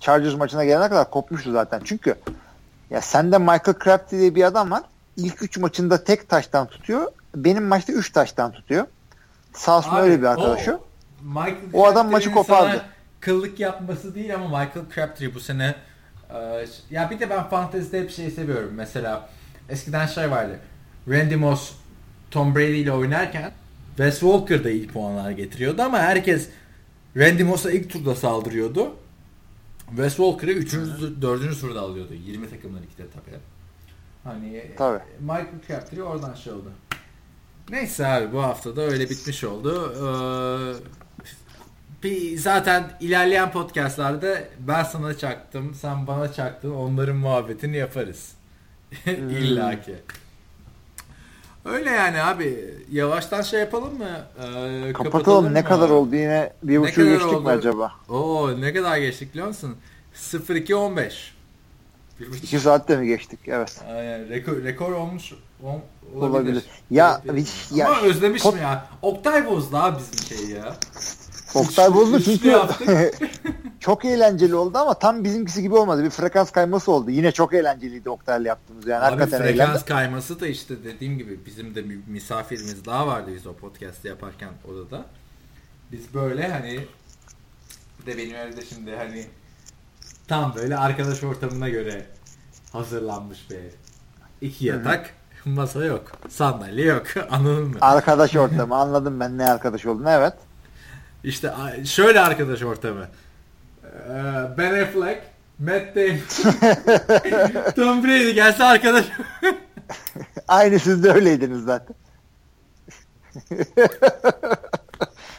Chargers 0.00 0.34
maçına 0.34 0.64
gelene 0.64 0.88
kadar 0.88 1.10
kopmuştu 1.10 1.52
zaten. 1.52 1.80
Çünkü 1.84 2.14
ya 2.90 3.00
sende 3.00 3.38
Michael 3.38 3.74
Crabtree 3.84 4.20
diye 4.20 4.34
bir 4.34 4.44
adam 4.44 4.70
var. 4.70 4.82
İlk 5.16 5.42
3 5.42 5.58
maçında 5.58 6.04
tek 6.04 6.28
taştan 6.28 6.66
tutuyor. 6.66 7.12
Benim 7.34 7.64
maçta 7.64 7.92
3 7.92 8.12
taştan 8.12 8.52
tutuyor. 8.52 8.86
Sağ 9.52 10.02
öyle 10.02 10.20
bir 10.20 10.26
arkadaş 10.26 10.68
o. 10.68 10.80
Michael 11.22 11.56
O 11.72 11.86
adam 11.86 12.10
maçı 12.10 12.32
kopardı. 12.32 12.84
Kıllık 13.20 13.60
yapması 13.60 14.14
değil 14.14 14.34
ama 14.34 14.44
Michael 14.44 14.86
Crabtree 14.94 15.34
bu 15.34 15.40
sene 15.40 15.74
e, 16.34 16.66
ya 16.90 17.10
bir 17.10 17.20
de 17.20 17.30
ben 17.30 17.48
fantezide 17.48 18.00
hep 18.00 18.10
şey 18.10 18.30
seviyorum. 18.30 18.70
Mesela 18.74 19.28
eskiden 19.68 20.06
şey 20.06 20.30
vardı. 20.30 20.58
Randy 21.08 21.36
Moss 21.36 21.72
Tom 22.30 22.54
Brady 22.54 22.80
ile 22.80 22.92
oynarken 22.92 23.52
Wes 23.96 24.20
Walker 24.20 24.64
da 24.64 24.70
iyi 24.70 24.88
puanlar 24.88 25.30
getiriyordu 25.30 25.82
ama 25.82 25.98
herkes 25.98 26.48
Randy 27.16 27.42
Moss'a 27.42 27.70
ilk 27.70 27.90
turda 27.90 28.14
saldırıyordu. 28.14 28.94
Wes 29.88 30.16
Walker'ı 30.16 30.50
3. 30.50 30.72
4. 31.22 31.60
turda 31.60 31.80
alıyordu. 31.80 32.14
20 32.14 32.50
takımdan 32.50 32.82
ikide 32.82 33.02
tabii. 33.10 33.38
Hani 34.24 34.70
Tabii. 34.78 35.02
Michael 35.20 35.46
Crabtree 35.68 36.02
oradan 36.02 36.34
şey 36.34 36.52
oldu. 36.52 36.72
Neyse 37.70 38.06
abi 38.06 38.32
bu 38.32 38.42
hafta 38.42 38.76
da 38.76 38.82
öyle 38.82 39.10
bitmiş 39.10 39.44
oldu. 39.44 39.92
Ee, 39.96 40.04
bir 42.02 42.38
zaten 42.38 42.90
ilerleyen 43.00 43.52
podcastlarda 43.52 44.38
ben 44.58 44.82
sana 44.84 45.18
çaktım, 45.18 45.74
sen 45.74 46.06
bana 46.06 46.32
çaktın, 46.32 46.70
onların 46.74 47.16
muhabbetini 47.16 47.76
yaparız. 47.76 48.32
İlla 49.06 49.80
ki. 49.82 49.94
Öyle 51.64 51.90
yani 51.90 52.22
abi. 52.22 52.74
Yavaştan 52.92 53.42
şey 53.42 53.60
yapalım 53.60 53.98
mı? 53.98 54.26
Ee, 54.44 54.92
Kapatalım. 54.92 55.54
Ne 55.54 55.60
mı? 55.60 55.68
kadar 55.68 55.90
oldu 55.90 56.14
yine? 56.16 56.52
Bir 56.62 56.80
buçuk 56.80 56.96
geçtik 57.04 57.32
oldu? 57.32 57.40
mi 57.42 57.48
acaba? 57.50 57.92
Oo 58.08 58.60
ne 58.60 58.72
kadar 58.74 58.98
geçtik 58.98 59.30
biliyor 59.32 59.46
musun? 59.48 59.76
02.15. 60.16 61.12
Bir 62.20 62.28
buçuk. 62.28 62.44
2 62.44 62.58
saatte 62.60 62.96
mi 62.96 63.06
geçtik? 63.06 63.38
Evet. 63.46 63.80
Aynen, 63.88 64.28
rekor, 64.28 64.64
rekor 64.64 64.92
olmuş 64.92 65.32
ol- 65.32 65.36
olabilir. 65.68 66.30
Olabilir. 66.30 66.64
Ya, 66.90 67.22
Evet, 67.24 67.36
bir- 67.70 67.76
ya- 67.76 67.88
Ama 67.88 68.00
özlemişim 68.00 68.50
pot- 68.50 68.60
ya. 68.62 68.86
Oktay 69.02 69.46
bozdu 69.46 69.76
abi 69.76 69.98
bizim 69.98 70.38
şeyi 70.38 70.50
ya. 70.50 70.76
Oktay 71.54 71.94
bozdu 71.94 72.20
çünkü 72.22 72.48
yaptık. 72.48 73.14
çok 73.80 74.04
eğlenceli 74.04 74.54
oldu 74.54 74.78
ama 74.78 74.94
tam 74.94 75.24
bizimkisi 75.24 75.62
gibi 75.62 75.74
olmadı. 75.74 76.04
Bir 76.04 76.10
frekans 76.10 76.50
kayması 76.50 76.92
oldu. 76.92 77.10
Yine 77.10 77.32
çok 77.32 77.54
eğlenceliydi 77.54 78.10
Oktay'la 78.10 78.48
yaptığımız. 78.48 78.86
Yani 78.86 79.04
Abi 79.04 79.10
hakikaten 79.10 79.38
frekans 79.46 79.68
eğlendim. 79.68 79.86
kayması 79.86 80.40
da 80.40 80.46
işte 80.46 80.84
dediğim 80.84 81.18
gibi 81.18 81.40
bizim 81.46 81.74
de 81.74 81.88
bir 81.90 81.98
misafirimiz 82.06 82.84
daha 82.84 83.06
vardı 83.06 83.30
biz 83.34 83.46
o 83.46 83.52
podcast'ı 83.54 84.08
yaparken 84.08 84.48
odada. 84.72 85.04
Biz 85.92 86.14
böyle 86.14 86.48
hani 86.48 86.80
bir 88.00 88.06
de 88.12 88.18
benim 88.18 88.36
evde 88.36 88.64
şimdi 88.66 88.96
hani 88.96 89.26
tam 90.28 90.54
böyle 90.54 90.76
arkadaş 90.76 91.24
ortamına 91.24 91.68
göre 91.68 92.06
hazırlanmış 92.72 93.50
bir. 93.50 93.58
İki 94.40 94.66
yatak, 94.66 95.14
masa 95.44 95.84
yok, 95.84 96.02
sandalye 96.28 96.84
yok. 96.84 97.06
Anladın 97.30 97.64
mı? 97.68 97.76
Arkadaş 97.80 98.36
ortamı 98.36 98.76
anladım 98.76 99.20
ben 99.20 99.38
ne 99.38 99.46
arkadaş 99.50 99.86
olduğunu 99.86 100.10
evet. 100.10 100.34
İşte 101.24 101.52
şöyle 101.84 102.20
arkadaş 102.20 102.62
ortamı. 102.62 103.08
Ee, 103.84 104.22
Ben 104.58 104.82
Affleck, 104.82 105.22
Matt 105.58 105.96
Damon, 105.96 106.18
Tom 107.76 108.04
Brady 108.04 108.30
gelse 108.30 108.64
arkadaş. 108.64 109.04
Aynı 110.48 110.78
siz 110.78 111.04
de 111.04 111.12
öyleydiniz 111.12 111.64
zaten. 111.64 111.96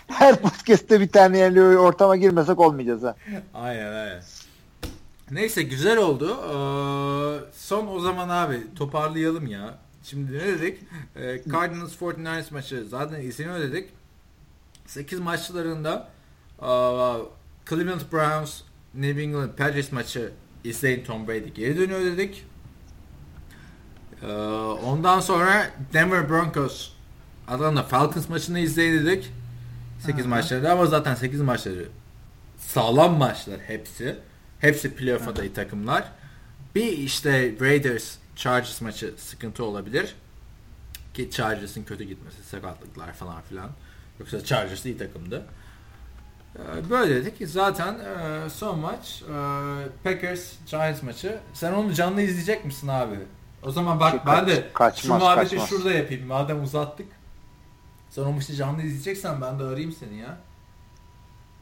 Her 0.07 0.35
podcast'te 0.35 0.99
bir 0.99 1.09
tane 1.09 1.37
yani 1.37 1.61
ortama 1.61 2.15
girmesek 2.15 2.59
olmayacağız 2.59 3.03
ha. 3.03 3.15
aynen 3.53 3.93
aynen. 3.93 4.21
Neyse 5.31 5.63
güzel 5.63 5.97
oldu. 5.97 6.29
Ee, 6.29 7.39
son 7.57 7.87
o 7.87 7.99
zaman 7.99 8.29
abi 8.29 8.75
toparlayalım 8.75 9.47
ya. 9.47 9.73
Şimdi 10.09 10.33
ne 10.33 10.47
dedik? 10.47 10.79
Ee, 11.15 11.41
Cardinals 11.51 11.95
49ers 11.95 12.53
maçı 12.53 12.85
zaten 12.89 13.21
izleniyor 13.21 13.59
dedik. 13.59 13.89
8 14.85 15.19
maçlarında 15.19 16.09
aa, 16.59 17.17
Cleveland 17.69 18.01
Browns 18.11 18.61
New 18.93 19.23
England 19.23 19.49
Patriots 19.49 19.91
maçı 19.91 20.31
izleyin 20.63 21.03
Tom 21.03 21.27
Brady 21.27 21.49
geri 21.49 21.77
dönüyor 21.77 22.01
dedik. 22.01 22.45
Ee, 24.23 24.27
ondan 24.83 25.19
sonra 25.19 25.71
Denver 25.93 26.29
Broncos 26.29 26.91
Atlanta 27.47 27.83
Falcons 27.83 28.29
maçını 28.29 28.59
izleyin 28.59 29.05
dedik. 29.05 29.31
8 29.99 30.25
maçlarda 30.25 30.71
ama 30.71 30.85
zaten 30.85 31.15
8 31.15 31.41
maçları 31.41 31.89
sağlam 32.57 33.17
maçlar 33.17 33.59
hepsi. 33.59 34.15
Hepsi 34.59 34.95
playoff 34.95 35.27
adayı 35.27 35.53
takımlar. 35.53 36.11
Bir 36.75 36.97
işte 36.97 37.55
Raiders 37.61 38.17
Chargers 38.35 38.81
maçı 38.81 39.13
sıkıntı 39.17 39.63
olabilir. 39.65 40.15
Ki 41.13 41.31
Chargers'ın 41.31 41.83
kötü 41.83 42.03
gitmesi, 42.03 42.43
sakatlıklar 42.43 43.13
falan 43.13 43.41
filan. 43.41 43.69
Yoksa 44.19 44.43
Chargers 44.45 44.85
iyi 44.85 44.97
takımdı. 44.97 45.45
Ee, 46.55 46.89
Böyle 46.89 47.15
dedik. 47.25 47.49
Zaten 47.49 47.93
e, 47.99 48.49
son 48.49 48.79
maç 48.79 49.23
e, 49.23 49.33
Packers 50.03 50.53
Giants 50.71 51.03
maçı. 51.03 51.39
Sen 51.53 51.73
onu 51.73 51.93
canlı 51.93 52.21
izleyecek 52.21 52.65
misin 52.65 52.87
abi? 52.87 53.19
O 53.63 53.71
zaman 53.71 53.99
bak 53.99 54.11
Şey, 54.11 54.19
ben 54.25 54.47
de 54.47 54.69
kaç- 54.73 54.95
şu 54.95 55.01
kaçmaz, 55.01 55.21
muhabbeti 55.21 55.49
kaçmaz. 55.49 55.69
şurada 55.69 55.91
yapayım. 55.91 56.27
Madem 56.27 56.63
uzattık. 56.63 57.07
Sen 58.09 58.21
o 58.21 58.31
maçı 58.31 58.53
canlı 58.55 58.81
izleyeceksen 58.81 59.41
ben 59.41 59.59
de 59.59 59.63
arayayım 59.63 59.91
seni 59.99 60.17
ya. 60.17 60.37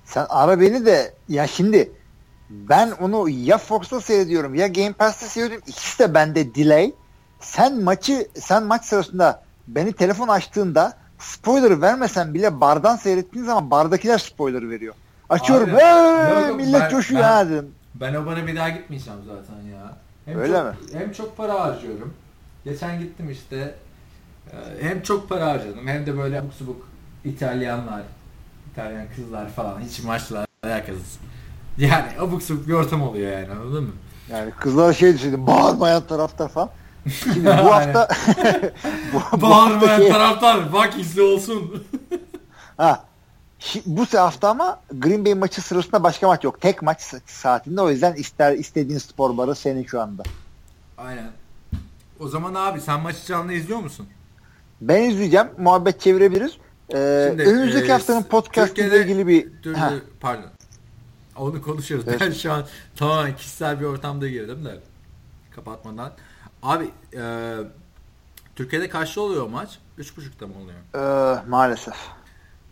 Sen 0.05 0.25
ara 0.29 0.59
beni 0.61 0.85
de 0.85 1.13
ya 1.29 1.47
şimdi 1.47 1.91
Ben 2.49 2.91
onu 2.91 3.29
ya 3.29 3.57
Fox'ta 3.57 4.01
seyrediyorum 4.01 4.55
ya 4.55 4.67
Game 4.67 4.93
Pass'ta 4.93 5.25
seyrediyorum. 5.25 5.65
İkisi 5.67 5.99
de 5.99 6.13
bende 6.13 6.55
delay. 6.55 6.93
Sen 7.39 7.81
maçı 7.81 8.27
sen 8.35 8.63
maç 8.63 8.85
sırasında 8.85 9.43
beni 9.67 9.93
telefon 9.93 10.27
açtığında 10.27 10.93
spoiler 11.19 11.81
vermesen 11.81 12.33
bile 12.33 12.61
bardan 12.61 12.95
seyrettiğin 12.95 13.45
zaman 13.45 13.71
bardakiler 13.71 14.17
spoiler 14.17 14.69
veriyor. 14.69 14.93
Açıyorum. 15.29 15.69
Abi, 15.69 15.77
Hey, 15.81 16.47
yok, 16.47 16.57
millet 16.57 16.81
ben- 16.81 16.89
coşuyor 16.89 17.21
ben- 17.21 17.27
ha 17.27 17.49
dedim. 17.49 17.71
Ben 17.95 18.13
o 18.15 18.25
bana 18.25 18.47
bir 18.47 18.55
daha 18.55 18.69
gitmeyeceğim 18.69 19.19
zaten 19.25 19.61
ya. 19.71 19.97
Hem 20.25 20.39
Öyle 20.39 20.53
çok, 20.53 20.65
mi? 20.93 20.99
Hem 20.99 21.11
çok 21.11 21.37
para 21.37 21.59
harcıyorum. 21.59 22.13
Geçen 22.63 22.99
gittim 22.99 23.29
işte. 23.31 23.75
e, 24.51 24.83
Hem 24.83 25.01
çok 25.01 25.29
para 25.29 25.45
harcadım 25.47 25.87
hem 25.87 26.05
de 26.05 26.17
böyle 26.17 26.39
abuk 26.39 26.53
subuk 26.53 26.87
İtalyanlar, 27.25 28.01
İtalyan 28.71 29.05
kızlar 29.15 29.49
falan 29.49 29.79
hiç 29.79 30.03
maçla 30.03 30.45
alakasız. 30.63 31.19
Yani 31.77 32.05
abuk 32.19 32.43
subuk 32.43 32.67
bir 32.67 32.73
ortam 32.73 33.01
oluyor 33.01 33.31
yani 33.31 33.51
anladın 33.51 33.83
mı? 33.83 33.91
Yani 34.31 34.51
kızlara 34.51 34.93
şey 34.93 35.13
düşündüm. 35.13 35.47
Bağırmayan 35.47 36.03
taraftar 36.07 36.49
falan. 36.49 36.69
Şimdi 37.23 37.45
bu 37.45 37.49
hafta 37.73 38.07
bu, 39.13 39.37
bu 39.37 39.41
Bağırmayan 39.41 39.79
haftaki- 39.89 40.09
taraftar 40.11 40.73
bak 40.73 40.99
izli 40.99 41.21
olsun. 41.21 41.83
Ha. 42.77 43.03
Bu 43.85 44.05
hafta 44.17 44.49
ama 44.49 44.79
Green 44.91 45.25
Bay 45.25 45.33
maçı 45.33 45.61
sırasında 45.61 46.03
başka 46.03 46.27
maç 46.27 46.43
yok. 46.43 46.61
Tek 46.61 46.81
maç 46.81 47.01
sa- 47.01 47.19
saatinde 47.25 47.81
o 47.81 47.89
yüzden 47.89 48.13
ister 48.13 48.51
istediğin 48.53 48.99
spor 48.99 49.37
barı 49.37 49.55
senin 49.55 49.85
şu 49.85 50.01
anda. 50.01 50.23
Aynen. 50.97 51.27
O 52.19 52.27
zaman 52.27 52.53
abi 52.55 52.81
sen 52.81 52.99
maçı 52.99 53.25
canlı 53.27 53.53
izliyor 53.53 53.79
musun? 53.79 54.07
Ben 54.81 55.01
izleyeceğim. 55.03 55.47
Muhabbet 55.57 56.01
çevirebiliriz. 56.01 56.51
Ee, 56.93 57.27
Şimdi, 57.29 57.43
önümüzdeki 57.43 57.87
e, 57.87 57.91
haftanın 57.91 58.23
podcast 58.23 58.77
ile 58.77 58.83
Türkiye'de- 58.89 59.01
ilgili 59.03 59.27
bir 59.27 59.63
dur, 59.63 59.73
pardon. 60.19 60.49
Onu 61.35 61.61
konuşuyoruz. 61.61 62.07
Evet. 62.07 62.21
Ben 62.21 62.31
şu 62.31 62.53
an 62.53 62.65
tamamen 62.95 63.35
kişisel 63.35 63.79
bir 63.79 63.85
ortamda 63.85 64.27
girdim 64.27 64.65
de 64.65 64.79
kapatmadan. 65.55 66.11
Abi 66.63 66.89
e, 67.17 67.55
Türkiye'de 68.55 68.89
kaçta 68.89 69.21
oluyor 69.21 69.47
maç? 69.47 69.79
3.30'da 69.99 70.47
mı 70.47 70.53
oluyor? 70.63 70.79
e, 71.39 71.41
maalesef. 71.49 71.95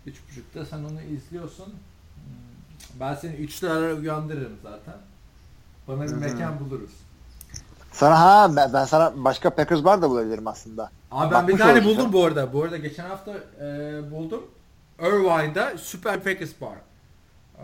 3.30'da 0.07 0.65
sen 0.65 0.77
onu 0.77 1.01
izliyorsun. 1.01 1.65
Hmm, 1.65 2.99
Ben 2.99 3.15
seni 3.15 3.35
3'te 3.35 3.69
ara 3.69 3.93
uyandırırım 3.93 4.57
zaten. 4.63 4.95
Bana 5.87 6.03
bir 6.07 6.13
mekan 6.13 6.59
buluruz. 6.59 6.91
Sana 7.91 8.19
ha 8.21 8.55
ben, 8.55 8.73
ben 8.73 8.85
sana 8.85 9.13
başka 9.15 9.49
Packers 9.49 9.83
bar 9.83 10.01
da 10.01 10.09
bulabilirim 10.09 10.47
aslında. 10.47 10.91
Abi 11.11 11.33
ben 11.33 11.47
bir 11.47 11.53
Bakmış 11.53 11.61
tane 11.67 11.71
olursun. 11.79 11.97
buldum 11.97 12.13
bu 12.13 12.25
arada. 12.25 12.53
Bu 12.53 12.63
arada 12.63 12.77
geçen 12.77 13.09
hafta 13.09 13.31
e, 13.61 13.65
buldum. 14.11 14.43
Irvine'da 14.99 15.77
Super 15.77 16.23
Packers 16.23 16.51
Bar. 16.61 16.75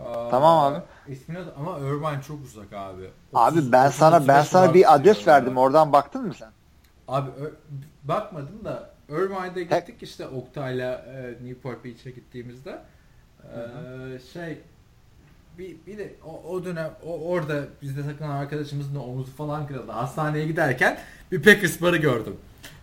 Aa, 0.06 0.28
Tamam 0.30 0.72
abi. 0.72 0.82
İsmini 1.12 1.38
ama 1.58 1.78
Irvine 1.78 2.22
çok 2.26 2.44
uzak 2.44 2.72
abi. 2.72 3.10
Abi 3.34 3.58
30 3.58 3.72
ben 3.72 3.86
30 3.86 3.96
sana 3.98 4.14
ben 4.28 4.40
35 4.40 4.48
sana 4.48 4.74
bir 4.74 4.94
adres 4.94 5.16
diyor 5.16 5.26
verdim. 5.26 5.56
Oradan 5.56 5.92
baktın 5.92 6.26
mı 6.26 6.34
sen? 6.34 6.48
Abi 7.08 7.30
bakmadım 8.04 8.64
da 8.64 8.90
Irvine'de 9.08 9.62
gittik 9.62 10.02
işte 10.02 10.26
Oktay'la 10.26 10.92
e, 10.94 11.44
Newport 11.46 11.84
Beach'e 11.84 12.10
gittiğimizde 12.10 12.78
e, 13.44 13.58
şey 14.32 14.58
bir, 15.58 15.76
bir 15.86 15.98
de 15.98 16.14
o, 16.26 16.42
o 16.50 16.64
dönem 16.64 16.90
o, 17.06 17.20
orada 17.30 17.60
bizde 17.82 18.02
takılan 18.02 18.30
arkadaşımızın 18.30 18.94
da 18.94 19.00
omuzu 19.00 19.30
falan 19.30 19.66
kırıldı. 19.66 19.92
Hastaneye 19.92 20.46
giderken 20.46 20.98
bir 21.32 21.42
Packers 21.42 21.82
barı 21.82 21.96
gördüm. 21.96 22.36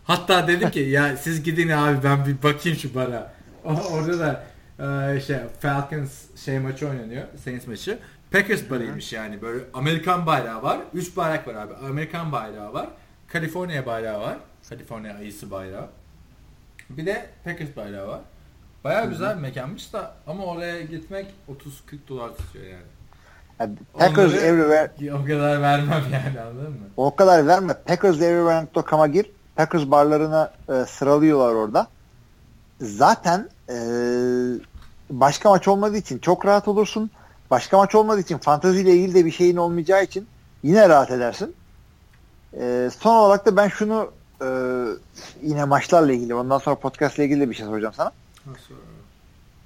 Hatta 0.03 0.47
dedim 0.47 0.71
ki 0.71 0.79
ya 0.79 1.17
siz 1.17 1.43
gidin 1.43 1.69
abi 1.69 2.03
ben 2.03 2.25
bir 2.25 2.43
bakayım 2.43 2.77
şu 2.77 2.95
bara. 2.95 3.35
O- 3.65 3.93
Orada 3.93 4.19
da 4.19 4.43
e, 4.79 5.19
şey 5.21 5.37
Falcons 5.59 6.11
şey 6.45 6.59
maçı 6.59 6.89
oynanıyor. 6.89 7.23
Saints 7.43 7.67
maçı. 7.67 7.99
Packers 8.31 8.69
barıymış 8.69 9.13
yani 9.13 9.41
böyle 9.41 9.63
Amerikan 9.73 10.25
bayrağı 10.25 10.63
var. 10.63 10.79
Üç 10.93 11.17
bayrak 11.17 11.47
var 11.47 11.55
abi. 11.55 11.73
Amerikan 11.89 12.31
bayrağı 12.31 12.73
var. 12.73 12.87
Kaliforniya 13.27 13.85
bayrağı 13.85 14.21
var. 14.21 14.37
Kaliforniya 14.69 15.15
ayısı 15.17 15.51
bayrağı. 15.51 15.87
Bir 16.89 17.05
de 17.05 17.25
Packers 17.43 17.75
bayrağı 17.75 18.07
var. 18.07 18.19
Baya 18.83 19.05
güzel 19.05 19.35
bir 19.37 19.41
mekanmış 19.41 19.93
da 19.93 20.13
ama 20.27 20.45
oraya 20.45 20.81
gitmek 20.81 21.25
30-40 21.49 21.57
dolar 22.07 22.29
tutuyor 22.37 22.65
yani. 22.65 22.83
Yani 23.59 23.75
Packers 23.93 24.31
Onları- 24.33 24.41
Everywhere 24.45 25.13
O 25.13 25.25
kadar 25.25 25.61
vermem 25.61 26.03
yani 26.13 26.41
anladın 26.41 26.71
mı? 26.71 26.77
o 26.97 27.15
kadar 27.15 27.47
verme. 27.47 27.73
PackersEverywhere.com'a 27.73 29.07
gir. 29.07 29.31
Packers 29.55 29.85
barlarına 29.91 30.53
e, 30.69 30.85
sıralıyorlar 30.85 31.53
orada. 31.53 31.87
Zaten 32.81 33.49
e, 33.69 33.75
başka 35.09 35.49
maç 35.49 35.67
olmadığı 35.67 35.97
için 35.97 36.19
çok 36.19 36.45
rahat 36.45 36.67
olursun. 36.67 37.11
Başka 37.51 37.77
maç 37.77 37.95
olmadığı 37.95 38.19
için 38.19 38.37
fantazi 38.37 38.81
ile 38.81 38.95
ilgili 38.95 39.13
de 39.15 39.25
bir 39.25 39.31
şeyin 39.31 39.57
olmayacağı 39.57 40.03
için 40.03 40.27
yine 40.63 40.89
rahat 40.89 41.11
edersin. 41.11 41.55
E, 42.59 42.89
son 42.99 43.15
olarak 43.15 43.45
da 43.45 43.57
ben 43.57 43.67
şunu 43.67 44.11
e, 44.41 44.47
yine 45.41 45.65
maçlarla 45.65 46.13
ilgili 46.13 46.35
ondan 46.35 46.57
sonra 46.57 46.75
podcast 46.75 47.17
ile 47.17 47.25
ilgili 47.25 47.39
de 47.41 47.49
bir 47.49 47.55
şey 47.55 47.65
soracağım 47.65 47.93
sana. 47.97 48.11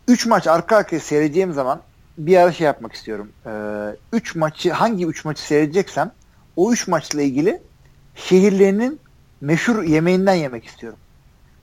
3 0.07 0.25
maç 0.25 0.47
arka 0.47 0.77
arkaya 0.77 0.99
seyredeceğim 0.99 1.53
zaman 1.53 1.81
bir 2.17 2.37
ara 2.37 2.51
şey 2.51 2.65
yapmak 2.65 2.93
istiyorum. 2.93 3.29
3 4.13 4.35
maçı 4.35 4.71
hangi 4.71 5.05
3 5.05 5.25
maçı 5.25 5.41
seyredeceksem 5.41 6.11
o 6.55 6.71
3 6.71 6.87
maçla 6.87 7.21
ilgili 7.21 7.61
şehirlerinin 8.15 8.99
meşhur 9.41 9.83
yemeğinden 9.83 10.33
yemek 10.33 10.65
istiyorum. 10.65 10.99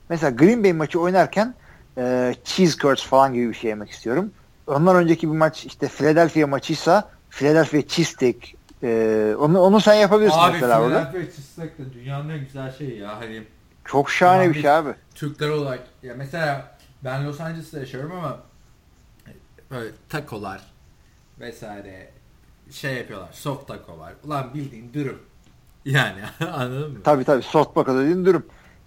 Mesela 0.08 0.30
Green 0.30 0.64
Bay 0.64 0.72
maçı 0.72 1.00
oynarken 1.00 1.54
e, 1.98 2.34
cheese 2.44 2.78
curds 2.78 3.02
falan 3.06 3.34
gibi 3.34 3.48
bir 3.48 3.54
şey 3.54 3.68
yemek 3.68 3.90
istiyorum. 3.90 4.30
Ondan 4.66 4.96
önceki 4.96 5.28
bir 5.32 5.36
maç 5.36 5.66
işte 5.66 5.88
Philadelphia 5.88 6.46
maçıysa 6.46 7.10
Philadelphia 7.30 7.82
cheesesteak 7.88 8.36
e, 8.82 9.34
onu, 9.38 9.60
onu 9.60 9.80
sen 9.80 9.94
yapabilirsin 9.94 10.38
Abi 10.38 10.52
mesela 10.52 10.82
orada. 10.82 11.10
Philadelphia 11.10 11.32
cheesesteak 11.32 11.78
de 11.78 11.92
dünyanın 11.92 12.28
en 12.28 12.38
güzel 12.38 12.72
şeyi 12.72 12.98
ya. 12.98 13.20
Hani 13.20 13.42
Çok 13.84 14.10
şahane 14.10 14.38
Tamam, 14.38 14.54
bir 14.54 14.60
şey 14.60 14.70
abi. 14.70 14.94
Türkler 15.14 15.48
olarak 15.48 15.82
ya 16.02 16.14
mesela 16.16 16.78
ben 17.04 17.26
Los 17.26 17.40
Angeles'ta 17.40 17.78
yaşıyorum 17.78 18.12
ama 18.12 18.38
böyle 19.70 19.90
takolar 20.08 20.62
vesaire 21.40 22.10
şey 22.70 22.94
yapıyorlar. 22.94 23.28
Soft 23.32 23.68
taco 23.68 23.98
var. 23.98 24.12
Ulan 24.24 24.54
bildiğin 24.54 24.94
dürüm. 24.94 25.18
Yani 25.84 26.20
anladın 26.52 26.92
mı? 26.92 26.98
Tabii 27.04 27.24
tabii 27.24 27.42
soft 27.42 27.76
baka 27.76 27.94
dediğin 27.94 28.24
durum. 28.24 28.46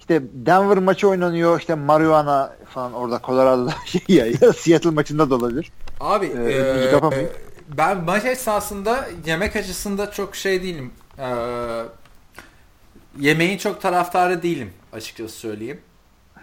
İşte 0.10 0.24
Denver 0.34 0.78
maçı 0.78 1.08
oynanıyor 1.10 1.60
işte 1.60 1.76
marijuana 1.76 2.56
falan 2.74 2.94
orada 2.94 3.22
Colorado'da 3.26 3.74
şey 3.86 4.02
ya, 4.08 4.54
Seattle 4.54 4.90
maçında 4.90 5.30
da 5.30 5.36
olabilir. 5.36 5.72
Abi 6.00 6.26
Ee, 6.26 6.30
önümüzü 6.32 6.92
kapamayın. 6.92 7.30
ben 7.78 8.04
maç 8.04 8.26
esasında 8.26 9.10
yemek 9.26 9.56
açısında 9.56 10.12
çok 10.12 10.36
şey 10.36 10.64
değilim. 10.64 10.92
Eee, 11.20 11.26
yemeğin 13.20 13.58
çok 13.58 13.82
taraftarı 13.82 14.44
değilim 14.44 14.74
açıkçası 14.94 15.36
söyleyeyim. 15.36 15.82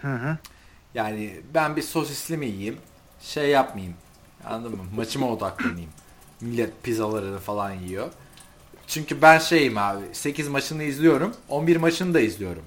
Hı 0.03 0.15
hı. 0.15 0.37
Yani 0.95 1.41
ben 1.55 1.77
bir 1.77 1.83
sosisli 1.83 2.37
mi 2.37 2.47
yiyeyim? 2.47 2.77
Şey 3.21 3.49
yapmayayım. 3.51 3.95
Anladın 4.45 4.77
mı? 4.77 4.85
Maçıma 4.97 5.29
odaklanayım. 5.33 5.91
Millet 6.41 6.83
pizzalarını 6.83 7.39
falan 7.39 7.71
yiyor. 7.73 8.07
Çünkü 8.87 9.23
ben 9.23 9.39
şeyim 9.39 9.79
abi. 9.79 10.03
8 10.13 10.49
maçını 10.49 10.83
izliyorum. 10.83 11.35
11 11.49 11.77
maçını 11.77 12.15
da 12.15 12.21
izliyorum. 12.21 12.63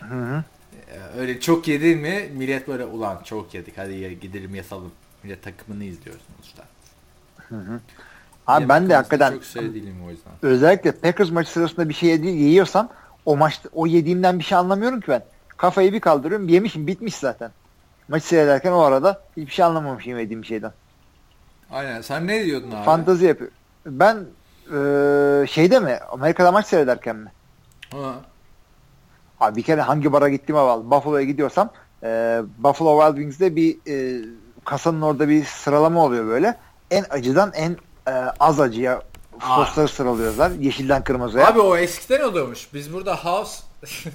Hı 0.00 0.14
hı. 0.14 0.44
Ee, 0.90 1.18
Öyle 1.18 1.40
çok 1.40 1.68
yedin 1.68 1.98
mi 1.98 2.28
millet 2.36 2.68
böyle 2.68 2.84
ulan 2.84 3.22
çok 3.24 3.54
yedik 3.54 3.78
hadi 3.78 3.94
ya- 3.94 4.12
gidelim 4.12 4.54
yatalım. 4.54 4.92
Millet 5.22 5.42
takımını 5.42 5.84
izliyor 5.84 6.16
sonuçta. 6.26 6.62
Abi 8.46 8.60
Yemek 8.60 8.68
ben 8.68 8.88
de 8.90 8.94
hakikaten 8.94 9.32
Çok 9.32 9.44
şey 9.44 9.62
değilim 9.74 9.96
o 10.06 10.10
yüzden. 10.10 10.32
özellikle 10.42 10.92
Packers 10.92 11.30
maçı 11.30 11.50
sırasında 11.50 11.88
bir 11.88 11.94
şey 11.94 12.08
yedi- 12.10 12.26
yiyorsam 12.26 12.88
o 13.26 13.36
maçta 13.36 13.68
o 13.72 13.86
yediğimden 13.86 14.38
bir 14.38 14.44
şey 14.44 14.58
anlamıyorum 14.58 15.00
ki 15.00 15.08
ben. 15.08 15.22
Kafayı 15.56 15.92
bir 15.92 16.00
kaldırıyorum 16.00 16.48
yemişim 16.48 16.86
bitmiş 16.86 17.14
zaten. 17.14 17.50
Maçı 18.08 18.26
seyrederken 18.26 18.72
o 18.72 18.78
arada 18.80 19.22
hiçbir 19.36 19.52
şey 19.52 19.64
anlamamışım 19.64 20.18
yediğim 20.18 20.44
şeyden. 20.44 20.72
Aynen 21.70 22.00
sen 22.00 22.26
ne 22.26 22.44
diyordun 22.44 22.70
abi? 22.70 22.84
Fantazi 22.84 23.24
yapıyor. 23.26 23.50
Ben 23.86 24.16
eee, 24.72 25.46
şeyde 25.46 25.80
mi 25.80 25.98
Amerika'da 26.12 26.52
maç 26.52 26.66
seyrederken 26.66 27.16
mi? 27.16 27.32
Ha. 27.92 28.14
Abi 29.40 29.56
bir 29.56 29.62
kere 29.62 29.80
hangi 29.80 30.12
bara 30.12 30.28
gittiğime 30.28 30.62
bağlı. 30.62 30.90
Buffalo'ya 30.90 31.24
gidiyorsam 31.26 31.70
e, 32.02 32.40
Buffalo 32.58 33.00
Wild 33.00 33.16
Wings'de 33.16 33.56
bir 33.56 33.76
e, 33.88 34.24
kasanın 34.64 35.02
orada 35.02 35.28
bir 35.28 35.44
sıralama 35.44 36.04
oluyor 36.04 36.26
böyle. 36.26 36.58
En 36.90 37.04
acıdan 37.10 37.52
en 37.54 37.76
e, 38.08 38.12
az 38.40 38.60
acıya 38.60 39.02
sosları 39.40 39.88
sıralıyorlar. 39.88 40.50
Yeşilden 40.50 41.04
kırmızıya. 41.04 41.48
Abi 41.48 41.60
o 41.60 41.76
eskiden 41.76 42.22
oluyormuş. 42.22 42.74
Biz 42.74 42.92
burada 42.92 43.16
house 43.16 43.62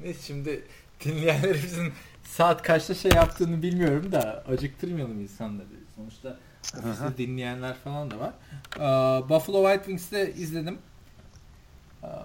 ne 0.00 0.14
şimdi 0.14 0.64
dinleyenlerimizin 1.04 1.92
saat 2.24 2.62
kaçta 2.62 2.94
şey 2.94 3.10
yaptığını 3.14 3.62
bilmiyorum 3.62 4.12
da 4.12 4.44
acıktırmayalım 4.48 5.20
insanları. 5.20 5.66
Sonuçta 5.96 6.36
ofiste 6.78 7.18
dinleyenler 7.18 7.74
falan 7.74 8.10
da 8.10 8.14
var. 8.18 8.32
Ee, 8.76 8.80
Buffalo 9.28 9.62
White 9.62 9.84
Wings'te 9.84 10.32
izledim 10.34 10.78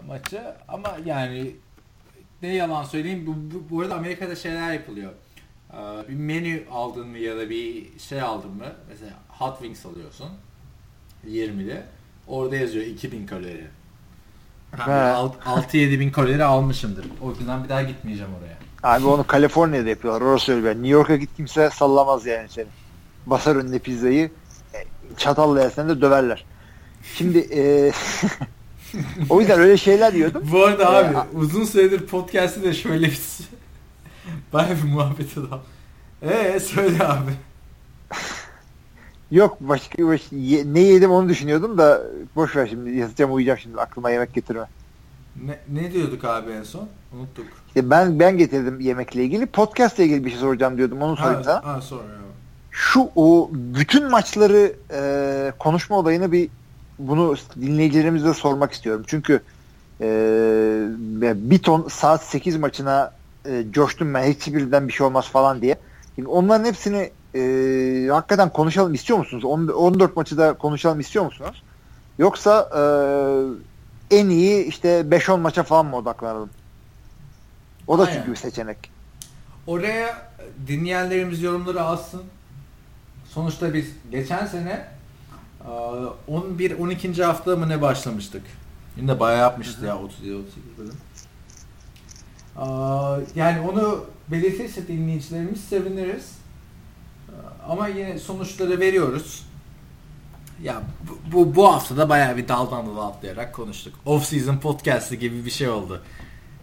maçı 0.08 0.42
ama 0.68 0.98
yani 1.06 1.56
ne 2.42 2.56
yalan 2.56 2.84
söyleyeyim 2.84 3.24
bu, 3.28 3.56
bu, 3.56 3.64
bu 3.70 3.82
arada 3.82 3.96
Amerika'da 3.96 4.36
şeyler 4.36 4.74
yapılıyor. 4.74 5.12
Ee, 5.74 5.78
bir 6.10 6.14
menü 6.16 6.64
aldın 6.72 7.08
mı 7.08 7.18
ya 7.18 7.38
da 7.38 7.50
bir 7.50 8.00
şey 8.00 8.22
aldın 8.22 8.52
mı 8.52 8.66
mesela 8.90 9.12
hot 9.30 9.58
wings 9.60 9.86
alıyorsun 9.86 10.28
20'li. 11.28 11.82
Orada 12.28 12.56
yazıyor 12.56 12.86
2000 12.86 13.26
kalori. 13.26 13.68
Ben 14.74 14.86
He. 14.86 14.90
6-7 14.90 16.00
bin 16.00 16.12
kalori 16.12 16.44
almışımdır. 16.44 17.06
O 17.22 17.30
yüzden 17.30 17.64
bir 17.64 17.70
daha 17.70 17.84
gitmeyeceğim 17.84 18.32
oraya. 18.40 18.60
Abi 18.96 19.06
onu 19.06 19.28
Kaliforniya'da 19.28 19.90
yapıyorlar. 19.90 20.22
Orası 20.22 20.54
öyle. 20.54 20.70
New 20.70 20.88
York'a 20.88 21.16
git 21.16 21.30
kimse 21.38 21.70
sallamaz 21.70 22.26
yani 22.26 22.50
seni. 22.50 22.68
Basar 23.26 23.56
önüne 23.56 23.80
pizzayı. 23.80 24.32
e, 24.74 24.78
Çatalla 25.18 25.62
yersen 25.62 25.90
de 25.90 26.02
döverler. 26.02 26.46
Şimdi 27.16 27.38
e, 27.38 27.92
o 29.30 29.40
yüzden 29.40 29.60
öyle 29.60 29.78
şeyler 29.78 30.14
diyordum. 30.14 30.44
Bu 30.52 30.64
arada 30.66 30.84
Ee, 30.84 30.88
abi 31.06 31.18
a- 31.18 31.28
uzun 31.34 31.64
süredir 31.64 32.08
podcast'te 32.08 32.64
de 32.64 32.74
şöyle 32.74 33.06
bir 33.08 33.20
Baya 34.54 34.70
bir 34.84 34.90
muhabbet 34.94 35.38
adam. 35.38 35.62
Eee 36.24 36.60
söyle 36.60 37.04
abi. 37.08 37.32
Yok 39.32 39.58
başka 39.60 40.08
baş, 40.08 40.22
ye- 40.32 40.74
ne 40.74 40.80
yedim 40.80 41.12
onu 41.12 41.30
düşünüyordum 41.30 41.78
da 41.78 42.02
boş 42.36 42.56
ver 42.56 42.68
şimdi 42.68 42.90
yazacağım 42.92 43.34
uyuyacağım 43.34 43.60
şimdi 43.60 43.82
aklıma 43.82 44.10
yemek 44.12 44.34
getirme. 44.34 44.66
Ne, 45.46 45.60
ne 45.82 45.92
diyorduk 45.94 46.24
abi 46.24 46.52
en 46.52 46.64
son? 46.64 46.88
Unuttuk. 47.14 47.46
İşte 47.68 47.90
ben 47.90 48.20
ben 48.20 48.38
getirdim 48.38 48.80
yemekle 48.80 49.24
ilgili 49.24 49.46
podcast'la 49.46 50.04
ilgili 50.04 50.26
bir 50.26 50.30
şey 50.30 50.40
soracağım 50.40 50.78
diyordum 50.78 51.02
onu 51.02 51.18
sorayım 51.18 51.44
sana. 51.44 51.66
ha, 51.66 51.82
sonra. 51.82 52.02
Şu 52.72 53.10
o 53.16 53.50
bütün 53.54 54.10
maçları 54.12 54.74
e, 54.94 55.52
konuşma 55.60 55.98
olayını 55.98 56.32
bir 56.32 56.50
bunu 57.00 57.36
dinleyicilerimize 57.62 58.34
sormak 58.34 58.72
istiyorum. 58.72 59.04
Çünkü 59.08 59.42
e, 60.02 60.08
bir 61.36 61.60
ton 61.60 61.88
saat 61.88 62.24
8 62.24 62.58
maçına 62.58 63.14
e, 63.46 63.66
coştum 63.72 64.14
ben 64.14 64.24
hiçbirinden 64.24 64.88
bir 64.88 64.94
şey 64.94 65.08
olmaz 65.08 65.28
falan 65.28 65.62
diye. 65.62 65.78
Şimdi 66.16 66.28
onların 66.30 66.66
hepsini 66.66 67.12
e, 67.36 68.08
hakikaten 68.12 68.50
konuşalım 68.50 68.94
istiyor 68.94 69.20
musunuz? 69.20 69.46
On- 69.46 69.68
14 69.68 70.16
maçı 70.16 70.38
da 70.38 70.54
konuşalım 70.54 71.00
istiyor 71.00 71.26
musunuz? 71.26 71.64
Yoksa 72.20 72.70
e, 72.76 72.82
en 74.18 74.30
iyi 74.30 74.66
işte 74.66 74.88
5-10 74.90 75.40
maça 75.40 75.64
falan 75.64 75.86
mı 75.86 75.96
odaklanalım? 75.96 76.50
O 77.88 78.00
da 78.00 78.04
Aynen. 78.04 78.14
çünkü 78.14 78.32
bir 78.32 78.36
seçenek. 78.36 78.92
Oraya 79.68 80.32
dinleyenlerimiz 80.68 81.42
yorumları 81.42 81.82
alsın. 81.82 82.22
Sonuçta 83.30 83.74
biz 83.74 83.86
geçen 84.12 84.46
sene 84.46 84.86
e, 85.66 86.32
11-12. 86.32 87.24
hafta 87.24 87.56
mı 87.56 87.70
ne 87.70 87.82
başlamıştık? 87.82 88.44
Yine 88.98 89.20
bayağı 89.20 89.40
yapmıştı 89.40 89.86
ya 89.86 89.94
37-38 89.96 90.04
bölüm. 90.78 90.98
E, 92.58 92.66
Yani 93.36 93.70
onu 93.70 94.06
belirtirse 94.28 94.88
dinleyicilerimiz 94.88 95.64
seviniriz. 95.64 96.40
Ama 97.70 97.88
yine 97.88 98.20
sonuçları 98.20 98.80
veriyoruz. 98.80 99.46
Ya 100.64 100.82
bu, 101.10 101.32
bu, 101.34 101.56
bu 101.56 101.74
hafta 101.74 101.98
da 101.98 102.10
bayağı 102.10 102.38
bir 102.38 102.48
daldan 102.48 102.88
dala 102.88 103.06
atlayarak 103.08 103.54
konuştuk. 103.54 103.94
Off 104.06 104.26
season 104.26 104.58
podcast'ı 104.58 105.16
gibi 105.16 105.46
bir 105.46 105.52
şey 105.52 105.70
oldu. 105.70 106.02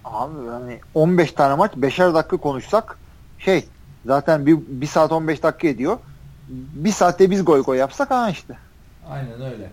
Abi 0.04 0.48
hani 0.48 0.80
15 0.94 1.32
tane 1.32 1.54
maç 1.54 1.72
5'er 1.72 2.14
dakika 2.14 2.36
konuşsak 2.36 2.98
şey 3.38 3.64
zaten 4.06 4.46
bir, 4.46 4.56
bir 4.68 4.86
saat 4.86 5.12
15 5.12 5.42
dakika 5.42 5.68
ediyor. 5.68 5.98
Bir 6.48 6.92
saatte 6.92 7.30
biz 7.30 7.44
goy 7.44 7.62
goy 7.62 7.78
yapsak 7.78 8.10
ha 8.10 8.30
işte. 8.30 8.58
Aynen 9.10 9.40
öyle. 9.42 9.70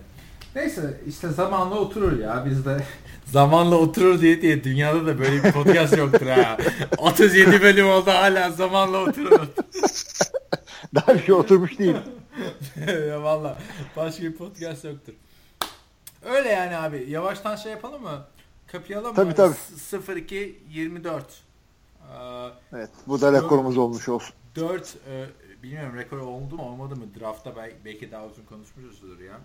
Neyse 0.56 1.00
işte 1.08 1.28
zamanla 1.28 1.74
oturur 1.74 2.18
ya 2.18 2.44
biz 2.50 2.66
de 2.66 2.84
zamanla 3.26 3.76
oturur 3.76 4.20
diye 4.20 4.42
diye 4.42 4.64
dünyada 4.64 5.06
da 5.06 5.18
böyle 5.18 5.44
bir 5.44 5.52
podcast 5.52 5.96
yoktur 5.98 6.26
ha. 6.26 6.56
37 6.98 7.62
bölüm 7.62 7.88
oldu 7.88 8.10
hala 8.10 8.50
zamanla 8.50 8.98
oturur. 8.98 9.40
Daha 10.94 11.14
bir 11.14 11.22
şey 11.22 11.34
oturmuş 11.34 11.78
değil. 11.78 11.96
valla 13.22 13.58
başka 13.96 14.22
bir 14.22 14.36
podcast 14.36 14.84
yoktur. 14.84 15.12
Öyle 16.24 16.48
yani 16.48 16.76
abi 16.76 17.06
yavaştan 17.08 17.56
şey 17.56 17.72
yapalım 17.72 18.02
mı? 18.02 18.24
Kapayalım 18.66 19.14
Tabii, 19.14 19.28
mı? 19.28 19.34
tabii. 19.34 19.54
S- 19.76 19.98
02 20.26 20.62
24. 20.70 21.24
Ee, 21.24 22.48
Evet 22.72 22.90
bu 23.06 23.20
da 23.20 23.32
rekorumuz 23.32 23.78
olmuş 23.78 24.08
olsun. 24.08 24.34
4 24.56 24.94
e, 25.08 25.26
bilmiyorum 25.64 25.96
rekor 25.96 26.18
oldu 26.18 26.56
mu 26.56 26.62
olmadı 26.62 26.96
mı? 26.96 27.04
Draftta 27.20 27.56
belki, 27.84 28.12
daha 28.12 28.26
uzun 28.26 28.44
konuşmuşuzdur 28.44 29.20
ya. 29.20 29.40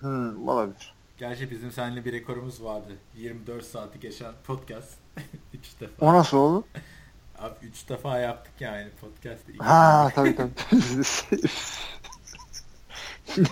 Hmm, 0.00 0.48
olabilir. 0.48 0.94
Gerçi 1.18 1.50
bizim 1.50 1.72
seninle 1.72 2.04
bir 2.04 2.12
rekorumuz 2.12 2.64
vardı. 2.64 2.92
24 3.16 3.64
saati 3.64 4.00
geçen 4.00 4.32
podcast. 4.46 4.98
3 5.54 5.80
defa. 5.80 6.06
O 6.06 6.14
nasıl 6.14 6.36
oldu? 6.36 6.64
Abi 7.38 7.54
3 7.62 7.88
defa 7.88 8.18
yaptık 8.18 8.52
yani 8.60 8.88
podcast'ı. 9.00 9.52
Ha 9.58 10.10
tabii 10.14 10.36
tabii. 10.36 10.50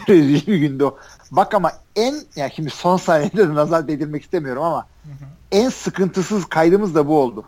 Rezil 0.09 0.47
bir 0.47 0.59
gündü 0.59 0.85
o. 0.85 0.99
Bak 1.31 1.55
ama 1.55 1.73
en 1.97 2.15
yani 2.37 2.53
şimdi 2.57 2.71
son 2.71 2.97
saniyede 2.97 3.49
de 3.49 3.55
nazar 3.55 3.89
değdirmek 3.89 4.23
istemiyorum 4.23 4.63
ama 4.63 4.87
en 5.53 5.69
sıkıntısız 5.69 6.47
kaydımız 6.49 6.95
da 6.95 7.09
bu 7.09 7.21
oldu. 7.21 7.45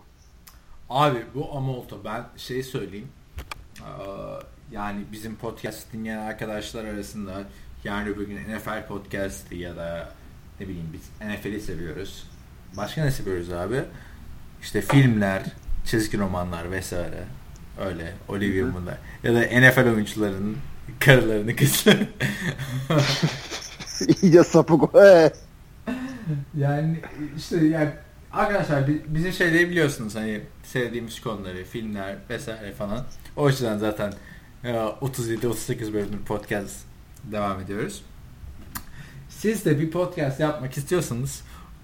Abi 0.90 1.26
bu 1.34 1.56
Amolto 1.56 2.04
ben 2.04 2.24
şey 2.36 2.62
söyleyeyim. 2.62 3.08
Yani 4.72 5.00
bizim 5.12 5.36
podcast 5.36 5.92
dinleyen 5.92 6.18
arkadaşlar 6.18 6.84
arasında 6.84 7.42
yani 7.84 8.08
öbür 8.08 8.26
gün 8.26 8.36
NFL 8.36 8.86
podcast'i 8.88 9.56
ya 9.56 9.76
da 9.76 10.08
ne 10.60 10.68
bileyim 10.68 10.86
biz 10.92 11.28
NFL'i 11.28 11.60
seviyoruz. 11.60 12.24
Başka 12.76 13.04
ne 13.04 13.10
seviyoruz 13.10 13.52
abi? 13.52 13.82
İşte 14.62 14.80
filmler, 14.80 15.42
çizgi 15.84 16.18
romanlar 16.18 16.70
vesaire. 16.70 17.24
Öyle 17.86 18.12
Olivia 18.28 18.66
Moon'lar. 18.66 18.98
Ya 19.22 19.34
da 19.34 19.40
NFL 19.40 19.88
oyuncularının 19.94 20.56
karılarını 21.00 21.56
kızlarını. 21.56 22.06
İyice 24.22 24.44
sapık. 24.44 24.82
Yani 26.56 27.00
işte 27.36 27.66
yani 27.66 27.90
arkadaşlar 28.32 28.88
bi- 28.88 29.02
bizim 29.06 29.32
şeyleri 29.32 29.70
biliyorsunuz 29.70 30.14
hani 30.14 30.40
sevdiğimiz 30.62 31.20
konuları, 31.20 31.64
filmler 31.64 32.16
vesaire 32.30 32.72
falan. 32.72 33.04
O 33.36 33.48
yüzden 33.48 33.78
zaten 33.78 34.12
37-38 34.64 35.92
bölümlük 35.92 36.26
podcast 36.26 36.76
devam 37.24 37.60
ediyoruz. 37.60 38.02
Siz 39.28 39.64
de 39.64 39.78
bir 39.78 39.90
podcast 39.90 40.40
yapmak 40.40 40.76
istiyorsanız 40.76 41.42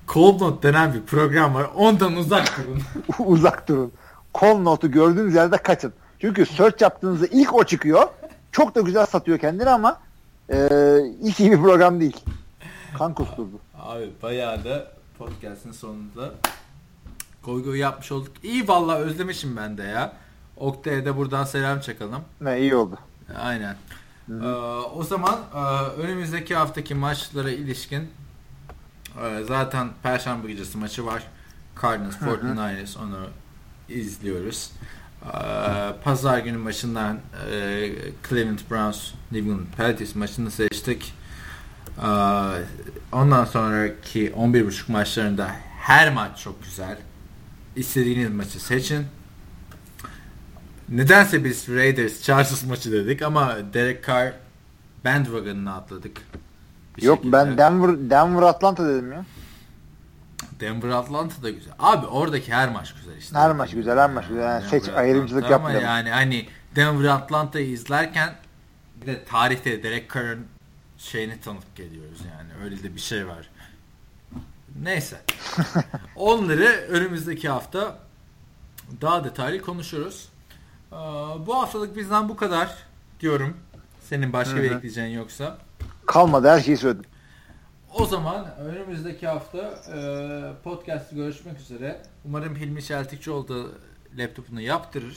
Cold 0.09 0.41
Note 0.41 0.69
denen 0.69 0.95
bir 0.95 1.03
program 1.03 1.55
var. 1.55 1.71
Ondan 1.77 2.17
uzak 2.17 2.59
durun. 2.59 2.83
uzak 3.19 3.69
durun. 3.69 3.93
Call 4.41 4.59
notu 4.59 4.91
gördüğünüz 4.91 5.35
yerde 5.35 5.57
kaçın. 5.57 5.93
Çünkü 6.19 6.47
search 6.47 6.83
yaptığınızda 6.83 7.27
ilk 7.27 7.55
o 7.55 7.65
çıkıyor. 7.65 8.09
Çok 8.53 8.75
da 8.75 8.81
güzel 8.81 9.07
satıyor 9.07 9.39
kendini 9.39 9.71
ama 9.71 10.01
e, 10.53 10.69
hiç 11.25 11.41
iyi 11.41 11.53
bir 11.53 11.61
program 11.61 12.01
değil. 12.01 12.17
Kan 12.99 13.15
kusturdu. 13.15 13.61
Abi 13.79 14.11
bayağı 14.23 14.65
da 14.65 14.93
podcast'ın 15.19 15.73
sonunda 15.73 16.35
koy 17.43 17.79
yapmış 17.79 18.13
olduk. 18.13 18.33
İyi 18.43 18.69
vallahi 18.69 18.99
özlemişim 18.99 19.57
ben 19.57 19.79
de 19.79 19.83
ya. 19.83 20.13
Oktay'a 20.61 21.05
da 21.05 21.17
buradan 21.17 21.45
selam 21.45 21.81
çakalım. 21.81 22.23
Ne 22.41 22.61
iyi 22.61 22.75
oldu. 22.75 22.99
Aynen. 23.39 23.77
Ee, 24.31 24.45
o 24.95 25.03
zaman 25.03 25.39
e, 25.55 25.59
önümüzdeki 26.01 26.55
haftaki 26.55 26.95
maçlara 26.95 27.51
ilişkin 27.51 28.11
e, 29.23 29.45
zaten 29.49 29.89
Perşembe 30.03 30.49
gecesi 30.49 30.79
maçı 30.79 31.07
var. 31.07 31.23
Cardinals 31.83 32.17
49ers 32.17 32.99
onu 32.99 33.27
izliyoruz. 33.89 34.71
Ee, 35.25 35.29
Pazar 36.05 36.39
günü 36.39 36.57
maçından 36.57 37.19
e, 37.51 37.93
Cleveland 38.29 38.59
Browns 38.71 39.11
New 39.33 39.51
England 39.51 39.67
Patriots 39.77 40.15
maçını 40.15 40.51
seçtik. 40.51 41.15
Ee, 41.99 42.07
ondan 43.13 43.45
sonraki 43.45 44.31
11.30 44.31 44.93
maçlarında 44.93 45.51
her 45.81 46.13
maç 46.13 46.39
çok 46.39 46.65
güzel. 46.65 46.99
İstediğiniz 47.77 48.31
maçı 48.31 48.65
seçin. 48.65 49.07
Nedense 50.91 51.45
biz 51.45 51.69
Raiders 51.69 52.23
Chargers 52.23 52.65
maçı 52.65 52.93
dedik 52.93 53.23
ama 53.23 53.57
Derek 53.75 54.07
Carr 54.07 54.33
bandwagon'ına 55.05 55.75
atladık. 55.75 56.23
Bir 56.97 57.03
Yok 57.03 57.17
şekilde. 57.17 57.33
ben 57.33 57.59
Denver 57.59 58.11
Denver 58.11 58.43
Atlanta 58.43 58.89
dedim 58.89 59.13
ya. 59.13 59.25
Denver 60.61 60.89
Atlanta 60.89 61.43
da 61.43 61.51
güzel. 61.51 61.73
Abi 61.79 62.07
oradaki 62.07 62.53
her 62.53 62.69
maç 62.73 62.95
güzel 62.95 63.17
işte. 63.17 63.39
Her 63.39 63.53
maç 63.53 63.71
güzel, 63.71 63.99
her 63.99 64.11
maç 64.11 64.29
güzel. 64.29 64.43
Yani 64.43 64.63
Denver 64.65 64.81
seç, 64.81 64.89
ayrımcılık 64.89 65.51
yapmayalım. 65.51 65.85
yani 65.85 66.11
hani 66.11 66.49
Denver 66.77 67.09
Atlanta'yı 67.09 67.67
izlerken 67.71 68.35
bir 69.03 69.07
de 69.07 69.25
tarihte 69.25 69.83
Derek 69.83 70.15
Carr'ın 70.15 70.47
şeyini 70.99 71.41
tanık 71.41 71.77
geliyoruz 71.77 72.21
yani. 72.37 72.65
Öyle 72.65 72.83
de 72.83 72.95
bir 72.95 73.01
şey 73.01 73.27
var. 73.29 73.51
Neyse. 74.83 75.17
Onları 76.17 76.87
önümüzdeki 76.89 77.49
hafta 77.49 77.99
daha 79.01 79.25
detaylı 79.25 79.63
konuşuruz. 79.63 80.29
Bu 81.47 81.55
haftalık 81.55 81.97
bizden 81.97 82.29
bu 82.29 82.37
kadar 82.37 82.75
diyorum. 83.21 83.57
Senin 84.01 84.33
başka 84.33 84.57
bir 84.57 84.71
Hı 84.71 84.75
hı. 84.75 84.77
ekleyeceğin 84.77 85.17
yoksa. 85.17 85.59
Kalmadı 86.07 86.49
her 86.49 86.61
şeyi 86.61 86.77
söyledim. 86.77 87.05
O 87.95 88.07
zaman 88.07 88.55
önümüzdeki 88.59 89.27
hafta 89.27 89.59
e, 89.95 90.63
podcast'ı 90.65 91.15
görüşmek 91.15 91.61
üzere. 91.61 92.03
Umarım 92.25 92.57
Hilmi 92.57 92.83
Çeltikçioğlu 92.83 93.49
da 93.49 93.69
laptopunu 94.19 94.61
yaptırır. 94.61 95.17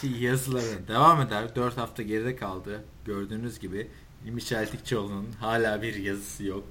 Ki 0.00 0.06
yazıları 0.06 0.88
devam 0.88 1.20
eder. 1.20 1.54
4 1.56 1.76
hafta 1.76 2.02
geride 2.02 2.36
kaldı. 2.36 2.82
Gördüğünüz 3.04 3.58
gibi 3.58 3.90
Hilmi 4.24 4.44
Çeltikçioğlu'nun 4.44 5.28
hala 5.40 5.82
bir 5.82 5.94
yazısı 5.94 6.44
yok. 6.44 6.64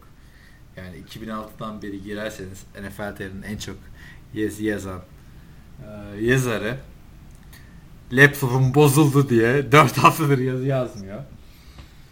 Yani 0.78 0.96
2006'dan 1.10 1.82
beri 1.82 2.04
girerseniz 2.04 2.64
NFL 2.82 3.44
en 3.46 3.58
çok 3.58 3.78
yazı 4.34 4.64
yazan 4.64 5.02
e, 5.86 6.22
yazarı 6.22 6.78
laptopum 8.12 8.74
bozuldu 8.74 9.30
diye 9.30 9.72
4 9.72 9.98
haftadır 9.98 10.38
yazı 10.38 10.66
yazmıyor. 10.66 11.20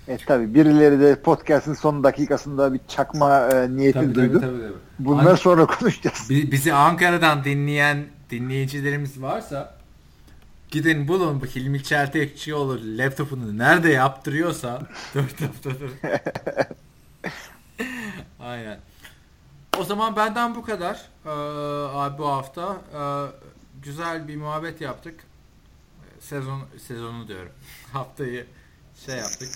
E 0.08 0.18
tabi 0.18 0.54
birileri 0.54 1.00
de 1.00 1.22
podcast'ın 1.22 1.74
son 1.74 2.04
dakikasında 2.04 2.74
bir 2.74 2.80
çakma 2.88 3.40
e, 3.50 3.76
niyeti 3.76 4.00
Tabii, 4.00 4.16
duydu. 4.16 4.40
tabii, 4.42 4.52
tabii, 4.52 4.62
tabii. 4.62 4.74
Bunları 5.00 5.30
An- 5.30 5.36
sonra 5.36 5.66
konuşacağız. 5.66 6.30
Bi- 6.30 6.52
Bizi 6.52 6.74
Ankara'dan 6.74 7.44
dinleyen 7.44 8.06
dinleyicilerimiz 8.30 9.22
varsa 9.22 9.78
gidin 10.72 11.08
bulun 11.08 11.42
bu 11.42 11.46
Hilmi 11.46 11.84
Çeltekçioğlu 11.84 12.80
laptopunu 12.98 13.58
nerede 13.58 13.90
yaptırıyorsa 13.90 14.82
4 15.16 15.42
haftadır. 15.42 15.92
Aynen. 18.40 18.80
O 19.80 19.84
zaman 19.84 20.16
benden 20.16 20.56
bu 20.56 20.64
kadar. 20.66 21.02
Ee, 21.26 21.30
abi 21.98 22.18
bu 22.18 22.28
hafta 22.28 22.78
Ee, 22.94 23.26
güzel 23.84 24.28
bir 24.28 24.36
muhabbet 24.36 24.82
yaptık. 24.82 25.20
Sezon 26.30 26.62
sezonu 26.88 27.28
diyorum. 27.28 27.52
Haftayı 27.94 28.46
şey 29.06 29.16
yaptık. 29.18 29.50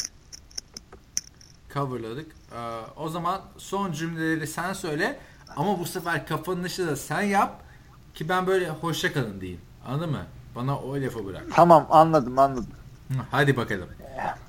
Coverladık. 1.74 2.32
Ee, 2.52 2.58
o 2.96 3.10
zaman 3.10 3.42
son 3.58 3.92
cümleleri 3.92 4.48
sen 4.48 4.74
söyle 4.74 5.20
ama 5.56 5.80
bu 5.80 5.86
sefer 5.86 6.28
kapanışı 6.28 6.88
da 6.88 6.96
sen 6.96 7.22
yap 7.22 7.62
ki 8.14 8.30
ben 8.30 8.48
böyle 8.48 8.70
hoşça 8.70 9.14
kalın 9.14 9.42
diyeyim. 9.42 9.62
Anladın 9.88 10.10
mı? 10.10 10.26
Bana 10.56 10.80
o 10.80 10.96
lafı 10.96 11.26
bırak. 11.26 11.44
Tamam 11.54 11.88
anladım 11.90 12.40
anladım. 12.40 12.68
Hadi 13.32 13.58
bakalım. 13.58 13.88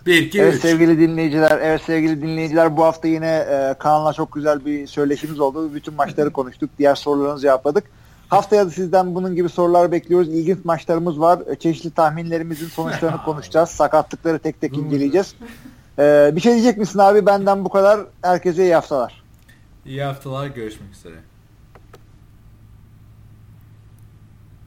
1 0.06 0.22
2 0.22 0.40
Evet 0.40 0.54
3. 0.54 0.60
sevgili 0.60 0.98
dinleyiciler, 0.98 1.58
evet 1.62 1.82
sevgili 1.82 2.22
dinleyiciler 2.22 2.76
bu 2.76 2.84
hafta 2.84 3.08
yine 3.08 3.36
e, 3.36 3.74
Kaan'la 3.78 4.12
çok 4.12 4.32
güzel 4.32 4.64
bir 4.64 4.86
söyleşimiz 4.86 5.40
oldu. 5.40 5.74
Bütün 5.74 5.94
maçları 5.94 6.30
konuştuk, 6.32 6.70
diğer 6.78 6.94
sorularınızı 6.94 7.42
cevapladık. 7.42 7.84
Haftaya 8.32 8.66
da 8.66 8.70
sizden 8.70 9.14
bunun 9.14 9.36
gibi 9.36 9.48
sorular 9.48 9.92
bekliyoruz. 9.92 10.28
İlginç 10.28 10.64
maçlarımız 10.64 11.20
var. 11.20 11.38
E, 11.50 11.54
Çeşitli 11.54 11.90
tahminlerimizin 11.90 12.68
sonuçlarını 12.68 13.22
konuşacağız. 13.24 13.68
Sakatlıkları 13.68 14.38
tek 14.38 14.60
tek 14.60 14.76
inceleyeceğiz. 14.78 15.34
E, 15.98 16.30
bir 16.36 16.40
şey 16.40 16.52
diyecek 16.52 16.78
misin 16.78 16.98
abi? 16.98 17.26
Benden 17.26 17.64
bu 17.64 17.68
kadar. 17.68 18.00
Herkese 18.22 18.62
iyi 18.62 18.74
haftalar. 18.74 19.22
İyi 19.86 20.02
haftalar 20.02 20.46
görüşmek 20.46 20.92
üzere. 20.94 21.14